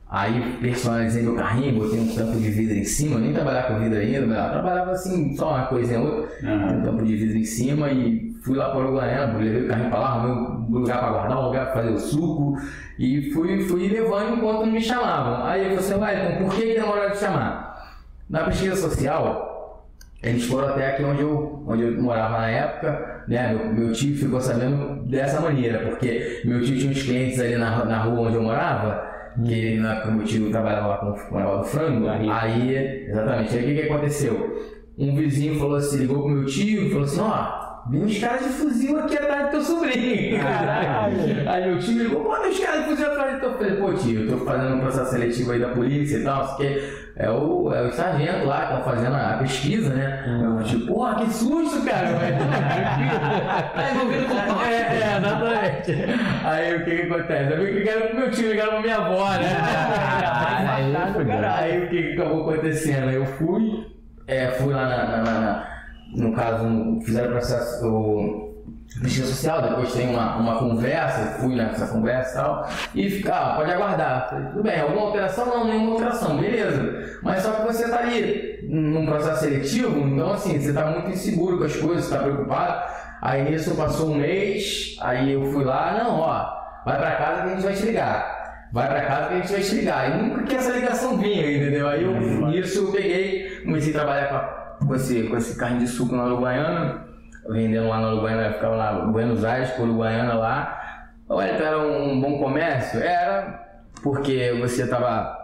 Aí 0.08 0.58
personalizei 0.60 1.22
meu 1.22 1.34
carrinho, 1.34 1.78
botei 1.78 1.98
um 1.98 2.14
tampo 2.14 2.38
de 2.38 2.50
vidro 2.50 2.76
em 2.76 2.84
cima, 2.84 3.18
nem 3.18 3.32
trabalhava 3.32 3.68
com 3.74 3.80
vidro 3.80 3.98
ainda, 3.98 4.18
eu 4.18 4.50
trabalhava 4.50 4.90
assim, 4.90 5.34
só 5.34 5.50
uma 5.50 5.66
coisinha 5.66 6.00
ou 6.00 6.06
outra, 6.06 6.30
Aham. 6.44 6.76
um 6.76 6.82
tampo 6.82 7.02
de 7.02 7.16
vidro 7.16 7.38
em 7.38 7.44
cima 7.44 7.90
e 7.90 8.31
fui 8.43 8.57
lá 8.57 8.70
para 8.70 8.80
o 8.80 8.82
Uruguaiana, 8.82 9.38
levei 9.38 9.64
o 9.64 9.68
carrinho 9.68 9.90
para 9.90 9.99
lá, 9.99 10.09
arrumei 10.09 10.32
um 10.32 10.72
lugar 10.72 10.99
para 10.99 11.11
guardar, 11.11 11.38
um 11.38 11.47
lugar 11.47 11.66
para 11.66 11.82
fazer 11.82 11.95
o 11.95 11.99
suco 11.99 12.57
e 12.99 13.30
fui, 13.30 13.61
fui 13.62 13.88
levando 13.88 14.36
enquanto 14.36 14.61
não 14.61 14.72
me 14.72 14.80
chamavam. 14.80 15.45
Aí 15.47 15.61
eu 15.61 15.78
falei 15.78 15.78
assim, 15.78 15.95
ué, 15.95 16.32
então 16.32 16.47
por 16.47 16.57
que 16.57 16.74
demoraram 16.74 17.12
de 17.12 17.18
chamar? 17.18 17.97
Na 18.28 18.45
pesquisa 18.45 18.76
social, 18.76 19.86
eles 20.22 20.45
foram 20.45 20.68
até 20.68 20.88
aqui 20.88 21.05
onde 21.05 21.22
eu, 21.22 21.62
onde 21.66 21.82
eu 21.82 22.03
morava 22.03 22.38
na 22.38 22.51
época, 22.51 23.24
né? 23.28 23.53
Meu, 23.53 23.72
meu 23.72 23.93
tio 23.93 24.16
ficou 24.16 24.40
sabendo 24.40 25.05
dessa 25.05 25.40
maneira, 25.40 25.80
porque 25.88 26.43
meu 26.45 26.61
tio 26.62 26.78
tinha 26.78 26.90
uns 26.90 27.03
clientes 27.03 27.38
ali 27.38 27.57
na, 27.57 27.84
na 27.84 28.03
rua 28.03 28.28
onde 28.28 28.36
eu 28.36 28.43
morava, 28.43 29.09
que 29.45 29.78
na, 29.78 30.01
que 30.01 30.11
meu 30.11 30.24
tio 30.24 30.51
trabalhava 30.51 30.86
lá 30.88 30.97
com, 30.99 31.12
com 31.12 31.34
o 31.34 31.38
negócio 31.38 31.59
do 31.61 31.64
frango, 31.64 32.09
aí, 32.09 33.07
exatamente, 33.09 33.57
aí 33.57 33.62
o 33.62 33.66
que, 33.66 33.74
que 33.74 33.93
aconteceu? 33.93 34.72
Um 34.99 35.14
vizinho 35.14 35.59
falou 35.59 35.76
assim, 35.76 35.99
ligou 35.99 36.22
pro 36.22 36.28
meu 36.28 36.45
tio 36.45 36.82
e 36.82 36.90
falou 36.90 37.05
assim, 37.05 37.20
ó, 37.20 37.71
Vem 37.90 38.04
uns 38.04 38.18
caras 38.18 38.42
de 38.44 38.48
fuzil 38.50 38.98
aqui 39.00 39.16
atrás 39.18 39.46
do 39.46 39.50
teu 39.50 39.60
sobrinho. 39.62 40.40
Caralho. 40.40 41.50
Aí 41.50 41.66
meu 41.68 41.78
tio 41.80 41.98
ligou, 42.02 42.24
pô, 42.24 42.36
tem 42.36 42.50
uns 42.50 42.58
caras 42.60 42.82
de 42.84 42.90
fuzil 42.90 43.06
atrás 43.10 43.34
do 43.34 43.40
teu. 43.40 43.50
Eu 43.50 43.58
falei, 43.58 43.76
pô, 43.76 43.92
tio, 43.94 44.20
eu 44.30 44.38
tô 44.38 44.44
fazendo 44.44 44.74
um 44.76 44.80
processo 44.80 45.10
seletivo 45.10 45.52
aí 45.52 45.58
da 45.60 45.68
polícia 45.68 46.16
e 46.18 46.22
tal, 46.24 46.46
porque 46.46 46.92
é 47.16 47.28
o, 47.28 47.72
é 47.74 47.82
o 47.82 47.92
sargento 47.92 48.46
lá 48.46 48.66
que 48.66 48.72
tá 48.74 48.80
fazendo 48.82 49.14
a 49.16 49.36
pesquisa, 49.38 49.92
né? 49.94 50.24
Eu, 50.44 50.62
tipo, 50.64 50.86
porra, 50.86 51.16
que 51.24 51.30
susto, 51.32 51.84
cara. 51.84 52.08
Tá 53.74 53.90
envolvido 53.92 54.24
com 54.26 54.34
toque. 54.34 54.64
é, 54.64 54.74
é, 54.74 55.16
exatamente. 55.18 55.92
Aí 56.44 56.76
o 56.76 56.84
que 56.84 56.96
que 56.96 57.02
acontece? 57.12 57.52
Eu 57.52 57.64
ligaram 57.74 58.06
pro 58.08 58.16
meu 58.16 58.30
tio, 58.30 58.48
ligaram 58.50 58.70
pra 58.72 58.80
minha 58.80 58.96
avó, 58.96 59.30
né? 59.32 59.48
Caralho, 60.22 60.96
aí, 60.98 61.12
fudeu. 61.12 61.50
aí 61.50 61.84
o 61.84 61.88
que 61.88 62.02
que 62.02 62.12
acabou 62.20 62.50
acontecendo? 62.50 63.10
Eu 63.10 63.26
fui, 63.26 63.86
é, 64.26 64.48
fui 64.52 64.72
lá 64.72 64.86
na- 64.88 65.06
na- 65.06 65.22
na- 65.40 65.72
no 66.14 66.32
caso, 66.32 67.00
fizeram 67.04 67.28
o 67.28 67.32
processo, 67.32 67.86
o 67.86 68.52
pesquisa 69.00 69.26
social, 69.26 69.62
depois 69.62 69.92
tem 69.94 70.10
uma, 70.10 70.36
uma 70.36 70.58
conversa, 70.58 71.38
fui 71.40 71.54
nessa 71.56 71.86
conversa 71.86 72.30
e 72.30 72.42
tal, 72.42 72.68
e 72.94 73.10
fica, 73.10 73.34
ah, 73.34 73.54
pode 73.56 73.70
aguardar. 73.72 74.28
Falei, 74.28 74.46
tudo 74.48 74.62
bem, 74.62 74.80
alguma 74.80 75.06
alteração? 75.06 75.46
Não, 75.46 75.64
nenhuma 75.66 75.92
alteração, 75.92 76.36
beleza. 76.36 77.18
Mas 77.22 77.42
só 77.42 77.52
que 77.52 77.62
você 77.72 77.88
tá 77.88 78.00
ali 78.00 78.60
num 78.68 79.06
processo 79.06 79.40
seletivo, 79.44 79.98
então 80.06 80.32
assim, 80.32 80.60
você 80.60 80.72
tá 80.74 80.84
muito 80.86 81.08
inseguro 81.10 81.58
com 81.58 81.64
as 81.64 81.74
coisas, 81.76 82.04
você 82.04 82.14
tá 82.16 82.22
preocupado. 82.22 82.92
Aí 83.22 83.48
nisso 83.50 83.74
passou 83.76 84.10
um 84.10 84.16
mês, 84.16 84.96
aí 85.00 85.32
eu 85.32 85.44
fui 85.52 85.64
lá, 85.64 85.98
não, 86.02 86.20
ó, 86.20 86.46
vai 86.84 86.98
pra 86.98 87.12
casa 87.16 87.42
que 87.42 87.48
a 87.48 87.54
gente 87.54 87.64
vai 87.64 87.72
te 87.74 87.86
ligar. 87.86 88.42
Vai 88.72 88.88
pra 88.88 89.02
casa 89.02 89.28
que 89.28 89.34
a 89.34 89.36
gente 89.36 89.52
vai 89.52 89.60
te 89.60 89.74
ligar. 89.74 90.10
E 90.10 90.22
nunca 90.22 90.42
que 90.44 90.56
essa 90.56 90.72
ligação 90.72 91.16
vinha, 91.18 91.56
entendeu? 91.56 91.88
Aí 91.88 92.02
eu, 92.04 92.12
nisso 92.48 92.78
eu 92.86 92.92
peguei, 92.92 93.60
comecei 93.64 93.92
a 93.94 93.98
trabalhar 93.98 94.28
com, 94.28 94.34
a- 94.36 94.61
com, 94.86 94.94
esse, 94.94 95.24
com 95.24 95.36
esse 95.36 95.58
carrinho 95.58 95.80
de 95.80 95.88
suco 95.88 96.14
na 96.14 96.26
Uruguaiana, 96.26 97.06
vendendo 97.48 97.88
lá 97.88 98.00
na 98.00 98.12
Uruguaiana, 98.12 98.54
ficava 98.54 98.76
lá 98.76 99.04
em 99.04 99.12
Buenos 99.12 99.44
Aires, 99.44 99.70
com 99.72 99.82
Uruguaiana 99.82 100.34
lá. 100.34 100.78
Olha, 101.28 101.50
era 101.50 101.78
um 101.78 102.20
bom 102.20 102.38
comércio? 102.38 103.00
Era, 103.00 103.64
porque 104.02 104.56
você 104.60 104.86
tava 104.86 105.38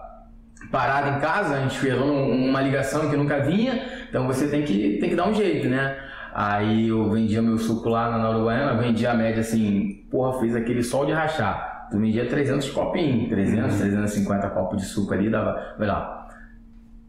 parado 0.71 1.17
em 1.17 1.21
casa, 1.21 1.65
esperando 1.67 2.05
uma 2.05 2.61
ligação 2.61 3.09
que 3.09 3.17
nunca 3.17 3.41
vinha, 3.41 3.83
então 4.09 4.27
você 4.27 4.49
tem 4.49 4.63
que, 4.65 4.99
tem 5.01 5.11
que 5.11 5.17
dar 5.17 5.29
um 5.29 5.35
jeito, 5.35 5.69
né? 5.69 5.97
Aí 6.35 6.89
eu 6.89 7.11
vendia 7.11 7.41
meu 7.41 7.59
suco 7.59 7.89
lá 7.89 8.17
na 8.17 8.31
Uruguaiana, 8.31 8.81
vendia 8.81 9.13
a 9.13 9.15
média 9.15 9.41
assim, 9.41 10.07
porra, 10.11 10.39
fiz 10.41 10.55
aquele 10.55 10.83
sol 10.83 11.07
de 11.07 11.13
rachar. 11.13 11.89
Tu 11.91 11.99
vendia 11.99 12.27
300 12.27 12.69
copinhos, 12.71 13.29
300, 13.31 13.79
350 13.79 14.51
copos 14.51 14.83
de 14.83 14.87
suco 14.87 15.15
ali, 15.15 15.31
dava, 15.31 15.75
vai 15.79 15.89
lá, 15.89 16.18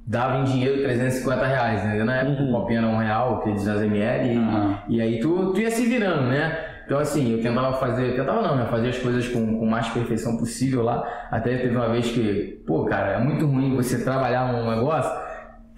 dava 0.09 0.39
em 0.39 0.43
dinheiro 0.43 0.81
350 0.81 1.45
reais, 1.45 1.83
né? 1.83 2.03
Na 2.03 2.15
época 2.17 2.41
o 2.43 2.51
copinho 2.51 2.79
era 2.79 2.87
um 2.87 2.97
real, 2.97 3.35
aquele 3.35 3.55
200 3.55 3.83
ml, 3.83 4.33
e, 4.33 4.37
Uhum. 4.37 4.75
e 4.89 5.01
aí 5.01 5.19
tu, 5.19 5.53
tu 5.53 5.61
ia 5.61 5.69
se 5.69 5.85
virando, 5.85 6.23
né? 6.23 6.57
Então 6.85 6.97
assim, 6.97 7.33
eu 7.33 7.41
tentava 7.43 7.73
fazer, 7.77 8.15
tentava 8.15 8.41
não, 8.41 8.55
né? 8.55 8.65
Fazer 8.65 8.89
as 8.89 8.97
coisas 8.97 9.27
com, 9.27 9.59
com 9.59 9.65
mais 9.67 9.87
perfeição 9.89 10.35
possível 10.37 10.81
lá. 10.81 11.07
Até 11.29 11.55
teve 11.57 11.75
uma 11.75 11.87
vez 11.89 12.09
que, 12.09 12.63
pô, 12.65 12.85
cara, 12.85 13.11
é 13.11 13.19
muito 13.19 13.45
ruim 13.45 13.75
você 13.75 14.03
trabalhar 14.03 14.45
um 14.45 14.67
negócio. 14.67 15.28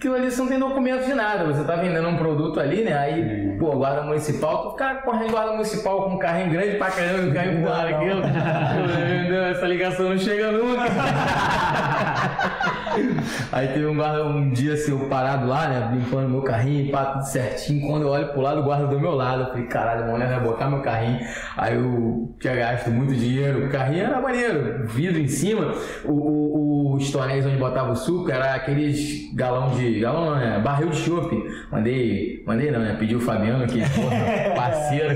Aquilo 0.01 0.15
ali 0.15 0.31
você 0.31 0.41
não 0.41 0.47
tem 0.47 0.57
documento 0.57 1.05
de 1.05 1.13
nada, 1.13 1.45
você 1.45 1.63
tá 1.63 1.75
vendendo 1.75 2.07
um 2.07 2.17
produto 2.17 2.59
ali, 2.59 2.81
né? 2.83 2.97
Aí, 2.97 3.55
pô, 3.59 3.73
guarda 3.73 4.01
municipal, 4.01 4.63
tu 4.63 4.71
fica 4.71 4.95
correndo 4.95 5.29
guarda 5.29 5.51
municipal 5.51 6.05
com 6.05 6.15
um 6.15 6.17
carrinho 6.17 6.49
grande 6.49 6.77
pra 6.77 6.89
caramba, 6.89 7.29
o 7.29 7.31
carrinho 7.31 7.59
empurrando 7.59 7.87
aquilo. 7.87 8.21
Essa 9.51 9.67
ligação 9.67 10.09
não 10.09 10.17
chega 10.17 10.51
nunca. 10.53 10.81
Aí 13.51 13.67
teve 13.67 13.85
um 13.85 13.95
guarda 13.95 14.25
um 14.25 14.49
dia 14.49 14.73
assim, 14.73 14.91
eu 14.91 15.07
parado 15.07 15.47
lá, 15.47 15.67
né? 15.67 15.91
Limpando 15.93 16.29
meu 16.29 16.41
carrinho, 16.41 16.91
pá, 16.91 17.05
tudo 17.05 17.25
certinho. 17.25 17.87
Quando 17.87 18.03
eu 18.03 18.09
olho 18.09 18.27
pro 18.29 18.41
lado, 18.41 18.61
o 18.61 18.63
guarda 18.63 18.87
do 18.87 18.99
meu 18.99 19.11
lado. 19.11 19.43
Eu 19.43 19.47
falei, 19.47 19.65
caralho, 19.67 20.11
mano, 20.11 20.25
vai 20.25 20.39
botar 20.39 20.69
meu 20.69 20.81
carrinho. 20.81 21.19
Aí 21.55 21.75
eu 21.75 22.35
tinha 22.39 22.55
gasto 22.55 22.89
muito 22.89 23.13
dinheiro. 23.13 23.65
O 23.65 23.69
carrinho 23.69 24.05
era 24.05 24.19
maneiro, 24.19 24.85
vidro 24.87 25.19
em 25.19 25.27
cima. 25.27 25.73
O, 26.03 26.11
o, 26.11 26.95
os 26.95 27.11
tonéis 27.11 27.45
onde 27.45 27.57
botava 27.57 27.91
o 27.91 27.95
suco 27.95 28.29
era 28.31 28.55
aqueles 28.55 29.33
galão 29.33 29.69
de. 29.69 29.90
Galão 29.99 30.25
não, 30.31 30.35
né? 30.37 30.59
Barril 30.63 30.89
de 30.89 30.97
chope. 30.97 31.43
Mandei. 31.71 32.43
Mandei 32.45 32.71
não, 32.71 32.79
né? 32.79 32.95
Pedi 32.97 33.15
o 33.15 33.19
Fabiano, 33.19 33.65
que 33.67 33.79
porra, 33.79 34.15
parceiro, 34.55 35.15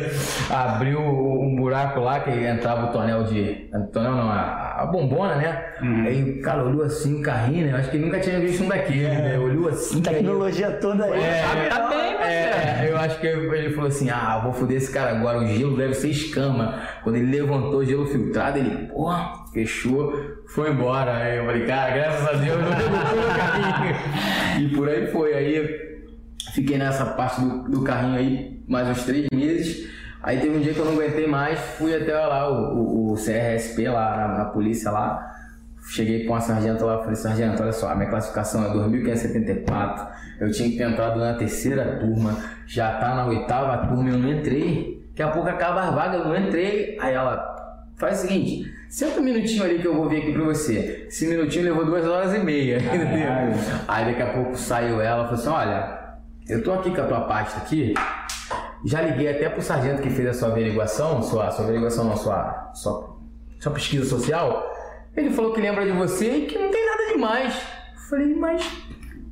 abriu 0.49 0.99
um 0.99 1.55
buraco 1.55 1.99
lá 1.99 2.19
que 2.19 2.29
entrava 2.31 2.87
o 2.87 2.91
tonel 2.91 3.23
de. 3.23 3.69
Tonel 3.93 4.11
não, 4.11 4.29
a, 4.29 4.81
a 4.81 4.85
bombona, 4.85 5.35
né? 5.35 5.63
Aí 6.05 6.39
o 6.39 6.41
cara 6.41 6.63
olhou 6.63 6.83
assim 6.83 7.19
o 7.19 7.21
carrinho, 7.21 7.65
né? 7.65 7.73
Eu 7.73 7.77
acho 7.77 7.89
que 7.89 7.97
ele 7.97 8.05
nunca 8.05 8.19
tinha 8.19 8.39
visto 8.39 8.63
um 8.63 8.67
daquele, 8.67 9.07
né? 9.07 9.37
Olhou 9.39 9.69
assim. 9.69 9.97
aí- 9.97 10.01
Tecnologia 10.15 10.71
toda 10.73 11.05
aí. 11.05 11.21
é, 11.23 11.67
tá 11.69 11.87
bem, 11.87 12.13
é, 12.15 12.87
eu 12.89 12.97
acho 12.97 13.19
que 13.19 13.27
ele 13.27 13.69
falou 13.73 13.87
assim: 13.87 14.09
ah, 14.09 14.39
vou 14.43 14.53
foder 14.53 14.77
esse 14.77 14.91
cara 14.91 15.11
agora, 15.11 15.39
o 15.39 15.47
gelo 15.47 15.75
deve 15.77 15.93
ser 15.93 16.09
escama. 16.09 16.79
Quando 17.03 17.15
ele 17.17 17.31
levantou 17.31 17.79
o 17.79 17.85
gelo 17.85 18.05
filtrado, 18.07 18.57
ele, 18.57 18.87
porra, 18.87 19.44
fechou, 19.55 20.13
foi 20.47 20.71
embora. 20.71 21.15
Aí 21.15 21.37
eu 21.37 21.45
falei, 21.45 21.65
cara, 21.65 21.95
graças 21.95 22.27
a 22.27 22.33
Deus, 22.33 22.61
não 22.61 22.69
derrubou 22.69 23.15
meu 23.15 23.35
carrinho. 23.35 23.95
E 24.61 24.75
por 24.75 24.89
aí 24.89 25.07
foi. 25.07 25.33
Aí 25.33 26.05
fiquei 26.53 26.77
nessa 26.77 27.05
parte 27.05 27.39
do, 27.39 27.69
do 27.69 27.83
carrinho 27.83 28.17
aí 28.17 28.63
mais 28.67 28.87
uns 28.89 29.03
três 29.05 29.27
meses. 29.31 29.89
Aí 30.21 30.39
teve 30.39 30.57
um 30.57 30.59
dia 30.59 30.73
que 30.73 30.79
eu 30.79 30.85
não 30.85 30.93
aguentei 30.93 31.27
mais, 31.27 31.59
fui 31.59 31.95
até 31.95 32.13
lá, 32.13 32.49
o, 32.49 32.77
o, 32.77 33.13
o 33.13 33.15
CRSP 33.15 33.87
lá, 33.87 34.17
na, 34.17 34.27
na 34.39 34.45
polícia 34.45 34.91
lá. 34.91 35.31
Cheguei 35.87 36.25
com 36.25 36.35
a 36.35 36.41
sargento 36.41 36.83
lá, 36.83 36.97
falei, 36.97 37.15
sargento, 37.15 37.61
olha 37.61 37.71
só, 37.71 37.91
a 37.91 37.95
minha 37.95 38.09
classificação 38.09 38.65
é 38.65 38.73
2574, 38.73 40.07
eu 40.39 40.51
tinha 40.51 40.67
que 40.67 40.77
ter 40.77 40.89
entrado 40.89 41.19
na 41.19 41.35
terceira 41.35 41.99
turma, 41.99 42.35
já 42.65 42.97
tá 42.97 43.13
na 43.13 43.27
oitava 43.27 43.85
turma, 43.87 44.09
eu 44.09 44.17
não 44.17 44.31
entrei, 44.31 45.05
daqui 45.09 45.21
a 45.21 45.27
pouco 45.27 45.47
acaba 45.47 45.81
as 45.81 45.93
vagas, 45.93 46.21
eu 46.21 46.27
não 46.27 46.35
entrei. 46.35 46.97
Aí 46.99 47.13
ela, 47.13 47.55
faz 47.97 48.17
o 48.17 48.21
seguinte, 48.27 48.73
senta 48.95 49.19
um 49.19 49.23
minutinho 49.23 49.61
ali 49.61 49.79
que 49.79 49.85
eu 49.85 49.93
vou 49.93 50.07
vir 50.07 50.21
aqui 50.21 50.31
pra 50.31 50.45
você. 50.45 51.05
Esse 51.09 51.27
minutinho 51.27 51.65
levou 51.65 51.85
duas 51.85 52.07
horas 52.07 52.33
e 52.33 52.39
meia, 52.39 52.77
entendeu? 52.77 53.27
Aí 53.89 54.05
daqui 54.05 54.21
a 54.21 54.31
pouco 54.31 54.55
saiu 54.55 55.01
ela, 55.01 55.25
falou 55.25 55.37
assim, 55.37 55.49
olha, 55.49 56.15
eu 56.47 56.63
tô 56.63 56.71
aqui 56.71 56.95
com 56.95 57.01
a 57.01 57.03
tua 57.03 57.21
pasta 57.27 57.57
aqui, 57.57 57.93
já 58.85 59.01
liguei 59.01 59.27
até 59.27 59.49
pro 59.49 59.61
sargento 59.61 60.01
que 60.01 60.09
fez 60.09 60.29
a 60.29 60.33
sua 60.33 60.47
averiguação, 60.47 61.21
sua, 61.21 61.51
sua 61.51 61.65
averiguação 61.65 62.05
não, 62.05 62.15
sua, 62.15 62.71
sua, 62.73 63.17
sua 63.59 63.73
pesquisa 63.73 64.05
social. 64.05 64.63
Ele 65.13 65.29
falou 65.29 65.51
que 65.51 65.59
lembra 65.59 65.85
de 65.85 65.91
você 65.91 66.31
e 66.31 66.45
que 66.45 66.57
não 66.57 66.71
tem 66.71 66.85
nada 66.85 67.11
demais. 67.11 67.53
Eu 67.53 68.01
falei, 68.09 68.33
mas 68.33 68.65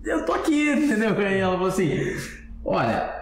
eu 0.03 0.25
tô 0.25 0.33
aqui, 0.33 0.73
entendeu? 0.73 1.15
Aí 1.25 1.39
ela 1.39 1.53
falou 1.53 1.69
assim, 1.69 2.17
olha, 2.65 3.13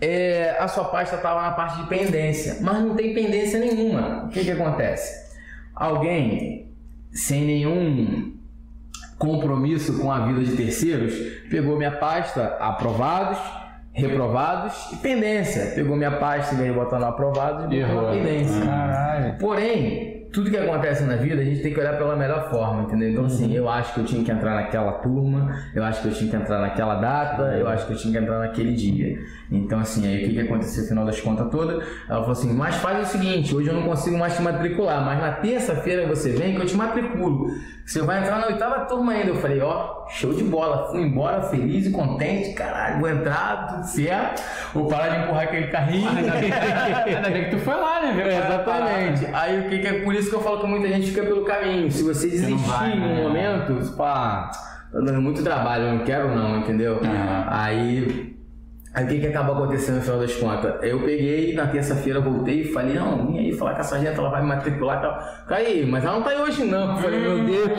é, 0.00 0.56
a 0.58 0.66
sua 0.66 0.84
pasta 0.84 1.18
tava 1.18 1.42
na 1.42 1.50
parte 1.50 1.82
de 1.82 1.88
pendência, 1.90 2.56
mas 2.62 2.80
não 2.80 2.94
tem 2.94 3.12
pendência 3.12 3.60
nenhuma. 3.60 4.24
O 4.24 4.28
que 4.30 4.42
que 4.42 4.50
acontece? 4.50 5.23
Alguém 5.74 6.68
sem 7.10 7.44
nenhum 7.44 8.34
compromisso 9.18 9.98
com 9.98 10.10
a 10.10 10.26
vida 10.26 10.42
de 10.42 10.56
terceiros, 10.56 11.14
pegou 11.48 11.76
minha 11.76 11.92
pasta 11.92 12.56
aprovados, 12.60 13.38
reprovados 13.92 14.92
e 14.92 14.96
pendência. 14.96 15.72
Pegou 15.74 15.96
minha 15.96 16.18
pasta 16.18 16.56
de 16.56 16.72
botar 16.72 16.98
no 16.98 17.06
aprovados 17.06 17.64
e 17.64 17.66
botou 17.66 17.78
Errou. 17.78 18.10
pendência. 18.10 18.60
Caralho. 18.64 19.38
Porém, 19.38 20.13
tudo 20.34 20.50
que 20.50 20.56
acontece 20.56 21.04
na 21.04 21.14
vida 21.14 21.40
a 21.40 21.44
gente 21.44 21.62
tem 21.62 21.72
que 21.72 21.78
olhar 21.78 21.96
pela 21.96 22.16
melhor 22.16 22.50
forma, 22.50 22.82
entendeu? 22.82 23.10
Então, 23.10 23.24
assim, 23.24 23.54
eu 23.54 23.68
acho 23.68 23.94
que 23.94 24.00
eu 24.00 24.04
tinha 24.04 24.24
que 24.24 24.32
entrar 24.32 24.56
naquela 24.56 24.92
turma, 24.94 25.54
eu 25.72 25.84
acho 25.84 26.02
que 26.02 26.08
eu 26.08 26.12
tinha 26.12 26.28
que 26.28 26.36
entrar 26.36 26.60
naquela 26.60 26.96
data, 26.96 27.56
eu 27.56 27.68
acho 27.68 27.86
que 27.86 27.92
eu 27.92 27.96
tinha 27.96 28.12
que 28.12 28.18
entrar 28.18 28.40
naquele 28.40 28.72
dia. 28.72 29.16
Então, 29.50 29.78
assim, 29.78 30.06
aí 30.06 30.24
o 30.24 30.28
que, 30.28 30.34
que 30.34 30.40
aconteceu 30.40 30.82
no 30.82 30.88
final 30.88 31.06
das 31.06 31.20
contas 31.20 31.48
todas? 31.50 31.76
Ela 32.08 32.18
falou 32.18 32.32
assim: 32.32 32.52
mas 32.52 32.74
faz 32.76 33.08
o 33.08 33.12
seguinte, 33.12 33.54
hoje 33.54 33.68
eu 33.68 33.74
não 33.74 33.84
consigo 33.84 34.18
mais 34.18 34.34
te 34.34 34.42
matricular, 34.42 35.04
mas 35.04 35.20
na 35.20 35.32
terça-feira 35.32 36.06
você 36.08 36.30
vem 36.30 36.56
que 36.56 36.62
eu 36.62 36.66
te 36.66 36.76
matriculo. 36.76 37.46
Você 37.86 38.00
vai 38.02 38.20
entrar 38.20 38.40
na 38.40 38.46
oitava 38.46 38.86
turma 38.86 39.12
ainda. 39.12 39.28
Eu 39.28 39.36
falei: 39.36 39.60
ó, 39.60 40.03
show 40.14 40.32
de 40.32 40.44
bola, 40.44 40.88
fui 40.90 41.02
embora 41.02 41.42
feliz 41.42 41.86
e 41.86 41.90
contente, 41.90 42.52
caralho, 42.54 43.00
vou 43.00 43.08
entrar, 43.08 43.66
tudo 43.66 43.84
certo, 43.84 44.42
vou 44.72 44.86
parar 44.86 45.08
de 45.08 45.24
empurrar 45.24 45.42
aquele 45.42 45.66
carrinho. 45.66 46.08
Ainda 46.08 47.30
bem 47.30 47.44
que 47.44 47.50
tu 47.50 47.58
foi 47.58 47.74
lá, 47.74 48.00
né? 48.00 48.12
Viu? 48.12 48.26
É, 48.26 48.38
Exatamente. 48.38 49.26
Aí 49.32 49.60
o 49.60 49.68
que, 49.68 49.78
que 49.80 49.86
é 49.88 50.04
por 50.04 50.14
isso 50.14 50.30
que 50.30 50.36
eu 50.36 50.40
falo 50.40 50.60
que 50.60 50.66
muita 50.66 50.88
gente 50.88 51.08
fica 51.08 51.22
pelo 51.24 51.44
caminho. 51.44 51.90
Se 51.90 52.04
você 52.04 52.28
desistir 52.28 52.54
vai, 52.54 52.92
em 52.92 53.00
um 53.00 53.14
né? 53.14 53.22
momento, 53.22 53.96
pá, 53.96 54.50
tá 54.92 55.00
dando 55.00 55.20
muito 55.20 55.42
trabalho, 55.42 55.84
eu 55.84 55.92
não 55.94 56.04
quero 56.04 56.34
não, 56.34 56.58
entendeu? 56.58 57.00
Aham. 57.02 57.46
Aí. 57.50 58.33
Aí 58.94 59.04
o 59.04 59.08
que, 59.08 59.18
que 59.18 59.26
acaba 59.26 59.52
acontecendo 59.52 59.96
no 59.96 60.02
final 60.02 60.20
das 60.20 60.34
contas? 60.36 60.76
Eu 60.82 61.00
peguei, 61.00 61.52
na 61.52 61.66
terça-feira 61.66 62.20
voltei 62.20 62.60
e 62.60 62.72
falei, 62.72 62.94
não, 62.94 63.26
vim 63.26 63.40
aí 63.40 63.52
falar 63.52 63.74
com 63.74 63.80
a 63.80 63.84
sargenta, 63.84 64.20
ela 64.20 64.30
vai 64.30 64.40
me 64.40 64.48
matricular 64.48 64.98
e 64.98 65.02
tal. 65.02 65.44
Caí, 65.48 65.84
mas 65.84 66.04
ela 66.04 66.14
não 66.14 66.22
tá 66.22 66.30
aí 66.30 66.38
hoje 66.40 66.62
não. 66.62 66.92
Eu 66.92 67.02
falei, 67.02 67.18
meu 67.18 67.44
Deus, 67.44 67.72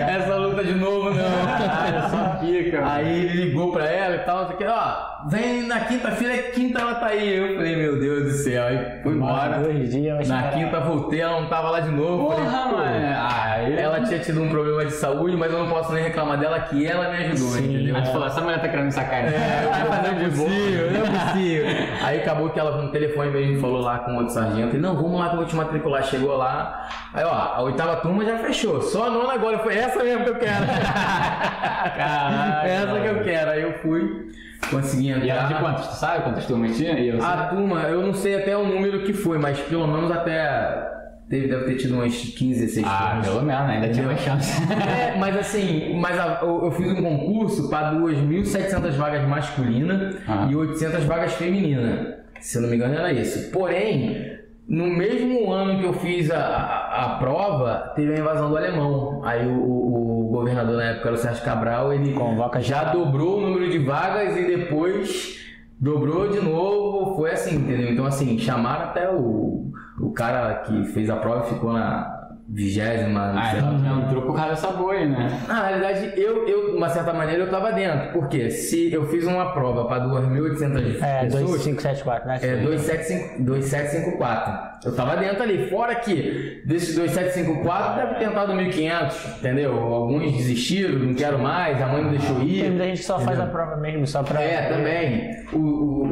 essa 0.00 0.36
luta 0.36 0.64
de 0.64 0.72
novo 0.72 1.10
não. 1.10 1.18
Só. 2.08 2.38
Aí 2.82 3.24
ele 3.26 3.44
ligou 3.44 3.72
pra 3.72 3.84
ela 3.84 4.16
e 4.16 4.18
tal, 4.20 4.44
o 4.44 4.56
que, 4.56 4.64
ó, 4.64 5.17
vem 5.30 5.62
na 5.66 5.80
quinta-feira, 5.80 6.50
quinta 6.52 6.80
ela 6.80 6.94
tá 6.96 7.06
aí. 7.06 7.36
Eu 7.36 7.56
falei, 7.56 7.76
meu 7.76 7.98
Deus 8.00 8.24
do 8.24 8.30
céu, 8.32 8.64
aí 8.66 9.00
fui 9.02 9.14
embora. 9.14 9.58
Dois 9.58 9.90
dias, 9.90 10.16
mas 10.18 10.28
Na 10.28 10.42
caralho. 10.42 10.64
quinta 10.64 10.80
voltei, 10.80 11.20
ela 11.20 11.40
não 11.40 11.48
tava 11.48 11.70
lá 11.70 11.80
de 11.80 11.90
novo. 11.90 12.26
Porra, 12.34 12.50
falei, 12.50 13.00
mano. 13.00 13.16
Aí 13.30 13.76
Ela 13.78 14.00
tinha 14.02 14.18
tido 14.18 14.42
um 14.42 14.48
problema 14.48 14.84
de 14.84 14.92
saúde, 14.92 15.36
mas 15.36 15.52
eu 15.52 15.58
não 15.58 15.68
posso 15.68 15.92
nem 15.92 16.02
reclamar 16.04 16.38
dela 16.38 16.60
que 16.60 16.86
ela 16.86 17.10
me 17.10 17.16
ajudou, 17.24 17.48
Sim. 17.48 17.74
entendeu? 17.74 18.02
Tu 18.02 18.10
falou, 18.12 18.26
essa 18.26 18.40
mulher 18.40 18.60
tá 18.60 18.68
querendo 18.68 18.86
me 18.86 18.92
sacar. 18.92 19.24
É, 19.24 19.66
vai 19.70 19.84
fazer 19.86 20.14
de 20.14 20.36
boa. 20.36 20.48
possível, 20.48 20.90
não 20.92 21.00
é 21.00 21.10
possível. 21.10 21.66
Aí 22.04 22.20
acabou 22.20 22.50
que 22.50 22.58
ela 22.60 22.82
no 22.82 22.90
telefone 22.90 23.30
mesmo 23.30 23.60
falou 23.60 23.80
lá 23.80 23.98
com 23.98 24.14
outro 24.16 24.32
sargento 24.32 24.76
e 24.76 24.78
não, 24.78 24.94
vamos 24.94 25.18
lá 25.18 25.26
que 25.28 25.32
eu 25.34 25.38
vou 25.38 25.46
te 25.46 25.56
matricular. 25.56 26.02
Chegou 26.04 26.36
lá, 26.36 26.88
aí 27.12 27.24
ó, 27.24 27.32
a 27.32 27.60
oitava 27.62 27.96
turma 27.96 28.24
já 28.24 28.38
fechou, 28.38 28.80
só 28.82 29.06
a 29.06 29.10
nona 29.10 29.32
agora 29.34 29.58
foi 29.58 29.76
essa 29.76 30.02
mesmo 30.02 30.24
que 30.24 30.30
eu 30.30 30.36
quero. 30.36 30.64
Caralho, 31.96 32.68
essa 32.68 33.00
que 33.00 33.06
eu 33.06 33.24
quero. 33.24 33.50
Aí 33.50 33.62
eu 33.62 33.72
fui, 33.74 34.28
consegui 34.70 35.10
entrar. 35.10 35.24
E 35.26 35.30
era 35.30 35.42
de 35.44 35.54
quantos? 35.54 35.86
Tu 35.88 35.94
sabe 35.96 36.22
quantas 36.24 36.46
turmas 36.46 36.76
tinha? 36.76 36.98
E 36.98 37.08
eu 37.08 37.22
A 37.24 37.46
turma, 37.46 37.80
eu 37.82 38.02
não 38.06 38.14
sei 38.14 38.36
até 38.36 38.56
o 38.56 38.64
número 38.66 39.02
que 39.04 39.12
foi, 39.12 39.38
mas 39.38 39.58
pelo 39.60 39.86
menos 39.86 40.10
até. 40.10 40.86
Teve, 41.28 41.46
deve 41.46 41.64
ter 41.66 41.74
tido 41.76 41.92
umas 41.94 42.14
15, 42.14 42.58
16 42.60 42.86
Ah, 42.88 43.08
turmas. 43.10 43.26
pelo 43.28 43.42
menos, 43.42 43.68
ainda 43.68 43.88
tinha 43.90 44.06
uma 44.08 44.16
chance. 44.16 44.62
É, 44.72 45.14
mas 45.18 45.36
assim, 45.36 45.94
mas 46.00 46.18
a- 46.18 46.38
eu, 46.40 46.64
eu 46.64 46.70
fiz 46.70 46.90
um 46.90 47.02
concurso 47.02 47.68
para 47.68 47.92
2.700 47.92 48.94
vagas 48.96 49.28
masculina 49.28 50.14
Ah. 50.26 50.46
e 50.50 50.56
800 50.56 51.04
vagas 51.04 51.34
feminina. 51.34 52.16
Se 52.40 52.56
eu 52.56 52.62
não 52.62 52.70
me 52.70 52.76
engano 52.76 52.94
era 52.94 53.12
isso. 53.12 53.50
Porém, 53.50 54.38
no 54.66 54.86
mesmo 54.86 55.52
ano 55.52 55.78
que 55.80 55.84
eu 55.84 55.92
fiz 55.92 56.30
a, 56.30 56.38
a, 56.38 57.04
a 57.04 57.08
prova, 57.18 57.92
teve 57.94 58.14
a 58.14 58.18
invasão 58.20 58.48
do 58.48 58.56
alemão. 58.56 59.20
Aí 59.22 59.46
o- 59.46 59.52
o 59.52 60.17
governador 60.38 60.76
na 60.76 60.84
época 60.84 61.08
era 61.08 61.16
o 61.16 61.20
Sérgio 61.20 61.44
Cabral, 61.44 61.92
ele 61.92 62.12
Convoca 62.12 62.60
já 62.60 62.92
dobrou 62.92 63.38
o 63.38 63.40
número 63.40 63.70
de 63.70 63.78
vagas 63.78 64.36
e 64.36 64.44
depois 64.46 65.38
dobrou 65.78 66.28
de 66.30 66.40
novo. 66.40 67.16
Foi 67.16 67.30
assim, 67.30 67.56
entendeu? 67.56 67.92
Então 67.92 68.04
assim, 68.04 68.38
chamaram 68.38 68.86
até 68.86 69.10
o, 69.10 69.70
o 70.00 70.12
cara 70.12 70.54
que 70.66 70.84
fez 70.86 71.10
a 71.10 71.16
prova 71.16 71.46
e 71.46 71.54
ficou 71.54 71.72
na 71.72 72.17
vigésima, 72.50 73.20
Ah, 73.20 73.32
lá, 73.32 73.54
então 73.58 74.00
entrou 74.02 74.22
por 74.22 74.34
causa 74.34 74.50
dessa 74.50 74.68
boi, 74.72 75.04
né? 75.04 75.28
na 75.46 75.66
realidade, 75.68 76.12
eu, 76.18 76.48
eu, 76.48 76.70
de 76.72 76.76
uma 76.78 76.88
certa 76.88 77.12
maneira, 77.12 77.42
eu 77.42 77.50
tava 77.50 77.72
dentro. 77.72 78.12
Porque 78.12 78.50
se 78.50 78.90
eu 78.92 79.06
fiz 79.08 79.24
uma 79.26 79.52
prova 79.52 79.84
para 79.84 80.04
2.800 80.06 81.02
É, 81.02 81.24
pessoas, 81.24 81.44
2574, 81.50 82.26
né? 82.28 82.38
é 82.42 82.56
2754, 82.56 83.44
2754. 83.44 84.68
Eu 84.84 84.94
tava 84.94 85.16
dentro 85.16 85.42
ali. 85.42 85.68
Fora 85.68 85.94
que 85.96 86.62
desses 86.64 86.94
2754, 86.96 87.96
deve 87.96 88.14
ter 88.14 88.28
tentado 88.28 88.52
1.500, 88.52 89.38
entendeu? 89.38 89.72
Alguns 89.76 90.32
desistiram, 90.32 90.98
não 91.00 91.14
quero 91.14 91.38
mais, 91.38 91.80
a 91.82 91.86
mãe 91.88 92.02
não 92.02 92.10
deixou 92.10 92.36
Tem 92.36 92.46
ir. 92.48 92.68
muita 92.70 92.84
gente 92.84 92.98
que 92.98 93.04
só 93.04 93.18
faz 93.18 93.38
a 93.40 93.46
prova 93.46 93.76
mesmo, 93.76 94.06
só 94.06 94.22
pra. 94.22 94.40
É, 94.40 94.68
também. 94.68 95.30
O, 95.52 95.58
o, 95.58 96.08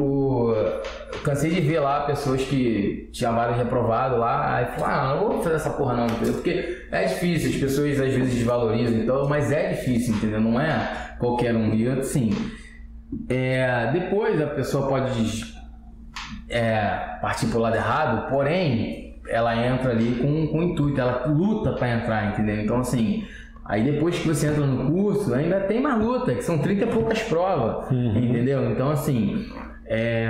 tipo, 0.53 1.15
eu 1.15 1.19
cansei 1.23 1.49
de 1.51 1.61
ver 1.61 1.79
lá 1.79 2.01
pessoas 2.01 2.41
que 2.43 3.09
tinham 3.11 3.35
vários 3.35 3.57
reprovados 3.57 4.19
lá, 4.19 4.55
aí 4.55 4.65
falaram, 4.77 5.11
ah, 5.11 5.15
não 5.15 5.27
vou 5.29 5.43
fazer 5.43 5.55
essa 5.55 5.69
porra 5.71 5.95
não, 5.95 6.05
entendeu? 6.05 6.33
Porque 6.33 6.77
é 6.91 7.05
difícil, 7.05 7.49
as 7.49 7.55
pessoas 7.57 7.99
às 7.99 8.13
vezes 8.13 8.33
desvalorizam, 8.35 8.97
então, 8.99 9.27
mas 9.27 9.51
é 9.51 9.69
difícil, 9.73 10.15
entendeu? 10.15 10.39
Não 10.41 10.59
é 10.59 11.15
qualquer 11.19 11.55
um. 11.55 11.73
E 11.73 11.87
assim, 11.89 12.31
é, 13.29 13.89
depois 13.93 14.41
a 14.41 14.47
pessoa 14.47 14.87
pode 14.87 15.53
é, 16.49 17.17
partir 17.21 17.47
pro 17.47 17.59
lado 17.59 17.75
errado, 17.75 18.29
porém, 18.29 19.19
ela 19.29 19.55
entra 19.55 19.91
ali 19.91 20.15
com, 20.21 20.47
com 20.47 20.63
intuito, 20.63 20.99
ela 20.99 21.25
luta 21.27 21.73
para 21.73 21.89
entrar, 21.95 22.31
entendeu? 22.33 22.61
Então, 22.61 22.79
assim, 22.79 23.25
aí 23.65 23.83
depois 23.83 24.17
que 24.17 24.27
você 24.27 24.47
entra 24.47 24.65
no 24.65 24.89
curso, 24.91 25.33
ainda 25.33 25.59
tem 25.61 25.81
mais 25.81 25.99
luta, 26.01 26.33
que 26.33 26.41
são 26.41 26.57
30 26.57 26.85
e 26.85 26.87
poucas 26.87 27.21
provas, 27.23 27.91
Uhum. 27.91 28.17
entendeu? 28.17 28.71
Então, 28.71 28.89
assim, 28.89 29.45
é, 29.87 30.27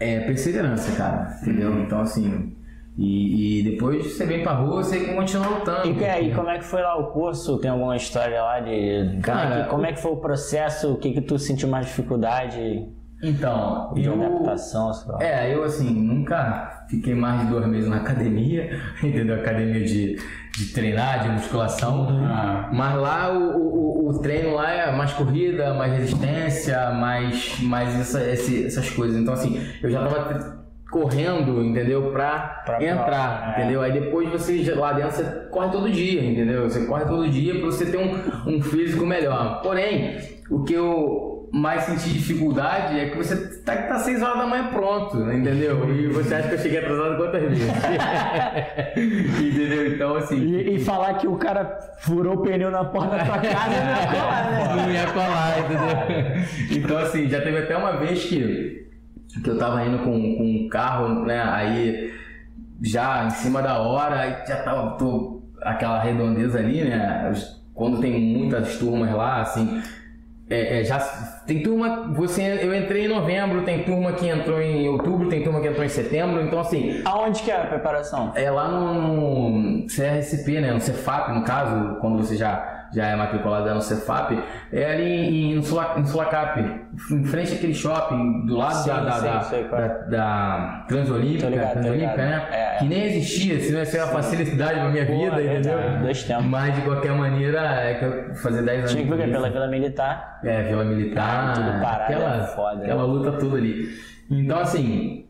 é 0.00 0.20
perseverança, 0.20 0.96
cara, 0.96 1.38
entendeu? 1.42 1.80
Então, 1.82 2.00
assim, 2.00 2.52
e, 2.98 3.60
e 3.60 3.62
depois 3.70 4.06
você 4.14 4.24
vem 4.26 4.42
pra 4.42 4.52
rua, 4.52 4.82
você 4.82 5.00
continua 5.14 5.46
lutando. 5.48 5.88
E, 5.88 5.94
que- 5.94 6.04
e 6.04 6.34
como 6.34 6.48
é 6.50 6.58
que 6.58 6.64
foi 6.64 6.82
lá 6.82 6.96
o 6.98 7.08
curso? 7.12 7.58
Tem 7.58 7.70
alguma 7.70 7.96
história 7.96 8.42
lá 8.42 8.60
de. 8.60 9.18
Cara, 9.22 9.40
como, 9.48 9.54
é 9.54 9.62
que, 9.64 9.68
como 9.70 9.86
é 9.86 9.92
que 9.92 10.00
foi 10.00 10.12
o 10.12 10.16
processo? 10.16 10.92
O 10.92 10.96
que, 10.96 11.12
que 11.12 11.20
tu 11.20 11.38
sentiu 11.38 11.68
mais 11.68 11.86
dificuldade 11.86 12.88
Então, 13.22 13.92
de 13.94 14.04
eu, 14.04 14.14
adaptação? 14.14 14.90
É, 15.20 15.54
eu 15.54 15.62
assim, 15.64 15.90
nunca 15.90 16.84
fiquei 16.88 17.14
mais 17.14 17.40
de 17.42 17.46
dois 17.48 17.66
meses 17.66 17.88
na 17.88 17.96
academia, 17.96 18.70
entendeu? 19.02 19.36
Academia 19.36 19.84
de, 19.84 20.16
de 20.56 20.66
treinar, 20.72 21.22
de 21.22 21.28
musculação. 21.30 22.08
Ah, 22.30 22.70
Mas 22.72 22.94
lá 22.96 23.32
o, 23.32 24.06
o, 24.06 24.08
o 24.10 24.18
treino 24.20 24.54
lá 24.54 24.70
é 24.72 24.90
mais 24.92 25.12
corrida, 25.12 25.74
mais 25.74 25.92
resistência, 25.92 26.90
mais, 26.92 27.60
mais 27.60 27.98
essa, 28.00 28.22
esse- 28.30 28.66
essas 28.66 28.88
coisas. 28.90 29.16
Então 29.20 29.34
assim, 29.34 29.60
eu 29.82 29.90
já 29.90 30.00
tava 30.06 30.56
correndo, 30.90 31.62
entendeu? 31.62 32.10
Pra, 32.12 32.62
Pra 32.64 32.82
entrar, 32.82 33.04
prova, 33.04 33.50
é. 33.50 33.60
entendeu? 33.60 33.82
Aí 33.82 33.92
depois 33.92 34.28
você 34.30 34.72
lá 34.74 34.92
dentro 34.92 35.10
você 35.12 35.24
corre 35.50 35.70
todo 35.70 35.90
dia, 35.90 36.24
entendeu? 36.24 36.62
Você 36.70 36.86
corre 36.86 37.04
todo 37.04 37.28
dia 37.28 37.54
pra 37.56 37.66
você 37.66 37.86
ter 37.86 37.98
um, 37.98 38.56
um 38.56 38.62
físico 38.62 39.04
melhor. 39.04 39.60
Porém, 39.62 40.16
o 40.48 40.62
que 40.62 40.72
eu 40.72 41.35
mais 41.52 41.84
senti 41.84 42.10
dificuldade 42.10 42.98
é 42.98 43.10
que 43.10 43.16
você 43.16 43.60
tá, 43.62 43.76
tá 43.76 43.98
6 43.98 44.22
horas 44.22 44.38
da 44.38 44.46
manhã 44.46 44.68
pronto, 44.68 45.16
entendeu? 45.32 45.88
E 45.94 46.08
você 46.08 46.34
acha 46.34 46.48
que 46.48 46.54
eu 46.54 46.58
cheguei 46.58 46.78
atrasado 46.78 47.16
quantas 47.16 47.42
vezes? 47.42 47.66
entendeu? 48.96 49.94
Então 49.94 50.16
assim. 50.16 50.36
E, 50.36 50.76
e 50.76 50.78
falar 50.78 51.14
que 51.14 51.26
o 51.26 51.36
cara 51.36 51.78
furou 52.00 52.34
o 52.34 52.42
pneu 52.42 52.70
na 52.70 52.84
porta 52.84 53.16
da 53.16 53.24
tua 53.24 53.38
casa 53.38 53.70
não 53.70 53.94
é 53.94 54.06
colar, 54.06 54.50
né? 54.50 54.74
não 54.76 54.92
ia 54.92 55.06
colar, 55.06 55.58
entendeu? 55.60 56.78
Então, 56.78 56.98
assim, 56.98 57.28
já 57.28 57.40
teve 57.40 57.58
até 57.58 57.76
uma 57.76 57.96
vez 57.96 58.24
que, 58.24 58.88
que 59.42 59.50
eu 59.50 59.58
tava 59.58 59.84
indo 59.84 59.98
com, 59.98 60.36
com 60.36 60.44
um 60.44 60.68
carro, 60.68 61.24
né? 61.24 61.42
Aí 61.42 62.12
já 62.82 63.24
em 63.24 63.30
cima 63.30 63.62
da 63.62 63.78
hora, 63.78 64.20
aí 64.20 64.36
já 64.46 64.62
tava 64.62 64.96
tô, 64.96 65.42
aquela 65.62 66.00
redondeza 66.02 66.58
ali, 66.58 66.84
né? 66.84 67.32
Quando 67.74 68.00
tem 68.00 68.18
muitas 68.20 68.78
turmas 68.78 69.14
lá, 69.14 69.42
assim. 69.42 69.82
É, 70.48 70.80
é, 70.80 70.84
já 70.84 71.00
tem 71.44 71.60
turma, 71.60 72.12
você, 72.14 72.60
eu 72.62 72.72
entrei 72.72 73.06
em 73.06 73.08
novembro, 73.08 73.62
tem 73.62 73.82
turma 73.82 74.12
que 74.12 74.28
entrou 74.28 74.60
em 74.60 74.88
outubro, 74.88 75.28
tem 75.28 75.42
turma 75.42 75.60
que 75.60 75.66
entrou 75.66 75.84
em 75.84 75.88
setembro, 75.88 76.40
então 76.40 76.60
assim, 76.60 77.02
Aonde 77.04 77.42
que 77.42 77.50
é 77.50 77.62
a 77.62 77.66
preparação? 77.66 78.32
é 78.36 78.48
lá 78.48 78.68
no, 78.68 79.50
no 79.50 79.86
CRSP, 79.86 80.60
né? 80.60 80.72
No 80.72 80.80
Cefap, 80.80 81.32
no 81.32 81.42
caso, 81.42 81.96
quando 82.00 82.18
você 82.18 82.36
já, 82.36 82.85
já 82.96 83.08
é 83.08 83.14
matriculado 83.14 83.74
no 83.74 83.82
Cefap, 83.82 84.42
é 84.72 84.84
ali 84.90 85.04
em, 85.04 85.56
em, 85.58 85.62
Sula, 85.62 85.96
em 85.98 86.04
Sulacap, 86.06 86.58
em 86.58 87.24
frente 87.24 87.52
àquele 87.52 87.74
shopping, 87.74 88.46
do 88.46 88.56
lado 88.56 88.74
Sim, 88.76 88.88
da, 88.88 89.00
da, 89.00 89.12
sim, 89.12 89.24
da, 89.26 89.40
sei 89.42 89.60
é. 89.60 89.68
da, 89.68 89.88
da 89.88 90.84
Transolímpica, 90.88 91.48
ligado, 91.50 91.72
Transolímpica, 91.72 92.16
né? 92.16 92.48
É. 92.50 92.78
Que 92.78 92.84
nem 92.86 93.04
existia, 93.04 93.60
se 93.60 93.70
não 93.70 93.80
ia 93.80 93.84
ser 93.84 93.98
uma 93.98 94.12
facilidade 94.12 94.80
pra 94.80 94.88
minha 94.88 95.04
Pô, 95.04 95.12
vida, 95.12 95.42
é 95.42 95.58
entendeu? 95.58 95.78
Dois 96.00 96.24
tempos. 96.24 96.46
Mas 96.46 96.74
de 96.74 96.80
qualquer 96.80 97.12
maneira, 97.12 97.60
é 97.60 97.94
que 97.96 98.04
eu 98.06 98.34
fazer 98.36 98.62
10 98.62 98.78
anos. 98.78 98.92
Tinha 98.92 99.04
que 99.04 99.14
ver 99.14 99.30
pela 99.30 99.50
Vila 99.50 99.68
Militar. 99.68 100.40
É, 100.42 100.62
Vila 100.62 100.84
Militar, 100.84 101.52
Tudo 101.52 101.82
parado, 101.82 102.02
aquela, 102.02 102.36
é 102.36 102.46
foda, 102.46 102.82
aquela 102.82 103.04
luta 103.04 103.32
toda 103.32 103.58
ali. 103.58 103.88
Então, 104.30 104.58
assim, 104.58 105.25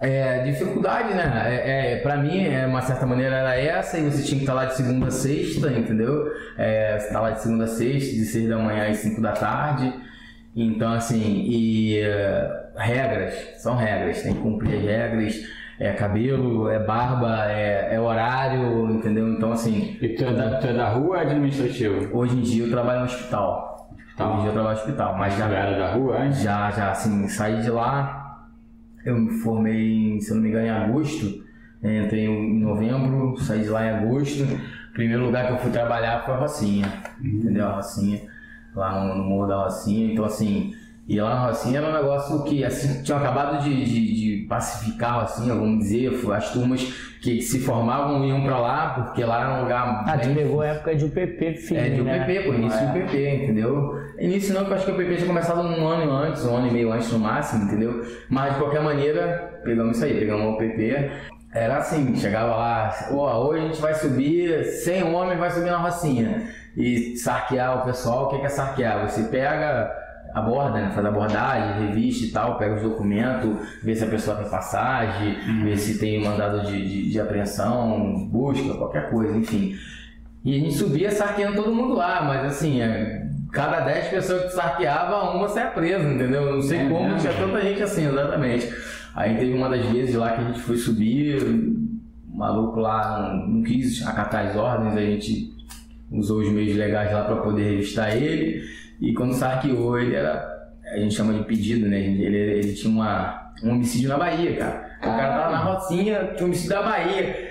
é, 0.00 0.42
dificuldade, 0.44 1.12
né? 1.12 1.42
É, 1.46 1.92
é, 1.92 1.96
pra 1.96 2.16
mim, 2.16 2.42
é, 2.46 2.66
uma 2.66 2.80
certa 2.80 3.04
maneira, 3.04 3.36
era 3.36 3.56
essa, 3.56 3.98
e 3.98 4.10
você 4.10 4.22
tinha 4.22 4.38
que 4.38 4.44
estar 4.44 4.54
lá 4.54 4.64
de 4.64 4.74
segunda 4.74 5.08
a 5.08 5.10
sexta, 5.10 5.70
entendeu? 5.70 6.32
É, 6.56 6.98
você 6.98 7.12
tá 7.12 7.20
lá 7.20 7.30
de 7.32 7.42
segunda 7.42 7.64
a 7.64 7.68
sexta, 7.68 8.14
de 8.14 8.24
seis 8.24 8.48
da 8.48 8.56
manhã 8.56 8.88
às 8.88 8.96
cinco 8.96 9.20
da 9.20 9.32
tarde. 9.32 9.92
Então, 10.56 10.92
assim, 10.92 11.44
e 11.46 11.98
é, 11.98 12.70
regras, 12.76 13.34
são 13.58 13.76
regras, 13.76 14.22
tem 14.22 14.34
que 14.34 14.40
cumprir 14.40 14.78
as 14.78 14.84
regras. 14.84 15.60
É 15.78 15.92
cabelo, 15.92 16.68
é 16.68 16.78
barba, 16.78 17.50
é, 17.50 17.94
é 17.94 18.00
horário, 18.00 18.90
entendeu? 18.90 19.28
Então, 19.28 19.52
assim, 19.52 19.96
e 20.00 20.10
tu 20.10 20.24
é, 20.24 20.32
da, 20.32 20.58
tu 20.58 20.66
é 20.66 20.72
da 20.74 20.88
rua 20.88 21.08
ou 21.08 21.16
é 21.16 21.22
administrativo? 21.22 22.14
hoje 22.14 22.36
em 22.36 22.42
dia 22.42 22.64
eu 22.64 22.70
trabalho 22.70 23.00
no 23.00 23.04
hospital. 23.06 23.88
Hoje 24.18 24.32
em 24.32 24.40
dia 24.40 24.48
eu 24.48 24.52
trabalho 24.52 24.76
no 24.76 24.82
hospital, 24.82 25.16
mas 25.16 25.36
já 25.38 25.46
era 25.46 25.78
da 25.78 25.92
rua 25.92 26.18
antes? 26.18 26.42
já, 26.42 26.70
já, 26.70 26.90
assim, 26.90 27.26
saí 27.28 27.62
de 27.62 27.70
lá, 27.70 28.19
eu 29.04 29.18
me 29.18 29.30
formei, 29.40 30.20
se 30.20 30.30
eu 30.30 30.36
não 30.36 30.42
me 30.42 30.48
engano, 30.48 30.66
em 30.66 30.70
agosto, 30.70 31.44
né, 31.82 32.04
entrei 32.04 32.26
em 32.26 32.60
novembro, 32.60 33.36
saí 33.38 33.60
de 33.62 33.68
lá 33.68 33.84
em 33.86 33.90
agosto. 33.90 34.42
O 34.44 34.92
primeiro 34.92 35.24
lugar 35.24 35.46
que 35.46 35.52
eu 35.54 35.58
fui 35.58 35.70
trabalhar 35.70 36.24
foi 36.24 36.34
a 36.34 36.38
Rocinha, 36.38 36.92
entendeu? 37.22 37.66
A 37.66 37.76
Rocinha, 37.76 38.20
lá 38.74 39.04
no, 39.04 39.14
no 39.16 39.24
Morro 39.24 39.46
da 39.46 39.64
Rocinha. 39.64 40.12
Então, 40.12 40.24
assim, 40.24 40.72
e 41.08 41.20
lá 41.20 41.30
na 41.34 41.46
Rocinha 41.46 41.78
era 41.78 41.88
um 41.88 41.92
negócio 41.92 42.42
que, 42.44 42.64
assim, 42.64 43.02
tinham 43.02 43.18
acabado 43.18 43.62
de, 43.62 43.84
de, 43.84 44.14
de 44.40 44.46
pacificar 44.48 45.14
a 45.14 45.20
Rocinha, 45.22 45.54
vamos 45.54 45.78
dizer, 45.84 46.10
as 46.32 46.52
turmas 46.52 46.82
que 47.22 47.40
se 47.42 47.60
formavam 47.60 48.24
iam 48.24 48.42
pra 48.42 48.58
lá, 48.58 48.88
porque 48.94 49.22
lá 49.24 49.42
era 49.42 49.58
um 49.58 49.62
lugar 49.62 50.04
Ah, 50.06 50.18
tu 50.18 50.26
bem 50.28 50.36
pegou 50.36 50.62
a 50.62 50.66
época 50.68 50.94
de 50.96 51.04
UPP, 51.04 51.54
filho. 51.54 51.80
é, 51.80 51.90
de 51.90 52.02
né? 52.02 52.22
UPP, 52.22 52.44
pô, 52.48 52.54
início 52.54 52.78
É. 52.80 52.92
de 52.92 52.98
UPP, 52.98 53.44
entendeu? 53.44 53.94
Início 54.20 54.52
não, 54.52 54.66
que 54.66 54.70
eu 54.70 54.76
acho 54.76 54.84
que 54.84 54.90
o 54.90 54.94
UPP 54.94 55.16
tinha 55.16 55.26
começado 55.26 55.60
um 55.60 55.88
ano 55.88 56.12
antes, 56.12 56.44
um 56.44 56.54
ano 56.54 56.68
e 56.68 56.70
meio 56.70 56.92
antes 56.92 57.10
no 57.10 57.18
máximo, 57.18 57.64
entendeu? 57.64 58.04
Mas 58.28 58.52
de 58.52 58.58
qualquer 58.60 58.82
maneira, 58.82 59.60
pegamos 59.64 59.96
isso 59.96 60.04
aí, 60.04 60.18
pegamos 60.18 60.44
o 60.44 60.50
UPP. 60.52 61.10
Era 61.52 61.78
assim, 61.78 62.14
chegava 62.14 62.54
lá, 62.54 63.08
hoje 63.10 63.64
a 63.64 63.66
gente 63.66 63.80
vai 63.80 63.94
subir, 63.94 64.62
100 64.62 65.02
homens 65.14 65.38
vai 65.38 65.50
subir 65.50 65.70
na 65.70 65.78
Rocinha. 65.78 66.48
E 66.76 67.16
sarquear 67.16 67.78
o 67.78 67.84
pessoal, 67.84 68.26
o 68.26 68.28
que 68.28 68.38
que 68.38 68.46
é 68.46 68.48
sarquear? 68.50 69.08
Você 69.08 69.22
pega, 69.24 69.90
aborda, 70.34 70.80
né? 70.80 70.90
faz 70.94 71.06
abordagem, 71.06 71.86
revista 71.86 72.26
e 72.26 72.30
tal, 72.30 72.58
pega 72.58 72.76
os 72.76 72.82
documentos, 72.82 73.56
vê 73.82 73.96
se 73.96 74.04
a 74.04 74.08
pessoa 74.08 74.36
tem 74.36 74.50
passagem, 74.50 75.34
vê 75.64 75.76
se 75.78 75.98
tem 75.98 76.22
mandado 76.22 76.66
de, 76.66 76.88
de, 76.88 77.10
de 77.10 77.20
apreensão, 77.20 78.28
busca, 78.28 78.74
qualquer 78.74 79.10
coisa, 79.10 79.34
enfim. 79.36 79.74
E 80.44 80.56
a 80.56 80.58
gente 80.60 80.74
subia 80.74 81.10
sarqueando 81.10 81.56
todo 81.56 81.74
mundo 81.74 81.94
lá, 81.94 82.22
mas 82.22 82.44
assim, 82.44 82.80
é, 82.80 83.29
cada 83.52 83.80
10 83.80 84.08
pessoas 84.08 84.42
que 84.44 84.50
sarqueava, 84.52 85.30
uma 85.32 85.48
saia 85.48 85.68
presa, 85.68 86.04
entendeu? 86.08 86.42
Eu 86.42 86.54
Não 86.54 86.62
sei 86.62 86.78
É 86.80 86.88
como 86.88 87.04
mesmo? 87.04 87.18
tinha 87.18 87.32
tanta 87.32 87.60
gente 87.60 87.82
assim, 87.82 88.06
exatamente. 88.08 88.72
Aí 89.14 89.36
teve 89.36 89.52
uma 89.52 89.68
das 89.68 89.84
vezes 89.86 90.14
lá 90.14 90.32
que 90.32 90.40
a 90.40 90.44
gente 90.44 90.60
foi 90.60 90.76
subir, 90.76 91.42
o 91.42 92.36
maluco 92.36 92.78
lá 92.80 93.18
não, 93.34 93.48
não 93.48 93.62
quis 93.62 94.06
acatar 94.06 94.46
as 94.46 94.56
ordens, 94.56 94.96
a 94.96 95.00
gente 95.00 95.52
usou 96.10 96.40
os 96.40 96.48
meios 96.48 96.76
legais 96.76 97.12
lá 97.12 97.24
para 97.24 97.36
poder 97.36 97.62
revistar 97.70 98.16
ele. 98.16 98.62
E 99.00 99.12
quando 99.14 99.34
sarqueou, 99.34 99.98
ele 99.98 100.14
era. 100.14 100.48
A 100.92 100.98
gente 100.98 101.14
chama 101.14 101.32
de 101.34 101.44
pedido, 101.44 101.88
né? 101.88 101.98
Ele, 102.00 102.36
ele 102.36 102.72
tinha 102.72 102.92
uma, 102.92 103.52
um 103.62 103.70
homicídio 103.70 104.08
na 104.08 104.16
Bahia, 104.18 104.56
cara. 104.56 104.90
O 104.98 105.02
cara 105.02 105.28
tava 105.38 105.50
na 105.52 105.58
rocinha, 105.58 106.24
tinha 106.34 106.42
um 106.42 106.46
homicídio 106.46 106.70
da 106.70 106.82
Bahia. 106.82 107.49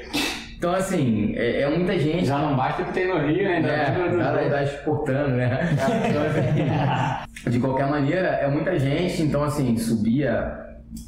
Então, 0.59 0.75
assim, 0.75 1.33
é, 1.37 1.61
é 1.61 1.69
muita 1.69 1.97
gente. 1.97 2.25
Já 2.25 2.37
não 2.37 2.53
basta 2.53 2.83
que 2.83 2.91
tem 2.91 3.07
no 3.07 3.17
Rio, 3.25 3.43
né? 3.45 3.55
Ainda 3.55 3.69
É, 3.69 3.85
tem 3.91 4.09
no- 4.11 4.17
nada 4.17 4.49
tá 4.49 4.61
exportando, 4.63 5.29
né? 5.37 5.57
Então, 6.09 6.23
assim, 6.23 7.49
de 7.49 7.59
qualquer 7.59 7.87
maneira, 7.87 8.27
é 8.27 8.47
muita 8.49 8.77
gente, 8.77 9.21
então 9.21 9.41
assim, 9.41 9.77
subia 9.77 10.51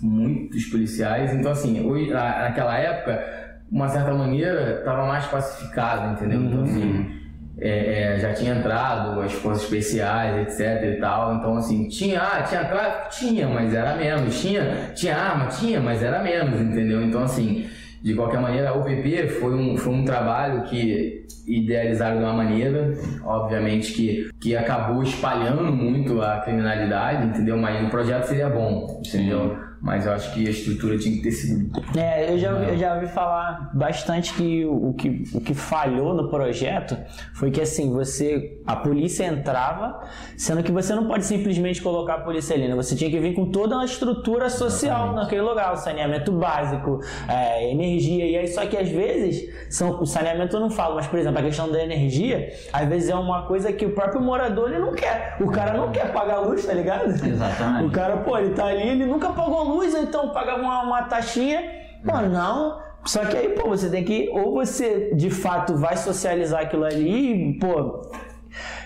muitos 0.02 0.64
policiais, 0.66 1.34
então 1.36 1.52
assim, 1.52 1.86
hoje, 1.86 2.10
na- 2.12 2.44
naquela 2.44 2.78
época, 2.78 3.22
uma 3.70 3.90
certa 3.90 4.14
maneira, 4.14 4.82
tava 4.86 5.06
mais 5.06 5.26
pacificado, 5.26 6.14
entendeu? 6.14 6.42
Então 6.44 6.64
assim, 6.64 7.12
é, 7.60 8.14
é, 8.16 8.20
já 8.20 8.34
tinha 8.34 8.56
entrado 8.56 9.20
as 9.20 9.34
forças 9.34 9.64
especiais, 9.64 10.48
etc 10.48 10.96
e 10.96 11.00
tal, 11.02 11.36
então 11.36 11.58
assim, 11.58 11.90
tinha, 11.90 12.22
ah, 12.22 12.42
tinha 12.44 12.64
tráfico? 12.64 13.10
Tinha, 13.10 13.48
mas 13.50 13.74
era 13.74 13.96
menos, 13.96 14.40
tinha, 14.42 14.92
tinha 14.96 15.18
arma? 15.18 15.48
Tinha, 15.48 15.82
mas 15.82 16.02
era 16.02 16.24
menos, 16.24 16.60
entendeu? 16.62 17.02
Então 17.04 17.24
assim, 17.24 17.68
de 18.02 18.16
qualquer 18.16 18.42
maneira, 18.42 18.70
a 18.70 18.74
UPP 18.74 19.28
foi 19.40 19.54
um, 19.54 19.78
foi 19.78 19.94
um 19.94 20.04
trabalho 20.04 20.64
que 20.64 21.26
idealizaram 21.48 22.18
de 22.18 22.24
uma 22.24 22.34
maneira, 22.34 22.94
obviamente 23.24 23.94
que, 23.94 24.30
que 24.40 24.56
acabou 24.56 25.04
espalhando 25.04 25.72
muito 25.72 26.22
a 26.22 26.40
criminalidade, 26.40 27.28
entendeu? 27.28 27.58
Mas 27.58 27.86
o 27.86 27.90
projeto 27.90 28.26
seria 28.26 28.50
bom, 28.50 29.02
entendeu? 29.06 29.58
Mas 29.82 30.06
eu 30.06 30.14
acho 30.14 30.32
que 30.34 30.48
a 30.48 30.50
estrutura 30.52 30.98
tinha 30.98 31.16
que 31.16 31.24
ter 31.24 31.32
sido. 31.32 31.72
É, 31.98 32.32
eu 32.32 32.38
já, 32.38 32.50
eu 32.52 32.78
já 32.78 32.94
ouvi 32.96 33.08
falar 33.08 33.72
bastante 33.74 34.34
que 34.34 34.64
o, 34.64 34.94
que 34.94 35.24
o 35.34 35.42
que 35.42 35.56
falhou 35.56 36.14
no 36.14 36.30
projeto 36.30 36.96
foi 37.34 37.50
que 37.50 37.60
assim, 37.60 37.92
você. 37.92 38.60
A 38.68 38.76
polícia 38.76 39.26
entrava, 39.26 40.02
sendo 40.38 40.62
que 40.62 40.72
você 40.72 40.94
não 40.94 41.08
pode 41.08 41.26
simplesmente 41.26 41.82
colocar 41.82 42.16
a 42.16 42.20
polícia 42.20 42.56
ali, 42.56 42.68
né? 42.68 42.76
Você 42.76 42.96
tinha 42.96 43.10
que 43.10 43.20
vir 43.20 43.34
com 43.34 43.50
toda 43.50 43.76
uma 43.76 43.86
estrutura 43.86 44.50
social 44.50 44.98
Exatamente. 44.98 45.16
naquele 45.16 45.42
lugar, 45.42 45.74
o 45.74 45.78
saneamento 45.78 46.32
básico, 46.32 47.00
é, 47.28 47.72
energia, 47.72 48.26
e 48.26 48.38
aí 48.38 48.48
só 48.48 48.66
que 48.68 48.78
às 48.78 48.90
vezes 48.90 49.52
são, 49.70 50.00
o 50.00 50.06
saneamento 50.06 50.56
eu 50.56 50.60
não 50.60 50.70
falo, 50.70 50.96
mas 50.96 51.08
por 51.08 51.18
exemplo, 51.18 51.40
a 51.40 51.44
questão 51.44 51.72
da 51.72 51.84
energia, 51.84 52.54
às 52.72 52.88
vezes 52.88 53.10
é 53.10 53.16
uma 53.16 53.44
coisa 53.48 53.74
que 53.74 53.86
o 53.86 53.96
próprio 53.96 54.22
morador 54.22 54.70
ele 54.70 54.80
não 54.80 54.94
quer. 54.94 55.38
O 55.40 55.50
cara 55.50 55.76
não 55.76 55.92
quer 55.92 56.14
pagar 56.14 56.36
a 56.36 56.42
luz, 56.42 56.64
tá 56.64 56.74
ligado? 56.74 57.10
Exatamente. 57.10 57.88
O 57.88 57.92
cara, 57.92 58.18
pô, 58.18 58.38
ele 58.38 58.54
tá 58.54 58.66
ali, 58.66 58.88
ele 58.90 59.06
nunca 59.06 59.30
pagou 59.30 59.71
luz, 59.72 59.94
então 59.96 60.30
paga 60.30 60.56
uma, 60.56 60.84
uma 60.84 61.04
taxinha. 61.04 61.62
Pô, 62.06 62.18
não. 62.22 62.80
Só 63.06 63.26
que 63.26 63.36
aí, 63.36 63.50
pô, 63.50 63.70
você 63.70 63.90
tem 63.90 64.04
que. 64.04 64.30
Ou 64.30 64.54
você 64.54 65.14
de 65.16 65.30
fato 65.30 65.76
vai 65.76 65.98
socializar 65.98 66.62
aquilo 66.62 66.86
ali, 66.86 67.58
pô. 67.60 68.02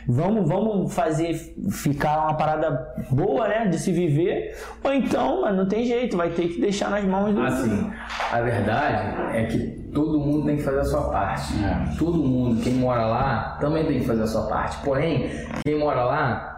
Vamos, 0.08 0.48
vamos 0.48 0.94
fazer 0.94 1.34
ficar 1.72 2.26
uma 2.26 2.36
parada 2.36 2.94
boa, 3.10 3.48
né? 3.48 3.66
De 3.66 3.80
se 3.80 3.92
viver. 3.92 4.56
Ou 4.84 4.94
então, 4.94 5.42
mano, 5.42 5.64
não 5.64 5.68
tem 5.68 5.84
jeito, 5.84 6.16
vai 6.16 6.30
ter 6.30 6.48
que 6.48 6.62
deixar 6.62 6.92
nas 6.92 7.04
mãos 7.04 7.34
do. 7.34 7.42
Assim, 7.42 7.92
a 8.32 8.42
verdade 8.42 9.36
é 9.36 9.46
que 9.46 9.90
todo 9.92 10.20
mundo 10.20 10.46
tem 10.46 10.58
que 10.58 10.64
fazer 10.64 10.80
a 10.80 10.86
sua 10.86 11.10
parte. 11.10 11.54
É. 11.64 11.98
Todo 11.98 12.18
mundo, 12.20 12.62
quem 12.62 12.74
mora 12.74 13.08
lá, 13.08 13.58
também 13.60 13.86
tem 13.86 14.00
que 14.00 14.06
fazer 14.06 14.22
a 14.22 14.28
sua 14.28 14.48
parte. 14.48 14.78
Porém, 14.84 15.32
quem 15.66 15.80
mora 15.80 16.04
lá, 16.04 16.55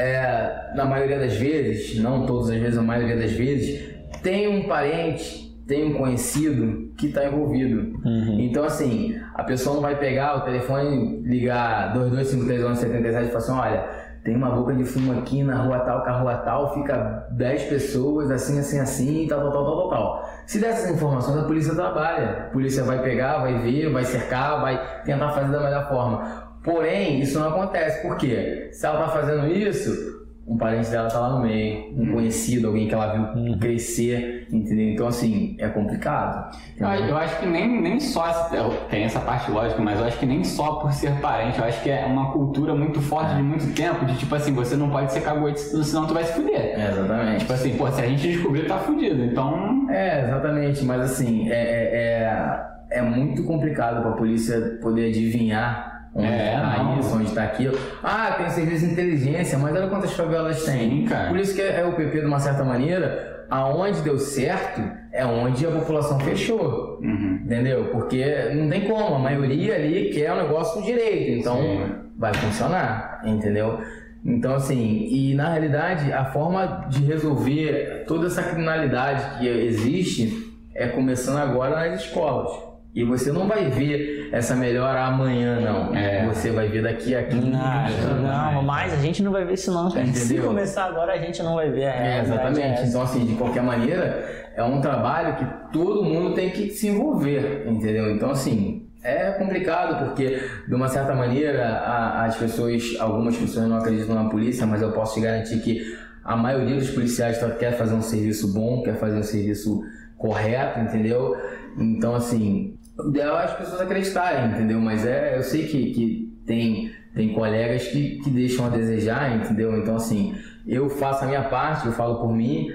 é, 0.00 0.72
na 0.74 0.84
maioria 0.84 1.18
das 1.18 1.36
vezes, 1.36 1.98
não 2.00 2.24
todas 2.24 2.50
as 2.50 2.56
vezes, 2.58 2.78
a 2.78 2.82
maioria 2.82 3.16
das 3.16 3.32
vezes, 3.32 3.90
tem 4.22 4.48
um 4.48 4.66
parente, 4.66 5.54
tem 5.66 5.84
um 5.84 5.98
conhecido 5.98 6.90
que 6.96 7.06
está 7.06 7.26
envolvido. 7.26 8.00
Então, 8.40 8.64
assim, 8.64 9.14
a 9.34 9.44
pessoa 9.44 9.76
não 9.76 9.82
vai 9.82 9.98
pegar 9.98 10.38
o 10.38 10.40
telefone, 10.40 11.20
ligar 11.22 11.92
2253 11.92 13.26
e 13.26 13.28
falar 13.28 13.38
assim: 13.38 13.52
olha, 13.52 13.88
tem 14.24 14.36
uma 14.36 14.50
boca 14.50 14.74
de 14.74 14.84
fumo 14.84 15.18
aqui 15.18 15.42
na 15.42 15.62
rua 15.62 15.78
tal, 15.80 16.02
com 16.02 16.10
a 16.10 16.18
rua 16.18 16.36
tal, 16.38 16.74
fica 16.74 17.26
10 17.32 17.64
pessoas, 17.64 18.30
assim, 18.30 18.58
assim, 18.58 18.78
assim, 18.78 19.26
tal, 19.28 19.40
tal, 19.40 19.52
tal, 19.52 19.64
tal, 19.64 19.76
tal, 19.76 19.90
tal. 19.90 20.30
Se 20.46 20.58
dessas 20.58 20.90
informações, 20.90 21.38
a 21.38 21.44
polícia 21.44 21.74
trabalha. 21.74 22.46
A 22.48 22.50
polícia 22.52 22.82
vai 22.82 23.02
pegar, 23.02 23.38
vai 23.38 23.58
ver, 23.58 23.90
vai 23.90 24.04
cercar, 24.04 24.60
vai 24.60 25.02
tentar 25.04 25.30
fazer 25.30 25.52
da 25.52 25.60
melhor 25.60 25.88
forma. 25.88 26.49
Porém, 26.62 27.20
isso 27.20 27.38
não 27.38 27.48
acontece. 27.48 28.02
Por 28.02 28.16
quê? 28.16 28.68
Se 28.72 28.86
ela 28.86 29.06
tá 29.06 29.08
fazendo 29.08 29.46
isso, 29.46 30.20
um 30.46 30.56
parente 30.56 30.90
dela 30.90 31.08
tá 31.08 31.20
lá 31.20 31.30
no 31.30 31.40
meio, 31.40 31.94
um 31.96 32.12
conhecido, 32.12 32.66
alguém 32.66 32.88
que 32.88 32.94
ela 32.94 33.32
viu 33.32 33.56
crescer, 33.56 34.48
entendeu? 34.50 34.88
Então, 34.88 35.06
assim, 35.06 35.54
é 35.60 35.68
complicado. 35.68 36.56
Eu, 36.76 36.88
eu 36.88 37.16
acho 37.16 37.38
que 37.38 37.46
nem, 37.46 37.80
nem 37.80 38.00
só 38.00 38.48
tem 38.90 39.04
essa 39.04 39.20
parte 39.20 39.48
lógica, 39.50 39.80
mas 39.80 40.00
eu 40.00 40.06
acho 40.06 40.18
que 40.18 40.26
nem 40.26 40.42
só 40.42 40.74
por 40.74 40.92
ser 40.92 41.12
parente, 41.20 41.58
eu 41.58 41.64
acho 41.64 41.80
que 41.82 41.88
é 41.88 42.04
uma 42.04 42.32
cultura 42.32 42.74
muito 42.74 43.00
forte 43.00 43.34
de 43.36 43.42
muito 43.42 43.72
tempo, 43.74 44.04
de 44.04 44.18
tipo 44.18 44.34
assim, 44.34 44.52
você 44.52 44.74
não 44.74 44.90
pode 44.90 45.12
ser 45.12 45.20
cagoete, 45.20 45.60
senão 45.60 46.06
tu 46.06 46.14
vai 46.14 46.24
se 46.24 46.32
fuder. 46.32 46.78
É, 46.78 46.90
exatamente. 46.90 47.40
Tipo 47.40 47.52
assim, 47.52 47.76
pô, 47.76 47.90
se 47.90 48.02
a 48.02 48.06
gente 48.08 48.22
descobrir, 48.22 48.66
tá 48.66 48.78
fudido. 48.78 49.24
Então, 49.24 49.88
É, 49.88 50.24
exatamente, 50.24 50.84
mas 50.84 51.00
assim, 51.02 51.48
é, 51.48 51.54
é, 51.54 52.90
é, 52.90 52.98
é 52.98 53.02
muito 53.02 53.44
complicado 53.44 54.02
para 54.02 54.10
a 54.10 54.14
polícia 54.14 54.78
poder 54.82 55.10
adivinhar 55.10 55.99
onde 56.14 56.26
É, 56.26 56.52
tá 56.60 56.82
não. 56.82 56.98
isso, 57.00 57.14
onde 57.16 57.32
tá 57.32 57.44
aquilo. 57.44 57.78
Ah, 58.02 58.34
tem 58.38 58.50
serviço 58.50 58.86
de 58.86 58.92
inteligência, 58.92 59.58
mas 59.58 59.74
olha 59.74 59.88
quantas 59.88 60.12
favelas 60.12 60.64
tem. 60.64 60.90
Sim, 60.90 61.06
cara. 61.06 61.28
Por 61.28 61.38
isso 61.38 61.54
que 61.54 61.60
é, 61.62 61.80
é 61.80 61.84
o 61.86 61.92
PP, 61.92 62.20
de 62.20 62.26
uma 62.26 62.38
certa 62.40 62.64
maneira, 62.64 63.44
aonde 63.50 64.00
deu 64.02 64.18
certo 64.18 64.80
é 65.12 65.24
onde 65.26 65.66
a 65.66 65.70
população 65.70 66.18
fechou. 66.20 66.98
uhum. 67.02 67.40
Entendeu? 67.44 67.86
Porque 67.90 68.24
não 68.54 68.68
tem 68.68 68.82
como, 68.82 69.16
a 69.16 69.18
maioria 69.18 69.74
ali 69.74 70.10
quer 70.10 70.32
o 70.32 70.36
negócio 70.36 70.82
direito, 70.82 71.38
então 71.40 71.56
Sim. 71.56 71.92
vai 72.16 72.32
funcionar, 72.34 73.22
entendeu? 73.24 73.80
Então, 74.24 74.54
assim, 74.54 75.06
e 75.10 75.34
na 75.34 75.48
realidade, 75.48 76.12
a 76.12 76.26
forma 76.26 76.86
de 76.90 77.02
resolver 77.04 78.04
toda 78.06 78.26
essa 78.26 78.42
criminalidade 78.42 79.38
que 79.38 79.48
existe 79.48 80.52
é 80.74 80.86
começando 80.88 81.38
agora 81.38 81.74
nas 81.88 82.02
escolas. 82.04 82.52
E 82.92 83.04
você 83.04 83.30
não 83.30 83.46
vai 83.46 83.70
ver 83.70 84.28
essa 84.32 84.56
melhora 84.56 85.04
amanhã, 85.04 85.60
não. 85.60 85.94
É. 85.94 86.26
Você 86.26 86.50
vai 86.50 86.68
ver 86.68 86.82
daqui 86.82 87.14
a 87.14 87.22
15 87.24 87.46
Não, 87.48 87.58
anos. 87.60 88.22
não, 88.22 88.62
mas 88.62 88.92
a 88.92 88.96
gente 88.96 89.22
não 89.22 89.30
vai 89.30 89.44
ver 89.44 89.54
isso 89.54 89.72
não, 89.72 89.90
cara. 89.90 90.06
Se 90.06 90.24
Entendeu? 90.24 90.48
começar 90.48 90.86
agora, 90.86 91.12
a 91.12 91.18
gente 91.18 91.40
não 91.42 91.54
vai 91.54 91.70
ver. 91.70 91.84
a 91.86 91.94
É, 91.94 91.98
realidade 92.22 92.28
exatamente. 92.32 92.80
é. 92.82 92.86
Então, 92.86 93.02
assim, 93.02 93.24
de 93.24 93.34
qualquer 93.36 93.62
maneira, 93.62 94.24
é 94.56 94.62
um 94.64 94.80
trabalho 94.80 95.36
que 95.36 95.46
todo 95.72 96.02
mundo 96.02 96.34
tem 96.34 96.50
que 96.50 96.70
se 96.70 96.88
envolver, 96.88 97.64
entendeu? 97.68 98.10
Então, 98.10 98.30
assim, 98.30 98.88
é 99.04 99.30
complicado 99.32 100.04
porque, 100.06 100.40
de 100.66 100.74
uma 100.74 100.88
certa 100.88 101.14
maneira, 101.14 101.64
a- 101.68 102.24
as 102.24 102.36
pessoas, 102.36 102.96
algumas 102.98 103.36
pessoas 103.36 103.68
não 103.68 103.76
acreditam 103.78 104.16
na 104.16 104.28
polícia, 104.28 104.66
mas 104.66 104.82
eu 104.82 104.90
posso 104.92 105.14
te 105.14 105.20
garantir 105.20 105.60
que 105.60 105.80
a 106.24 106.36
maioria 106.36 106.74
dos 106.74 106.90
policiais 106.90 107.38
tá- 107.38 107.50
quer 107.50 107.72
fazer 107.78 107.94
um 107.94 108.02
serviço 108.02 108.52
bom, 108.52 108.82
quer 108.82 108.96
fazer 108.96 109.16
um 109.16 109.22
serviço 109.22 109.80
correto, 110.18 110.80
entendeu? 110.80 111.34
Então, 111.78 112.14
assim, 112.14 112.76
o 112.98 113.08
ideal 113.08 113.38
é 113.40 113.44
as 113.44 113.54
pessoas 113.54 113.80
acreditarem, 113.80 114.50
entendeu? 114.50 114.80
Mas 114.80 115.06
é, 115.06 115.36
eu 115.36 115.42
sei 115.42 115.66
que, 115.66 115.92
que 115.92 116.42
tem, 116.46 116.90
tem 117.14 117.32
colegas 117.32 117.88
que, 117.88 118.18
que 118.18 118.30
deixam 118.30 118.66
a 118.66 118.68
desejar, 118.68 119.36
entendeu? 119.36 119.76
Então, 119.76 119.96
assim, 119.96 120.34
eu 120.66 120.88
faço 120.88 121.24
a 121.24 121.26
minha 121.26 121.44
parte, 121.44 121.86
eu 121.86 121.92
falo 121.92 122.20
por 122.20 122.34
mim, 122.34 122.68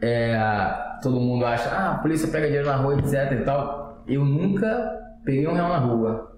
é, 0.00 0.38
todo 1.02 1.20
mundo 1.20 1.44
acha, 1.44 1.68
ah, 1.70 1.92
a 1.92 1.98
polícia 1.98 2.28
pega 2.28 2.46
dinheiro 2.46 2.66
na 2.66 2.76
rua, 2.76 2.98
etc 2.98 3.32
e 3.32 3.44
tal. 3.44 4.02
Eu 4.06 4.24
nunca 4.24 4.98
peguei 5.24 5.46
um 5.46 5.54
real 5.54 5.68
na 5.68 5.78
rua. 5.78 6.29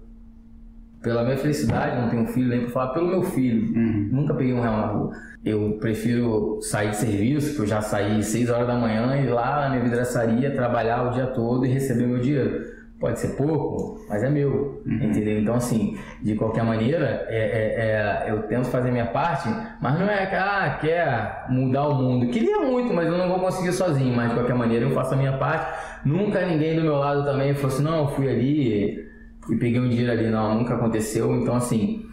Pela 1.03 1.23
minha 1.23 1.37
felicidade, 1.37 1.99
não 2.01 2.09
tenho 2.09 2.25
filho 2.27 2.47
nem 2.47 2.61
pra 2.61 2.69
falar, 2.69 2.93
pelo 2.93 3.07
meu 3.07 3.21
filho. 3.23 3.73
Nunca 4.11 4.33
peguei 4.33 4.53
um 4.53 4.61
real 4.61 4.77
na 4.77 4.85
rua. 4.87 5.11
Eu 5.43 5.77
prefiro 5.79 6.59
sair 6.61 6.91
de 6.91 6.95
serviço, 6.95 7.55
que 7.55 7.61
eu 7.61 7.67
já 7.67 7.81
saí 7.81 8.23
6 8.23 8.49
horas 8.49 8.65
da 8.67 8.75
manhã, 8.75 9.15
ir 9.17 9.27
lá 9.29 9.61
na 9.61 9.69
minha 9.71 9.83
vidraçaria, 9.83 10.51
trabalhar 10.51 11.03
o 11.03 11.09
dia 11.11 11.27
todo 11.27 11.65
e 11.65 11.69
receber 11.69 12.07
meu 12.07 12.19
dinheiro. 12.19 12.71
Pode 12.99 13.19
ser 13.19 13.35
pouco, 13.35 13.99
mas 14.07 14.23
é 14.23 14.29
meu, 14.29 14.81
entendeu? 14.87 15.41
Então, 15.41 15.55
assim, 15.55 15.97
de 16.21 16.35
qualquer 16.35 16.63
maneira, 16.63 17.25
é, 17.27 17.35
é- 17.37 18.27
é, 18.27 18.31
eu 18.31 18.43
tento 18.43 18.67
fazer 18.67 18.91
minha 18.91 19.07
parte, 19.07 19.49
mas 19.81 19.99
não 19.99 20.07
é 20.07 20.25
que, 20.25 20.35
ah, 20.35 20.77
quer 20.79 21.45
mudar 21.49 21.89
o 21.89 21.95
mundo. 21.95 22.27
Queria 22.27 22.59
muito, 22.59 22.93
mas 22.93 23.07
eu 23.07 23.17
não 23.17 23.27
vou 23.27 23.39
conseguir 23.39 23.73
sozinho, 23.73 24.15
mas 24.15 24.29
de 24.29 24.35
qualquer 24.35 24.55
maneira 24.55 24.85
eu 24.85 24.91
faço 24.91 25.15
a 25.15 25.17
minha 25.17 25.33
parte. 25.37 25.69
Nunca 26.05 26.45
ninguém 26.45 26.77
do 26.77 26.81
meu 26.81 26.95
lado 26.95 27.25
também 27.25 27.53
falou 27.53 27.67
assim, 27.75 27.83
não, 27.83 27.97
eu 28.03 28.07
fui 28.07 28.29
ali 28.29 29.05
e 29.49 29.55
peguei 29.55 29.79
um 29.79 29.89
dinheiro 29.89 30.11
ali, 30.11 30.29
não, 30.29 30.59
nunca 30.59 30.75
aconteceu. 30.75 31.35
Então, 31.35 31.55
assim, 31.55 32.05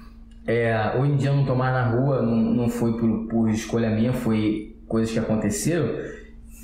é, 0.46 0.94
hoje 0.98 1.12
em 1.12 1.16
dia 1.16 1.32
não 1.32 1.44
tomar 1.44 1.72
na 1.72 1.84
rua 1.84 2.22
não, 2.22 2.36
não 2.36 2.68
foi 2.68 2.96
por, 2.96 3.28
por 3.28 3.50
escolha 3.50 3.90
minha, 3.90 4.12
foi 4.12 4.76
coisas 4.86 5.12
que 5.12 5.18
aconteceram. 5.18 5.88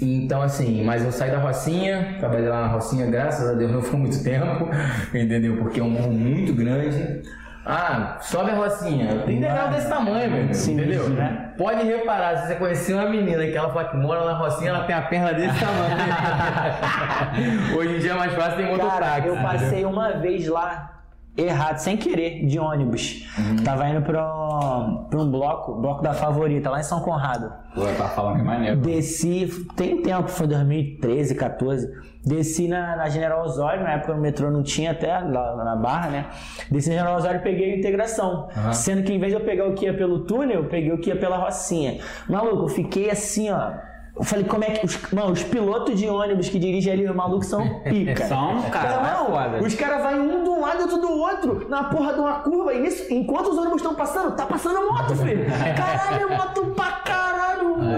Então, 0.00 0.42
assim, 0.42 0.84
mas 0.84 1.04
eu 1.04 1.10
saí 1.10 1.30
da 1.30 1.38
Rocinha, 1.38 2.16
trabalhei 2.18 2.48
lá 2.48 2.62
na 2.62 2.66
Rocinha, 2.66 3.06
graças 3.06 3.48
a 3.48 3.54
Deus 3.54 3.72
não 3.72 3.80
foi 3.80 3.98
muito 3.98 4.20
tempo, 4.24 4.68
entendeu? 5.14 5.56
Porque 5.56 5.80
é 5.80 5.82
um 5.82 5.90
morro 5.90 6.12
muito 6.12 6.52
grande. 6.52 7.22
Ah, 7.68 8.18
sobe 8.20 8.52
a 8.52 8.54
Rocinha. 8.54 9.22
Tem 9.26 9.40
degrau 9.40 9.68
desse 9.70 9.88
tamanho, 9.88 10.30
meu, 10.30 10.54
Sinistro, 10.54 11.06
entendeu? 11.06 11.08
né? 11.10 11.52
Pode 11.58 11.82
reparar, 11.84 12.36
se 12.36 12.46
você 12.46 12.54
conhecer 12.54 12.94
uma 12.94 13.08
menina 13.08 13.44
que 13.44 13.56
ela 13.56 13.70
fala 13.70 13.88
que 13.88 13.96
mora 13.96 14.24
na 14.24 14.34
Rocinha, 14.34 14.70
ela 14.70 14.84
tem 14.84 14.94
a 14.94 15.02
perna 15.02 15.32
desse 15.34 15.58
tamanho. 15.58 15.96
Hoje 17.76 17.96
em 17.96 17.98
dia 17.98 18.12
é 18.12 18.14
mais 18.14 18.32
fácil, 18.34 18.56
tem 18.56 18.66
mototáxi. 18.70 19.26
eu 19.28 19.36
passei 19.36 19.84
uma 19.84 20.12
vez 20.12 20.46
lá, 20.46 20.92
errado, 21.36 21.78
sem 21.78 21.96
querer, 21.96 22.46
de 22.46 22.58
ônibus. 22.58 23.26
Tava 23.64 23.88
indo 23.88 24.02
pra 24.02 24.24
um, 24.24 25.04
pra 25.10 25.18
um 25.20 25.30
bloco, 25.30 25.74
bloco 25.80 26.02
da 26.02 26.14
favorita, 26.14 26.70
lá 26.70 26.78
em 26.80 26.84
São 26.84 27.00
Conrado. 27.00 27.52
pô, 27.74 27.84
tá 27.98 28.08
falando 28.08 28.36
que 28.36 28.42
maneiro. 28.44 28.76
Desci, 28.76 29.48
tem 29.74 30.02
tempo, 30.02 30.28
foi 30.28 30.46
2013, 30.46 31.34
14. 31.34 31.88
Desci 32.26 32.66
na, 32.66 32.96
na 32.96 33.08
General 33.08 33.44
Osório, 33.44 33.84
na 33.84 33.92
época 33.92 34.14
o 34.14 34.20
metrô 34.20 34.50
não 34.50 34.62
tinha 34.64 34.90
até 34.90 35.16
lá 35.16 35.64
na 35.64 35.76
Barra, 35.76 36.10
né? 36.10 36.26
Desci 36.68 36.88
na 36.88 36.96
General 36.96 37.16
Osório 37.16 37.38
e 37.38 37.42
peguei 37.42 37.74
a 37.74 37.78
integração. 37.78 38.48
Sendo 38.72 39.04
que 39.04 39.12
em 39.12 39.18
vez 39.20 39.32
de 39.32 39.38
eu 39.38 39.44
pegar 39.44 39.68
o 39.68 39.74
que 39.74 39.84
ia 39.84 39.94
pelo 39.94 40.20
túnel, 40.24 40.62
eu 40.62 40.68
peguei 40.68 40.92
o 40.92 40.98
que 40.98 41.10
ia 41.10 41.16
pela 41.16 41.36
Rocinha. 41.36 42.00
Maluco, 42.28 42.64
eu 42.64 42.68
fiquei 42.68 43.10
assim, 43.10 43.50
ó. 43.50 43.70
Eu 44.16 44.24
falei, 44.24 44.46
como 44.46 44.64
é 44.64 44.70
que. 44.70 44.86
Os, 44.86 45.10
mano, 45.12 45.30
os 45.32 45.42
pilotos 45.42 45.98
de 45.98 46.08
ônibus 46.08 46.48
que 46.48 46.58
dirigem 46.58 46.90
ali, 46.90 47.06
os 47.06 47.14
malucos 47.14 47.48
são 47.48 47.80
pica. 47.80 48.24
São, 48.26 48.62
cara, 48.70 49.02
Não, 49.02 49.40
é 49.40 49.60
os 49.60 49.74
caras 49.74 50.02
vão 50.02 50.20
um 50.22 50.42
de 50.42 50.48
um 50.48 50.60
lado 50.60 50.78
e 50.78 50.82
outro 50.82 50.98
do 50.98 51.12
outro, 51.12 51.68
na 51.68 51.84
porra 51.84 52.14
de 52.14 52.20
uma 52.20 52.40
curva. 52.40 52.72
E 52.72 52.80
nisso, 52.80 53.12
enquanto 53.12 53.50
os 53.50 53.58
ônibus 53.58 53.76
estão 53.76 53.94
passando, 53.94 54.34
tá 54.34 54.46
passando 54.46 54.90
moto, 54.90 55.14
filho. 55.16 55.44
Caralho, 55.76 56.32
é 56.32 56.36
moto 56.36 56.66
pra 56.74 56.92
caralho. 56.92 57.25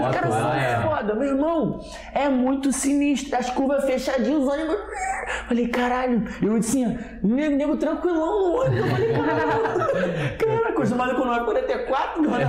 Os 0.07 0.15
caras 0.15 0.33
são 0.33 0.53
é. 0.53 0.81
foda, 0.81 1.15
meu 1.15 1.29
irmão. 1.29 1.79
É 2.13 2.27
muito 2.27 2.71
sinistro. 2.73 3.37
As 3.37 3.49
curvas 3.49 3.85
fechadinhas, 3.85 4.43
os 4.43 4.47
ônibus. 4.47 4.77
Falei, 5.47 5.67
caralho. 5.67 6.25
Eu 6.41 6.59
disse 6.59 6.83
assim, 6.83 6.97
nego, 7.23 7.55
nego 7.55 7.77
tranquilão 7.77 8.49
no 8.49 8.61
ônibus. 8.61 8.79
Eu 8.79 8.87
falei, 8.87 9.13
caralho. 9.13 9.59
Caraca, 10.37 10.81
os 10.81 10.89
Depois 10.89 10.91
o 10.91 10.95
maluco 10.95 11.25
944, 11.25 12.29
mano, 12.29 12.45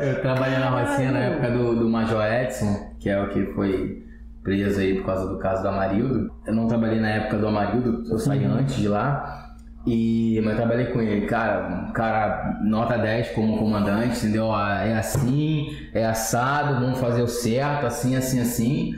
Eu 0.00 0.20
trabalhei 0.22 0.58
na 0.58 0.70
Rocinha 0.70 1.12
na 1.12 1.18
época 1.18 1.50
do, 1.50 1.76
do 1.76 1.88
Major 1.88 2.24
Edson, 2.24 2.94
que 2.98 3.08
é 3.08 3.22
o 3.22 3.28
que 3.28 3.46
foi 3.54 4.04
preso 4.42 4.80
aí 4.80 4.96
por 4.96 5.06
causa 5.06 5.28
do 5.28 5.38
caso 5.38 5.62
do 5.62 5.68
Amarildo. 5.68 6.30
Eu 6.46 6.54
não 6.54 6.66
trabalhei 6.66 6.98
na 6.98 7.10
época 7.10 7.36
do 7.36 7.46
Amarildo, 7.46 8.04
eu 8.10 8.18
saí 8.18 8.44
antes 8.44 8.76
de 8.76 8.88
lá. 8.88 9.49
E, 9.86 10.38
mas 10.44 10.52
eu 10.52 10.56
trabalhei 10.58 10.86
com 10.86 11.00
ele, 11.00 11.26
cara, 11.26 11.86
um 11.88 11.92
cara 11.92 12.60
nota 12.62 12.98
10 12.98 13.30
como 13.30 13.58
comandante, 13.58 14.18
entendeu? 14.18 14.52
Ah, 14.52 14.84
É 14.84 14.96
assim, 14.96 15.68
é 15.94 16.04
assado, 16.04 16.80
vamos 16.80 16.98
fazer 17.00 17.22
o 17.22 17.28
certo, 17.28 17.86
assim, 17.86 18.14
assim, 18.14 18.40
assim. 18.40 18.94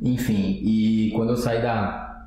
Enfim, 0.00 0.60
e 0.62 1.12
quando 1.16 1.30
eu 1.30 1.36
saí 1.36 1.60
da, 1.60 2.24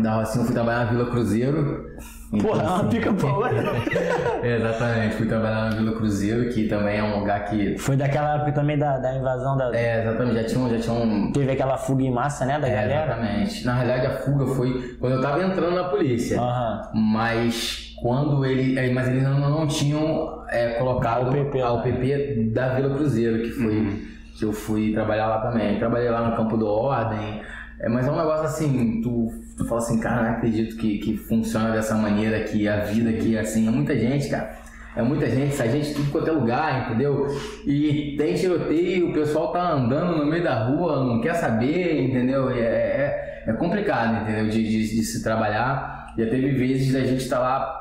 da 0.00 0.16
Rocinha, 0.16 0.42
eu 0.42 0.46
fui 0.46 0.54
trabalhar 0.54 0.84
na 0.84 0.90
Vila 0.90 1.10
Cruzeiro. 1.10 1.86
Porra, 2.30 2.62
é 2.62 2.66
uma 2.66 2.84
pica 2.84 3.12
boa. 3.12 3.48
Exatamente, 4.42 5.14
fui 5.16 5.26
trabalhar 5.26 5.70
na 5.70 5.76
Vila 5.76 5.92
Cruzeiro, 5.96 6.48
que 6.50 6.66
também 6.68 6.98
é 6.98 7.02
um 7.02 7.20
lugar 7.20 7.44
que. 7.46 7.78
Foi 7.78 7.96
daquela 7.96 8.36
época 8.36 8.52
também 8.52 8.76
da, 8.78 8.98
da 8.98 9.16
invasão 9.16 9.56
da. 9.56 9.74
É, 9.76 10.02
exatamente, 10.02 10.34
já 10.36 10.44
tinha, 10.44 10.60
um- 10.64 10.70
já 10.70 10.78
tinha 10.78 10.94
um. 10.94 11.32
Teve 11.32 11.52
aquela 11.52 11.76
fuga 11.76 12.02
em 12.02 12.10
massa, 12.10 12.44
né, 12.44 12.58
da 12.58 12.68
É, 12.68 12.74
galera? 12.74 13.04
exatamente. 13.12 13.64
Na 13.64 13.74
realidade, 13.74 14.06
a 14.06 14.10
fuga 14.18 14.46
foi 14.46 14.96
quando 15.00 15.12
eu 15.14 15.20
tava 15.20 15.42
entrando 15.44 15.74
na 15.74 15.84
polícia. 15.84 16.40
Aham. 16.40 16.82
Mas 16.94 17.94
quando 18.02 18.44
ele. 18.44 18.78
é, 18.78 18.90
Mas 18.92 19.08
eles 19.08 19.22
não, 19.22 19.38
não 19.38 19.66
tinham 19.66 20.42
é, 20.50 20.70
colocado 20.74 21.28
A 21.28 21.40
UPP 21.40 21.60
a. 21.60 21.72
UPP 21.72 22.50
da 22.52 22.74
Vila 22.74 22.94
Cruzeiro, 22.94 23.42
que 23.42 23.50
foi. 23.50 24.02
Que 24.36 24.44
eu 24.44 24.52
fui 24.52 24.92
trabalhar 24.92 25.28
lá 25.28 25.38
também. 25.38 25.78
Trabalhei 25.78 26.10
lá 26.10 26.28
no 26.28 26.36
Campo 26.36 26.56
do 26.56 26.66
Ordem. 26.66 27.40
É, 27.80 27.88
mas 27.88 28.06
é 28.06 28.10
um 28.10 28.16
negócio 28.16 28.46
assim, 28.46 29.00
tu, 29.02 29.28
tu 29.56 29.64
fala 29.64 29.80
assim, 29.80 30.00
cara, 30.00 30.22
não 30.22 30.30
acredito 30.30 30.76
que, 30.76 30.98
que 30.98 31.16
funciona 31.16 31.70
dessa 31.70 31.94
maneira, 31.94 32.42
que 32.44 32.68
a 32.68 32.84
vida 32.84 33.10
aqui 33.10 33.36
é 33.36 33.40
assim. 33.40 33.68
É 33.68 33.70
muita 33.70 33.96
gente, 33.98 34.28
cara. 34.28 34.64
É 34.96 35.02
muita 35.02 35.28
gente, 35.28 35.52
essa 35.52 35.66
gente 35.66 35.92
tudo 35.92 36.10
quanto 36.12 36.28
é 36.28 36.32
lugar, 36.32 36.86
entendeu? 36.86 37.26
E 37.66 38.14
tem 38.16 38.34
tiroteio, 38.34 39.10
o 39.10 39.12
pessoal 39.12 39.50
tá 39.50 39.72
andando 39.72 40.18
no 40.18 40.26
meio 40.26 40.44
da 40.44 40.66
rua, 40.66 41.04
não 41.04 41.20
quer 41.20 41.34
saber, 41.34 42.00
entendeu? 42.00 42.48
É, 42.50 42.60
é, 42.60 43.44
é 43.48 43.52
complicado, 43.54 44.22
entendeu? 44.22 44.48
De, 44.48 44.62
de, 44.62 44.96
de 44.96 45.02
se 45.02 45.22
trabalhar. 45.22 46.14
Já 46.16 46.26
teve 46.26 46.52
vezes 46.52 46.92
da 46.92 47.00
gente 47.00 47.24
estar 47.24 47.40
lá 47.40 47.80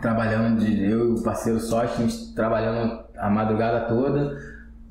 trabalhando, 0.00 0.60
de, 0.60 0.84
eu 0.84 1.16
e 1.16 1.18
o 1.18 1.22
parceiro 1.22 1.58
só, 1.58 1.80
a 1.80 1.86
gente 1.86 2.32
trabalhando 2.32 3.02
a 3.18 3.28
madrugada 3.28 3.88
toda. 3.88 4.36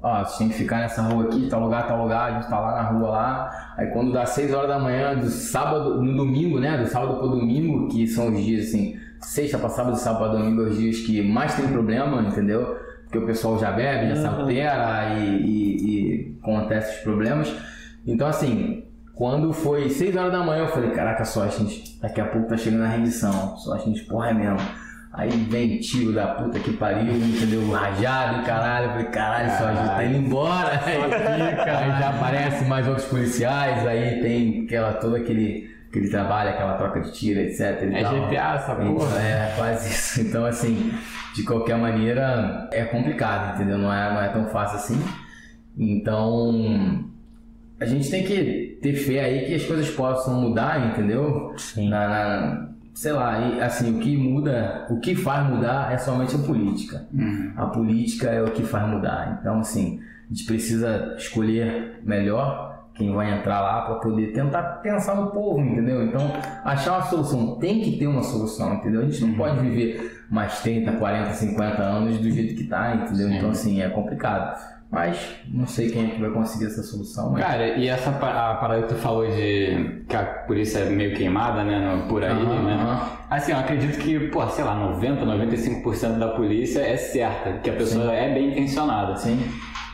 Ó, 0.03 0.21
você 0.21 0.39
tem 0.39 0.49
que 0.49 0.55
ficar 0.55 0.79
nessa 0.79 1.01
rua 1.01 1.23
aqui, 1.23 1.47
tal 1.49 1.61
lugar, 1.61 1.87
tal 1.87 2.03
lugar, 2.03 2.29
a 2.29 2.33
gente 2.33 2.49
tá 2.49 2.59
lá 2.59 2.75
na 2.75 2.89
rua 2.89 3.09
lá. 3.09 3.73
Aí 3.77 3.87
quando 3.87 4.11
dá 4.11 4.25
6 4.25 4.53
horas 4.53 4.67
da 4.67 4.77
manhã, 4.77 5.15
do 5.15 5.29
sábado, 5.29 6.03
no 6.03 6.17
domingo, 6.17 6.59
né? 6.59 6.77
Do 6.77 6.85
sábado 6.87 7.19
pro 7.19 7.29
domingo, 7.29 7.87
que 7.87 8.05
são 8.05 8.27
os 8.27 8.43
dias 8.43 8.67
assim, 8.67 8.97
sexta 9.21 9.57
pra 9.57 9.69
sábado, 9.69 9.95
sábado 9.95 10.31
pra 10.31 10.39
domingo, 10.39 10.63
é 10.63 10.65
os 10.65 10.77
dias 10.77 10.99
que 10.99 11.21
mais 11.21 11.55
tem 11.55 11.69
problema, 11.69 12.21
entendeu? 12.21 12.77
Porque 13.03 13.17
o 13.17 13.25
pessoal 13.25 13.57
já 13.57 13.71
bebe, 13.71 14.09
já 14.09 14.17
se 14.17 14.27
altera 14.27 15.17
e, 15.17 15.41
e, 15.41 15.85
e 15.85 16.37
acontece 16.41 16.97
os 16.97 17.03
problemas. 17.03 17.55
Então 18.05 18.27
assim, 18.27 18.83
quando 19.15 19.53
foi 19.53 19.89
6 19.89 20.17
horas 20.17 20.33
da 20.33 20.43
manhã, 20.43 20.63
eu 20.63 20.67
falei, 20.67 20.91
caraca, 20.91 21.23
só 21.23 21.43
a 21.43 21.47
gente, 21.47 21.97
daqui 22.01 22.19
a 22.19 22.25
pouco 22.25 22.49
tá 22.49 22.57
chegando 22.57 22.83
a 22.83 22.89
rendição. 22.89 23.55
Só 23.55 23.75
a 23.75 23.77
gente, 23.77 24.03
porra, 24.03 24.31
é 24.31 24.33
mesmo. 24.33 24.59
Aí 25.13 25.29
vem 25.29 25.79
tiro 25.79 26.11
da 26.11 26.25
puta 26.27 26.57
que 26.59 26.73
pariu, 26.73 27.13
entendeu? 27.13 27.69
Rajado 27.69 28.41
e 28.41 28.45
caralho. 28.45 28.85
Eu 28.87 28.91
falei, 28.93 29.05
caralho, 29.07 29.51
só 29.57 29.67
a 29.67 29.73
gente 29.75 29.87
tá 29.87 30.03
indo 30.05 30.17
embora. 30.17 30.71
Aí 30.85 31.99
já 31.99 32.09
aparece 32.09 32.65
mais 32.65 32.87
outros 32.87 33.05
policiais, 33.07 33.85
aí 33.87 34.21
tem 34.21 34.65
aquela, 34.65 34.93
todo 34.93 35.15
aquele, 35.15 35.69
aquele 35.87 36.09
trabalho, 36.09 36.49
aquela 36.49 36.73
troca 36.77 36.99
de 37.01 37.11
tiro, 37.13 37.39
etc. 37.41 37.61
É 37.93 38.01
tal. 38.01 38.27
GTA 38.27 38.53
essa 38.55 38.73
Então, 38.73 38.95
porra. 38.95 39.21
É, 39.21 39.53
quase 39.55 39.89
isso. 39.89 40.21
Então, 40.27 40.45
assim, 40.45 40.91
de 41.35 41.43
qualquer 41.43 41.77
maneira, 41.77 42.67
é 42.71 42.83
complicado, 42.85 43.53
entendeu? 43.55 43.77
Não 43.77 43.93
é, 43.93 44.11
não 44.13 44.19
é 44.21 44.29
tão 44.29 44.47
fácil 44.47 44.77
assim. 44.77 44.99
Então, 45.77 47.05
a 47.79 47.85
gente 47.85 48.09
tem 48.09 48.23
que 48.23 48.79
ter 48.81 48.93
fé 48.95 49.19
aí 49.23 49.45
que 49.45 49.53
as 49.55 49.63
coisas 49.65 49.89
possam 49.91 50.41
mudar, 50.41 50.87
entendeu? 50.91 51.53
Sim. 51.57 51.89
Na, 51.89 52.07
na- 52.07 52.72
sei 52.93 53.11
lá, 53.11 53.39
e, 53.39 53.61
assim, 53.61 53.97
o 53.97 53.99
que 53.99 54.15
muda, 54.15 54.85
o 54.89 54.99
que 54.99 55.15
faz 55.15 55.47
mudar 55.49 55.91
é 55.91 55.97
somente 55.97 56.35
a 56.35 56.39
política. 56.39 57.05
A 57.57 57.65
política 57.67 58.29
é 58.29 58.41
o 58.41 58.51
que 58.51 58.63
faz 58.63 58.87
mudar. 58.87 59.37
Então, 59.39 59.59
assim, 59.59 59.99
a 60.29 60.33
gente 60.33 60.45
precisa 60.45 61.15
escolher 61.17 61.99
melhor 62.03 62.71
quem 62.93 63.11
vai 63.11 63.35
entrar 63.35 63.59
lá 63.59 63.81
para 63.81 63.95
poder 63.95 64.33
tentar 64.33 64.61
pensar 64.83 65.15
no 65.15 65.31
povo, 65.31 65.59
entendeu? 65.59 66.03
Então, 66.03 66.31
achar 66.63 66.93
uma 66.93 67.01
solução. 67.03 67.55
Tem 67.57 67.81
que 67.81 67.97
ter 67.97 68.05
uma 68.05 68.21
solução, 68.21 68.75
entendeu? 68.75 69.01
A 69.01 69.05
gente 69.05 69.25
não 69.25 69.33
pode 69.33 69.59
viver 69.59 70.25
mais 70.29 70.59
30, 70.61 70.91
40, 70.93 71.33
50 71.33 71.81
anos 71.81 72.19
do 72.19 72.29
jeito 72.29 72.55
que 72.55 72.65
tá, 72.65 72.95
entendeu? 72.95 73.29
Então, 73.29 73.49
assim, 73.49 73.81
é 73.81 73.89
complicado. 73.89 74.59
Mas 74.93 75.17
não 75.47 75.65
sei 75.65 75.89
quem 75.89 76.05
é 76.05 76.09
que 76.11 76.21
vai 76.21 76.29
conseguir 76.29 76.67
essa 76.67 76.83
solução. 76.83 77.31
Mas... 77.31 77.43
Cara, 77.43 77.65
e 77.79 77.87
essa 77.87 78.11
a 78.11 78.53
parada 78.53 78.83
que 78.83 78.89
tu 78.89 78.95
falou 78.95 79.25
de 79.25 80.03
que 80.07 80.15
a 80.15 80.23
polícia 80.23 80.81
é 80.81 80.89
meio 80.89 81.15
queimada, 81.15 81.63
né, 81.63 82.05
por 82.07 82.23
aí, 82.23 82.29
Aham, 82.29 82.61
né? 82.61 82.73
aham. 82.75 83.09
Assim, 83.27 83.53
eu 83.53 83.57
acredito 83.57 83.97
que, 83.97 84.19
pô, 84.27 84.47
sei 84.49 84.63
lá, 84.63 84.75
90, 84.75 85.25
95% 85.25 86.19
da 86.19 86.27
polícia 86.27 86.79
é 86.79 86.95
certa, 86.95 87.53
que 87.53 87.71
a 87.71 87.73
pessoa 87.73 88.13
é 88.13 88.31
bem 88.31 88.51
intencionada. 88.51 89.15
Sim. 89.15 89.43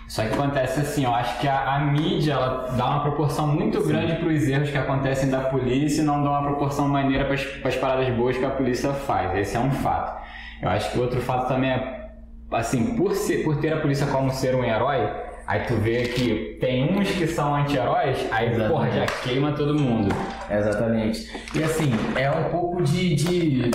Só 0.05 0.23
que 0.23 0.33
acontece 0.33 0.81
assim, 0.81 1.05
eu 1.05 1.15
acho 1.15 1.39
que 1.39 1.47
a, 1.47 1.75
a 1.75 1.79
mídia 1.79 2.33
ela 2.33 2.67
dá 2.75 2.85
uma 2.85 3.01
proporção 3.01 3.47
muito 3.47 3.81
grande 3.81 4.15
para 4.15 4.27
os 4.27 4.43
erros 4.49 4.69
que 4.69 4.77
acontecem 4.77 5.29
da 5.29 5.39
polícia 5.41 6.01
e 6.01 6.03
não 6.03 6.21
dá 6.21 6.31
uma 6.31 6.41
proporção 6.41 6.89
maneira 6.89 7.23
para 7.23 7.35
as 7.69 7.75
paradas 7.77 8.13
boas 8.15 8.35
que 8.35 8.43
a 8.43 8.49
polícia 8.49 8.91
faz. 8.91 9.37
Esse 9.37 9.55
é 9.55 9.59
um 9.61 9.71
fato. 9.71 10.21
Eu 10.61 10.67
acho 10.67 10.91
que 10.91 10.99
outro 10.99 11.21
fato 11.21 11.47
também 11.47 11.69
é, 11.69 12.08
assim, 12.51 12.95
por, 12.95 13.13
ser, 13.15 13.43
por 13.43 13.57
ter 13.57 13.73
a 13.73 13.77
polícia 13.77 14.07
como 14.07 14.31
ser 14.31 14.55
um 14.55 14.63
herói, 14.63 15.09
aí 15.45 15.61
tu 15.65 15.75
vê 15.75 16.03
que 16.03 16.57
tem 16.59 16.97
uns 16.97 17.09
que 17.11 17.27
são 17.27 17.55
anti-heróis, 17.55 18.27
aí, 18.31 18.47
Exatamente. 18.47 18.69
porra, 18.71 18.91
já 18.91 19.05
queima 19.23 19.51
todo 19.53 19.77
mundo. 19.77 20.13
Exatamente. 20.49 21.29
E 21.55 21.63
assim, 21.63 21.91
é 22.15 22.29
um 22.29 22.45
pouco 22.45 22.83
de, 22.83 23.15
de 23.15 23.71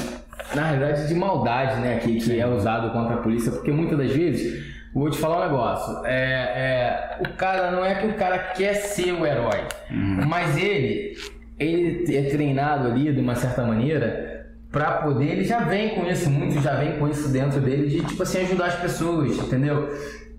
na 0.55 0.71
realidade, 0.71 1.09
de 1.09 1.15
maldade, 1.15 1.81
né, 1.81 1.99
que, 1.99 2.21
que 2.21 2.39
é 2.41 2.47
usado 2.47 2.91
contra 2.91 3.15
a 3.15 3.19
polícia, 3.19 3.51
porque 3.53 3.71
muitas 3.71 3.99
das 3.99 4.11
vezes, 4.11 4.75
vou 4.93 5.11
te 5.11 5.19
falar 5.19 5.41
um 5.41 5.51
negócio, 5.51 6.07
é, 6.07 6.13
é, 6.13 7.19
o 7.21 7.33
cara, 7.35 7.71
não 7.71 7.85
é 7.85 7.95
que 7.95 8.07
o 8.07 8.15
cara 8.15 8.39
quer 8.39 8.75
ser 8.75 9.13
o 9.13 9.27
herói, 9.27 9.65
mas 10.27 10.57
ele, 10.57 11.17
ele 11.59 12.17
é 12.17 12.23
treinado 12.31 12.89
ali 12.89 13.13
de 13.13 13.21
uma 13.21 13.35
certa 13.35 13.65
maneira 13.65 14.34
pra 14.75 14.91
poder, 14.95 15.31
ele 15.31 15.45
já 15.45 15.61
vem 15.61 15.91
com 15.91 16.05
isso, 16.05 16.29
muitos 16.29 16.61
já 16.61 16.75
vem 16.75 16.99
com 16.99 17.09
isso 17.09 17.29
dentro 17.29 17.61
dele, 17.61 17.87
de 17.87 18.05
tipo 18.05 18.21
assim, 18.25 18.41
ajudar 18.41 18.67
as 18.67 18.75
pessoas, 18.75 19.39
entendeu? 19.39 19.89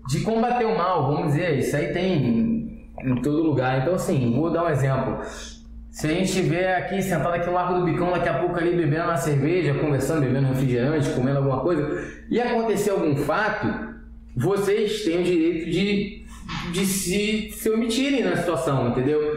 De 0.06 0.20
combater 0.20 0.66
o 0.66 0.76
mal, 0.76 1.10
vamos 1.10 1.32
dizer, 1.32 1.58
isso 1.58 1.74
aí 1.74 1.90
tem 1.90 2.86
em 3.02 3.14
todo 3.22 3.42
lugar. 3.42 3.80
Então 3.80 3.94
assim, 3.94 4.34
vou 4.36 4.50
dar 4.50 4.64
um 4.64 4.68
exemplo. 4.68 5.20
Se 5.90 6.06
a 6.06 6.10
gente 6.10 6.24
estiver 6.24 6.76
aqui 6.76 7.00
sentado 7.00 7.32
aqui 7.32 7.46
no 7.46 7.54
Largo 7.54 7.80
do 7.80 7.86
Bicão, 7.86 8.12
daqui 8.12 8.28
a 8.28 8.38
pouco 8.38 8.58
ali 8.58 8.76
bebendo 8.76 9.04
uma 9.04 9.16
cerveja, 9.16 9.72
conversando, 9.72 10.20
bebendo 10.20 10.48
refrigerante, 10.48 11.08
comendo 11.12 11.38
alguma 11.38 11.60
coisa, 11.60 12.04
e 12.30 12.38
acontecer 12.38 12.90
algum 12.90 13.16
fato, 13.16 13.66
vocês 14.36 15.02
têm 15.02 15.20
o 15.20 15.24
direito 15.24 15.70
de, 15.70 16.24
de 16.72 16.84
se, 16.84 17.50
se 17.52 17.70
omitirem 17.70 18.22
na 18.22 18.36
situação, 18.36 18.90
entendeu? 18.90 19.34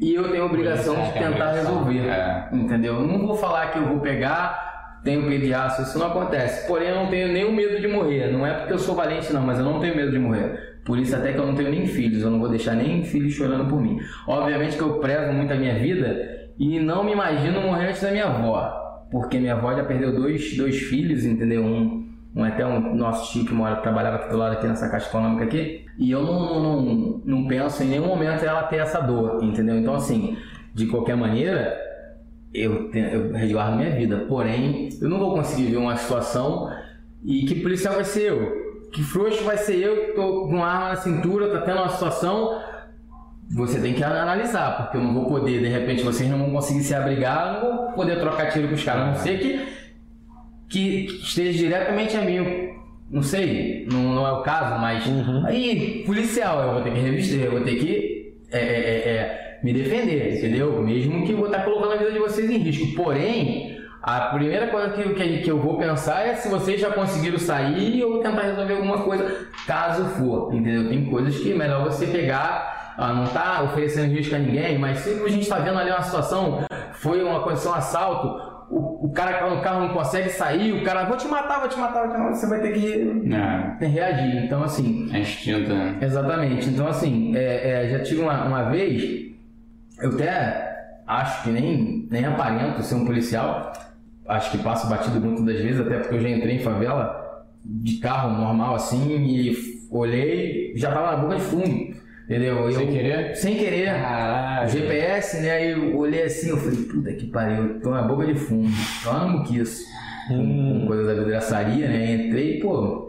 E 0.00 0.14
eu 0.14 0.30
tenho 0.30 0.42
a 0.42 0.46
obrigação 0.46 0.96
é, 0.96 1.10
de 1.10 1.18
a 1.18 1.30
tentar 1.30 1.52
resolver. 1.52 2.08
é. 2.08 2.48
Entendeu? 2.52 2.94
Eu 2.94 3.06
não 3.06 3.26
vou 3.26 3.36
falar 3.36 3.72
que 3.72 3.78
eu 3.78 3.86
vou 3.86 4.00
pegar, 4.00 5.00
tenho 5.02 5.22
medo 5.22 5.44
de 5.44 5.54
aço, 5.54 5.82
isso 5.82 5.98
não 5.98 6.08
acontece. 6.08 6.66
Porém, 6.66 6.88
eu 6.88 6.96
não 6.96 7.06
tenho 7.08 7.28
nenhum 7.32 7.52
medo 7.52 7.80
de 7.80 7.88
morrer. 7.88 8.30
Não 8.32 8.46
é 8.46 8.52
porque 8.54 8.72
eu 8.72 8.78
sou 8.78 8.94
valente, 8.94 9.32
não, 9.32 9.42
mas 9.42 9.58
eu 9.58 9.64
não 9.64 9.80
tenho 9.80 9.96
medo 9.96 10.10
de 10.12 10.18
morrer. 10.18 10.80
Por 10.84 10.98
isso, 10.98 11.14
até 11.14 11.32
que 11.32 11.38
eu 11.38 11.46
não 11.46 11.54
tenho 11.54 11.70
nem 11.70 11.86
filhos, 11.86 12.22
eu 12.22 12.30
não 12.30 12.38
vou 12.38 12.48
deixar 12.48 12.74
nem 12.74 13.04
filhos 13.04 13.34
chorando 13.34 13.68
por 13.68 13.80
mim. 13.80 13.98
Obviamente 14.26 14.76
que 14.76 14.82
eu 14.82 14.98
prezo 15.00 15.32
muito 15.32 15.52
a 15.52 15.56
minha 15.56 15.74
vida 15.78 16.50
e 16.58 16.80
não 16.80 17.04
me 17.04 17.12
imagino 17.12 17.60
morrer 17.60 17.88
antes 17.88 18.00
da 18.02 18.10
minha 18.10 18.26
avó. 18.26 19.06
Porque 19.10 19.38
minha 19.38 19.54
avó 19.54 19.74
já 19.74 19.84
perdeu 19.84 20.14
dois, 20.14 20.56
dois 20.56 20.76
filhos, 20.78 21.24
entendeu? 21.24 21.62
Um, 21.62 22.08
um 22.38 22.44
até 22.44 22.64
um 22.64 22.94
nosso 22.94 23.32
tio 23.32 23.44
que 23.44 23.52
mora, 23.52 23.76
trabalhava 23.76 24.16
aqui 24.16 24.30
do 24.30 24.36
lado 24.38 24.52
aqui 24.52 24.66
nessa 24.66 24.88
caixa 24.88 25.08
econômica 25.08 25.44
aqui. 25.44 25.84
E 25.98 26.10
eu 26.10 26.22
não, 26.22 26.62
não, 26.62 27.22
não, 27.24 27.46
penso 27.48 27.82
em 27.82 27.88
nenhum 27.88 28.06
momento 28.06 28.44
ela 28.44 28.62
ter 28.62 28.76
essa 28.76 29.00
dor, 29.00 29.42
entendeu? 29.42 29.76
Então, 29.76 29.94
assim, 29.94 30.36
de 30.72 30.86
qualquer 30.86 31.16
maneira, 31.16 31.76
eu, 32.54 32.90
te- 32.90 32.98
eu 32.98 33.32
resguardo 33.32 33.76
minha 33.76 33.90
vida. 33.90 34.24
Porém, 34.28 34.88
eu 35.02 35.08
não 35.08 35.18
vou 35.18 35.34
conseguir 35.34 35.70
ver 35.70 35.76
uma 35.78 35.96
situação 35.96 36.70
e 37.24 37.44
que 37.44 37.56
policial 37.56 37.94
vai 37.94 38.04
ser 38.04 38.30
eu. 38.30 38.68
Que 38.92 39.02
frouxo 39.02 39.42
vai 39.44 39.56
ser 39.56 39.76
eu 39.76 39.96
que 40.06 40.12
tô 40.12 40.46
com 40.48 40.62
arma 40.64 40.90
na 40.90 40.96
cintura, 40.96 41.50
tá 41.50 41.60
tendo 41.62 41.78
uma 41.78 41.88
situação. 41.88 42.60
Você 43.50 43.80
tem 43.80 43.94
que 43.94 44.04
analisar, 44.04 44.76
porque 44.76 44.98
eu 44.98 45.02
não 45.02 45.14
vou 45.14 45.24
poder, 45.26 45.60
de 45.60 45.68
repente, 45.68 46.02
vocês 46.02 46.28
não 46.30 46.38
vão 46.38 46.50
conseguir 46.50 46.82
se 46.82 46.94
abrigar, 46.94 47.54
não 47.54 47.60
vou 47.86 47.92
poder 47.92 48.20
trocar 48.20 48.50
tiro 48.52 48.68
com 48.68 48.74
os 48.74 48.84
caras, 48.84 49.02
a 49.02 49.06
não 49.06 49.14
ser 49.14 49.38
que, 49.40 49.58
que 50.68 51.06
esteja 51.22 51.58
diretamente 51.58 52.16
a 52.16 52.20
mim. 52.20 52.68
Não 53.10 53.22
sei, 53.22 53.86
não, 53.90 54.14
não 54.14 54.26
é 54.26 54.32
o 54.32 54.42
caso, 54.42 54.78
mas 54.78 55.02
aí, 55.46 56.02
policial, 56.04 56.62
eu 56.62 56.72
vou 56.74 56.82
ter 56.82 56.92
que 56.92 57.00
revistar, 57.00 57.40
eu 57.40 57.52
vou 57.52 57.60
ter 57.62 57.76
que 57.76 58.34
é, 58.52 58.58
é, 58.58 58.62
é, 58.62 59.10
é, 59.10 59.60
me 59.62 59.72
defender, 59.72 60.36
entendeu? 60.36 60.82
Mesmo 60.82 61.24
que 61.24 61.32
eu 61.32 61.38
vou 61.38 61.46
estar 61.46 61.64
colocando 61.64 61.92
a 61.92 61.96
vida 61.96 62.12
de 62.12 62.18
vocês 62.18 62.50
em 62.50 62.58
risco. 62.58 62.94
Porém, 62.94 63.78
a 64.02 64.20
primeira 64.20 64.68
coisa 64.68 64.90
que, 64.90 65.14
que, 65.14 65.38
que 65.38 65.50
eu 65.50 65.58
vou 65.58 65.76
pensar 65.76 66.26
é 66.26 66.34
se 66.34 66.48
vocês 66.48 66.80
já 66.80 66.90
conseguiram 66.90 67.38
sair 67.38 68.04
ou 68.04 68.22
tentar 68.22 68.42
resolver 68.42 68.74
alguma 68.74 68.98
coisa, 68.98 69.48
caso 69.66 70.04
for, 70.16 70.54
entendeu? 70.54 70.88
Tem 70.88 71.04
coisas 71.06 71.36
que 71.38 71.52
é 71.52 71.54
melhor 71.54 71.84
você 71.84 72.06
pegar, 72.06 72.94
ah, 72.96 73.12
não 73.12 73.26
tá 73.26 73.62
oferecendo 73.62 74.14
risco 74.14 74.34
a 74.34 74.38
ninguém, 74.38 74.78
mas 74.78 74.98
se 75.00 75.10
a 75.10 75.28
gente 75.28 75.42
está 75.42 75.58
vendo 75.58 75.78
ali 75.78 75.90
uma 75.90 76.02
situação, 76.02 76.64
foi 76.92 77.22
uma 77.22 77.40
condição 77.40 77.74
assalto, 77.74 78.47
o, 78.70 79.06
o 79.06 79.12
cara 79.12 79.34
que 79.34 79.54
no 79.54 79.60
carro 79.62 79.80
não 79.80 79.94
consegue 79.94 80.28
sair, 80.30 80.72
o 80.72 80.84
cara, 80.84 81.04
vou 81.04 81.16
te 81.16 81.26
matar, 81.26 81.60
vou 81.60 81.68
te 81.68 81.78
matar, 81.78 82.06
você 82.32 82.46
vai 82.46 82.60
ter 82.60 82.72
que 82.72 83.32
É, 83.80 83.86
reagir. 83.86 84.44
Então, 84.44 84.62
assim, 84.62 85.08
é 85.12 85.20
instinto, 85.20 85.72
né? 85.72 85.96
Exatamente. 86.00 86.68
Então, 86.68 86.86
assim, 86.86 87.36
é, 87.36 87.84
é, 87.86 87.88
já 87.88 88.00
tive 88.02 88.20
uma, 88.22 88.44
uma 88.44 88.70
vez, 88.70 89.32
eu 90.00 90.10
até 90.10 90.68
acho 91.06 91.44
que 91.44 91.50
nem, 91.50 92.06
nem 92.10 92.24
aparento 92.24 92.82
ser 92.82 92.94
um 92.96 93.04
policial, 93.04 93.72
acho 94.28 94.50
que 94.50 94.58
passo 94.58 94.88
batido 94.88 95.20
muitas 95.20 95.44
das 95.44 95.60
vezes, 95.60 95.80
até 95.80 95.98
porque 95.98 96.14
eu 96.16 96.20
já 96.20 96.28
entrei 96.28 96.56
em 96.56 96.60
favela 96.60 97.46
de 97.64 97.96
carro 97.98 98.36
normal 98.38 98.74
assim 98.74 99.16
e 99.16 99.56
olhei, 99.90 100.72
já 100.76 100.92
tava 100.92 101.12
na 101.12 101.16
boca 101.16 101.36
de 101.36 101.42
fundo, 101.42 101.96
entendeu? 102.28 102.70
Sem 102.72 102.86
Eu- 102.86 102.92
querer? 102.92 103.34
Sem 103.36 103.56
querer. 103.56 103.86
Caralho. 104.00 104.68
GPS, 104.68 105.40
né? 105.40 105.50
Aí 105.50 105.70
eu 105.70 105.96
olhei 105.96 106.22
assim, 106.24 106.50
eu 106.50 106.56
falei, 106.58 106.84
puta 106.84 107.12
que 107.12 107.26
pariu, 107.26 107.80
tô 107.80 107.90
na 107.90 108.02
boca 108.02 108.26
de 108.26 108.34
fundo, 108.34 108.68
lá 109.06 109.24
no 109.24 109.38
Muquiço, 109.38 109.84
com, 110.28 110.80
com 110.80 110.86
coisa 110.86 111.14
da 111.14 111.22
vidraçaria, 111.22 111.88
né? 111.88 112.12
Entrei, 112.14 112.60
pô, 112.60 113.08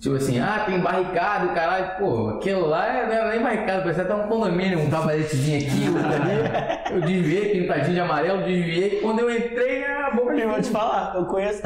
tipo 0.00 0.14
assim, 0.16 0.38
ah, 0.40 0.64
tem 0.66 0.78
barricado, 0.80 1.54
caralho, 1.54 1.96
pô, 1.98 2.28
aquilo 2.30 2.66
lá 2.66 2.86
é- 2.86 3.06
não 3.06 3.12
era 3.12 3.30
nem 3.30 3.42
barricado, 3.42 3.82
parecia 3.82 4.02
até 4.02 4.14
um 4.14 4.28
condomínio, 4.28 4.78
um 4.80 4.90
cavaletezinho 4.90 5.58
aqui, 5.58 5.88
outro 5.88 6.06
ali. 6.06 6.70
Eu 6.90 7.00
desviei, 7.02 7.60
pintadinho 7.60 7.94
de 7.94 8.00
amarelo, 8.00 8.42
desviei, 8.42 8.98
quando 9.00 9.20
eu 9.20 9.30
entrei, 9.30 9.84
era 9.84 10.08
a 10.08 10.10
boca 10.10 10.34
de 10.34 10.40
Eu 10.40 10.50
vou 10.50 10.60
te 10.60 10.70
falar, 10.70 11.14
eu 11.14 11.24
conheço 11.24 11.62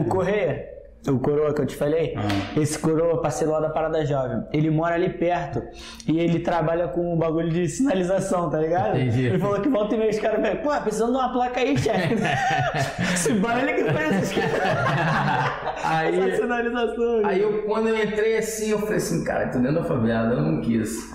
o 0.00 0.04
Correia, 0.08 0.66
o 1.08 1.18
coroa 1.18 1.52
que 1.54 1.60
eu 1.60 1.66
te 1.66 1.76
falei. 1.76 2.14
Ah. 2.16 2.22
Esse 2.60 2.78
coroa, 2.78 3.20
parceiro 3.20 3.52
lá 3.52 3.60
da 3.60 3.70
Parada 3.70 4.04
Jovem, 4.04 4.44
ele 4.52 4.70
mora 4.70 4.94
ali 4.94 5.10
perto 5.10 5.62
e 6.08 6.18
ele 6.18 6.40
trabalha 6.40 6.88
com 6.88 7.14
um 7.14 7.16
bagulho 7.18 7.50
de 7.50 7.68
sinalização, 7.68 8.50
tá 8.50 8.58
ligado? 8.58 8.96
Entendi. 8.96 9.26
Ele 9.26 9.38
falou 9.38 9.60
que 9.60 9.68
volta 9.68 9.94
e 9.94 9.98
meia 9.98 10.10
os 10.10 10.18
caras 10.18 10.40
falam, 10.40 10.56
pô, 10.62 10.82
precisando 10.82 11.12
de 11.12 11.18
uma 11.18 11.32
placa 11.32 11.60
aí, 11.60 11.76
chefe. 11.78 12.14
Esse 13.14 13.32
baile 13.34 13.72
que 13.74 13.92
faz 13.92 14.14
essas 14.14 14.32
Aí- 15.84 16.18
essa 16.30 16.42
sinalização. 16.42 17.24
Aí 17.24 17.40
eu, 17.42 17.62
quando 17.64 17.88
eu 17.88 18.02
entrei 18.02 18.36
assim, 18.38 18.70
eu 18.70 18.78
falei 18.80 18.96
assim, 18.96 19.24
cara, 19.24 19.48
tô 19.48 19.58
dentro 19.58 19.76
da 19.76 19.84
favela, 19.84 20.32
eu 20.34 20.42
não 20.42 20.60
quis. 20.60 21.12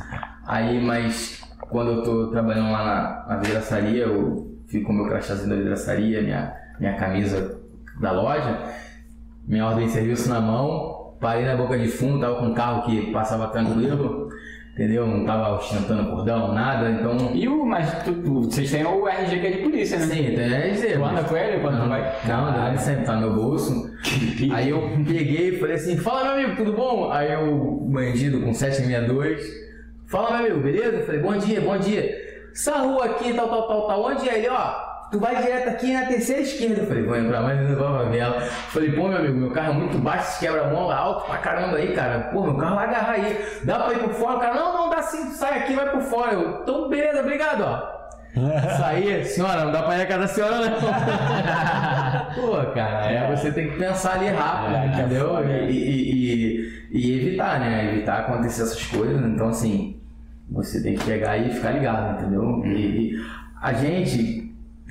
Aí, 0.48 0.84
mas 0.84 1.42
quando 1.70 1.92
eu 1.92 2.04
tô 2.04 2.28
trabalhando 2.32 2.72
lá 2.72 2.84
na, 2.86 3.26
na 3.36 3.42
vidraçaria, 3.42 4.04
eu 4.04 4.52
fico 4.68 4.88
com 4.88 4.94
meu 4.94 5.08
crachazinho 5.08 5.50
da 5.50 5.56
vidraçaria, 5.56 6.22
minha, 6.22 6.54
minha 6.80 6.96
camisa 6.98 7.60
da 8.00 8.12
loja, 8.12 8.58
minha 9.48 9.66
ordem 9.66 9.86
de 9.88 9.92
serviço 9.92 10.30
na 10.30 10.40
mão, 10.40 11.16
parei 11.20 11.46
na 11.46 11.56
boca 11.56 11.78
de 11.78 11.88
fundo, 11.88 12.20
tava 12.20 12.36
com 12.36 12.46
um 12.48 12.54
carro 12.54 12.84
que 12.84 13.12
passava 13.12 13.48
tranquilo, 13.48 14.30
entendeu? 14.74 15.06
Não 15.06 15.26
tava 15.26 15.56
ostentando 15.58 16.10
cordão, 16.10 16.54
nada, 16.54 16.90
então. 16.90 17.32
E 17.34 17.48
o, 17.48 17.66
mas 17.66 18.04
tu, 18.04 18.14
tu- 18.14 18.44
vocês 18.44 18.72
têm 18.72 18.86
o 18.86 19.08
RG 19.08 19.40
que 19.40 19.48
é 19.48 19.52
de 19.52 19.58
polícia, 19.60 19.98
né? 20.00 20.06
Sim, 20.06 20.36
é 20.36 20.70
dizer. 20.70 20.98
Tu 20.98 21.04
anda 21.04 21.24
com 21.24 21.36
ele 21.38 21.60
quando 21.60 21.76
não, 21.76 21.84
tu 21.84 21.90
vai? 21.90 22.16
Não, 22.28 22.52
não, 22.52 22.68
ele 22.70 22.78
sempre 22.78 23.06
tá 23.06 23.16
no 23.16 23.22
meu 23.22 23.34
bolso. 23.36 23.92
Aí 24.54 24.70
eu 24.70 24.82
peguei 25.06 25.50
e 25.50 25.60
falei 25.60 25.76
assim, 25.76 25.98
fala 25.98 26.24
meu 26.24 26.32
amigo, 26.34 26.56
tudo 26.56 26.74
bom? 26.74 27.12
Aí 27.12 27.36
o 27.36 27.88
bandido 27.92 28.40
com 28.42 28.54
762, 28.54 29.44
fala 30.08 30.38
meu 30.38 30.46
amigo, 30.48 30.60
beleza? 30.62 30.98
Eu 30.98 31.06
falei, 31.06 31.22
bom 31.22 31.38
dia, 31.38 31.62
bom 31.62 31.78
dia. 31.78 32.10
Essa 32.54 32.78
rua 32.80 33.06
aqui, 33.06 33.34
tal, 33.34 33.48
tal, 33.48 33.68
tal, 33.68 33.88
tal, 33.88 34.04
onde 34.06 34.28
é 34.28 34.38
ele? 34.40 34.50
Ó, 34.50 34.91
tu 35.12 35.20
vai 35.20 35.36
direto 35.36 35.68
aqui 35.70 35.94
na 35.94 36.06
terceira 36.06 36.42
esquerda. 36.42 36.82
Eu 36.82 36.88
falei, 36.88 37.04
vou 37.04 37.18
entrar 37.18 37.42
mais 37.42 37.60
dentro 37.60 37.76
da 37.76 37.98
favela. 38.00 38.36
Eu 38.38 38.42
Falei, 38.50 38.92
pô 38.94 39.08
meu 39.08 39.18
amigo, 39.18 39.38
meu 39.38 39.52
carro 39.52 39.72
é 39.72 39.76
muito 39.76 39.98
baixo, 39.98 40.40
quebra-mola 40.40 40.96
alto 40.96 41.26
pra 41.28 41.38
caramba 41.38 41.78
aí, 41.78 41.94
cara. 41.94 42.30
Pô, 42.34 42.44
meu 42.44 42.56
carro 42.56 42.76
vai 42.76 42.86
agarrar 42.88 43.12
aí. 43.14 43.46
Dá 43.64 43.80
pra 43.80 43.94
ir 43.94 44.00
por 44.00 44.14
fora? 44.14 44.38
O 44.38 44.40
cara, 44.40 44.56
não, 44.56 44.74
não, 44.74 44.90
dá 44.90 45.02
sim, 45.02 45.32
sai 45.32 45.60
aqui, 45.60 45.74
vai 45.74 45.90
por 45.92 46.02
fora. 46.02 46.34
Eu, 46.34 46.62
então 46.64 46.90
beleza, 46.90 47.20
obrigado, 47.20 47.62
ó. 47.62 48.02
Saí, 48.78 49.26
senhora, 49.26 49.66
não 49.66 49.72
dá 49.74 49.84
pra 49.84 49.98
ir 49.98 50.04
a 50.04 50.06
casa 50.06 50.20
da 50.22 50.28
senhora, 50.28 50.56
não. 50.70 50.72
Pô, 52.36 52.72
cara, 52.74 53.12
é, 53.12 53.36
você 53.36 53.52
tem 53.52 53.70
que 53.72 53.78
pensar 53.78 54.14
ali 54.14 54.30
rápido, 54.30 54.76
É, 54.76 54.86
entendeu? 54.88 55.38
é. 55.40 55.70
E, 55.70 55.72
e- 55.72 56.56
e- 56.58 56.82
e 56.94 57.20
evitar, 57.28 57.60
né? 57.60 57.92
Evitar 57.92 58.20
acontecer 58.22 58.64
essas 58.64 58.86
coisas. 58.86 59.22
Então, 59.26 59.50
assim, 59.50 60.00
você 60.50 60.82
tem 60.82 60.96
que 60.96 61.04
pegar 61.06 61.38
e 61.38 61.50
ficar 61.52 61.72
ligado, 61.72 62.20
entendeu? 62.22 62.62
E, 62.66 62.70
e 63.16 63.22
a 63.62 63.74
gente, 63.74 64.41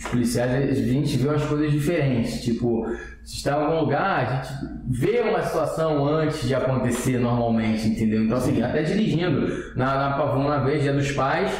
os 0.00 0.06
policiais, 0.06 0.78
a 0.78 0.82
gente 0.82 1.16
vê 1.18 1.28
umas 1.28 1.44
coisas 1.44 1.70
diferentes. 1.70 2.42
Tipo, 2.42 2.86
se 3.22 3.36
está 3.36 3.50
em 3.50 3.54
algum 3.54 3.80
lugar, 3.80 4.18
a 4.18 4.42
gente 4.42 4.48
vê 4.88 5.20
uma 5.20 5.42
situação 5.42 6.06
antes 6.06 6.48
de 6.48 6.54
acontecer 6.54 7.18
normalmente, 7.18 7.86
entendeu? 7.86 8.24
Então, 8.24 8.38
assim, 8.38 8.62
até 8.62 8.82
dirigindo 8.82 9.46
na, 9.76 10.08
na 10.08 10.16
Pavão 10.16 10.40
uma 10.40 10.64
vez, 10.64 10.82
dia 10.82 10.92
dos 10.92 11.12
pais, 11.12 11.52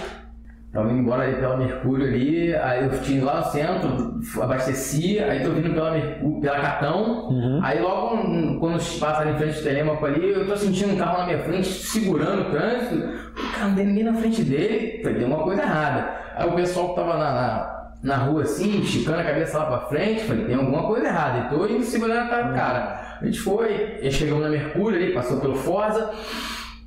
Tava 0.72 0.88
indo 0.88 1.00
embora 1.00 1.24
ali 1.24 1.34
pela 1.34 1.56
Mercúrio 1.56 2.06
ali, 2.06 2.54
aí 2.54 2.84
eu 2.84 3.02
tinha 3.02 3.24
lá 3.24 3.40
no 3.40 3.44
centro, 3.46 4.20
abasteci, 4.40 5.18
aí 5.18 5.42
tô 5.42 5.50
vindo 5.50 5.74
pela 5.74 5.90
Mercúrio, 5.90 6.40
pela 6.40 6.60
Catão, 6.60 7.60
aí 7.60 7.80
logo 7.80 8.60
quando 8.60 8.78
passa 9.00 9.22
ali 9.22 9.32
em 9.32 9.36
frente 9.36 9.58
do 9.58 9.62
Telemaco 9.64 10.06
ali, 10.06 10.30
eu 10.30 10.46
tô 10.46 10.56
sentindo 10.56 10.92
um 10.92 10.96
carro 10.96 11.18
na 11.18 11.26
minha 11.26 11.38
frente, 11.40 11.66
segurando 11.66 12.42
o 12.42 12.50
trânsito, 12.52 12.94
o 12.94 13.52
cara 13.52 13.66
não 13.66 13.74
tem 13.74 13.86
ninguém 13.86 14.04
na 14.04 14.14
frente 14.14 14.44
dele, 14.44 15.02
deu 15.02 15.26
uma 15.26 15.42
coisa 15.42 15.60
errada. 15.60 16.08
Aí 16.36 16.48
o 16.48 16.52
pessoal 16.52 16.90
que 16.90 16.94
tava 16.94 17.18
na, 17.18 17.32
na, 17.32 17.79
na 18.02 18.16
rua 18.16 18.42
assim, 18.42 18.80
esticando 18.80 19.20
a 19.20 19.24
cabeça 19.24 19.58
lá 19.58 19.66
pra 19.66 19.88
frente, 19.88 20.24
falei, 20.24 20.46
tem 20.46 20.54
alguma 20.54 20.84
coisa 20.84 21.06
errada, 21.06 21.46
e 21.46 21.56
tô 21.56 21.66
indo 21.66 21.84
segurando 21.84 22.20
atrás 22.20 22.46
do 22.46 22.54
cara. 22.54 23.18
A 23.20 23.24
gente 23.24 23.40
foi, 23.40 23.98
chegamos 24.10 24.42
na 24.42 24.48
Mercúrio 24.48 24.98
ali, 24.98 25.12
passou 25.12 25.38
pelo 25.40 25.54
Forza, 25.54 26.10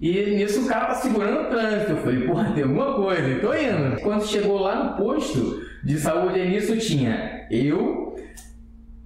e 0.01 0.35
nisso 0.35 0.65
o 0.65 0.67
cara 0.67 0.87
tá 0.87 0.95
segurando 0.95 1.47
o 1.47 1.49
trânsito. 1.49 1.91
Eu 1.91 1.97
falei, 1.97 2.27
porra, 2.27 2.51
tem 2.51 2.63
alguma 2.63 2.95
coisa, 2.95 3.21
eu 3.21 3.41
tô 3.41 3.53
indo. 3.53 4.01
Quando 4.01 4.25
chegou 4.25 4.59
lá 4.59 4.83
no 4.83 4.97
posto 4.97 5.61
de 5.83 5.97
saúde, 5.97 6.41
aí 6.41 6.49
nisso 6.49 6.75
tinha 6.77 7.47
eu, 7.49 8.15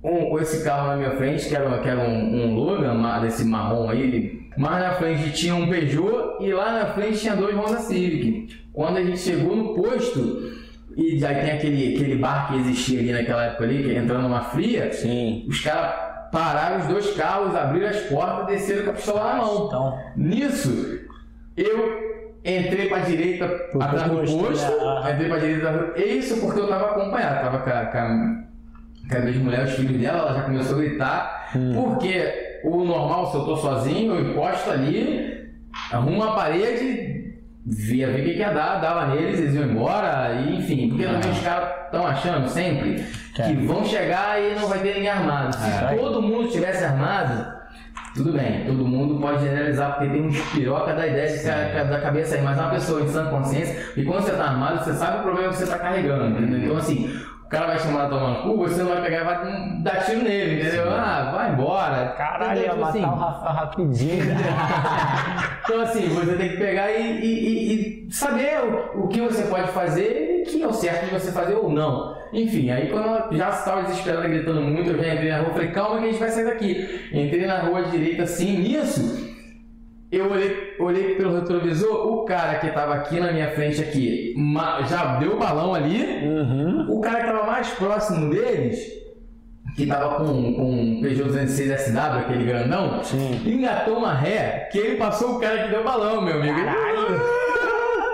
um, 0.03 0.29
com 0.29 0.39
esse 0.39 0.63
carro 0.63 0.88
na 0.88 0.95
minha 0.95 1.11
frente, 1.11 1.47
que 1.47 1.55
era, 1.55 1.77
que 1.79 1.89
era 1.89 1.99
um, 1.99 2.45
um 2.45 2.55
Logan, 2.55 3.19
desse 3.21 3.45
marrom 3.45 3.89
aí. 3.89 4.47
Mais 4.57 4.84
na 4.84 4.93
frente 4.93 5.31
tinha 5.34 5.53
um 5.53 5.69
Peugeot 5.69 6.43
e 6.43 6.51
lá 6.51 6.71
na 6.71 6.85
frente 6.88 7.19
tinha 7.19 7.35
dois 7.35 7.55
Honda 7.55 7.77
Civic. 7.77 8.57
Quando 8.73 8.97
a 8.97 9.03
gente 9.03 9.19
chegou 9.19 9.55
no 9.55 9.75
posto, 9.75 10.56
e 10.97 11.19
já 11.19 11.29
tem 11.33 11.51
aquele, 11.51 11.95
aquele 11.95 12.15
bar 12.15 12.47
que 12.47 12.57
existia 12.57 12.99
ali 12.99 13.11
naquela 13.13 13.45
época 13.45 13.63
ali, 13.65 13.83
que 13.83 13.93
entrando 13.95 14.23
numa 14.23 14.41
fria, 14.41 14.91
Sim. 14.91 15.45
os 15.47 15.61
caras 15.61 15.93
pararam 16.31 16.79
os 16.79 16.87
dois 16.87 17.15
carros, 17.15 17.55
abriram 17.55 17.87
as 17.87 17.99
portas 18.01 18.47
desceram 18.47 18.83
com 18.85 18.89
a 18.89 18.93
pistola 18.93 19.23
na 19.23 19.35
mão. 19.35 19.67
Então, 19.67 19.99
Nisso, 20.17 20.99
eu 21.55 22.07
entrei 22.43 22.87
pra 22.89 22.99
direita 22.99 23.47
Pro 23.47 23.81
atrás 23.81 24.03
do 24.09 24.17
posto, 24.17 24.71
né? 24.71 25.11
Entrei 25.13 25.29
pra 25.29 25.37
direita 25.37 25.69
atrás 25.69 25.93
do... 25.93 26.01
Isso 26.01 26.41
porque 26.41 26.59
eu 26.59 26.67
tava 26.67 26.85
acompanhado, 26.91 27.41
tava 27.41 27.59
com 27.59 27.69
a, 27.69 27.85
com 27.85 27.97
a, 27.97 29.09
com 29.09 29.17
a 29.17 29.19
minha 29.21 29.39
mulher, 29.39 29.63
os 29.65 29.71
filhos 29.73 30.01
dela, 30.01 30.17
ela 30.19 30.33
já 30.33 30.41
começou 30.43 30.77
a 30.77 30.81
gritar, 30.81 31.37
Hum. 31.55 31.71
porque 31.75 32.59
o 32.65 32.83
normal, 32.83 33.31
se 33.31 33.37
eu 33.37 33.45
tô 33.45 33.55
sozinho, 33.55 34.15
eu 34.15 34.31
encosto 34.31 34.69
ali, 34.69 35.47
arrumo 35.91 36.17
uma 36.23 36.35
parede, 36.35 37.16
via 37.69 38.07
ver 38.07 38.22
o 38.22 38.23
que, 38.26 38.34
que 38.35 38.39
ia 38.39 38.53
dar, 38.53 38.80
dava 38.80 39.07
neles, 39.07 39.39
eles 39.39 39.53
iam 39.56 39.65
embora, 39.65 40.35
e, 40.41 40.57
enfim, 40.57 40.88
porque 40.89 41.03
também 41.06 41.31
os 41.31 41.39
caras 41.41 41.69
estão 41.85 42.07
achando 42.07 42.48
sempre 42.48 43.03
que 43.35 43.41
É. 43.41 43.53
vão 43.53 43.84
chegar 43.84 44.41
e 44.41 44.56
não 44.56 44.68
vai 44.69 44.80
ter 44.80 44.94
ninguém 44.95 45.10
armado. 45.10 45.53
Se 45.53 45.69
É. 45.69 45.95
todo 45.98 46.22
mundo 46.22 46.45
estivesse 46.48 46.84
armado, 46.85 47.57
tudo 48.15 48.31
bem, 48.31 48.64
todo 48.65 48.85
mundo 48.85 49.19
pode 49.19 49.44
generalizar, 49.44 49.95
porque 49.95 50.10
tem 50.14 50.26
uns 50.27 50.39
piroca 50.52 50.94
da 50.94 51.06
ideia 51.06 51.27
de 51.38 51.44
ca- 51.44 51.84
da 51.84 51.99
cabeça 51.99 52.35
aí, 52.35 52.41
mas 52.41 52.57
é 52.57 52.61
uma 52.61 52.69
pessoa 52.72 53.02
de 53.02 53.10
sã 53.10 53.26
consciência, 53.26 53.77
e 53.98 54.03
quando 54.03 54.23
você 54.23 54.31
tá 54.31 54.45
armado, 54.45 54.84
você 54.84 54.94
sabe 54.94 55.19
o 55.19 55.22
problema 55.23 55.49
que 55.49 55.56
você 55.57 55.68
tá 55.68 55.77
carregando, 55.77 56.39
entendeu? 56.39 56.60
Então 56.64 56.77
assim, 56.77 57.14
o 57.47 57.49
cara 57.49 57.67
vai 57.67 57.79
chamar 57.79 58.05
a 58.05 58.09
tomar 58.09 58.29
no 58.29 58.41
cu, 58.43 58.57
você 58.57 58.83
não 58.83 58.89
vai 58.91 59.01
pegar 59.01 59.21
e 59.21 59.23
vai 59.23 59.81
dar 59.81 60.03
tiro 60.05 60.21
nele, 60.21 60.61
entendeu? 60.61 60.91
Ah, 60.91 61.31
vai 61.33 61.53
embora. 61.53 62.07
caralho, 62.17 62.59
ia? 62.59 62.63
Tipo 62.65 62.75
matar 62.81 62.89
assim, 62.89 63.03
o 63.05 63.15
Rafa 63.15 63.49
rapidinho. 63.51 64.25
então, 65.63 65.81
assim, 65.81 66.09
você 66.09 66.33
tem 66.35 66.49
que 66.49 66.57
pegar 66.57 66.91
e, 66.91 67.01
e- 67.01 67.23
e- 67.25 68.07
e 68.07 68.13
saber 68.13 68.59
o, 68.95 69.05
o 69.05 69.07
que 69.07 69.21
você 69.21 69.43
pode 69.43 69.69
fazer 69.69 70.39
e 70.39 70.43
o 70.43 70.45
que 70.45 70.61
é 70.61 70.67
o 70.67 70.73
certo 70.73 71.05
de 71.05 71.11
você 71.11 71.31
fazer 71.31 71.55
ou 71.55 71.69
não. 71.69 72.17
Enfim, 72.33 72.69
aí 72.69 72.89
quando 72.89 73.31
eu 73.31 73.37
já 73.37 73.49
estava 73.49 73.83
desesperado, 73.83 74.27
gritando 74.27 74.59
muito, 74.59 74.91
eu 74.91 75.01
já 75.01 75.13
entrei 75.13 75.31
na 75.31 75.37
rua, 75.39 75.51
falei, 75.53 75.71
calma 75.71 75.99
que 75.99 76.03
a 76.03 76.07
gente 76.11 76.19
vai 76.19 76.29
sair 76.29 76.45
daqui. 76.45 77.09
Entrei 77.13 77.47
na 77.47 77.59
rua 77.61 77.83
direita 77.83 78.23
assim, 78.23 78.57
nisso, 78.57 79.36
eu 80.11 80.31
olhei, 80.31 80.75
olhei 80.79 81.15
pelo 81.15 81.35
retrovisor, 81.35 82.07
o 82.07 82.23
cara 82.23 82.59
que 82.59 82.67
estava 82.67 82.95
aqui 82.95 83.19
na 83.19 83.31
minha 83.31 83.51
frente 83.51 83.81
aqui, 83.81 84.34
já 84.88 85.17
deu 85.17 85.34
o 85.34 85.39
balão 85.39 85.73
ali, 85.73 86.01
uhum. 86.25 86.85
o 86.89 87.01
cara 87.01 87.19
que 87.19 87.25
estava 87.25 87.45
mais 87.45 87.69
próximo 87.71 88.29
deles, 88.29 88.79
que 89.75 89.84
estava 89.84 90.15
com, 90.15 90.53
com 90.53 90.71
um 90.71 91.01
Peugeot 91.01 91.27
206 91.27 91.81
SW, 91.81 91.99
aquele 91.99 92.45
grandão, 92.45 93.03
Sim. 93.03 93.41
engatou 93.45 93.97
uma 93.97 94.13
ré 94.13 94.69
que 94.71 94.77
ele 94.77 94.95
passou 94.95 95.35
o 95.35 95.39
cara 95.39 95.63
que 95.63 95.69
deu 95.71 95.84
balão, 95.84 96.21
meu 96.21 96.35
amigo. 96.35 96.55
Caralho. 96.55 97.46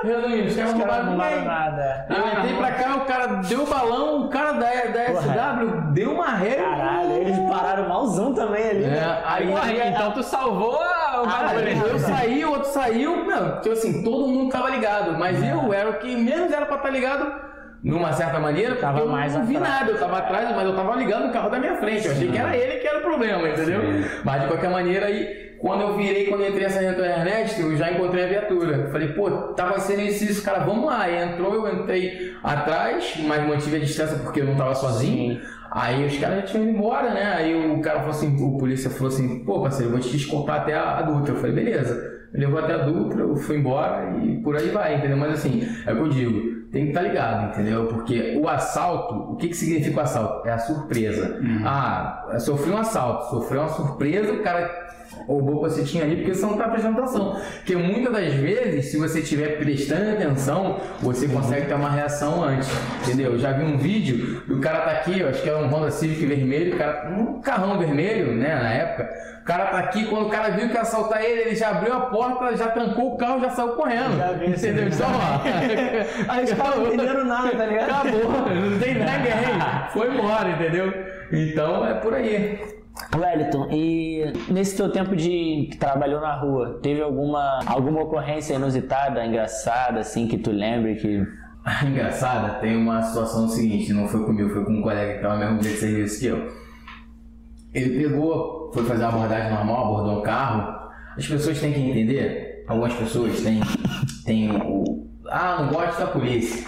Resumindo, 0.04 0.48
os 0.48 0.56
caras 0.56 0.72
Os 0.74 0.78
não 0.80 0.86
caras 0.86 1.06
roubaram 1.06 1.06
não 1.06 1.24
arrumaram 1.24 1.46
nada. 1.46 2.06
Eu 2.10 2.28
entrei 2.40 2.58
pra 2.58 2.72
cá, 2.72 2.96
o 2.96 3.06
cara 3.06 3.26
deu 3.28 3.64
o 3.64 3.66
balão, 3.66 4.22
o 4.26 4.30
cara 4.30 4.52
da, 4.54 4.60
da 4.68 5.06
SW 5.22 5.82
deu 5.94 6.12
uma 6.12 6.30
ré. 6.30 6.56
Caralho, 6.56 7.12
eles 7.14 7.38
pararam 7.50 7.90
malzão 7.90 8.34
também 8.34 8.70
ali. 8.70 8.80
né? 8.86 8.98
É, 8.98 9.22
aí, 9.26 9.48
Porra, 9.48 9.64
aí, 9.66 9.90
então 9.90 10.12
tu 10.12 10.24
salvou 10.24 10.76
a- 10.82 11.22
o 11.24 11.26
Ah, 11.28 11.54
é. 11.56 11.92
eu 11.94 12.00
saí, 12.00 12.44
o 12.44 12.50
outro 12.52 12.70
saiu, 12.70 13.26
não, 13.26 13.62
tipo 13.62 13.72
assim, 13.74 14.04
todo 14.04 14.28
mundo 14.28 14.52
tava 14.52 14.70
ligado, 14.70 15.18
mas 15.18 15.42
eu 15.44 15.72
era 15.74 15.90
o 15.90 15.94
que 16.00 16.16
menos 16.16 16.52
era 16.52 16.66
pra 16.66 16.76
estar 16.78 16.90
ligado. 16.90 17.54
Numa 17.84 18.14
certa 18.14 18.40
maneira, 18.40 18.70
porque 18.76 18.86
Tava 18.86 19.00
eu 19.00 19.10
mais 19.10 19.36
não 19.36 19.44
vi 19.46 19.58
atrás. 19.58 19.74
nada, 19.80 19.92
eu 19.92 20.00
tava 20.00 20.18
atrás, 20.20 20.56
mas 20.56 20.66
eu 20.66 20.74
tava 20.74 20.96
ligado 20.96 21.28
no 21.28 21.34
carro 21.34 21.50
da 21.50 21.60
minha 21.60 21.76
frente. 21.76 22.06
Eu 22.06 22.14
achei 22.14 22.32
que 22.32 22.38
era 22.38 22.56
ele 22.56 22.80
que 22.80 22.88
era 22.88 23.00
o 23.00 23.02
problema, 23.02 23.50
entendeu? 23.50 23.82
Mas 24.24 24.42
de 24.42 24.48
qualquer 24.48 24.70
maneira, 24.70 25.06
aí, 25.08 25.53
quando 25.64 25.80
eu 25.80 25.96
virei, 25.96 26.28
quando 26.28 26.42
eu 26.42 26.50
entrei 26.50 26.64
nessa 26.64 26.82
Sargento 26.82 27.02
Ernesto, 27.02 27.62
eu 27.62 27.78
já 27.78 27.90
encontrei 27.90 28.26
a 28.26 28.28
viatura. 28.28 28.90
Falei, 28.92 29.14
pô, 29.14 29.32
tava 29.54 29.80
sendo 29.80 30.02
isso, 30.02 30.26
isso, 30.26 30.44
cara, 30.44 30.66
vamos 30.66 30.86
lá. 30.86 31.04
Aí 31.04 31.16
entrou, 31.16 31.54
eu 31.54 31.74
entrei 31.74 32.36
atrás, 32.44 33.16
mas 33.26 33.48
mantive 33.48 33.78
a 33.78 33.80
distância 33.80 34.18
porque 34.18 34.42
eu 34.42 34.46
não 34.46 34.58
tava 34.58 34.76
sozinho. 34.76 35.40
Aí 35.72 36.06
os 36.06 36.18
caras 36.18 36.42
já 36.42 36.46
tinham 36.48 36.66
ido 36.66 36.74
embora, 36.76 37.14
né? 37.14 37.36
Aí 37.38 37.72
o 37.72 37.80
cara 37.80 38.00
falou 38.00 38.12
assim, 38.12 38.36
o 38.44 38.58
polícia 38.58 38.90
falou 38.90 39.08
assim, 39.08 39.46
pô, 39.46 39.62
parceiro, 39.62 39.88
eu 39.88 39.98
vou 39.98 40.02
te 40.02 40.18
escoltar 40.18 40.60
até 40.60 40.74
a, 40.74 40.98
a 40.98 41.02
Dutra. 41.04 41.34
Eu 41.34 41.40
falei, 41.40 41.56
beleza. 41.56 42.12
Me 42.34 42.42
levou 42.42 42.60
até 42.60 42.74
a 42.74 42.80
Dutra, 42.80 43.22
eu 43.22 43.36
fui 43.38 43.56
embora 43.56 44.18
e 44.22 44.42
por 44.42 44.58
aí 44.58 44.68
vai, 44.68 44.96
entendeu? 44.98 45.16
Mas 45.16 45.36
assim, 45.36 45.66
é 45.86 45.94
o 45.94 45.96
que 45.96 46.02
eu 46.02 46.10
digo, 46.10 46.64
tem 46.74 46.84
que 46.84 46.90
estar 46.90 47.04
ligado, 47.04 47.52
entendeu? 47.52 47.86
Porque 47.86 48.38
o 48.38 48.50
assalto, 48.50 49.16
o 49.32 49.38
que, 49.38 49.48
que 49.48 49.56
significa 49.56 49.98
o 49.98 50.04
assalto? 50.04 50.46
É 50.46 50.52
a 50.52 50.58
surpresa. 50.58 51.40
Ah, 51.64 52.28
eu 52.34 52.40
sofri 52.42 52.70
um 52.70 52.78
assalto, 52.78 53.30
sofreu 53.30 53.62
uma 53.62 53.70
surpresa, 53.70 54.34
o 54.34 54.44
cara 54.44 54.84
roubou 55.28 55.56
o 55.56 55.64
que 55.64 55.70
você 55.70 55.84
tinha 55.84 56.04
ali 56.04 56.18
porque 56.18 56.32
está 56.32 56.68
prestando 56.68 57.00
atenção. 57.00 57.42
Porque 57.58 57.76
muitas 57.76 58.14
das 58.14 58.34
vezes, 58.34 58.92
se 58.92 58.98
você 58.98 59.20
estiver 59.20 59.58
prestando 59.58 60.12
atenção, 60.12 60.80
você 61.02 61.28
consegue 61.28 61.68
ter 61.68 61.74
uma 61.74 61.90
reação 61.90 62.44
antes, 62.44 62.70
entendeu? 63.04 63.34
Eu 63.34 63.40
já 63.40 63.52
vi 63.52 63.64
um 63.64 63.78
vídeo 63.78 64.42
do 64.48 64.60
cara 64.60 64.82
tá 64.82 64.92
aqui, 64.92 65.20
eu 65.20 65.30
acho 65.30 65.42
que 65.42 65.50
é 65.50 65.56
um 65.56 65.68
Honda 65.68 65.92
Civic 65.92 66.26
vermelho, 66.26 66.76
o 66.76 66.78
cara, 66.78 67.10
um 67.12 67.42
carrão 67.42 67.78
vermelho, 67.78 68.34
né, 68.34 68.56
na 68.56 68.74
época. 68.74 69.10
O 69.42 69.46
cara 69.46 69.66
tá 69.66 69.80
aqui, 69.80 70.06
quando 70.06 70.28
o 70.28 70.30
cara 70.30 70.52
viu 70.52 70.70
que 70.70 70.74
ia 70.74 70.82
assaltar 70.82 71.22
ele, 71.22 71.42
ele 71.42 71.56
já 71.56 71.72
abriu 71.72 71.94
a 71.94 72.00
porta, 72.02 72.56
já 72.56 72.70
trancou 72.70 73.14
o 73.14 73.18
carro, 73.18 73.42
já 73.42 73.50
saiu 73.50 73.74
correndo. 73.74 74.18
Já 74.18 74.32
vi 74.32 74.48
entendeu? 74.48 74.86
vídeo. 74.86 74.96
Então. 74.96 75.10
Aí 76.30 76.44
os 76.46 76.54
caras 76.54 76.76
não 76.78 76.88
entenderam 76.88 77.26
nada, 77.26 77.52
tá 77.52 77.66
ligado? 77.66 77.90
Acabou, 77.90 78.32
não 78.32 78.80
tem 78.80 78.94
ninguém. 78.94 79.60
Foi 79.92 80.14
embora, 80.14 80.50
entendeu? 80.50 80.94
Então 81.30 81.86
é 81.86 81.94
por 81.96 82.14
aí. 82.14 82.83
Wellington, 83.16 83.68
e 83.72 84.24
nesse 84.50 84.78
teu 84.78 84.92
tempo 84.92 85.16
de 85.16 85.68
que 85.72 85.78
trabalhou 85.78 86.22
na 86.22 86.36
rua, 86.36 86.80
teve 86.82 87.02
alguma, 87.02 87.60
alguma 87.66 88.02
ocorrência 88.04 88.54
inusitada, 88.54 89.26
engraçada, 89.26 90.00
assim, 90.00 90.28
que 90.28 90.38
tu 90.38 90.52
lembre 90.52 90.96
que. 90.96 91.24
Engraçada, 91.88 92.60
tem 92.60 92.76
uma 92.76 93.02
situação 93.02 93.48
seguinte, 93.48 93.94
não 93.94 94.08
foi 94.08 94.26
comigo, 94.26 94.50
foi 94.50 94.66
com 94.66 94.74
um 94.74 94.82
colega 94.82 95.12
que 95.12 95.18
estava 95.18 95.38
mesmo 95.38 95.60
dia 95.60 95.72
de 95.72 95.78
serviço 95.78 96.20
que 96.20 96.26
eu. 96.28 96.52
Ele 97.74 98.04
pegou, 98.04 98.72
foi 98.74 98.84
fazer 98.84 99.04
uma 99.04 99.14
abordagem 99.14 99.52
normal, 99.52 99.86
abordou 99.86 100.20
um 100.20 100.22
carro. 100.22 100.92
As 101.18 101.26
pessoas 101.26 101.60
têm 101.60 101.74
que 101.74 101.80
entender, 101.80 102.64
algumas 102.68 102.94
pessoas 102.94 103.42
têm, 103.42 103.62
têm 104.26 104.52
o. 104.52 105.08
Ah, 105.28 105.62
não 105.62 105.74
gosto 105.74 106.00
da 106.00 106.08
polícia. 106.08 106.68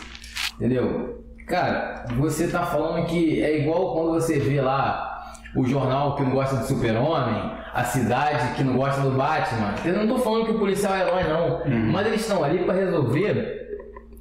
Entendeu? 0.56 1.24
Cara, 1.46 2.06
você 2.18 2.48
tá 2.48 2.66
falando 2.66 3.06
que 3.06 3.44
é 3.44 3.60
igual 3.62 3.94
quando 3.94 4.14
você 4.14 4.40
vê 4.40 4.62
lá 4.62 5.15
o 5.56 5.66
jornal 5.66 6.16
que 6.16 6.24
não 6.24 6.32
gosta 6.32 6.58
do 6.58 6.66
super-homem, 6.66 7.52
a 7.74 7.84
cidade 7.84 8.56
que 8.56 8.64
não 8.64 8.76
gosta 8.78 9.02
do 9.02 9.12
Batman. 9.12 9.76
Eu 9.84 9.94
não 9.94 10.08
tô 10.08 10.18
falando 10.22 10.46
que 10.46 10.52
o 10.52 10.60
policial 10.60 10.96
é 10.96 11.02
herói, 11.02 11.24
não. 11.24 11.62
Mas 11.92 12.08
eles 12.08 12.22
estão 12.22 12.44
ali 12.44 12.60
para 12.60 12.74
resolver 12.74 13.66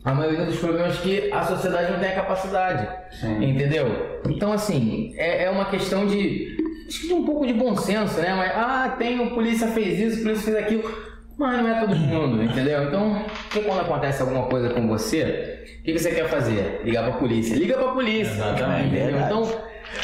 a 0.05 0.15
maioria 0.15 0.45
dos 0.45 0.59
problemas 0.59 0.99
que 0.99 1.33
a 1.33 1.43
sociedade 1.43 1.93
não 1.93 1.99
tem 1.99 2.11
a 2.11 2.15
capacidade. 2.15 2.89
Entendeu? 3.41 4.21
Então, 4.29 4.53
assim, 4.53 5.15
é, 5.17 5.45
é 5.45 5.51
uma 5.51 5.65
questão 5.67 6.07
de. 6.07 6.55
Acho 6.87 7.01
que 7.01 7.07
de 7.09 7.15
um 7.15 7.25
pouco 7.25 7.47
de 7.47 7.55
bom 7.55 7.75
senso, 7.77 8.21
né? 8.21 8.35
Mas, 8.35 8.53
ah, 8.55 8.95
tem 8.99 9.19
o 9.21 9.31
polícia 9.35 9.69
fez 9.69 9.99
isso, 9.99 10.21
o 10.21 10.23
polícia 10.25 10.53
fez 10.53 10.65
aquilo. 10.65 11.15
Mas 11.37 11.59
não 11.59 11.69
é 11.69 11.81
todo 11.81 11.97
mundo, 11.97 12.43
entendeu? 12.45 12.85
Então, 12.85 13.25
quando 13.53 13.81
acontece 13.81 14.23
alguma 14.23 14.45
coisa 14.45 14.71
com 14.71 14.87
você, 14.87 15.65
o 15.81 15.83
que, 15.83 15.99
você 15.99 16.13
quer 16.13 16.29
fazer? 16.29 16.83
Ligar 16.85 17.05
pra 17.05 17.15
polícia. 17.15 17.57
Liga 17.57 17.75
pra 17.75 17.89
polícia. 17.89 18.33
Exatamente. 18.33 18.87
Entendeu? 18.89 19.21
Então, 19.21 19.43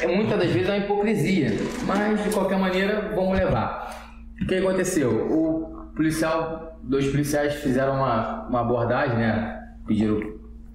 é, 0.02 0.06
muitas 0.06 0.38
das 0.38 0.50
vezes 0.50 0.68
é 0.68 0.72
uma 0.72 0.84
hipocrisia. 0.84 1.50
Mas, 1.84 2.22
de 2.24 2.30
qualquer 2.30 2.58
maneira, 2.58 3.12
vamos 3.14 3.38
levar. 3.38 4.10
O 4.40 4.46
que 4.46 4.54
aconteceu? 4.56 5.10
O 5.30 5.90
policial, 5.94 6.78
dois 6.82 7.08
policiais 7.10 7.54
fizeram 7.54 7.94
uma, 7.96 8.46
uma 8.48 8.60
abordagem, 8.60 9.16
né? 9.18 9.60
Pediram, 9.86 10.20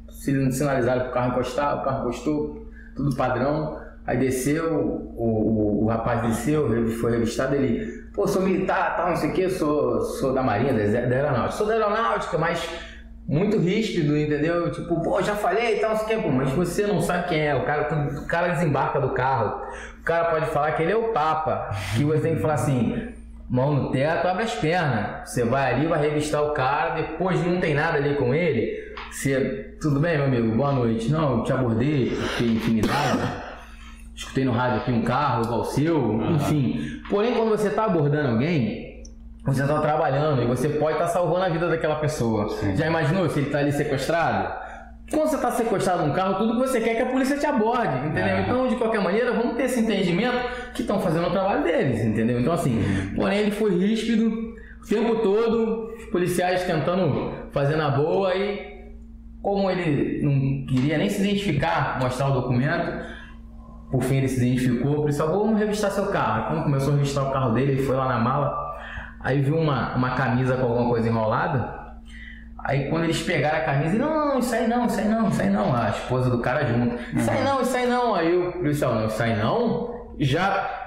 sin- 0.09 0.51
sinalizaram 0.51 1.03
pro 1.03 1.11
carro 1.11 1.31
encostar, 1.31 1.79
o 1.79 1.83
carro 1.83 2.01
encostou, 2.01 2.67
tudo 2.95 3.15
padrão. 3.15 3.79
Aí 4.05 4.17
desceu, 4.17 4.71
o, 4.71 5.15
o, 5.17 5.83
o 5.85 5.87
rapaz 5.87 6.21
desceu, 6.21 6.71
ele 6.71 6.91
foi 6.91 7.11
revistado, 7.13 7.55
ele, 7.55 8.03
pô, 8.13 8.27
sou 8.27 8.43
militar, 8.43 8.95
tal, 8.95 9.09
não 9.09 9.15
sei 9.15 9.31
o 9.31 9.33
que, 9.33 9.49
sou, 9.49 9.99
sou 10.01 10.31
da 10.31 10.43
Marinha, 10.43 10.73
da, 10.73 10.83
da 11.07 11.15
Aeronáutica. 11.15 11.51
Sou 11.53 11.65
da 11.65 11.73
Aeronáutica, 11.73 12.37
mas 12.37 12.69
muito 13.27 13.57
ríspido, 13.57 14.15
entendeu? 14.15 14.71
Tipo, 14.71 15.01
pô, 15.01 15.21
já 15.21 15.35
falei 15.35 15.77
e 15.77 15.79
tal, 15.79 15.95
sei 15.97 16.21
que, 16.21 16.27
mas 16.29 16.51
você 16.51 16.85
não 16.85 17.01
sabe 17.01 17.29
quem 17.29 17.47
é, 17.47 17.55
o 17.55 17.65
cara, 17.65 17.89
o 18.19 18.27
cara 18.27 18.49
desembarca 18.49 19.01
do 19.01 19.09
carro, 19.09 19.61
o 19.99 20.03
cara 20.03 20.25
pode 20.25 20.45
falar 20.47 20.73
que 20.73 20.83
ele 20.83 20.91
é 20.91 20.95
o 20.95 21.11
Papa, 21.11 21.69
que 21.95 22.03
você 22.03 22.21
tem 22.21 22.35
que 22.35 22.41
falar 22.41 22.53
assim, 22.53 23.09
mão 23.49 23.73
no 23.73 23.91
teto, 23.91 24.27
abre 24.27 24.43
as 24.43 24.53
pernas, 24.53 25.27
você 25.27 25.43
vai 25.43 25.73
ali, 25.73 25.87
vai 25.87 25.99
revistar 25.99 26.43
o 26.43 26.51
cara, 26.51 26.95
depois 26.95 27.43
não 27.43 27.59
tem 27.59 27.73
nada 27.73 27.97
ali 27.97 28.15
com 28.15 28.33
ele, 28.33 28.93
você, 29.09 29.75
tudo 29.81 29.99
bem, 29.99 30.17
meu 30.17 30.27
amigo, 30.27 30.55
boa 30.55 30.71
noite, 30.71 31.11
não, 31.11 31.39
eu 31.39 31.43
te 31.43 31.51
abordei, 31.51 32.11
fiquei 32.11 32.47
intimidado, 32.47 33.21
escutei 34.15 34.45
no 34.45 34.51
rádio 34.51 34.81
aqui 34.81 34.91
um 34.91 35.01
carro 35.01 35.45
igual 35.45 35.61
o 35.61 35.65
seu, 35.65 36.21
enfim. 36.31 37.01
Porém, 37.09 37.33
quando 37.33 37.49
você 37.49 37.69
está 37.69 37.85
abordando 37.85 38.29
alguém, 38.29 38.84
você 39.45 39.61
está 39.61 39.79
trabalhando 39.79 40.41
e 40.41 40.47
você 40.47 40.69
pode 40.69 40.93
estar 40.93 41.07
salvando 41.07 41.45
a 41.45 41.49
vida 41.49 41.69
daquela 41.69 41.95
pessoa. 41.95 42.47
Já 42.75 42.87
imaginou 42.87 43.29
se 43.29 43.39
ele 43.39 43.47
está 43.47 43.59
ali 43.59 43.71
sequestrado? 43.71 44.65
Quando 45.11 45.29
você 45.29 45.35
está 45.35 45.51
sequestrado 45.51 46.07
num 46.07 46.13
carro, 46.13 46.35
tudo 46.35 46.53
que 46.53 46.67
você 46.67 46.81
quer 46.81 46.91
é 46.91 46.95
que 46.95 47.01
a 47.03 47.05
polícia 47.05 47.37
te 47.37 47.45
aborde, 47.45 48.07
entendeu? 48.07 48.23
É. 48.23 48.41
Então, 48.41 48.67
de 48.67 48.75
qualquer 48.75 49.01
maneira, 49.01 49.33
vamos 49.33 49.55
ter 49.55 49.63
esse 49.63 49.81
entendimento 49.81 50.35
que 50.73 50.81
estão 50.81 50.99
fazendo 50.99 51.27
o 51.27 51.31
trabalho 51.31 51.63
deles, 51.63 52.03
entendeu? 52.03 52.39
Então, 52.39 52.53
assim, 52.53 52.81
porém, 53.15 53.39
ele 53.39 53.51
foi 53.51 53.77
ríspido 53.77 54.55
o 54.81 54.87
tempo 54.87 55.17
todo, 55.17 55.93
os 55.95 56.05
policiais 56.05 56.63
tentando 56.63 57.33
fazer 57.51 57.75
na 57.75 57.91
boa 57.91 58.33
e 58.35 58.73
como 59.43 59.69
ele 59.69 60.23
não 60.23 60.65
queria 60.65 60.97
nem 60.97 61.07
se 61.07 61.21
identificar, 61.21 61.99
mostrar 62.01 62.29
o 62.29 62.41
documento, 62.41 63.05
por 63.91 64.01
fim 64.01 64.17
ele 64.17 64.27
se 64.27 64.37
identificou, 64.37 64.93
o 64.93 65.01
policial, 65.01 65.27
vamos 65.27 65.59
revistar 65.59 65.91
seu 65.91 66.07
carro. 66.07 66.47
Quando 66.47 66.63
começou 66.63 66.93
a 66.93 66.95
revistar 66.95 67.29
o 67.29 67.31
carro 67.31 67.53
dele, 67.53 67.73
ele 67.73 67.83
foi 67.83 67.95
lá 67.95 68.07
na 68.07 68.17
mala, 68.17 68.64
aí 69.25 69.41
viu 69.41 69.57
uma, 69.57 69.95
uma 69.95 70.11
camisa 70.11 70.55
com 70.55 70.63
alguma 70.67 70.87
coisa 70.87 71.09
enrolada. 71.09 71.83
Aí 72.63 72.89
quando 72.89 73.03
eles 73.05 73.21
pegaram 73.21 73.57
a 73.57 73.61
camisa, 73.61 73.97
não, 73.97 74.27
não, 74.27 74.39
isso 74.39 74.55
aí 74.55 74.67
não, 74.67 74.85
isso 74.85 74.99
aí 74.99 75.07
não, 75.07 75.29
isso 75.29 75.41
aí 75.41 75.49
não. 75.49 75.75
A 75.75 75.89
esposa 75.89 76.29
do 76.29 76.39
cara 76.39 76.65
junto. 76.65 76.95
Isso 77.17 77.29
aí 77.31 77.43
não, 77.43 77.61
isso 77.61 77.75
aí 77.75 77.87
não. 77.87 78.15
Aí 78.15 78.37
o 78.37 78.51
policial, 78.53 78.95
não, 78.95 79.07
isso 79.07 79.21
aí 79.21 79.35
não. 79.35 79.95
Já 80.19 80.81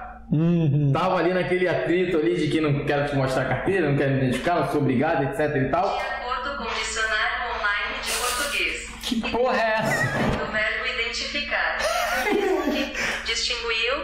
tava 0.93 1.17
ali 1.17 1.33
naquele 1.33 1.67
atrito 1.67 2.17
ali 2.17 2.35
de 2.37 2.47
que 2.47 2.61
não 2.61 2.85
quero 2.85 3.09
te 3.09 3.15
mostrar 3.15 3.43
a 3.43 3.45
carteira, 3.45 3.89
não 3.89 3.97
quero 3.97 4.11
me 4.11 4.17
identificar, 4.19 4.55
não 4.55 4.67
sou 4.69 4.81
obrigado, 4.81 5.23
etc 5.23 5.55
e 5.55 5.69
tal. 5.69 5.97
De 5.97 6.03
acordo 6.03 6.57
com 6.57 6.63
o 6.63 6.73
dicionário 6.75 7.55
online 7.55 7.95
de 8.03 8.11
português, 8.11 8.89
Que 9.03 9.31
porra 9.31 9.57
é 9.57 9.73
essa? 9.79 10.17
do 10.37 10.51
verbo 10.51 10.85
identificar. 10.99 11.77
Distinguiu, 13.25 13.95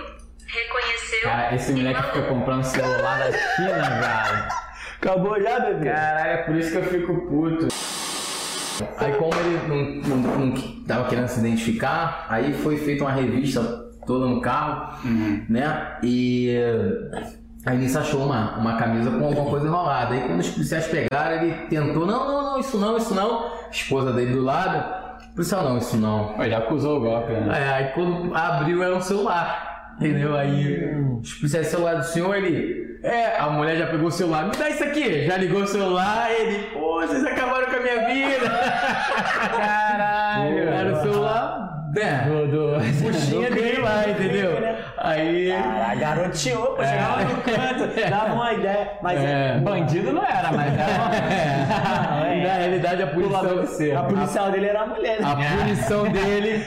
reconheceu. 0.48 0.85
Cara, 1.24 1.56
esse 1.56 1.72
moleque 1.74 2.00
igualou. 2.00 2.16
fica 2.16 2.28
comprando 2.34 2.64
celular 2.64 3.20
da 3.20 3.32
China, 3.32 3.90
velho. 4.02 4.66
Acabou 5.02 5.42
já, 5.42 5.60
bebê? 5.60 5.90
Caralho, 5.90 6.32
é 6.32 6.38
por 6.38 6.56
isso 6.56 6.72
que 6.72 6.78
eu 6.78 6.84
fico 6.84 7.16
puto. 7.28 7.68
Aí 8.98 9.14
como 9.14 9.32
ele 9.36 10.02
não, 10.04 10.18
não, 10.18 10.38
não 10.38 10.84
tava 10.86 11.08
querendo 11.08 11.28
se 11.28 11.40
identificar, 11.40 12.26
aí 12.30 12.54
foi 12.54 12.78
feita 12.78 13.04
uma 13.04 13.12
revista 13.12 13.62
toda 14.06 14.26
no 14.28 14.42
carro, 14.42 14.98
né? 15.50 15.98
E 16.04 16.50
eh, 16.50 17.34
aí 17.66 17.78
nisso 17.78 17.98
achou 18.00 18.26
uma, 18.26 18.58
uma 18.58 18.78
camisa 18.78 19.12
com 19.12 19.26
alguma 19.26 19.50
coisa 19.50 19.68
enrolada. 19.68 20.14
Aí 20.14 20.22
quando 20.28 20.40
os 20.40 20.50
policiais 20.50 20.88
pegaram, 20.88 21.36
ele 21.38 21.54
tentou, 21.68 22.06
não, 22.06 22.28
não, 22.28 22.44
não, 22.52 22.60
isso 22.60 22.78
não, 22.78 22.98
isso 22.98 23.14
não. 23.14 23.46
A 23.46 23.70
esposa 23.72 24.12
dele 24.12 24.34
do 24.34 24.42
lado, 24.42 24.84
policial, 25.34 25.64
não, 25.64 25.78
isso 25.78 25.98
não. 25.98 26.42
Ele 26.44 26.54
acusou 26.54 26.98
o 26.98 27.02
golpe, 27.02 27.32
né? 27.32 27.62
É, 27.62 27.70
aí 27.74 27.86
quando 27.94 28.36
abriu 28.36 28.84
era 28.84 28.96
um 28.96 29.02
celular. 29.02 29.75
Entendeu? 30.00 30.36
Aí 30.36 30.96
os 31.22 31.34
policiais 31.36 31.68
celular 31.68 31.96
do 31.96 32.04
senhor, 32.04 32.36
ele. 32.36 32.86
É, 33.04 33.38
a 33.38 33.50
mulher 33.50 33.78
já 33.78 33.88
pegou 33.88 34.08
o 34.08 34.12
celular, 34.12 34.46
me 34.46 34.52
dá 34.58 34.70
isso 34.70 34.84
aqui. 34.84 35.26
Já 35.26 35.38
ligou 35.38 35.62
o 35.62 35.68
celular, 35.68 36.32
ele, 36.32 36.64
pô, 36.74 37.02
vocês 37.02 37.24
acabaram 37.24 37.68
com 37.68 37.76
a 37.76 37.80
minha 37.80 38.08
vida. 38.08 38.50
Caralho. 39.56 40.58
Era 40.58 40.94
o 40.98 41.02
celular, 41.02 41.75
né? 41.96 42.26
Do, 42.28 42.48
do, 42.48 43.04
Puxinha 43.04 43.50
do 43.50 43.56
dele 43.56 43.82
lá, 43.82 44.10
entendeu? 44.10 44.60
né? 44.60 44.76
Aí. 44.98 45.52
Cara, 45.52 45.96
garoteou, 45.96 46.68
pô, 46.76 46.84
chegava 46.84 47.24
no 47.24 47.42
canto, 47.42 47.96
dava 48.10 48.34
uma 48.34 48.54
ideia. 48.54 48.92
Mas 49.02 49.20
É. 49.24 49.58
Bandido 49.60 50.14
não 50.14 50.24
era, 50.24 50.52
mas 50.52 50.74
era. 50.74 52.26
É. 52.26 52.44
Na 52.46 52.54
realidade, 52.54 53.02
a 53.04 53.08
punição, 53.08 53.98
a 53.98 54.04
policial 54.04 54.52
dele 54.52 54.66
era 54.68 54.82
a 54.82 54.88
mulher, 54.88 55.22
né? 55.22 55.28
a 55.28 55.58
punição 55.58 56.04
dele 56.12 56.64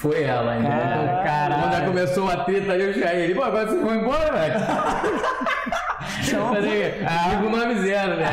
foi 0.00 0.22
ela, 0.24 0.56
entendeu? 0.56 0.70
Caralho. 0.78 1.24
Caralho. 1.24 1.62
Quando 1.70 1.84
começou 1.86 2.30
a 2.30 2.36
treta 2.44 2.72
eu 2.76 2.92
já 2.92 3.12
ele, 3.14 3.34
pô, 3.34 3.42
agora 3.42 3.66
vocês 3.68 3.82
vão 3.82 3.94
embora, 3.94 4.32
velho. 4.32 4.54
Falei, 6.50 7.04
Amigo 7.06 7.56
nome 7.56 7.74
zero, 7.80 8.16
né? 8.16 8.28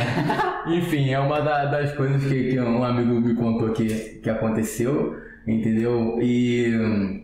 Enfim, 0.68 1.12
é 1.14 1.20
uma 1.20 1.42
da- 1.42 1.66
das 1.66 1.92
coisas 1.94 2.24
que, 2.24 2.52
que 2.52 2.60
um 2.60 2.84
amigo 2.84 3.14
me 3.22 3.34
contou 3.36 3.72
que, 3.72 4.20
que 4.24 4.30
aconteceu, 4.30 5.16
entendeu? 5.50 6.20
E. 6.22 7.24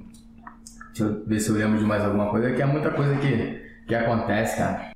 Deixa 0.90 1.04
eu 1.12 1.26
ver 1.26 1.40
se 1.40 1.50
eu 1.50 1.56
lembro 1.56 1.78
de 1.78 1.86
mais 1.86 2.04
alguma 2.04 2.30
coisa, 2.30 2.52
que 2.54 2.62
é 2.62 2.66
muita 2.66 2.90
coisa 2.92 3.16
que, 3.18 3.62
que 3.88 3.94
acontece, 3.94 4.58
cara. 4.58 4.92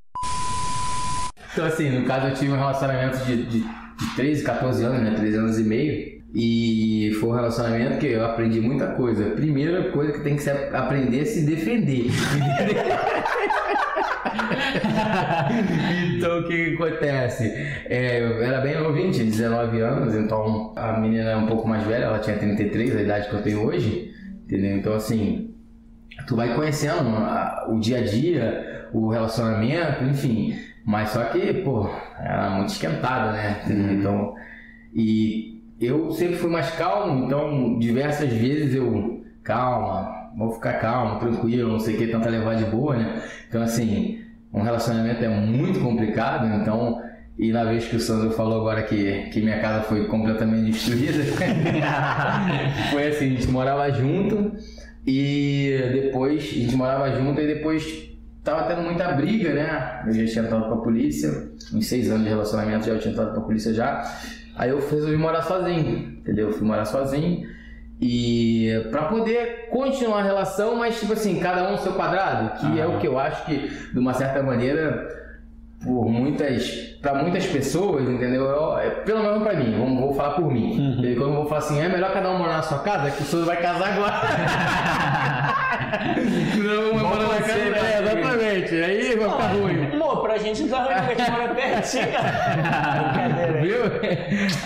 Então, 1.51 1.65
assim, 1.65 1.89
no 1.89 2.05
caso 2.05 2.27
eu 2.27 2.33
tive 2.33 2.51
um 2.53 2.57
relacionamento 2.57 3.17
de, 3.25 3.43
de, 3.45 3.59
de 3.59 4.15
13, 4.15 4.43
14 4.43 4.83
anos, 4.83 5.01
né? 5.01 5.13
13 5.15 5.37
anos 5.37 5.59
e 5.59 5.63
meio. 5.63 6.19
E 6.33 7.11
foi 7.19 7.29
um 7.29 7.33
relacionamento 7.33 7.97
que 7.97 8.07
eu 8.07 8.23
aprendi 8.23 8.61
muita 8.61 8.87
coisa. 8.93 9.31
Primeira 9.31 9.91
coisa 9.91 10.13
que 10.13 10.21
tem 10.21 10.35
que 10.35 10.43
ser 10.43 10.73
aprender 10.75 11.21
é 11.21 11.25
se 11.25 11.45
defender. 11.45 12.05
então 16.15 16.39
o 16.39 16.43
que, 16.47 16.73
acontece? 16.75 17.45
É, 17.85 18.21
eu 18.21 18.43
era 18.43 18.61
bem 18.61 18.79
novinho, 18.79 19.11
tinha 19.11 19.25
19 19.25 19.79
anos, 19.81 20.15
então 20.15 20.73
a 20.75 20.93
menina 20.99 21.31
é 21.31 21.35
um 21.35 21.47
pouco 21.47 21.67
mais 21.67 21.83
velha, 21.83 22.05
ela 22.05 22.19
tinha 22.19 22.37
33, 22.37 22.95
a 22.95 23.01
idade 23.01 23.29
que 23.29 23.33
eu 23.35 23.41
tenho 23.41 23.65
hoje. 23.65 24.11
Entendeu? 24.45 24.77
Então 24.77 24.93
assim, 24.93 25.53
tu 26.27 26.35
vai 26.35 26.53
conhecendo 26.55 27.09
a- 27.17 27.67
o 27.69 27.79
dia 27.79 27.99
a 27.99 28.03
dia, 28.03 28.87
o 28.93 29.09
relacionamento, 29.09 30.03
enfim. 30.03 30.55
Mas 30.85 31.09
só 31.09 31.23
que, 31.25 31.53
pô, 31.63 31.87
era 32.19 32.49
muito 32.51 32.69
esquentada, 32.69 33.31
né? 33.33 33.61
Entendeu? 33.63 33.93
Então, 33.93 34.33
e 34.93 35.61
eu 35.79 36.11
sempre 36.11 36.35
fui 36.35 36.49
mais 36.49 36.71
calmo, 36.71 37.25
então 37.25 37.77
diversas 37.77 38.31
vezes 38.33 38.73
eu, 38.75 39.23
calma, 39.43 40.18
vou 40.37 40.51
ficar 40.53 40.73
calmo, 40.73 41.19
tranquilo, 41.19 41.71
não 41.71 41.79
sei 41.79 41.95
o 41.95 41.97
que, 41.97 42.07
tentar 42.07 42.29
levar 42.29 42.55
de 42.55 42.65
boa, 42.65 42.95
né? 42.95 43.21
Então, 43.47 43.61
assim, 43.61 44.21
um 44.53 44.61
relacionamento 44.61 45.23
é 45.23 45.29
muito 45.29 45.79
complicado, 45.79 46.47
então. 46.47 47.01
E 47.37 47.53
na 47.53 47.63
vez 47.63 47.87
que 47.87 47.95
o 47.95 47.99
Sandro 48.01 48.31
falou 48.31 48.59
agora 48.59 48.83
que, 48.83 49.29
que 49.29 49.41
minha 49.41 49.59
casa 49.61 49.83
foi 49.83 50.07
completamente 50.07 50.71
destruída, 50.71 51.23
foi 52.91 53.07
assim, 53.07 53.27
a 53.27 53.29
gente 53.29 53.47
morava 53.47 53.89
junto 53.91 54.51
e 55.07 55.79
depois 55.93 56.43
a 56.43 56.59
gente 56.59 56.75
morava 56.75 57.09
junto 57.11 57.39
e 57.39 57.47
depois 57.47 58.09
tava 58.43 58.63
tendo 58.63 58.81
muita 58.81 59.13
briga, 59.13 59.53
né? 59.53 60.03
Eu 60.05 60.13
já 60.13 60.25
tinha 60.33 60.45
entrado 60.45 60.65
pra 60.65 60.77
polícia, 60.77 61.29
uns 61.73 61.87
seis 61.87 62.09
anos 62.09 62.23
de 62.23 62.29
relacionamento 62.29 62.85
já 62.85 62.97
tinha 62.97 63.13
entrado 63.13 63.31
pra 63.31 63.41
polícia 63.41 63.73
já. 63.73 64.03
Aí 64.57 64.71
eu 64.71 64.79
resolvi 64.79 65.15
morar 65.15 65.43
sozinho, 65.43 66.17
entendeu? 66.19 66.47
Eu 66.47 66.53
fui 66.53 66.67
morar 66.67 66.83
sozinho 66.83 67.47
e 68.01 68.87
pra 68.91 69.03
poder 69.03 69.67
continuar 69.71 70.19
a 70.19 70.23
relação, 70.23 70.75
mas 70.77 70.99
tipo 70.99 71.13
assim, 71.13 71.39
cada 71.39 71.69
um 71.71 71.77
seu 71.77 71.93
quadrado, 71.93 72.59
que 72.59 72.79
é 72.79 72.85
o 72.87 72.97
que 72.97 73.07
eu 73.07 73.19
acho 73.19 73.45
que 73.45 73.57
de 73.93 73.99
uma 73.99 74.13
certa 74.13 74.41
maneira 74.41 75.07
por 75.83 76.07
muitas 76.09 76.87
para 77.01 77.13
muitas 77.15 77.45
pessoas, 77.45 78.03
entendeu? 78.07 78.43
Eu- 78.45 78.77
é, 78.77 78.89
pelo 78.89 79.21
menos 79.23 79.41
pra 79.43 79.53
mim, 79.53 79.71
vamos, 79.77 79.99
vou 80.01 80.13
falar 80.13 80.31
por 80.35 80.51
mim. 80.51 80.99
E 81.01 81.15
quando 81.15 81.29
eu 81.29 81.35
vou 81.37 81.45
falar 81.45 81.59
assim, 81.59 81.79
é 81.81 81.87
melhor 81.87 82.11
cada 82.13 82.29
um 82.31 82.37
morar 82.37 82.57
na 82.57 82.61
sua 82.61 82.79
casa, 82.79 83.11
que 83.11 83.21
o 83.21 83.25
senhor 83.25 83.45
vai 83.45 83.57
casar 83.61 83.93
agora. 83.93 84.15
Não, 86.57 86.91
uma 86.91 87.03
mora 87.03 87.23
na 87.23 87.29
casa, 87.41 87.41
conselho, 87.53 87.75
é, 87.75 87.81
né? 87.81 88.01
exatamente. 88.01 88.75
Aí 88.75 89.15
vai 89.15 89.29
ficar 89.29 89.47
ruim. 89.53 89.98
Pra 90.29 90.37
gente 90.37 90.61
não 90.61 90.69
tá 90.69 90.83
ruim, 90.83 91.07
porque 91.07 91.21
a 91.21 91.25
gente 91.25 91.31
mora 91.31 91.55
pertinho. 91.55 92.05
Viu? 93.63 93.79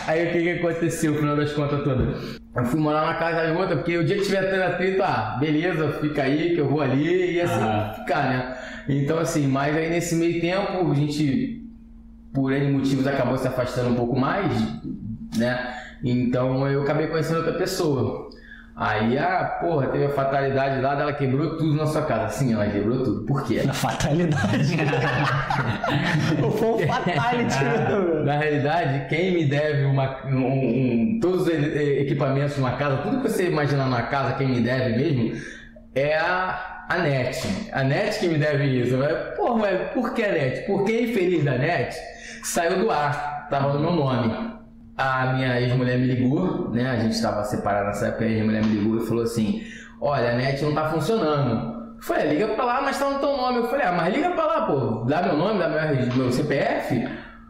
Aí 0.07 0.27
o 0.27 0.31
que, 0.33 0.41
que 0.41 0.49
aconteceu 0.59 1.13
no 1.13 1.19
final 1.19 1.37
das 1.37 1.53
contas 1.53 1.83
todas? 1.85 2.37
Eu 2.53 2.65
fui 2.65 2.81
morar 2.81 3.05
na 3.05 3.13
casa 3.13 3.49
de 3.49 3.57
outra, 3.57 3.77
porque 3.77 3.97
o 3.97 4.03
dia 4.03 4.17
que 4.17 4.23
tiver 4.23 4.51
tendo 4.51 4.61
atrito, 4.61 5.01
ah, 5.01 5.37
beleza, 5.39 5.93
fica 6.01 6.23
aí 6.23 6.53
que 6.53 6.59
eu 6.59 6.67
vou 6.67 6.81
ali 6.81 7.35
e 7.35 7.39
assim 7.39 7.63
Aham. 7.63 7.93
ficar, 7.93 8.29
né? 8.29 8.57
Então 8.89 9.17
assim, 9.17 9.47
mas 9.47 9.73
aí 9.73 9.89
nesse 9.89 10.15
meio 10.15 10.41
tempo 10.41 10.91
a 10.91 10.95
gente, 10.95 11.65
por 12.33 12.51
N 12.51 12.69
motivos, 12.69 13.07
acabou 13.07 13.37
se 13.37 13.47
afastando 13.47 13.91
um 13.91 13.95
pouco 13.95 14.19
mais, 14.19 14.51
né? 15.37 15.75
Então 16.03 16.67
eu 16.67 16.81
acabei 16.81 17.07
conhecendo 17.07 17.37
outra 17.37 17.53
pessoa. 17.53 18.29
Aí, 18.75 19.17
ah, 19.19 19.59
porra, 19.61 19.85
teve 19.87 20.05
a 20.05 20.09
fatalidade 20.09 20.81
lá, 20.81 20.99
ela 20.99 21.13
quebrou 21.13 21.57
tudo 21.57 21.75
na 21.75 21.85
sua 21.85 22.01
casa. 22.03 22.29
Sim, 22.29 22.53
ela 22.53 22.65
quebrou 22.67 23.03
tudo. 23.03 23.25
Por 23.25 23.43
quê? 23.45 23.61
Na 23.63 23.71
fatalidade. 23.73 24.75
Foi 26.57 26.67
um 26.83 26.87
fatality, 26.87 27.63
meu. 27.87 28.23
Na 28.25 28.37
realidade, 28.37 29.07
quem 29.09 29.31
me 29.33 29.45
deve 29.45 29.85
uma, 29.85 30.25
um, 30.25 30.37
um- 31.15 31.19
todos 31.21 31.43
os 31.43 31.49
equipamentos 31.49 32.55
de 32.55 32.61
uma 32.61 32.71
casa, 32.75 32.97
tudo 32.97 33.21
que 33.21 33.29
você 33.29 33.47
imaginar 33.47 33.85
numa 33.85 34.01
casa, 34.03 34.33
quem 34.35 34.47
me 34.47 34.61
deve 34.61 34.95
mesmo, 34.97 35.39
é 35.93 36.15
a, 36.17 36.85
a 36.89 36.97
NET. 36.97 37.69
A 37.71 37.83
NET 37.83 38.19
que 38.19 38.27
me 38.27 38.39
deve 38.39 38.65
isso. 38.65 38.97
Mas, 38.97 39.35
Porra, 39.35 39.55
mas 39.59 39.91
por 39.91 40.13
que 40.15 40.23
a 40.23 40.31
NET? 40.31 40.65
Porque 40.65 40.91
a 40.93 41.01
infeliz 41.03 41.43
da 41.43 41.57
NET 41.59 41.95
saiu 42.43 42.79
do 42.79 42.89
ar, 42.91 43.47
tava 43.51 43.73
no 43.73 43.79
meu 43.79 43.91
nome. 43.91 44.52
A 44.97 45.33
minha 45.33 45.59
ex-mulher 45.59 45.97
me 45.97 46.07
ligou, 46.07 46.69
né? 46.71 46.89
A 46.91 46.95
gente 46.97 47.13
estava 47.13 47.43
separado 47.43 47.87
nessa 47.87 48.07
época, 48.07 48.25
a 48.25 48.27
ex-mulher 48.27 48.63
me 48.63 48.75
ligou 48.75 48.97
e 49.03 49.07
falou 49.07 49.23
assim: 49.23 49.63
Olha, 49.99 50.31
a 50.31 50.35
NET 50.35 50.61
não 50.63 50.73
tá 50.73 50.89
funcionando. 50.89 51.73
Eu 51.95 52.01
falei, 52.01 52.25
"É, 52.27 52.29
liga 52.33 52.47
pra 52.49 52.65
lá, 52.65 52.81
mas 52.81 52.99
tá 52.99 53.09
no 53.09 53.19
teu 53.19 53.35
nome. 53.37 53.59
Eu 53.59 53.67
falei, 53.69 53.85
ah, 53.85 53.91
mas 53.93 54.13
liga 54.13 54.29
pra 54.31 54.45
lá, 54.45 54.61
pô, 54.65 55.05
dá 55.07 55.21
meu 55.23 55.37
nome, 55.37 55.57
dá 55.59 55.69
meu, 55.69 56.15
meu 56.15 56.31
CPF. 56.31 57.07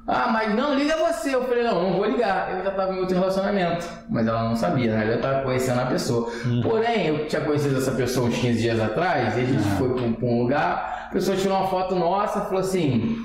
Ah, 0.08 0.30
mas 0.32 0.54
não, 0.54 0.76
liga 0.76 0.96
você. 0.98 1.34
Eu 1.34 1.44
falei, 1.46 1.64
não, 1.64 1.82
não 1.82 1.94
vou 1.94 2.06
ligar. 2.06 2.52
Eu 2.56 2.64
já 2.64 2.72
tava 2.72 2.94
em 2.94 3.00
outro 3.00 3.16
relacionamento. 3.18 3.88
Mas 4.10 4.28
ela 4.28 4.44
não 4.44 4.56
sabia, 4.56 4.96
né? 4.96 5.14
Eu 5.16 5.22
tava 5.22 5.42
conhecendo 5.44 5.80
a 5.82 5.86
pessoa. 5.86 6.30
Porém, 6.62 7.08
eu 7.08 7.28
tinha 7.28 7.42
conhecido 7.42 7.78
essa 7.78 7.92
pessoa 7.92 8.28
uns 8.28 8.38
15 8.38 8.62
dias 8.62 8.80
atrás, 8.80 9.36
e 9.38 9.42
a 9.42 9.46
gente 9.46 9.64
foi 9.78 9.90
pra 9.94 10.04
um- 10.04 10.14
pra 10.14 10.26
um 10.28 10.42
lugar, 10.44 11.08
a 11.10 11.14
pessoa 11.14 11.36
tirou 11.38 11.58
uma 11.58 11.68
foto 11.68 11.96
nossa 11.96 12.40
e 12.40 12.42
falou 12.44 12.60
assim: 12.60 13.18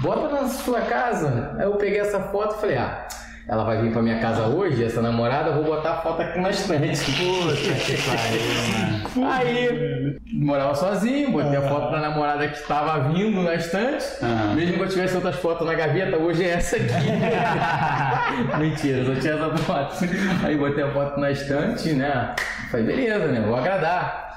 bota 0.00 0.28
na 0.28 0.48
sua 0.48 0.80
casa. 0.82 1.56
Aí 1.58 1.64
eu 1.64 1.72
peguei 1.76 2.00
essa 2.00 2.20
foto 2.20 2.56
e 2.56 2.60
falei, 2.60 2.76
ah, 2.78 3.06
ela 3.50 3.64
vai 3.64 3.82
vir 3.82 3.92
pra 3.92 4.00
minha 4.00 4.20
casa 4.20 4.46
hoje, 4.46 4.84
essa 4.84 5.02
namorada, 5.02 5.50
eu 5.50 5.54
vou 5.56 5.64
botar 5.64 5.90
a 5.90 5.96
foto 6.02 6.22
aqui 6.22 6.38
na 6.38 6.50
estante. 6.50 7.00
Puta 7.18 7.56
que 7.56 7.96
pariu, 8.02 8.42
mano. 9.16 9.32
Aí, 9.32 10.20
morava 10.32 10.74
sozinho, 10.74 11.32
botei 11.32 11.56
a 11.56 11.62
foto 11.62 11.90
da 11.90 12.00
namorada 12.00 12.46
que 12.46 12.58
estava 12.58 13.08
vindo 13.08 13.42
na 13.42 13.56
estante. 13.56 14.04
Mesmo 14.54 14.76
que 14.76 14.82
eu 14.82 14.88
tivesse 14.88 15.16
outras 15.16 15.36
fotos 15.36 15.66
na 15.66 15.74
gaveta, 15.74 16.16
hoje 16.16 16.44
é 16.44 16.50
essa 16.50 16.76
aqui. 16.76 16.86
Mentira, 18.58 19.04
só 19.04 19.20
tinha 19.20 19.34
essa 19.34 19.56
foto. 19.58 19.96
Aí 20.44 20.56
botei 20.56 20.84
a 20.84 20.92
foto 20.92 21.18
na 21.18 21.32
estante, 21.32 21.92
né? 21.92 22.34
Falei, 22.70 22.86
beleza, 22.86 23.26
né? 23.26 23.40
Vou 23.40 23.56
agradar. 23.56 24.30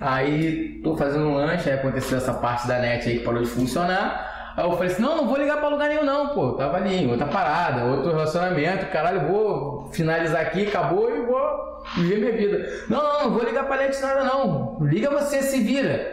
Aí 0.00 0.80
tô 0.84 0.96
fazendo 0.96 1.26
um 1.26 1.34
lanche, 1.34 1.70
aí 1.70 1.76
aconteceu 1.76 2.18
essa 2.18 2.34
parte 2.34 2.68
da 2.68 2.78
net 2.78 3.08
aí 3.08 3.18
que 3.18 3.24
parou 3.24 3.42
de 3.42 3.48
funcionar. 3.48 4.33
Aí 4.56 4.64
eu 4.64 4.72
falei 4.72 4.92
assim, 4.92 5.02
não, 5.02 5.16
não 5.16 5.26
vou 5.26 5.36
ligar 5.36 5.58
pra 5.58 5.68
lugar 5.68 5.88
nenhum 5.88 6.04
não, 6.04 6.28
pô. 6.28 6.52
Tava 6.52 6.76
ali, 6.76 7.06
outra 7.06 7.26
parada, 7.26 7.84
outro 7.84 8.12
relacionamento, 8.12 8.86
caralho, 8.86 9.26
vou 9.26 9.90
finalizar 9.92 10.42
aqui, 10.42 10.68
acabou 10.68 11.10
e 11.14 11.20
vou 11.22 11.82
viver 11.96 12.18
minha 12.18 12.32
vida. 12.32 12.72
Não, 12.88 13.02
não, 13.02 13.24
não 13.24 13.30
vou 13.32 13.44
ligar 13.44 13.66
pra 13.66 13.78
net 13.78 14.00
nada 14.00 14.22
não. 14.24 14.78
Liga 14.80 15.10
você, 15.10 15.42
se 15.42 15.60
vira. 15.60 16.06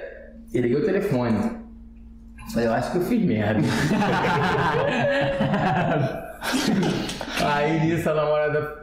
E 0.53 0.59
liguei 0.59 0.77
o 0.77 0.85
telefone. 0.85 1.61
Eu 2.55 2.73
acho 2.73 2.91
que 2.91 2.97
eu 2.97 3.03
fiz 3.03 3.23
merda. 3.23 3.61
Aí 7.45 7.79
nisso 7.81 8.09
a 8.09 8.15
namorada, 8.15 8.75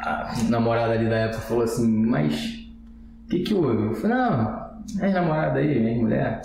a 0.00 0.34
namorada 0.50 0.92
ali 0.94 1.08
da 1.08 1.16
época 1.16 1.40
falou 1.42 1.62
assim, 1.62 1.86
mas 2.06 2.34
o 3.24 3.28
que 3.28 3.38
que 3.40 3.54
houve? 3.54 3.84
Eu 3.84 3.94
falei, 3.94 4.16
não, 4.16 4.64
é 5.00 5.08
namorada 5.10 5.60
aí, 5.60 5.78
minha 5.78 5.96
mulher. 5.96 6.42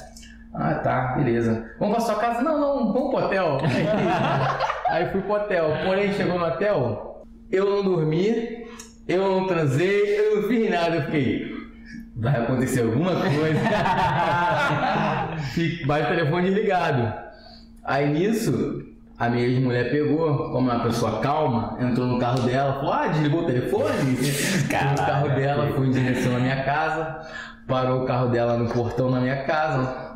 Ah, 0.54 0.76
tá, 0.76 1.14
beleza. 1.18 1.72
Vamos 1.80 1.96
pra 1.96 2.06
sua 2.06 2.16
casa? 2.16 2.42
Não, 2.42 2.60
não, 2.60 2.94
vamos 2.94 3.10
pro 3.14 3.26
hotel. 3.26 3.58
Aí 4.90 5.10
fui 5.12 5.22
pro 5.22 5.34
hotel. 5.34 5.72
Porém, 5.86 6.14
chegou 6.14 6.40
no 6.40 6.46
hotel, 6.46 7.26
eu 7.52 7.70
não 7.70 7.84
dormi, 7.84 8.66
eu 9.08 9.22
não 9.22 9.48
transei, 9.48 10.20
eu 10.20 10.36
não 10.38 10.48
fiz 10.48 10.70
nada. 10.70 10.96
Eu 10.96 11.02
fiquei, 11.04 11.52
vai 12.16 12.42
acontecer 12.42 12.82
alguma 12.82 13.12
coisa. 13.16 13.60
Vai 15.88 16.04
o 16.04 16.08
telefone 16.08 16.50
ligado. 16.50 17.14
Aí 17.84 18.08
nisso, 18.08 18.84
a 19.18 19.30
minha 19.30 19.46
ex-mulher 19.46 19.90
pegou, 19.92 20.52
como 20.52 20.70
é 20.70 20.76
uma 20.76 20.84
pessoa 20.84 21.20
calma, 21.20 21.78
entrou 21.82 22.08
no 22.08 22.20
carro 22.20 22.42
dela, 22.42 22.74
falou: 22.76 22.94
Ah, 22.94 23.08
desligou 23.08 23.42
o 23.42 23.46
telefone? 23.46 24.12
Entrou 24.16 24.92
no 24.92 24.98
carro 24.98 25.30
dela, 25.30 25.68
foi 25.76 25.88
em 25.88 25.92
direção 25.92 26.36
à 26.36 26.40
minha 26.40 26.64
casa, 26.64 27.20
parou 27.68 28.04
o 28.04 28.06
carro 28.06 28.28
dela 28.30 28.58
no 28.58 28.70
portão 28.70 29.12
da 29.12 29.20
minha 29.20 29.44
casa, 29.44 30.09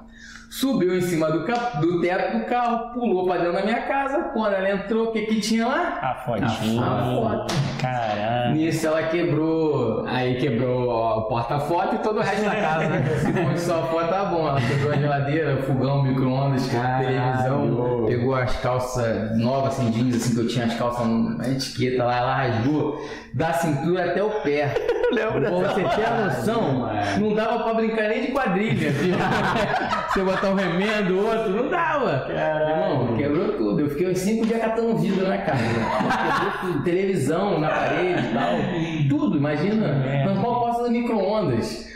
subiu 0.59 0.95
em 0.95 1.01
cima 1.01 1.31
do, 1.31 1.45
cap- 1.45 1.79
do 1.81 1.99
teto 1.99 2.37
do 2.37 2.45
carro, 2.45 2.93
pulou 2.93 3.25
pra 3.25 3.37
dentro 3.37 3.53
da 3.53 3.63
minha 3.63 3.81
casa. 3.81 4.25
Quando 4.33 4.53
ela 4.53 4.69
entrou, 4.71 5.05
o 5.05 5.11
que 5.11 5.21
que 5.23 5.41
tinha 5.41 5.65
lá? 5.67 5.97
A 6.01 6.13
fotinha. 6.23 6.81
A 6.81 7.15
foto. 7.15 7.53
Caralho. 7.81 8.53
Nisso 8.55 8.85
ela 8.87 9.03
quebrou 9.03 10.05
Aí 10.07 10.35
quebrou 10.35 10.89
ó, 10.89 11.19
o 11.19 11.21
porta-foto 11.23 11.95
e 11.95 11.97
todo 11.99 12.17
o 12.19 12.21
resto 12.21 12.45
da 12.45 12.55
casa, 12.55 12.87
né? 12.89 13.03
Se 13.19 13.33
fosse 13.33 13.65
só 13.65 13.79
a 13.79 13.87
foto, 13.87 14.07
tá 14.09 14.25
bom. 14.25 14.47
Ela 14.47 14.61
quebrou 14.61 14.91
a 14.91 14.95
geladeira, 14.95 15.57
fogão, 15.63 16.03
micro-ondas, 16.03 16.67
televisão, 16.67 18.05
pegou 18.05 18.35
as 18.35 18.55
calças 18.57 19.35
novas, 19.37 19.73
assim, 19.79 19.89
jeans, 19.91 20.15
assim, 20.15 20.33
que 20.35 20.39
eu 20.41 20.47
tinha 20.47 20.65
as 20.65 20.75
calças 20.75 21.07
na 21.07 21.47
etiqueta 21.49 22.03
lá, 22.03 22.17
ela 22.17 22.35
rasgou 22.35 23.01
da 23.33 23.53
cintura 23.53 24.11
até 24.11 24.23
o 24.23 24.29
pé. 24.41 24.73
lembro 25.13 25.41
Pra 25.41 25.49
você 25.51 25.83
ter 25.95 26.05
a 26.05 26.25
noção, 26.25 26.89
não 27.19 27.35
dava 27.35 27.63
pra 27.63 27.73
brincar 27.75 28.09
nem 28.09 28.21
de 28.21 28.31
quadrilha, 28.31 28.91
filho. 28.91 29.15
Você 30.13 30.23
botar 30.23 30.49
um 30.49 30.55
remendo, 30.55 31.25
outro, 31.25 31.49
não 31.49 31.69
dava. 31.69 32.27
Irmão, 32.29 33.17
quebrou 33.17 33.53
tudo. 33.53 33.79
Eu 33.79 33.89
fiquei 33.89 34.11
uns 34.11 34.19
cinco 34.19 34.45
dias 34.45 34.61
catando 34.61 34.95
vidro 34.97 35.27
na 35.27 35.39
casa. 35.39 35.63
Quebrou 35.63 36.51
tudo. 36.61 36.83
Televisão 36.83 37.59
na 37.59 37.69
parede 37.69 38.27
e 38.27 38.33
tal. 38.33 38.53
Tudo, 39.09 39.37
imagina. 39.37 40.03
Arrancou 40.23 40.51
a 40.51 40.62
porta 40.83 40.89
do 40.89 40.91
micro-ondas. 40.91 41.87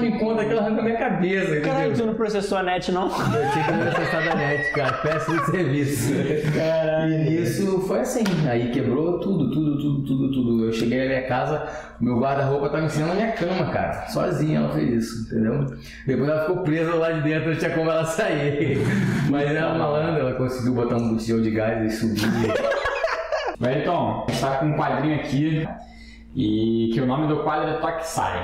Me 0.00 0.18
conta 0.18 0.44
que 0.44 0.50
ela 0.50 0.62
arrancou 0.62 0.80
a 0.80 0.82
minha 0.82 0.98
cabeça. 0.98 1.60
Caralho, 1.60 1.94
tu 1.94 2.06
não 2.06 2.14
processou 2.14 2.58
a 2.58 2.62
net, 2.62 2.90
não? 2.90 3.04
Eu 3.04 3.50
tinha 3.52 3.64
que 3.64 3.72
me 3.72 3.82
acessar 3.82 4.24
da 4.24 4.34
net, 4.34 4.72
cara. 4.72 4.92
Péssimo 4.94 5.44
serviço. 5.46 6.12
E 6.14 7.42
isso 7.42 7.80
foi 7.82 8.00
assim. 8.00 8.24
Aí 8.48 8.70
quebrou 8.70 9.20
tudo, 9.20 9.50
tudo, 9.50 9.78
tudo, 9.78 10.04
tudo, 10.04 10.32
tudo. 10.32 10.64
Eu 10.64 10.72
cheguei 10.72 11.00
na 11.00 11.06
minha 11.06 11.28
casa, 11.28 11.66
meu 12.00 12.18
guarda-roupa 12.18 12.68
tava 12.68 12.84
em 12.84 12.88
cima 12.88 13.08
da 13.08 13.14
minha 13.14 13.32
cama, 13.32 13.70
cara. 13.70 14.06
Sozinha 14.08 14.58
ela 14.58 14.72
fez 14.72 15.04
isso, 15.04 15.26
entendeu? 15.26 15.66
Depois 16.06 16.28
ela 16.28 16.40
ficou 16.46 16.62
presa 16.62 16.94
lá 16.94 17.12
de 17.12 17.22
dentro, 17.22 17.50
não 17.50 17.56
tinha 17.56 17.70
como 17.70 17.90
ela 17.90 18.04
sair. 18.04 18.78
Mas 19.30 19.50
ela 19.50 19.78
malandra, 19.78 20.20
ela 20.20 20.34
conseguiu 20.34 20.74
botar 20.74 20.96
um 20.96 21.10
botijão 21.10 21.40
de 21.40 21.50
gás 21.50 21.92
e 21.92 21.96
subir. 21.96 22.52
Wellington, 23.60 24.24
a 24.28 24.32
gente 24.32 24.40
tá 24.40 24.56
com 24.56 24.66
um 24.66 24.76
quadrinho 24.76 25.16
aqui 25.16 25.66
e 26.34 26.90
que 26.92 27.00
o 27.00 27.06
nome 27.06 27.28
do 27.28 27.42
quadro 27.44 27.70
é 27.70 27.74
Toque 27.74 28.06
Sai. 28.06 28.42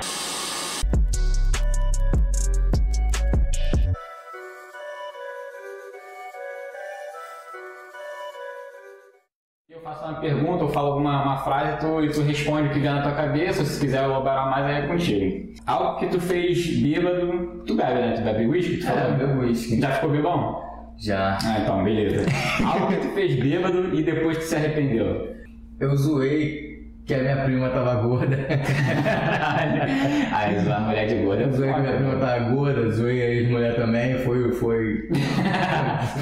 Eu 9.69 9.81
faço 9.81 10.05
uma 10.05 10.19
pergunta 10.21 10.63
ou 10.63 10.69
falo 10.69 10.93
alguma 10.93 11.23
uma 11.23 11.37
frase 11.39 11.79
tu, 11.79 12.01
e 12.03 12.09
tu 12.09 12.21
responde 12.21 12.69
o 12.69 12.71
que 12.71 12.79
vier 12.79 12.93
na 12.93 13.01
tua 13.01 13.13
cabeça, 13.13 13.65
se 13.65 13.79
quiser 13.79 14.03
elaborar 14.03 14.49
mais 14.49 14.65
aí 14.65 14.83
é 14.83 14.87
contigo. 14.87 15.51
Algo 15.65 15.99
que 15.99 16.07
tu 16.07 16.19
fez 16.19 16.81
bêbado, 16.81 17.63
tu 17.65 17.75
bebe, 17.75 17.93
né? 17.93 18.13
Tu 18.13 18.21
bebe 18.21 18.45
whisky? 18.47 18.77
Tu 18.77 18.87
É, 18.87 19.33
whisky. 19.39 19.81
Já 19.81 19.91
ficou 19.91 20.11
bebão? 20.11 20.61
Já. 20.97 21.37
Ah, 21.43 21.59
então, 21.61 21.83
beleza. 21.83 22.25
Algo 22.65 22.87
que 22.87 23.07
tu 23.07 23.13
fez 23.13 23.35
bêbado 23.35 23.93
e 23.93 24.03
depois 24.03 24.37
tu 24.37 24.43
se 24.43 24.55
arrependeu. 24.55 25.35
Eu 25.79 25.95
zoei 25.97 26.70
que 27.11 27.15
a 27.15 27.23
minha 27.23 27.35
prima 27.43 27.69
tava 27.69 27.95
gorda. 27.95 28.37
Aí, 30.31 30.57
a 30.57 30.79
mulher 30.79 31.07
de 31.07 31.15
gorda. 31.15 31.43
Eu 31.43 31.51
zoei 31.51 31.73
que 31.73 31.79
minha 31.81 31.95
prima 31.97 32.15
tava 32.15 32.39
gorda, 32.51 32.89
zoei 32.89 33.21
a 33.21 33.25
ex-mulher 33.25 33.75
também, 33.75 34.17
foi. 34.19 34.49
foi... 34.53 35.09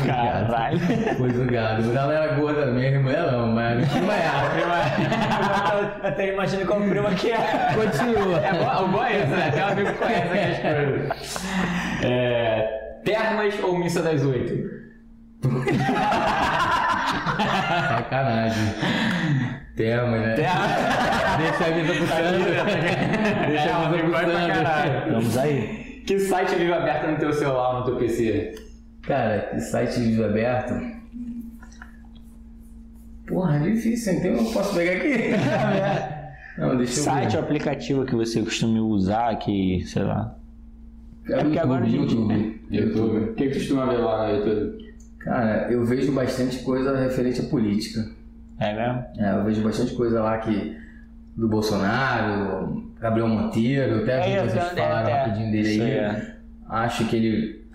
Caralho. 0.07 0.79
Foi 1.15 1.29
julgado. 1.29 1.95
Ela 1.95 2.13
era 2.13 2.33
gorda 2.33 2.65
mesmo, 2.65 3.03
mulher 3.03 3.31
não, 3.31 3.49
mas 3.49 3.73
a 3.73 3.75
minha 3.75 3.87
prima 3.87 4.13
era. 4.15 4.39
Eu 5.77 6.09
até 6.09 6.33
imagino 6.33 6.65
qual 6.65 6.81
prima 6.81 7.11
que 7.11 7.31
é. 7.31 7.37
Continua. 7.75 8.39
É 8.39 8.53
bom, 8.53 8.85
o 8.85 8.87
bom 8.87 9.05
é 9.05 9.17
isso, 9.17 9.27
né? 9.27 9.51
Tem 9.51 9.61
um 9.61 9.67
amigo 9.67 9.89
que 9.91 9.97
conhece 9.99 10.57
aquelas 10.57 10.85
coisas. 10.89 11.47
É, 12.03 12.99
termas 13.05 13.53
ou 13.61 13.77
missa 13.77 14.01
das 14.01 14.25
oito? 14.25 14.79
Sacanagem. 17.89 18.73
Tema, 19.79 20.17
né? 20.17 20.35
Deixa 21.39 21.65
a 21.65 21.71
vida 21.71 21.93
pro 21.93 22.07
Sandro. 22.07 22.51
Deixa 23.47 23.75
a 23.77 23.89
vida 23.89 24.03
pro 24.03 24.13
Sandro. 24.13 25.07
Vamos 25.13 25.37
aí. 25.37 26.03
Que 26.05 26.19
site 26.19 26.55
vive 26.55 26.73
aberto 26.73 27.11
no 27.11 27.17
teu 27.17 27.31
celular, 27.31 27.79
no 27.79 27.85
teu 27.85 27.95
PC? 27.95 28.55
Cara, 29.03 29.39
que 29.39 29.61
site 29.61 30.01
vídeo 30.01 30.25
aberto. 30.25 30.73
Porra, 33.25 33.55
é 33.55 33.71
difícil, 33.71 34.15
então 34.15 34.31
eu 34.31 34.43
não 34.43 34.51
posso 34.51 34.75
pegar 34.75 34.91
aqui. 34.97 35.13
Não, 36.59 36.75
deixa 36.75 36.99
eu 36.99 37.03
Site 37.05 37.37
ou 37.37 37.43
aplicativo 37.43 38.05
que 38.05 38.13
você 38.15 38.41
costuma 38.41 38.81
usar, 38.81 39.33
que, 39.37 39.81
sei 39.85 40.03
lá. 40.03 40.35
É 41.29 41.37
porque 41.37 41.57
agora 41.57 41.85
a 41.85 41.87
gente- 41.87 42.15
YouTube. 42.15 42.61
YouTube. 42.69 43.17
O 43.29 43.33
que 43.33 43.45
que 43.45 43.51
tu 43.51 43.59
costuma 43.59 43.85
ver 43.85 43.99
lá 43.99 44.27
no 44.27 44.35
YouTube? 44.35 44.93
Cara, 45.19 45.71
eu 45.71 45.85
vejo 45.85 46.11
bastante 46.11 46.59
coisa 46.63 46.97
referente 46.97 47.39
à 47.39 47.45
política. 47.45 48.18
É 48.59 48.73
mesmo? 48.73 49.05
É, 49.17 49.35
eu 49.39 49.43
vejo 49.45 49.61
bastante 49.63 49.93
coisa 49.95 50.21
lá 50.21 50.37
que 50.39 50.77
do 51.35 51.47
Bolsonaro, 51.47 52.91
Gabriel 52.99 53.27
Monteiro, 53.27 54.03
até 54.03 54.33
É, 54.33 54.39
vocês 54.47 54.61
até- 54.63 54.81
falaram 54.81 55.03
até- 55.07 55.13
rapidinho 55.23 55.51
dele 55.51 55.69
isso 55.69 55.81
aí. 55.83 55.91
é. 55.91 56.35
Acho 56.69 57.05
que 57.05 57.15
ele 57.15 57.65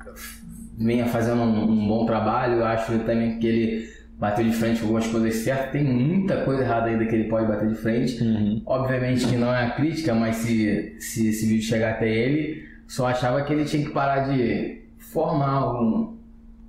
venha 0.79 1.07
fazendo 1.07 1.41
um, 1.41 1.71
um 1.71 1.89
bom 1.89 2.05
trabalho, 2.07 2.65
acho 2.65 2.99
também 3.01 3.39
que 3.39 3.47
ele 3.47 3.95
bateu 4.19 4.45
de 4.45 4.53
frente 4.53 4.79
com 4.81 4.85
algumas 4.87 5.07
coisas 5.07 5.35
certas, 5.37 5.73
tem 5.73 5.83
muita 5.85 6.43
coisa 6.45 6.63
errada 6.63 6.87
ainda 6.87 7.05
que 7.07 7.15
ele 7.15 7.25
pode 7.29 7.47
bater 7.47 7.69
de 7.69 7.75
frente. 7.75 8.23
Uhum. 8.23 8.63
Obviamente 8.67 9.27
que 9.27 9.37
não 9.37 9.53
é 9.55 9.65
a 9.67 9.71
crítica, 9.71 10.15
mas 10.15 10.37
se, 10.37 10.97
se 11.01 11.29
esse 11.29 11.47
vídeo 11.47 11.63
chegar 11.65 11.93
até 11.93 12.09
ele, 12.09 12.69
só 12.87 13.07
achava 13.09 13.43
que 13.43 13.53
ele 13.53 13.65
tinha 13.65 13.85
que 13.85 13.91
parar 13.93 14.29
de 14.29 14.83
formar 14.99 15.73
um. 15.81 16.15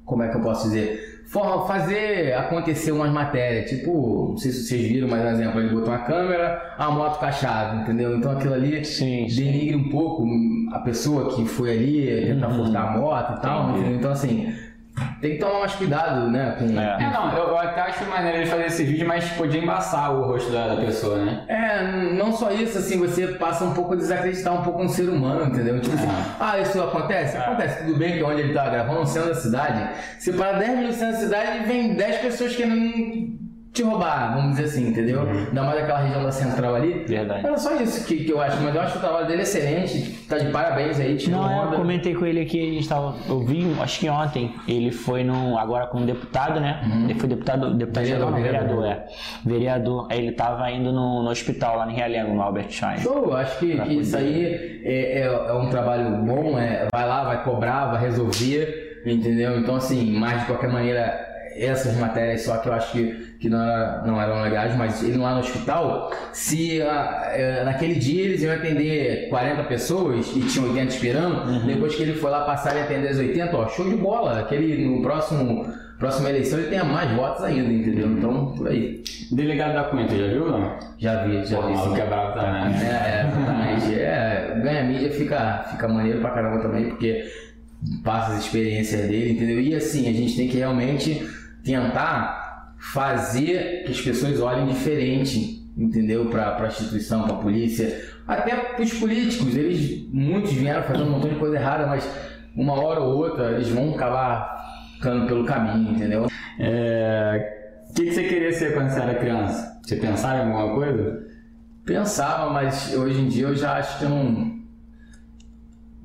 Como 0.06 0.24
é 0.24 0.30
que 0.30 0.38
eu 0.38 0.42
posso 0.42 0.68
dizer? 0.68 1.15
For- 1.28 1.66
fazer 1.68 2.34
acontecer 2.34 2.92
umas 2.92 3.12
matérias, 3.12 3.70
tipo, 3.70 4.30
não 4.30 4.38
sei 4.38 4.52
se 4.52 4.64
vocês 4.68 4.88
viram, 4.88 5.08
mas 5.08 5.24
um 5.26 5.30
exemplo, 5.30 5.60
ele 5.60 5.70
botou 5.74 5.90
uma 5.90 6.00
câmera, 6.04 6.74
a 6.78 6.92
moto 6.92 7.20
com 7.20 7.26
a 7.26 7.32
chave, 7.32 7.82
entendeu? 7.82 8.16
Então 8.18 8.32
aquilo 8.32 8.54
ali 8.54 8.86
Sim, 8.86 9.28
sim. 9.28 9.44
denigre 9.44 9.76
um 9.76 9.90
pouco 9.90 10.24
a 10.72 10.80
pessoa 10.80 11.36
que 11.36 11.46
foi 11.46 11.72
ali 11.72 12.26
tentar 12.28 12.50
Uhum. 12.50 12.66
furtar 12.66 12.82
a 12.94 12.98
moto 12.98 13.38
e 13.38 13.42
tal, 13.42 13.70
entendeu? 13.72 13.96
Então 13.96 14.12
assim, 14.12 14.54
tem 15.22 15.34
que 15.34 15.38
tomar 15.40 15.60
mais 15.60 15.74
cuidado, 15.74 16.30
né? 16.30 16.56
Com, 16.58 16.80
É. 16.80 17.04
É, 17.04 17.12
não, 17.12 17.36
eu, 17.36 17.50
eu 17.50 17.58
até 17.58 17.82
acho 17.82 18.06
maneiro 18.06 18.40
ele 18.40 18.46
fazer 18.46 18.66
esse 18.66 18.84
vídeo, 18.84 19.08
mas 19.08 19.30
podia 19.32 19.62
embaçar 19.62 20.14
o 20.14 20.24
rosto 20.24 20.52
da, 20.52 20.70
da 20.70 20.78
pessoa, 20.78 21.24
né? 21.24 21.44
É, 21.48 22.14
não 22.14 22.32
só 22.32 22.52
isso, 22.52 22.78
assim, 22.78 23.00
você 23.00 23.28
passa 23.28 23.64
um 23.64 23.74
pouco 23.74 23.94
a 23.94 23.96
desacreditar 23.96 24.54
um 24.54 24.64
pouco 24.64 24.84
no 24.84 24.90
ser 24.90 25.10
humano, 25.10 25.46
entendeu? 25.46 25.80
Tipo 25.82 25.96
assim, 25.96 26.08
ah, 26.40 26.60
isso 26.60 26.82
acontece? 26.82 27.38
Acontece, 27.38 27.86
tudo 27.86 27.98
bem 27.98 28.14
que 28.14 28.20
é 28.20 28.26
onde 28.26 28.42
ele 28.42 28.54
tá 28.54 28.70
gravando, 28.70 29.02
no 29.02 29.08
centro 29.08 29.30
da 29.30 29.36
cidade. 29.36 29.90
Você 30.18 30.34
para 30.34 30.60
10 30.60 30.70
minutos 30.72 30.96
no 30.96 31.00
centro 31.00 31.14
da 31.16 31.22
cidade 31.22 31.58
e 31.58 31.66
vem 31.66 31.96
10 31.96 32.18
pessoas 32.18 32.56
querendo 32.56 33.45
te 33.76 33.84
roubar, 33.84 34.34
vamos 34.36 34.52
dizer 34.52 34.64
assim, 34.64 34.90
entendeu? 34.90 35.22
Ainda 35.22 35.64
mais 35.64 35.80
daquela 35.80 36.00
região 36.00 36.24
da 36.24 36.32
central 36.32 36.76
ali. 36.76 37.06
Verdade. 37.08 37.46
Era 37.46 37.58
só 37.58 37.76
isso 37.76 38.06
que, 38.06 38.24
que 38.24 38.32
eu 38.32 38.42
acho, 38.42 38.62
mas 38.62 38.74
eu 38.74 38.82
acho 38.82 38.92
que 38.94 38.98
o 38.98 39.02
trabalho 39.02 39.28
dele 39.28 39.40
é 39.40 39.44
excelente, 39.44 40.26
tá 40.28 40.38
de 40.38 40.50
parabéns 40.50 41.00
aí, 41.00 41.18
tirou 41.18 41.42
Não, 41.42 41.72
eu 41.72 41.78
comentei 41.78 42.16
com 42.16 42.26
ele 42.26 42.42
aqui, 42.42 42.60
a 42.60 42.74
gente 42.74 42.88
tava. 42.88 43.16
Eu 43.28 43.42
vi, 43.42 43.66
acho 43.82 44.00
que 44.00 44.10
ontem, 44.10 44.56
ele 44.68 44.92
foi 44.92 45.24
no. 45.24 45.58
Agora 45.58 45.88
como 45.88 46.06
deputado, 46.06 46.60
né? 46.60 46.82
Ele 47.04 47.20
foi 47.20 47.30
deputado. 47.30 47.74
Deputado 47.76 48.04
Vereador, 48.06 48.32
não, 48.32 48.42
vereador. 48.42 48.82
vereador, 48.82 48.86
é. 48.86 49.06
Vereador. 49.46 50.08
Aí 50.10 50.20
ele 50.20 50.32
tava 50.32 50.72
indo 50.72 50.92
no, 50.92 51.24
no 51.24 51.30
hospital 51.30 51.78
lá 51.78 51.92
em 51.92 51.96
Realengo, 51.96 52.34
no 52.34 52.42
Albert 52.42 52.66
Einstein. 52.66 53.00
Show, 53.00 53.26
eu 53.26 53.36
acho 53.36 53.60
que, 53.60 53.78
que 53.78 53.94
isso 53.94 54.16
aí 54.16 54.82
é, 54.84 55.22
é, 55.22 55.26
é 55.26 55.54
um 55.54 55.70
trabalho 55.70 56.10
bom, 56.24 56.58
é, 56.58 56.88
vai 56.94 57.08
lá, 57.08 57.24
vai 57.24 57.44
cobrar, 57.44 57.88
vai 57.88 58.02
resolver, 58.02 59.02
entendeu? 59.06 59.60
Então, 59.60 59.76
assim, 59.76 60.18
mas 60.18 60.42
de 60.42 60.46
qualquer 60.46 60.72
maneira, 60.72 61.35
essas 61.56 61.96
matérias 61.98 62.42
só 62.42 62.58
que 62.58 62.68
eu 62.68 62.74
acho 62.74 62.92
que, 62.92 63.36
que 63.40 63.50
não, 63.50 63.62
era, 63.62 64.04
não 64.06 64.22
eram 64.22 64.42
legais, 64.42 64.76
mas 64.76 65.02
ele 65.04 65.18
lá 65.18 65.34
no 65.34 65.40
hospital, 65.40 66.12
se 66.34 66.82
ah, 66.82 67.32
eh, 67.34 67.64
naquele 67.64 67.96
dia 67.96 68.26
eles 68.26 68.42
iam 68.42 68.54
atender 68.54 69.30
40 69.30 69.64
pessoas 69.64 70.28
e 70.36 70.42
tinham 70.42 70.70
80 70.70 70.94
esperando, 70.94 71.66
depois 71.66 71.96
que 71.96 72.04
ele 72.04 72.14
foi 72.14 72.30
lá 72.30 72.42
passar 72.42 72.76
e 72.76 72.82
atender 72.82 73.10
as 73.10 73.18
80, 73.18 73.56
ó, 73.56 73.68
show 73.70 73.90
de 73.90 73.96
bola, 73.96 74.40
aquele 74.40 74.86
no 74.86 75.02
próximo. 75.02 75.86
Próxima 75.98 76.30
eleição 76.30 76.60
ele 76.60 76.68
tenha 76.68 76.84
mais 76.84 77.10
votos 77.12 77.42
ainda, 77.42 77.72
entendeu? 77.72 78.08
Então, 78.08 78.48
por 78.48 78.68
aí. 78.68 79.02
Delegado 79.32 79.76
da 79.76 79.86
Cunha, 79.86 80.06
já 80.06 80.28
viu 80.28 80.52
não? 80.52 80.78
Já 81.00 81.24
vi, 81.24 81.46
já 81.46 81.56
Porra, 81.56 81.70
vi. 81.70 81.74
maluco 81.74 81.98
é 81.98 82.06
bravo 82.06 82.34
também. 82.34 82.76
É, 82.82 82.92
é, 82.92 83.28
exatamente. 83.32 83.96
É, 83.96 84.60
ganha 84.62 84.84
mídia 84.84 85.10
fica, 85.12 85.64
fica 85.72 85.88
maneiro 85.88 86.20
pra 86.20 86.32
caramba 86.32 86.62
também, 86.62 86.90
porque 86.90 87.24
passa 88.04 88.34
as 88.34 88.46
experiências 88.46 89.08
dele, 89.08 89.32
entendeu? 89.32 89.62
E 89.62 89.74
assim, 89.74 90.10
a 90.10 90.14
gente 90.14 90.36
tem 90.36 90.48
que 90.50 90.58
realmente 90.58 91.26
tentar 91.66 92.76
fazer 92.78 93.84
que 93.84 93.92
as 93.92 94.00
pessoas 94.00 94.40
olhem 94.40 94.68
diferente, 94.68 95.68
entendeu? 95.76 96.28
Pra, 96.30 96.52
pra 96.52 96.68
instituição, 96.68 97.24
pra 97.24 97.36
polícia, 97.36 98.02
até 98.28 98.56
pros 98.56 98.94
políticos. 98.94 99.56
Eles, 99.56 100.08
muitos 100.14 100.54
vieram 100.54 100.84
fazendo 100.84 101.08
um 101.08 101.12
montão 101.12 101.30
de 101.30 101.40
coisa 101.40 101.56
errada, 101.56 101.88
mas 101.88 102.10
uma 102.56 102.80
hora 102.80 103.02
ou 103.02 103.18
outra 103.18 103.52
eles 103.54 103.68
vão 103.70 103.94
acabar 103.94 104.56
ficando 104.94 105.26
pelo 105.28 105.44
caminho, 105.44 105.92
entendeu? 105.92 106.28
É... 106.60 107.54
O 107.90 107.94
que, 107.94 108.06
que 108.06 108.14
você 108.14 108.24
queria 108.24 108.52
ser 108.52 108.74
quando 108.74 108.90
você 108.90 109.00
era 109.00 109.16
criança? 109.16 109.80
Você 109.82 109.96
pensava 109.96 110.38
em 110.38 110.52
alguma 110.52 110.76
coisa? 110.76 111.26
Pensava, 111.86 112.52
mas 112.52 112.94
hoje 112.96 113.22
em 113.22 113.28
dia 113.28 113.48
eu 113.48 113.56
já 113.56 113.78
acho 113.78 114.00
que 114.00 114.06
eu 114.06 114.10
não. 114.10 114.56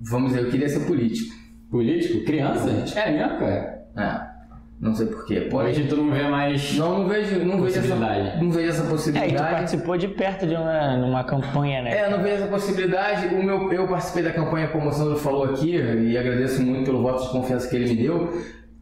Vamos 0.03 0.31
dizer, 0.31 0.45
eu 0.45 0.51
queria 0.51 0.69
ser 0.69 0.87
político. 0.87 1.35
Político? 1.71 2.25
Criança? 2.25 2.71
É 2.99 3.11
mesmo, 3.11 3.39
cara? 3.39 3.87
É. 3.97 4.30
Não 4.81 4.95
sei 4.95 5.07
porquê. 5.09 5.43
Porém, 5.43 5.73
Hoje 5.73 5.85
tu 5.89 5.97
não 5.97 6.11
vê 6.11 6.23
mais. 6.23 6.75
não, 6.79 7.01
não 7.01 7.09
vejo, 7.09 7.39
não 7.45 7.61
vejo 7.63 7.79
essa, 7.79 7.81
Possibilidade. 7.95 8.43
não 8.43 8.51
vejo 8.51 8.69
essa 8.71 8.81
É, 8.81 8.85
e 8.85 8.87
tu 8.87 8.91
possibilidade. 8.91 9.55
participou 9.55 9.99
de 9.99 10.09
perto 10.09 10.47
de 10.47 10.55
uma 10.55 10.97
numa 10.97 11.23
campanha, 11.25 11.83
né? 11.83 11.99
É, 11.99 12.09
não 12.11 12.23
vejo 12.23 12.37
essa 12.37 12.47
possibilidade. 12.47 13.27
O 13.35 13.43
meu, 13.43 13.71
eu 13.73 13.87
participei 13.87 14.23
da 14.23 14.33
campanha, 14.33 14.69
como 14.69 14.89
o 14.89 14.93
Sandro 14.93 15.17
falou 15.19 15.45
aqui, 15.45 15.77
e 15.77 16.17
agradeço 16.17 16.63
muito 16.63 16.87
pelo 16.87 17.03
voto 17.03 17.25
de 17.25 17.29
confiança 17.31 17.69
que 17.69 17.77
ele 17.77 17.91
me 17.91 17.97
deu, 18.03 18.33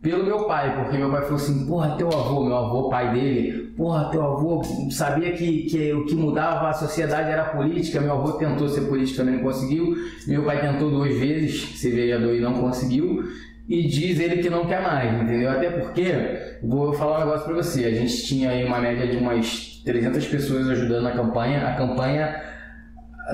pelo 0.01 0.25
meu 0.25 0.45
pai, 0.45 0.77
porque 0.77 0.97
meu 0.97 1.11
pai 1.11 1.23
falou 1.23 1.35
assim: 1.37 1.67
porra, 1.67 1.97
teu 1.97 2.07
avô, 2.07 2.45
meu 2.45 2.57
avô, 2.57 2.89
pai 2.89 3.13
dele, 3.13 3.73
porra, 3.77 4.09
teu 4.13 4.23
avô 4.23 4.63
sabia 4.93 5.33
que, 5.33 5.65
que 5.65 5.93
o 5.93 6.05
que 6.07 6.15
mudava 6.15 6.69
a 6.69 6.73
sociedade 6.75 7.29
era 7.29 7.43
a 7.43 7.49
política. 7.49 8.01
Meu 8.01 8.13
avô 8.13 8.35
tentou 8.35 8.69
ser 8.69 8.83
político 8.83 9.17
também, 9.19 9.35
não 9.35 9.43
conseguiu. 9.43 9.97
Meu 10.29 10.45
pai 10.45 10.61
tentou 10.61 10.91
duas 10.91 11.13
vezes 11.19 11.77
ser 11.81 11.91
vereador 11.91 12.37
e 12.37 12.41
não 12.41 12.53
conseguiu. 12.55 13.25
E 13.69 13.87
diz 13.87 14.19
ele 14.19 14.43
que 14.43 14.49
não 14.49 14.65
quer 14.67 14.81
mais, 14.81 15.13
entendeu? 15.23 15.51
Até 15.51 15.69
porque, 15.69 16.13
vou 16.63 16.95
falar 16.95 17.19
um 17.19 17.21
negócio 17.27 17.45
pra 17.45 17.55
você, 17.55 17.85
a 17.85 17.91
gente 17.91 18.25
tinha 18.25 18.51
aí 18.51 18.65
uma 18.65 18.81
média 18.81 19.07
de 19.07 19.19
umas 19.19 19.83
300 19.85 20.27
pessoas 20.27 20.69
ajudando 20.71 21.03
na 21.03 21.11
campanha, 21.13 21.69
a 21.69 21.75
campanha 21.75 22.35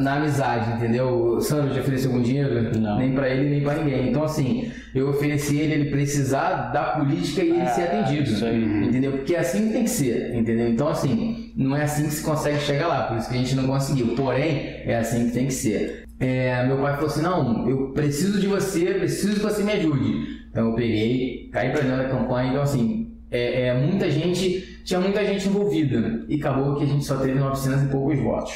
na 0.01 0.17
amizade, 0.17 0.73
entendeu? 0.73 1.37
O 1.37 1.41
Sandro 1.41 1.73
já 1.73 1.81
ofereceu 1.81 2.11
algum 2.11 2.23
dinheiro? 2.23 2.77
Não. 2.79 2.99
Nem 2.99 3.13
pra 3.13 3.29
ele, 3.29 3.49
nem 3.49 3.63
pra 3.63 3.75
ninguém. 3.75 4.09
Então, 4.09 4.25
assim, 4.25 4.71
eu 4.95 5.11
ofereci 5.11 5.57
ele, 5.57 5.75
ele 5.75 5.91
precisar 5.91 6.73
da 6.73 6.83
política 6.83 7.43
e 7.43 7.51
ele 7.51 7.67
ser 7.69 7.83
atendido. 7.83 8.29
isso 8.29 8.45
aí. 8.45 8.65
Entendeu? 8.87 9.13
Porque 9.13 9.35
é 9.35 9.39
assim 9.39 9.69
que 9.69 9.73
tem 9.73 9.85
que 9.85 9.91
ser, 9.91 10.35
entendeu? 10.35 10.69
Então, 10.69 10.89
assim, 10.89 11.53
não 11.57 11.77
é 11.77 11.83
assim 11.83 12.05
que 12.05 12.15
se 12.15 12.25
consegue 12.25 12.59
chegar 12.59 12.89
lá, 12.89 13.03
por 13.05 13.19
isso 13.19 13.29
que 13.29 13.35
a 13.35 13.39
gente 13.39 13.55
não 13.55 13.67
conseguiu. 13.67 14.09
Porém, 14.17 14.83
é 14.85 14.97
assim 14.97 15.27
que 15.27 15.33
tem 15.33 15.47
que 15.47 15.55
ser. 15.55 16.04
É, 16.19 16.65
meu 16.67 16.79
pai 16.79 16.95
falou 16.95 17.11
assim: 17.11 17.23
não, 17.23 17.69
eu 17.69 17.91
preciso 17.91 18.41
de 18.41 18.47
você, 18.47 18.95
preciso 18.95 19.35
que 19.35 19.41
você 19.41 19.63
me 19.63 19.73
ajude. 19.73 20.45
Então 20.51 20.69
eu 20.69 20.75
peguei, 20.75 21.49
caí 21.53 21.71
pra 21.71 21.81
dentro 21.81 21.99
da 21.99 22.09
campanha. 22.09 22.51
Então, 22.51 22.63
assim, 22.63 23.13
é, 23.31 23.67
é, 23.67 23.75
muita 23.75 24.09
gente, 24.11 24.81
tinha 24.85 25.01
muita 25.01 25.25
gente 25.25 25.49
envolvida. 25.49 26.25
E 26.29 26.37
acabou 26.37 26.77
que 26.77 26.85
a 26.85 26.87
gente 26.87 27.05
só 27.05 27.17
teve 27.17 27.39
900 27.39 27.83
e 27.83 27.87
poucos 27.89 28.19
votos. 28.21 28.55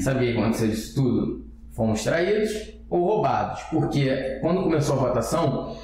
Sabe 0.00 0.30
o 0.30 0.32
que 0.32 0.38
aconteceu 0.38 0.68
disso 0.68 0.94
tudo? 0.94 1.46
Fomos 1.70 2.02
traídos 2.02 2.50
ou 2.90 3.04
roubados. 3.04 3.62
Porque 3.70 4.38
quando 4.42 4.62
começou 4.64 4.96
a 4.96 5.08
votação, 5.08 5.76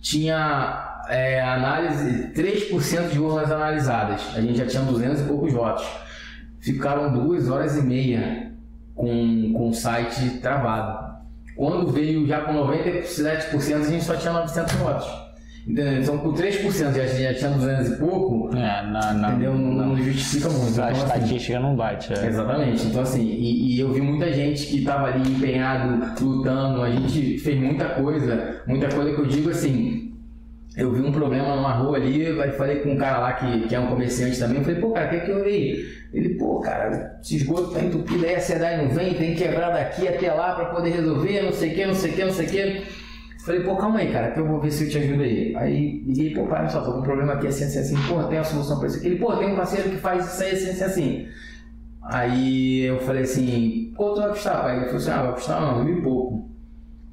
tinha 0.00 1.02
é, 1.08 1.40
análise, 1.40 2.32
3% 2.34 3.10
de 3.10 3.18
urnas 3.20 3.50
analisadas. 3.52 4.22
A 4.34 4.40
gente 4.40 4.58
já 4.58 4.66
tinha 4.66 4.82
200 4.82 5.20
e 5.20 5.24
poucos 5.24 5.52
votos. 5.52 5.86
Ficaram 6.58 7.12
duas 7.12 7.48
horas 7.48 7.76
e 7.76 7.82
meia 7.82 8.53
com, 8.94 9.52
com 9.52 9.68
o 9.68 9.74
site 9.74 10.38
travado. 10.40 11.14
Quando 11.56 11.86
veio 11.92 12.26
já 12.26 12.40
com 12.42 12.52
97%, 12.52 13.74
a 13.76 13.84
gente 13.90 14.04
só 14.04 14.16
tinha 14.16 14.32
900 14.32 14.72
votos. 14.74 15.24
Entendeu? 15.66 16.02
Então 16.02 16.18
com 16.18 16.32
3% 16.34 16.92
já, 16.94 17.06
já 17.06 17.32
tinha 17.34 17.50
200 17.50 17.88
e 17.92 17.96
pouco, 17.96 18.54
É, 18.54 18.82
na, 18.86 19.14
na, 19.14 19.30
entendeu? 19.30 19.54
Não, 19.54 19.86
não 19.88 19.96
justifica 19.96 20.50
muito. 20.50 20.62
a 20.62 20.68
Então, 20.70 20.84
assim, 20.88 21.02
estatística 21.04 21.60
não 21.60 21.74
bate. 21.74 22.12
é. 22.12 22.26
Exatamente. 22.26 22.86
Então, 22.86 23.00
assim, 23.00 23.22
e, 23.22 23.74
e 23.76 23.80
eu 23.80 23.90
vi 23.92 24.00
muita 24.02 24.30
gente 24.30 24.66
que 24.66 24.78
estava 24.80 25.06
ali 25.08 25.26
empenhado, 25.26 26.22
lutando. 26.22 26.82
A 26.82 26.90
gente 26.90 27.38
fez 27.38 27.58
muita 27.58 27.86
coisa, 27.90 28.62
muita 28.66 28.88
coisa 28.94 29.14
que 29.14 29.20
eu 29.20 29.26
digo 29.26 29.48
assim. 29.48 30.13
Eu 30.76 30.92
vi 30.92 31.02
um 31.02 31.12
problema 31.12 31.54
numa 31.54 31.72
rua 31.72 31.96
ali, 31.96 32.26
aí 32.40 32.50
falei 32.52 32.80
com 32.80 32.90
um 32.90 32.96
cara 32.96 33.18
lá 33.18 33.32
que, 33.34 33.68
que 33.68 33.74
é 33.74 33.78
um 33.78 33.86
comerciante 33.86 34.38
também. 34.38 34.62
Falei, 34.62 34.80
pô, 34.80 34.90
cara, 34.90 35.06
o 35.06 35.10
que, 35.10 35.20
que 35.20 35.30
eu 35.30 35.44
vi? 35.44 35.86
Ele, 36.12 36.30
pô, 36.30 36.58
cara, 36.60 37.16
esse 37.22 37.36
esgoto 37.36 37.72
tá 37.72 37.80
entupido, 37.80 38.24
aí 38.24 38.34
a 38.34 38.40
cidade 38.40 38.82
não 38.82 38.90
vem, 38.90 39.14
tem 39.14 39.34
que 39.34 39.44
quebrar 39.44 39.70
daqui 39.70 40.08
até 40.08 40.32
lá 40.32 40.54
para 40.54 40.66
poder 40.66 40.90
resolver, 40.90 41.42
não 41.42 41.52
sei 41.52 41.72
o 41.72 41.74
que, 41.74 41.86
não 41.86 41.94
sei 41.94 42.10
o 42.10 42.14
que, 42.14 42.24
não 42.24 42.32
sei 42.32 42.46
o 42.46 42.48
que. 42.50 42.82
Falei, 43.44 43.60
pô, 43.62 43.76
calma 43.76 43.98
aí, 43.98 44.10
cara, 44.10 44.32
que 44.32 44.40
eu 44.40 44.46
vou 44.46 44.60
ver 44.60 44.70
se 44.70 44.84
eu 44.84 44.90
te 44.90 44.98
ajudo 44.98 45.22
aí. 45.22 45.54
Aí 45.54 46.02
liguei, 46.06 46.34
pô, 46.34 46.46
pai, 46.46 46.68
só, 46.68 46.80
tô 46.80 46.92
com 46.92 47.00
um 47.00 47.02
problema 47.02 47.34
aqui 47.34 47.46
assim, 47.46 47.64
assim, 47.64 47.78
assim. 47.78 47.96
Pô, 48.08 48.24
tem 48.24 48.38
uma 48.38 48.44
solução 48.44 48.78
pra 48.78 48.88
isso 48.88 48.98
aqui. 48.98 49.06
Ele, 49.06 49.16
pô, 49.16 49.36
tem 49.36 49.52
um 49.52 49.56
parceiro 49.56 49.90
que 49.90 49.96
faz 49.96 50.26
isso 50.26 50.42
aí, 50.42 50.50
assim, 50.52 50.70
assim, 50.70 50.84
assim. 50.84 51.28
Aí 52.02 52.84
eu 52.84 52.98
falei 53.00 53.22
assim, 53.22 53.92
quanto 53.96 54.20
vai 54.20 54.30
custar, 54.30 54.62
pai? 54.62 54.76
Ele 54.76 54.84
falou 54.86 54.96
assim, 54.96 55.10
ah, 55.10 55.22
vai 55.22 55.32
custar 55.34 55.60
não, 55.60 55.84
mil 55.84 55.98
e 55.98 56.02
pouco. 56.02 56.50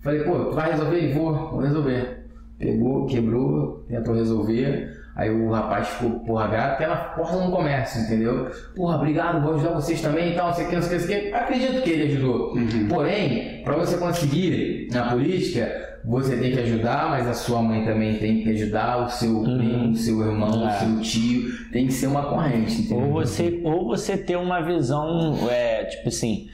Falei, 0.01 0.23
pô, 0.23 0.51
vai 0.51 0.71
resolver? 0.71 1.13
Vou, 1.13 1.33
vou 1.33 1.59
resolver. 1.59 2.20
Pegou, 2.61 3.05
quebrou, 3.07 3.85
tentou 3.89 4.13
resolver. 4.13 5.01
Aí 5.15 5.29
o 5.29 5.49
rapaz 5.51 5.87
ficou, 5.89 6.19
porra, 6.21 6.47
grato, 6.47 6.73
até 6.75 6.87
na 6.87 6.95
porta 6.95 7.37
do 7.37 7.51
comércio, 7.51 8.01
entendeu? 8.01 8.49
Porra, 8.75 8.95
obrigado, 8.95 9.43
vou 9.43 9.55
ajudar 9.55 9.73
vocês 9.73 10.01
também 10.01 10.31
e 10.31 10.35
tal, 10.35 10.47
não 10.47 10.53
sei 10.53 10.65
o 10.65 10.69
que, 10.69 10.75
não 10.75 10.81
sei 10.81 10.97
o 10.99 11.07
que. 11.07 11.33
Acredito 11.33 11.81
que 11.81 11.89
ele 11.89 12.13
ajudou. 12.13 12.53
Porém, 12.89 13.61
para 13.63 13.75
você 13.75 13.97
conseguir 13.97 14.87
na 14.91 15.09
política, 15.09 15.69
você 16.05 16.37
tem 16.37 16.53
que 16.53 16.59
ajudar, 16.61 17.09
mas 17.09 17.27
a 17.27 17.33
sua 17.33 17.61
mãe 17.61 17.83
também 17.83 18.15
tem 18.19 18.41
que 18.41 18.49
ajudar, 18.51 19.05
o 19.05 19.09
seu 19.09 19.41
primo, 19.43 19.89
o 19.91 19.95
seu 19.95 20.21
irmão, 20.21 20.63
o 20.63 20.67
É. 20.67 20.71
seu 20.79 20.99
tio. 21.01 21.51
Tem 21.73 21.87
que 21.87 21.93
ser 21.93 22.07
uma 22.07 22.23
corrente, 22.29 22.81
entendeu? 22.81 23.05
Ou 23.07 23.11
você, 23.11 23.59
ou 23.65 23.85
você 23.87 24.15
ter 24.17 24.37
uma 24.37 24.61
visão, 24.61 25.37
é, 25.49 25.83
tipo 25.85 26.07
assim, 26.07 26.47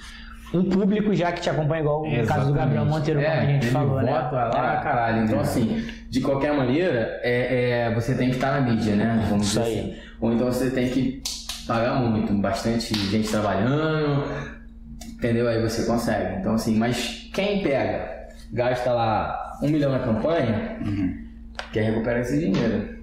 um 0.54 0.64
público 0.64 1.14
já 1.14 1.32
que 1.32 1.42
te 1.42 1.50
acompanha, 1.50 1.82
igual 1.82 2.04
o 2.04 2.26
caso 2.26 2.48
do 2.48 2.54
Gabriel 2.54 2.86
Monteiro, 2.86 3.22
como 3.22 3.34
a 3.34 3.46
gente 3.46 3.66
ele 3.66 3.72
falou, 3.72 4.02
né? 4.02 4.12
lá, 4.12 4.80
caralho. 4.82 5.24
Então, 5.26 5.40
assim, 5.40 5.86
de 6.10 6.22
qualquer 6.22 6.54
maneira, 6.54 7.20
é, 7.22 7.82
é, 7.90 7.94
você 7.94 8.16
tem 8.16 8.30
que 8.30 8.36
estar 8.36 8.60
na 8.60 8.62
mídia, 8.62 8.96
né? 8.96 9.26
Vamos 9.30 9.48
Isso 9.48 9.60
dizer 9.60 9.72
aí. 9.72 9.80
assim. 9.80 9.96
Ou 10.22 10.34
então 10.34 10.48
você 10.48 10.70
tem 10.70 10.90
que 10.90 11.22
pagar 11.68 11.96
muito, 11.96 12.34
bastante 12.34 12.98
gente 13.10 13.30
trabalhando, 13.30 14.24
entendeu? 15.06 15.48
Aí 15.48 15.62
você 15.62 15.86
consegue. 15.86 16.40
Então, 16.40 16.54
assim, 16.54 16.78
mas 16.78 17.30
quem 17.34 17.62
pega, 17.62 18.28
gasta 18.54 18.94
lá 18.94 19.58
um 19.62 19.68
milhão 19.68 19.92
na 19.92 20.00
campanha, 20.00 20.78
quer 21.74 21.84
recuperar 21.92 22.22
esse 22.22 22.40
dinheiro. 22.40 22.98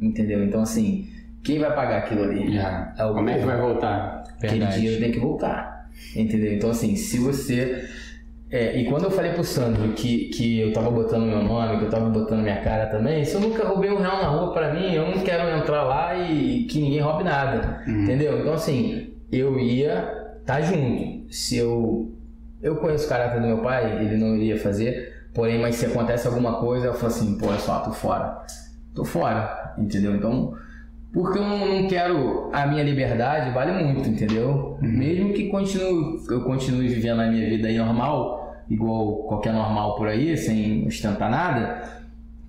Entendeu? 0.00 0.44
Então, 0.44 0.62
assim, 0.62 1.08
quem 1.42 1.58
vai 1.58 1.74
pagar 1.74 1.98
aquilo 1.98 2.22
ali? 2.22 2.52
Já. 2.54 2.94
É 2.96 3.04
o 3.04 3.14
Como 3.14 3.28
é 3.28 3.38
que 3.38 3.44
vai 3.44 3.56
voltar? 3.56 4.22
Aquele 4.36 4.52
Verdade. 4.52 4.74
dinheiro 4.76 5.00
tem 5.02 5.12
que 5.12 5.18
voltar. 5.18 5.77
Entendeu? 6.16 6.52
Então, 6.54 6.70
assim, 6.70 6.96
se 6.96 7.18
você. 7.18 7.84
é, 8.50 8.78
e 8.80 8.86
quando 8.86 9.04
eu 9.04 9.10
falei 9.10 9.32
pro 9.32 9.44
Sandro 9.44 9.92
que, 9.92 10.30
que 10.30 10.60
eu 10.60 10.72
tava 10.72 10.90
botando 10.90 11.26
meu 11.26 11.42
nome, 11.42 11.78
que 11.78 11.84
eu 11.84 11.90
tava 11.90 12.08
botando 12.08 12.42
minha 12.42 12.60
cara 12.62 12.86
também, 12.86 13.24
se 13.24 13.34
eu 13.34 13.40
nunca 13.40 13.66
roubei 13.66 13.90
um 13.90 13.98
real 13.98 14.22
na 14.22 14.28
rua 14.28 14.52
pra 14.52 14.72
mim, 14.72 14.92
eu 14.92 15.06
não 15.06 15.22
quero 15.22 15.48
entrar 15.56 15.84
lá 15.84 16.16
e 16.16 16.64
que 16.64 16.80
ninguém 16.80 17.00
roube 17.00 17.24
nada. 17.24 17.82
Entendeu? 17.86 18.40
Então, 18.40 18.54
assim, 18.54 19.12
eu 19.30 19.58
ia 19.58 20.10
estar 20.40 20.62
junto. 20.62 21.32
Se 21.32 21.56
eu. 21.56 22.14
Eu 22.60 22.76
conheço 22.76 23.06
o 23.06 23.08
caráter 23.08 23.40
do 23.40 23.46
meu 23.46 23.58
pai, 23.58 24.04
ele 24.04 24.16
não 24.16 24.34
iria 24.34 24.58
fazer. 24.58 25.28
Porém, 25.32 25.60
mas 25.60 25.76
se 25.76 25.86
acontece 25.86 26.26
alguma 26.26 26.58
coisa, 26.58 26.86
eu 26.86 26.94
falo 26.94 27.06
assim, 27.06 27.38
pô, 27.38 27.52
é 27.52 27.58
só, 27.58 27.78
tô 27.80 27.92
fora. 27.92 28.44
Tô 28.94 29.04
fora, 29.04 29.74
entendeu? 29.78 30.16
Então, 30.16 30.56
porque 31.12 31.38
eu 31.38 31.42
não, 31.42 31.88
quero 31.88 32.50
a 32.52 32.66
minha 32.66 32.82
liberdade 32.82 33.50
vale 33.50 33.72
muito, 33.72 34.08
entendeu? 34.08 34.76
Mesmo 34.80 35.32
que 35.32 35.48
continue, 35.48 36.18
eu 36.28 36.42
continue 36.42 36.88
vivendo 36.88 37.20
a 37.20 37.26
minha 37.26 37.48
vida 37.48 37.68
aí 37.68 37.78
normal, 37.78 38.62
igual 38.68 39.24
qualquer 39.24 39.52
normal 39.52 39.96
por 39.96 40.06
aí, 40.06 40.36
sem 40.36 40.86
ostentar 40.86 41.30
nada, 41.30 41.82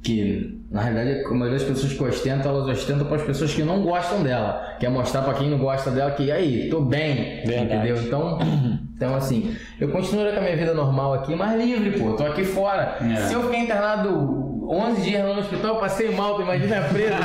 que 0.03 0.59
na 0.69 0.81
realidade 0.81 1.25
a 1.25 1.29
maioria 1.31 1.57
das 1.57 1.67
pessoas 1.67 1.93
que 1.93 2.03
ostentam, 2.03 2.51
elas 2.51 2.67
ostentam 2.67 3.07
para 3.07 3.15
as 3.15 3.23
pessoas 3.23 3.53
que 3.53 3.63
não 3.63 3.81
gostam 3.81 4.21
dela, 4.21 4.75
quer 4.79 4.89
mostrar 4.89 5.21
para 5.21 5.33
quem 5.35 5.49
não 5.49 5.57
gosta 5.57 5.89
dela 5.89 6.11
que 6.11 6.29
aí, 6.29 6.69
tô 6.69 6.81
bem, 6.81 7.43
Verdade. 7.45 7.75
entendeu? 7.75 7.97
Então, 8.03 8.37
então 8.93 9.15
assim, 9.15 9.55
eu 9.79 9.89
continuo 9.89 10.29
com 10.31 10.37
a 10.37 10.41
minha 10.41 10.57
vida 10.57 10.73
normal 10.73 11.13
aqui, 11.13 11.33
mas 11.33 11.57
livre, 11.59 11.97
pô, 11.97 12.13
tô 12.13 12.23
aqui 12.23 12.43
fora. 12.43 12.97
É. 13.01 13.15
Se 13.21 13.33
eu 13.33 13.43
ficar 13.43 13.57
internado 13.57 14.58
11 14.71 15.01
dias 15.01 15.25
no 15.25 15.39
hospital, 15.39 15.79
passei 15.79 16.11
mal, 16.11 16.35
tu 16.35 16.43
imagina 16.43 16.81
preso 16.83 17.15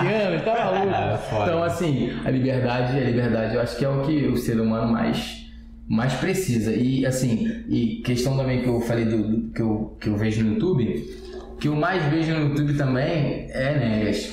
20 0.00 0.08
anos, 0.12 0.42
tá 0.42 0.54
maluco? 0.54 0.94
É, 0.94 1.18
foda. 1.18 1.44
Então, 1.44 1.62
assim, 1.62 2.12
a 2.24 2.30
liberdade, 2.30 2.96
a 2.96 3.00
liberdade, 3.04 3.54
eu 3.54 3.60
acho 3.60 3.76
que 3.76 3.84
é 3.84 3.88
o 3.88 4.00
que 4.02 4.26
o 4.26 4.36
ser 4.38 4.58
humano 4.58 4.90
mais 4.90 5.44
mais 5.86 6.14
precisa. 6.14 6.72
E 6.74 7.04
assim, 7.04 7.46
e 7.68 8.00
questão 8.02 8.38
também 8.38 8.62
que 8.62 8.68
eu 8.68 8.80
falei 8.80 9.04
do, 9.04 9.18
do- 9.22 9.52
que, 9.52 9.60
eu, 9.60 9.96
que 10.00 10.08
eu 10.08 10.16
vejo 10.16 10.42
no 10.42 10.54
YouTube, 10.54 11.04
que 11.60 11.68
eu 11.68 11.74
mais 11.76 12.02
vejo 12.06 12.32
no 12.32 12.48
YouTube 12.48 12.72
também 12.74 13.48
é 13.50 13.72
Enéas. 13.74 14.32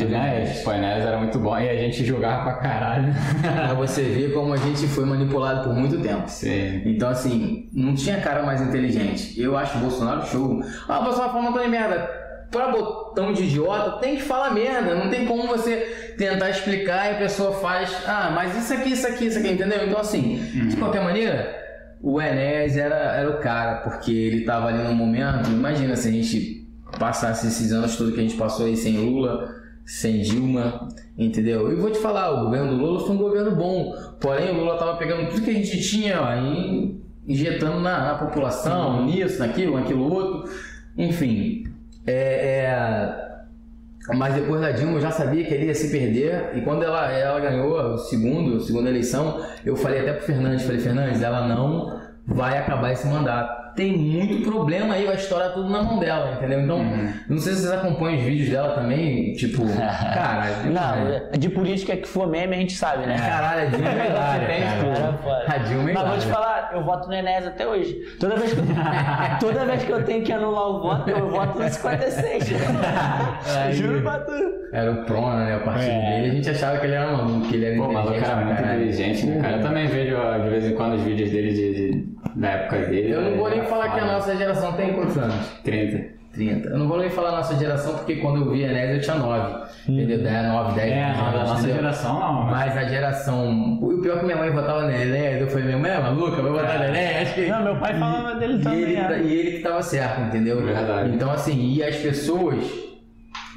Enéas, 0.00 0.62
pô, 0.62 0.72
Enéas 0.72 1.04
era 1.04 1.18
muito 1.18 1.38
bom 1.38 1.56
e 1.56 1.68
a 1.68 1.76
gente 1.76 2.04
jogava 2.04 2.42
pra 2.42 2.54
caralho. 2.54 3.14
Pra 3.40 3.74
você 3.74 4.02
ver 4.02 4.32
como 4.32 4.52
a 4.52 4.56
gente 4.56 4.88
foi 4.88 5.04
manipulado 5.04 5.68
por 5.68 5.74
muito 5.74 6.00
tempo. 6.00 6.28
Sim. 6.28 6.82
Então, 6.84 7.08
assim, 7.08 7.68
não 7.72 7.94
tinha 7.94 8.20
cara 8.20 8.42
mais 8.42 8.60
inteligente. 8.60 9.40
Eu 9.40 9.56
acho 9.56 9.78
o 9.78 9.80
Bolsonaro 9.80 10.26
show. 10.26 10.60
Ah, 10.88 10.98
o 10.98 11.04
Bolsonaro 11.04 11.32
falando 11.32 11.52
toda 11.52 11.68
merda. 11.68 12.10
Pra 12.50 12.72
botão 12.72 13.32
de 13.32 13.44
idiota, 13.44 13.98
tem 13.98 14.16
que 14.16 14.22
falar 14.22 14.50
merda. 14.50 14.96
Não 14.96 15.10
tem 15.10 15.26
como 15.26 15.46
você 15.46 16.14
tentar 16.18 16.50
explicar 16.50 17.12
e 17.12 17.14
a 17.14 17.18
pessoa 17.18 17.52
faz. 17.60 17.94
Ah, 18.04 18.32
mas 18.34 18.56
isso 18.56 18.72
aqui, 18.72 18.92
isso 18.92 19.06
aqui, 19.06 19.26
isso 19.26 19.38
aqui, 19.38 19.52
entendeu? 19.52 19.86
Então, 19.86 20.00
assim, 20.00 20.38
de 20.68 20.76
qualquer 20.76 21.04
maneira, 21.04 21.54
o 22.02 22.20
Enéas 22.20 22.76
era, 22.76 22.96
era 23.16 23.30
o 23.30 23.38
cara, 23.38 23.82
porque 23.82 24.10
ele 24.10 24.44
tava 24.44 24.68
ali 24.68 24.82
no 24.82 24.94
momento. 24.94 25.50
Imagina 25.50 25.94
se 25.94 26.08
a 26.08 26.10
gente 26.10 26.66
passasse 26.98 27.46
esses 27.46 27.70
anos 27.72 27.96
todos 27.96 28.14
que 28.14 28.20
a 28.20 28.22
gente 28.22 28.36
passou 28.36 28.66
aí 28.66 28.76
sem 28.76 28.96
Lula, 28.96 29.57
sem 29.88 30.20
Dilma, 30.20 30.86
entendeu? 31.16 31.72
E 31.72 31.74
vou 31.74 31.90
te 31.90 31.98
falar, 31.98 32.30
o 32.30 32.44
governo 32.44 32.76
do 32.76 32.76
Lula 32.76 33.00
foi 33.00 33.16
um 33.16 33.18
governo 33.18 33.56
bom, 33.56 33.94
porém 34.20 34.50
o 34.50 34.58
Lula 34.58 34.76
tava 34.76 34.98
pegando 34.98 35.30
tudo 35.30 35.40
que 35.40 35.50
a 35.50 35.54
gente 35.54 35.80
tinha 35.80 36.20
ó, 36.20 36.34
e 36.34 37.00
injetando 37.26 37.80
na, 37.80 38.04
na 38.04 38.14
população, 38.16 39.06
nisso, 39.06 39.38
naquilo, 39.38 39.76
naquilo 39.76 40.12
outro. 40.12 40.52
Enfim, 40.94 41.64
é, 42.06 42.66
é, 42.66 44.14
Mas 44.14 44.34
depois 44.34 44.60
da 44.60 44.72
Dilma 44.72 44.98
eu 44.98 45.00
já 45.00 45.10
sabia 45.10 45.42
que 45.42 45.54
ele 45.54 45.66
ia 45.66 45.74
se 45.74 45.90
perder. 45.90 46.50
E 46.54 46.60
quando 46.60 46.82
ela, 46.82 47.10
ela 47.10 47.40
ganhou 47.40 47.94
o 47.94 47.96
segundo, 47.96 48.58
a 48.58 48.60
segunda 48.60 48.90
eleição, 48.90 49.42
eu 49.64 49.74
falei 49.74 50.00
até 50.00 50.12
pro 50.12 50.26
Fernandes, 50.26 50.66
falei, 50.66 50.80
Fernandes, 50.80 51.22
ela 51.22 51.48
não 51.48 51.98
vai 52.26 52.58
acabar 52.58 52.92
esse 52.92 53.06
mandato. 53.06 53.67
Tem 53.78 53.96
muito 53.96 54.42
problema 54.50 54.94
aí, 54.94 55.06
vai 55.06 55.14
estourar 55.14 55.52
tudo 55.52 55.70
na 55.70 55.80
mão 55.84 56.00
dela, 56.00 56.34
entendeu? 56.36 56.62
Então, 56.62 56.80
não 57.28 57.38
sei 57.38 57.52
se 57.52 57.60
vocês 57.60 57.70
acompanham 57.72 58.18
os 58.18 58.24
vídeos 58.24 58.50
dela 58.50 58.74
também, 58.74 59.34
tipo, 59.34 59.62
cara, 59.72 60.46
Não, 60.64 61.38
de 61.38 61.48
política 61.48 61.96
que 61.96 62.08
for 62.08 62.26
meme 62.26 62.56
a 62.56 62.58
gente 62.58 62.72
sabe, 62.72 63.06
né? 63.06 63.16
Caralho, 63.16 63.68
a 63.68 63.70
Dilma 63.70 63.88
é 63.90 64.06
hilária, 64.10 64.46
Tem 64.48 64.60
cara. 64.62 65.44
A 65.46 65.58
Dilma 65.58 65.90
é 65.90 65.94
Mas 65.94 66.08
vou 66.08 66.18
te 66.18 66.26
falar, 66.26 66.70
eu 66.74 66.82
voto 66.84 67.06
no 67.06 67.14
Enéas 67.14 67.46
até 67.46 67.68
hoje. 67.68 67.96
Toda 68.18 68.34
vez 68.34 68.52
que 68.52 68.58
eu, 68.58 68.64
toda 69.40 69.64
vez 69.64 69.84
que 69.84 69.92
eu 69.92 70.04
tenho 70.04 70.24
que 70.24 70.32
anular 70.32 70.68
o 70.70 70.82
voto, 70.82 71.10
eu 71.10 71.30
voto 71.30 71.58
no 71.60 71.68
56. 71.68 72.50
Aí- 73.56 73.72
Juro 73.74 74.02
pra 74.02 74.18
tu. 74.18 74.32
Era 74.72 74.90
o 74.90 75.04
Prona, 75.04 75.44
né? 75.46 75.56
O 75.56 75.64
partido 75.64 75.90
É. 75.92 76.10
dele. 76.20 76.30
A 76.30 76.34
gente 76.34 76.50
achava 76.50 76.78
que 76.78 76.86
ele 76.86 76.94
era 76.94 77.12
maluco, 77.12 77.46
que 77.48 77.54
ele 77.54 77.64
era 77.64 77.76
Pô, 77.76 77.84
o 77.88 77.92
maluco 77.92 78.12
inteligente 78.16 78.26
era 78.28 78.36
pra 78.36 78.44
muito 78.44 78.60
caralho. 78.62 78.80
inteligente, 78.82 79.26
né, 79.26 79.40
cara? 79.40 79.56
Eu 79.56 79.62
também 79.62 79.86
vejo 79.86 80.16
de 80.42 80.48
vez 80.50 80.64
em 80.66 80.74
quando 80.74 80.94
os 80.94 81.02
vídeos 81.02 81.30
dele 81.30 81.52
de, 81.52 81.74
de- 81.74 82.17
da 82.34 82.48
época 82.48 82.78
dele. 82.86 83.12
Eu 83.12 83.22
não 83.22 83.36
vou 83.36 83.48
nem 83.50 83.60
Era 83.60 83.68
falar 83.68 83.88
que 83.94 84.00
a 84.00 84.04
nossa 84.06 84.36
geração 84.36 84.72
tem 84.74 84.92
quantos 84.94 85.16
anos? 85.18 85.34
30. 85.64 86.18
30. 86.32 86.68
Eu 86.68 86.78
não 86.78 86.86
vou 86.88 86.98
nem 86.98 87.10
falar 87.10 87.32
nossa 87.32 87.56
geração, 87.56 87.94
porque 87.96 88.16
quando 88.16 88.42
eu 88.44 88.50
vi 88.52 88.64
a 88.64 88.68
Enéas 88.68 88.96
eu 88.96 89.00
tinha 89.00 89.16
9. 89.16 89.68
Entendeu? 89.88 90.22
10, 90.22 90.46
9, 90.48 90.74
10. 90.74 90.92
É, 90.92 91.12
não, 91.16 91.32
da 91.32 91.38
nossa 91.40 91.52
entendeu? 91.60 91.76
geração 91.76 92.20
não. 92.20 92.32
mas- 92.44 92.74
Mas 92.74 92.76
a 92.76 92.84
geração. 92.88 93.78
O 93.82 94.00
pior 94.02 94.16
é 94.16 94.18
que 94.20 94.24
minha 94.26 94.36
mãe 94.36 94.50
votava 94.50 94.82
no 94.82 94.90
Enéas, 94.90 95.40
eu 95.40 95.48
falei, 95.48 95.64
minha 95.66 95.78
mãe 95.78 95.90
é 95.90 95.98
maluca, 96.00 96.42
vai 96.42 96.52
votar 96.52 96.78
no 96.78 96.84
Enéas. 96.84 97.48
Não, 97.48 97.62
meu 97.64 97.76
pai 97.76 97.98
falava 97.98 98.34
dele 98.38 98.54
E 98.54 98.60
também. 98.62 98.80
ele, 98.82 98.96
é. 98.96 99.22
e 99.22 99.34
ele 99.34 99.50
que 99.56 99.62
tava 99.62 99.82
certo, 99.82 100.20
entendeu? 100.20 100.62
Verdade. 100.62 101.10
Então, 101.14 101.30
assim, 101.30 101.72
e 101.74 101.82
as 101.82 101.96
pessoas, 101.96 102.62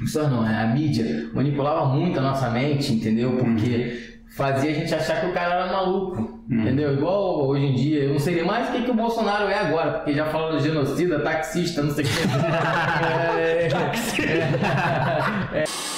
pessoas 0.00 0.30
não, 0.30 0.42
né? 0.42 0.62
a 0.62 0.66
mídia 0.74 1.30
manipulava 1.34 1.84
muito 1.86 2.18
a 2.18 2.22
nossa 2.22 2.50
mente, 2.50 2.92
entendeu? 2.94 3.36
Porque 3.36 4.00
fazia 4.36 4.70
a 4.70 4.74
gente 4.74 4.94
achar 4.94 5.20
que 5.20 5.26
o 5.26 5.32
cara 5.32 5.54
era 5.54 5.66
maluco, 5.72 6.41
entendeu? 6.50 6.92
Igual 6.92 7.46
hoje 7.46 7.64
em 7.64 7.74
dia, 7.74 8.04
eu 8.04 8.10
não 8.10 8.18
sei 8.18 8.34
nem 8.34 8.44
mais 8.44 8.68
o 8.68 8.72
que, 8.72 8.82
que 8.82 8.90
o 8.90 8.94
Bolsonaro 8.94 9.48
é 9.48 9.58
agora, 9.58 9.92
porque 9.92 10.12
já 10.12 10.26
falou 10.26 10.56
de 10.56 10.64
genocida, 10.64 11.20
taxista, 11.20 11.82
não 11.82 11.90
sei 11.90 12.04
o 12.04 12.08
que. 12.08 12.12
É, 15.54 15.64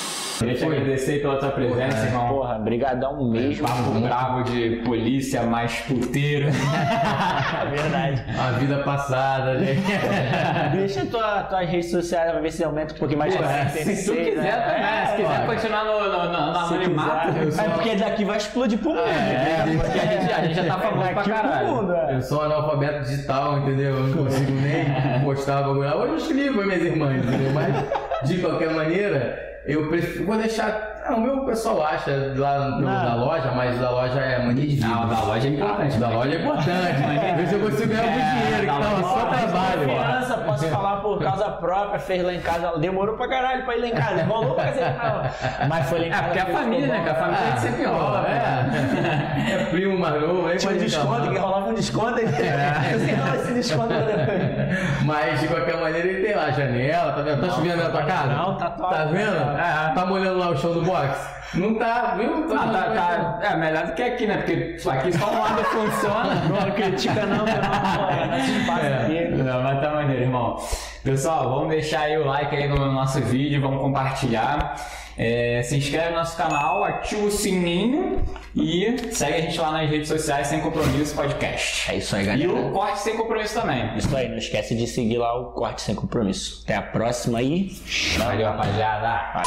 Queria 0.45 0.55
te 0.59 0.65
agradecer 0.65 1.21
pela 1.23 1.37
tua 1.39 1.51
presença, 1.51 2.07
irmão. 2.07 2.29
Porra, 2.29 2.59
brigadão 2.59 3.25
mesmo. 3.31 3.66
Papo 3.66 3.91
bravo 4.01 4.43
de 4.45 4.83
polícia 4.85 5.43
mais 5.43 5.75
puteiro. 5.81 6.49
É 6.49 7.71
verdade. 7.71 8.23
a 8.39 8.51
vida 8.59 8.79
passada, 8.79 9.55
né? 9.55 9.77
Deixa 10.75 11.05
tua, 11.07 11.43
tuas 11.45 11.69
redes 11.69 11.91
sociais 11.91 12.31
pra 12.33 12.41
ver 12.41 12.53
se 12.53 12.65
aumenta 12.65 12.95
um 12.95 12.99
pouquinho 12.99 13.19
mais 13.19 13.35
pra 13.37 13.47
é, 13.51 13.69
66, 13.69 13.99
se 13.99 14.05
tu 14.11 14.16
quiser 14.16 14.43
né? 14.43 14.51
também, 14.53 14.83
É, 14.83 15.07
se 15.07 15.16
quiser 15.16 15.41
pô. 15.47 15.53
continuar 15.53 15.85
no, 15.85 16.01
no, 16.01 16.09
no, 16.09 16.53
no 16.53 16.59
anonimato, 16.59 17.39
eu 17.39 17.53
sou- 17.53 17.65
É 17.65 17.69
porque 17.69 17.97
daqui 17.97 18.25
vai 18.25 18.37
explodir 18.37 18.79
pro 18.79 18.91
mundo. 18.91 19.01
É, 19.01 19.65
porque 19.77 19.99
a 19.99 20.07
gente, 20.07 20.33
a 20.33 20.45
gente 20.45 20.55
já 20.55 20.65
tá 20.65 20.79
famoso 20.81 21.09
pra 21.12 21.23
caralho. 21.23 21.69
mundo, 21.69 21.95
é. 21.95 22.15
Eu 22.16 22.23
sou 22.23 22.43
analfabeto 22.43 23.05
digital, 23.05 23.59
entendeu? 23.59 23.95
Eu 23.97 24.03
não 24.09 24.25
consigo 24.25 24.53
nem 24.53 24.85
postar 25.25 25.62
bagulho. 25.62 25.95
Hoje 25.97 26.11
eu 26.12 26.16
escrevo 26.16 26.65
minhas 26.65 26.83
irmãs, 26.83 27.25
entendeu? 27.25 27.53
Mas, 27.53 28.29
de 28.29 28.39
qualquer 28.39 28.71
maneira, 28.73 29.53
eu 29.65 29.89
prefiro. 29.89 30.24
Vou 30.27 30.36
deixar. 30.36 31.03
Ah, 31.06 31.16
o 31.16 31.20
meu 31.20 31.44
pessoal 31.44 31.85
acha 31.85 32.32
lá 32.35 32.59
no, 32.70 32.86
da 32.86 33.14
loja, 33.14 33.52
mas 33.55 33.78
da 33.78 33.90
loja 33.90 34.18
é 34.20 34.39
mania 34.39 34.55
de 34.66 34.74
vida. 34.76 34.86
Não, 34.86 35.06
da 35.06 35.20
loja 35.20 35.48
é 35.48 35.51
importante. 35.51 35.98
Da 35.98 36.09
loja 36.09 36.35
é 36.35 36.40
importante. 36.40 37.36
Vê 37.36 37.47
se 37.47 37.55
eu 37.55 37.60
consigo 37.60 37.89
ganhar 37.89 38.05
algum 38.05 38.40
dinheiro, 38.40 38.60
que 38.60 38.66
tava 38.66 38.78
loja 38.78 39.02
só 39.02 39.18
é 39.20 39.39
trabalho. 39.39 39.81
Confiança, 39.81 40.35
posso 40.39 40.68
falar 40.68 40.97
por 41.02 41.18
causa 41.22 41.44
própria, 41.51 41.98
fez 41.98 42.22
lá 42.24 42.32
em 42.32 42.40
casa, 42.40 42.78
demorou 42.78 43.16
pra 43.18 43.28
caralho 43.28 43.64
pra 43.66 43.76
ir 43.76 43.81
lá 43.82 43.86
em 43.89 43.90
casa, 43.94 44.24
rolou 44.24 44.55
pra 44.55 44.64
cacete, 44.64 44.97
não. 44.97 45.68
Mas 45.68 45.89
foi 45.90 45.98
lá 45.98 46.05
em 46.06 46.09
É, 46.09 46.10
casa. 46.12 46.24
porque 46.24 46.39
a 46.39 46.44
ficou 46.47 46.60
família, 46.60 46.86
né? 46.86 47.02
Que 47.02 47.09
a 47.10 47.14
família 47.14 47.43
tem 47.44 47.52
que 47.52 47.60
ser 47.60 47.72
pior. 47.72 48.26
É, 48.26 49.52
é 49.52 49.64
primo 49.66 49.98
mais 49.98 50.20
novo, 50.22 50.47
aí 50.47 50.56
Tinha 50.56 50.72
um 50.72 50.76
desconto, 50.78 51.31
que 51.31 51.39
rolava 51.39 51.68
um 51.68 51.74
desconto, 51.74 52.18
aí 52.18 52.26
você 52.98 53.12
rola 53.14 53.36
esse 53.36 53.52
desconto 53.52 53.89
pra 53.89 53.98
depois. 54.01 55.05
Mas 55.05 55.40
de 55.40 55.48
qualquer 55.48 55.76
maneira 55.78 56.09
ele 56.09 56.26
tem 56.26 56.35
lá 56.35 56.44
a 56.47 56.51
janela, 56.51 57.12
tá 57.12 57.20
vendo? 57.20 57.40
Tá 57.47 57.51
chovendo 57.55 57.76
na 57.82 57.90
tua 57.90 58.02
casa? 58.05 58.32
não, 58.32 58.55
tá. 58.56 58.70
Tá 58.70 59.05
vendo? 59.05 59.36
É. 59.36 59.93
Tá 59.94 60.06
molhando 60.06 60.39
lá 60.39 60.48
o 60.48 60.56
chão 60.56 60.72
do 60.72 60.81
boxe? 60.95 61.35
Não 61.55 61.75
tá, 61.75 62.15
viu? 62.19 62.31
Não, 62.49 62.49
tá, 62.49 62.83
tá, 62.91 63.39
é 63.43 63.57
melhor 63.57 63.87
do 63.87 63.95
que 63.95 64.03
aqui, 64.03 64.27
né? 64.27 64.39
Porque 64.39 64.89
aqui 64.89 65.12
só 65.12 65.31
um 65.31 65.39
lado 65.41 65.65
funciona. 65.65 66.35
Não 66.49 66.71
critica 66.73 67.27
não, 67.27 67.39
não 67.39 67.45
nosso 67.47 68.51
espaço 68.51 68.87
aqui. 68.87 69.29
Não, 69.29 69.62
mas 69.62 69.81
tá 69.81 69.91
maneiro, 69.93 70.23
irmão. 70.23 70.57
Pessoal, 71.05 71.51
vamos 71.51 71.69
deixar 71.69 72.01
aí 72.03 72.19
o 72.19 72.25
like 72.25 72.57
aí 72.57 72.69
no 72.69 72.91
nosso 72.93 73.21
vídeo, 73.21 73.61
vamos 73.61 73.81
compartilhar. 73.81 74.75
É, 75.16 75.62
se 75.62 75.77
inscreve 75.77 76.11
no 76.11 76.16
nosso 76.16 76.37
canal, 76.37 76.83
ativa 76.83 77.25
o 77.25 77.31
sininho 77.31 78.21
e 78.57 78.97
segue 79.12 79.35
a 79.35 79.41
gente 79.43 79.61
lá 79.61 79.71
nas 79.71 79.89
redes 79.89 80.09
sociais 80.09 80.49
sem 80.49 80.61
compromisso 80.61 81.15
podcast. 81.15 81.89
É 81.93 81.97
isso 81.99 82.16
aí, 82.16 82.25
E 82.25 82.27
galera. 82.27 82.53
o 82.53 82.73
corte 82.73 82.99
sem 82.99 83.16
compromisso 83.16 83.61
também. 83.61 83.97
Isso 83.97 84.16
aí, 84.16 84.29
não 84.29 84.39
esquece 84.39 84.75
de 84.75 84.89
seguir 84.89 85.19
lá 85.19 85.39
o 85.39 85.53
Corte 85.53 85.83
Sem 85.83 85.95
Compromisso. 85.95 86.62
Até 86.65 86.75
a 86.75 86.83
próxima 86.83 87.39
aí. 87.39 87.71
Valeu, 88.19 88.47
rapaziada. 88.49 89.43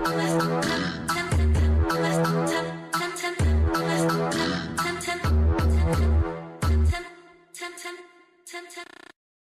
Temp, 0.00 0.16
temp, 8.46 8.68
temp. 8.74 9.09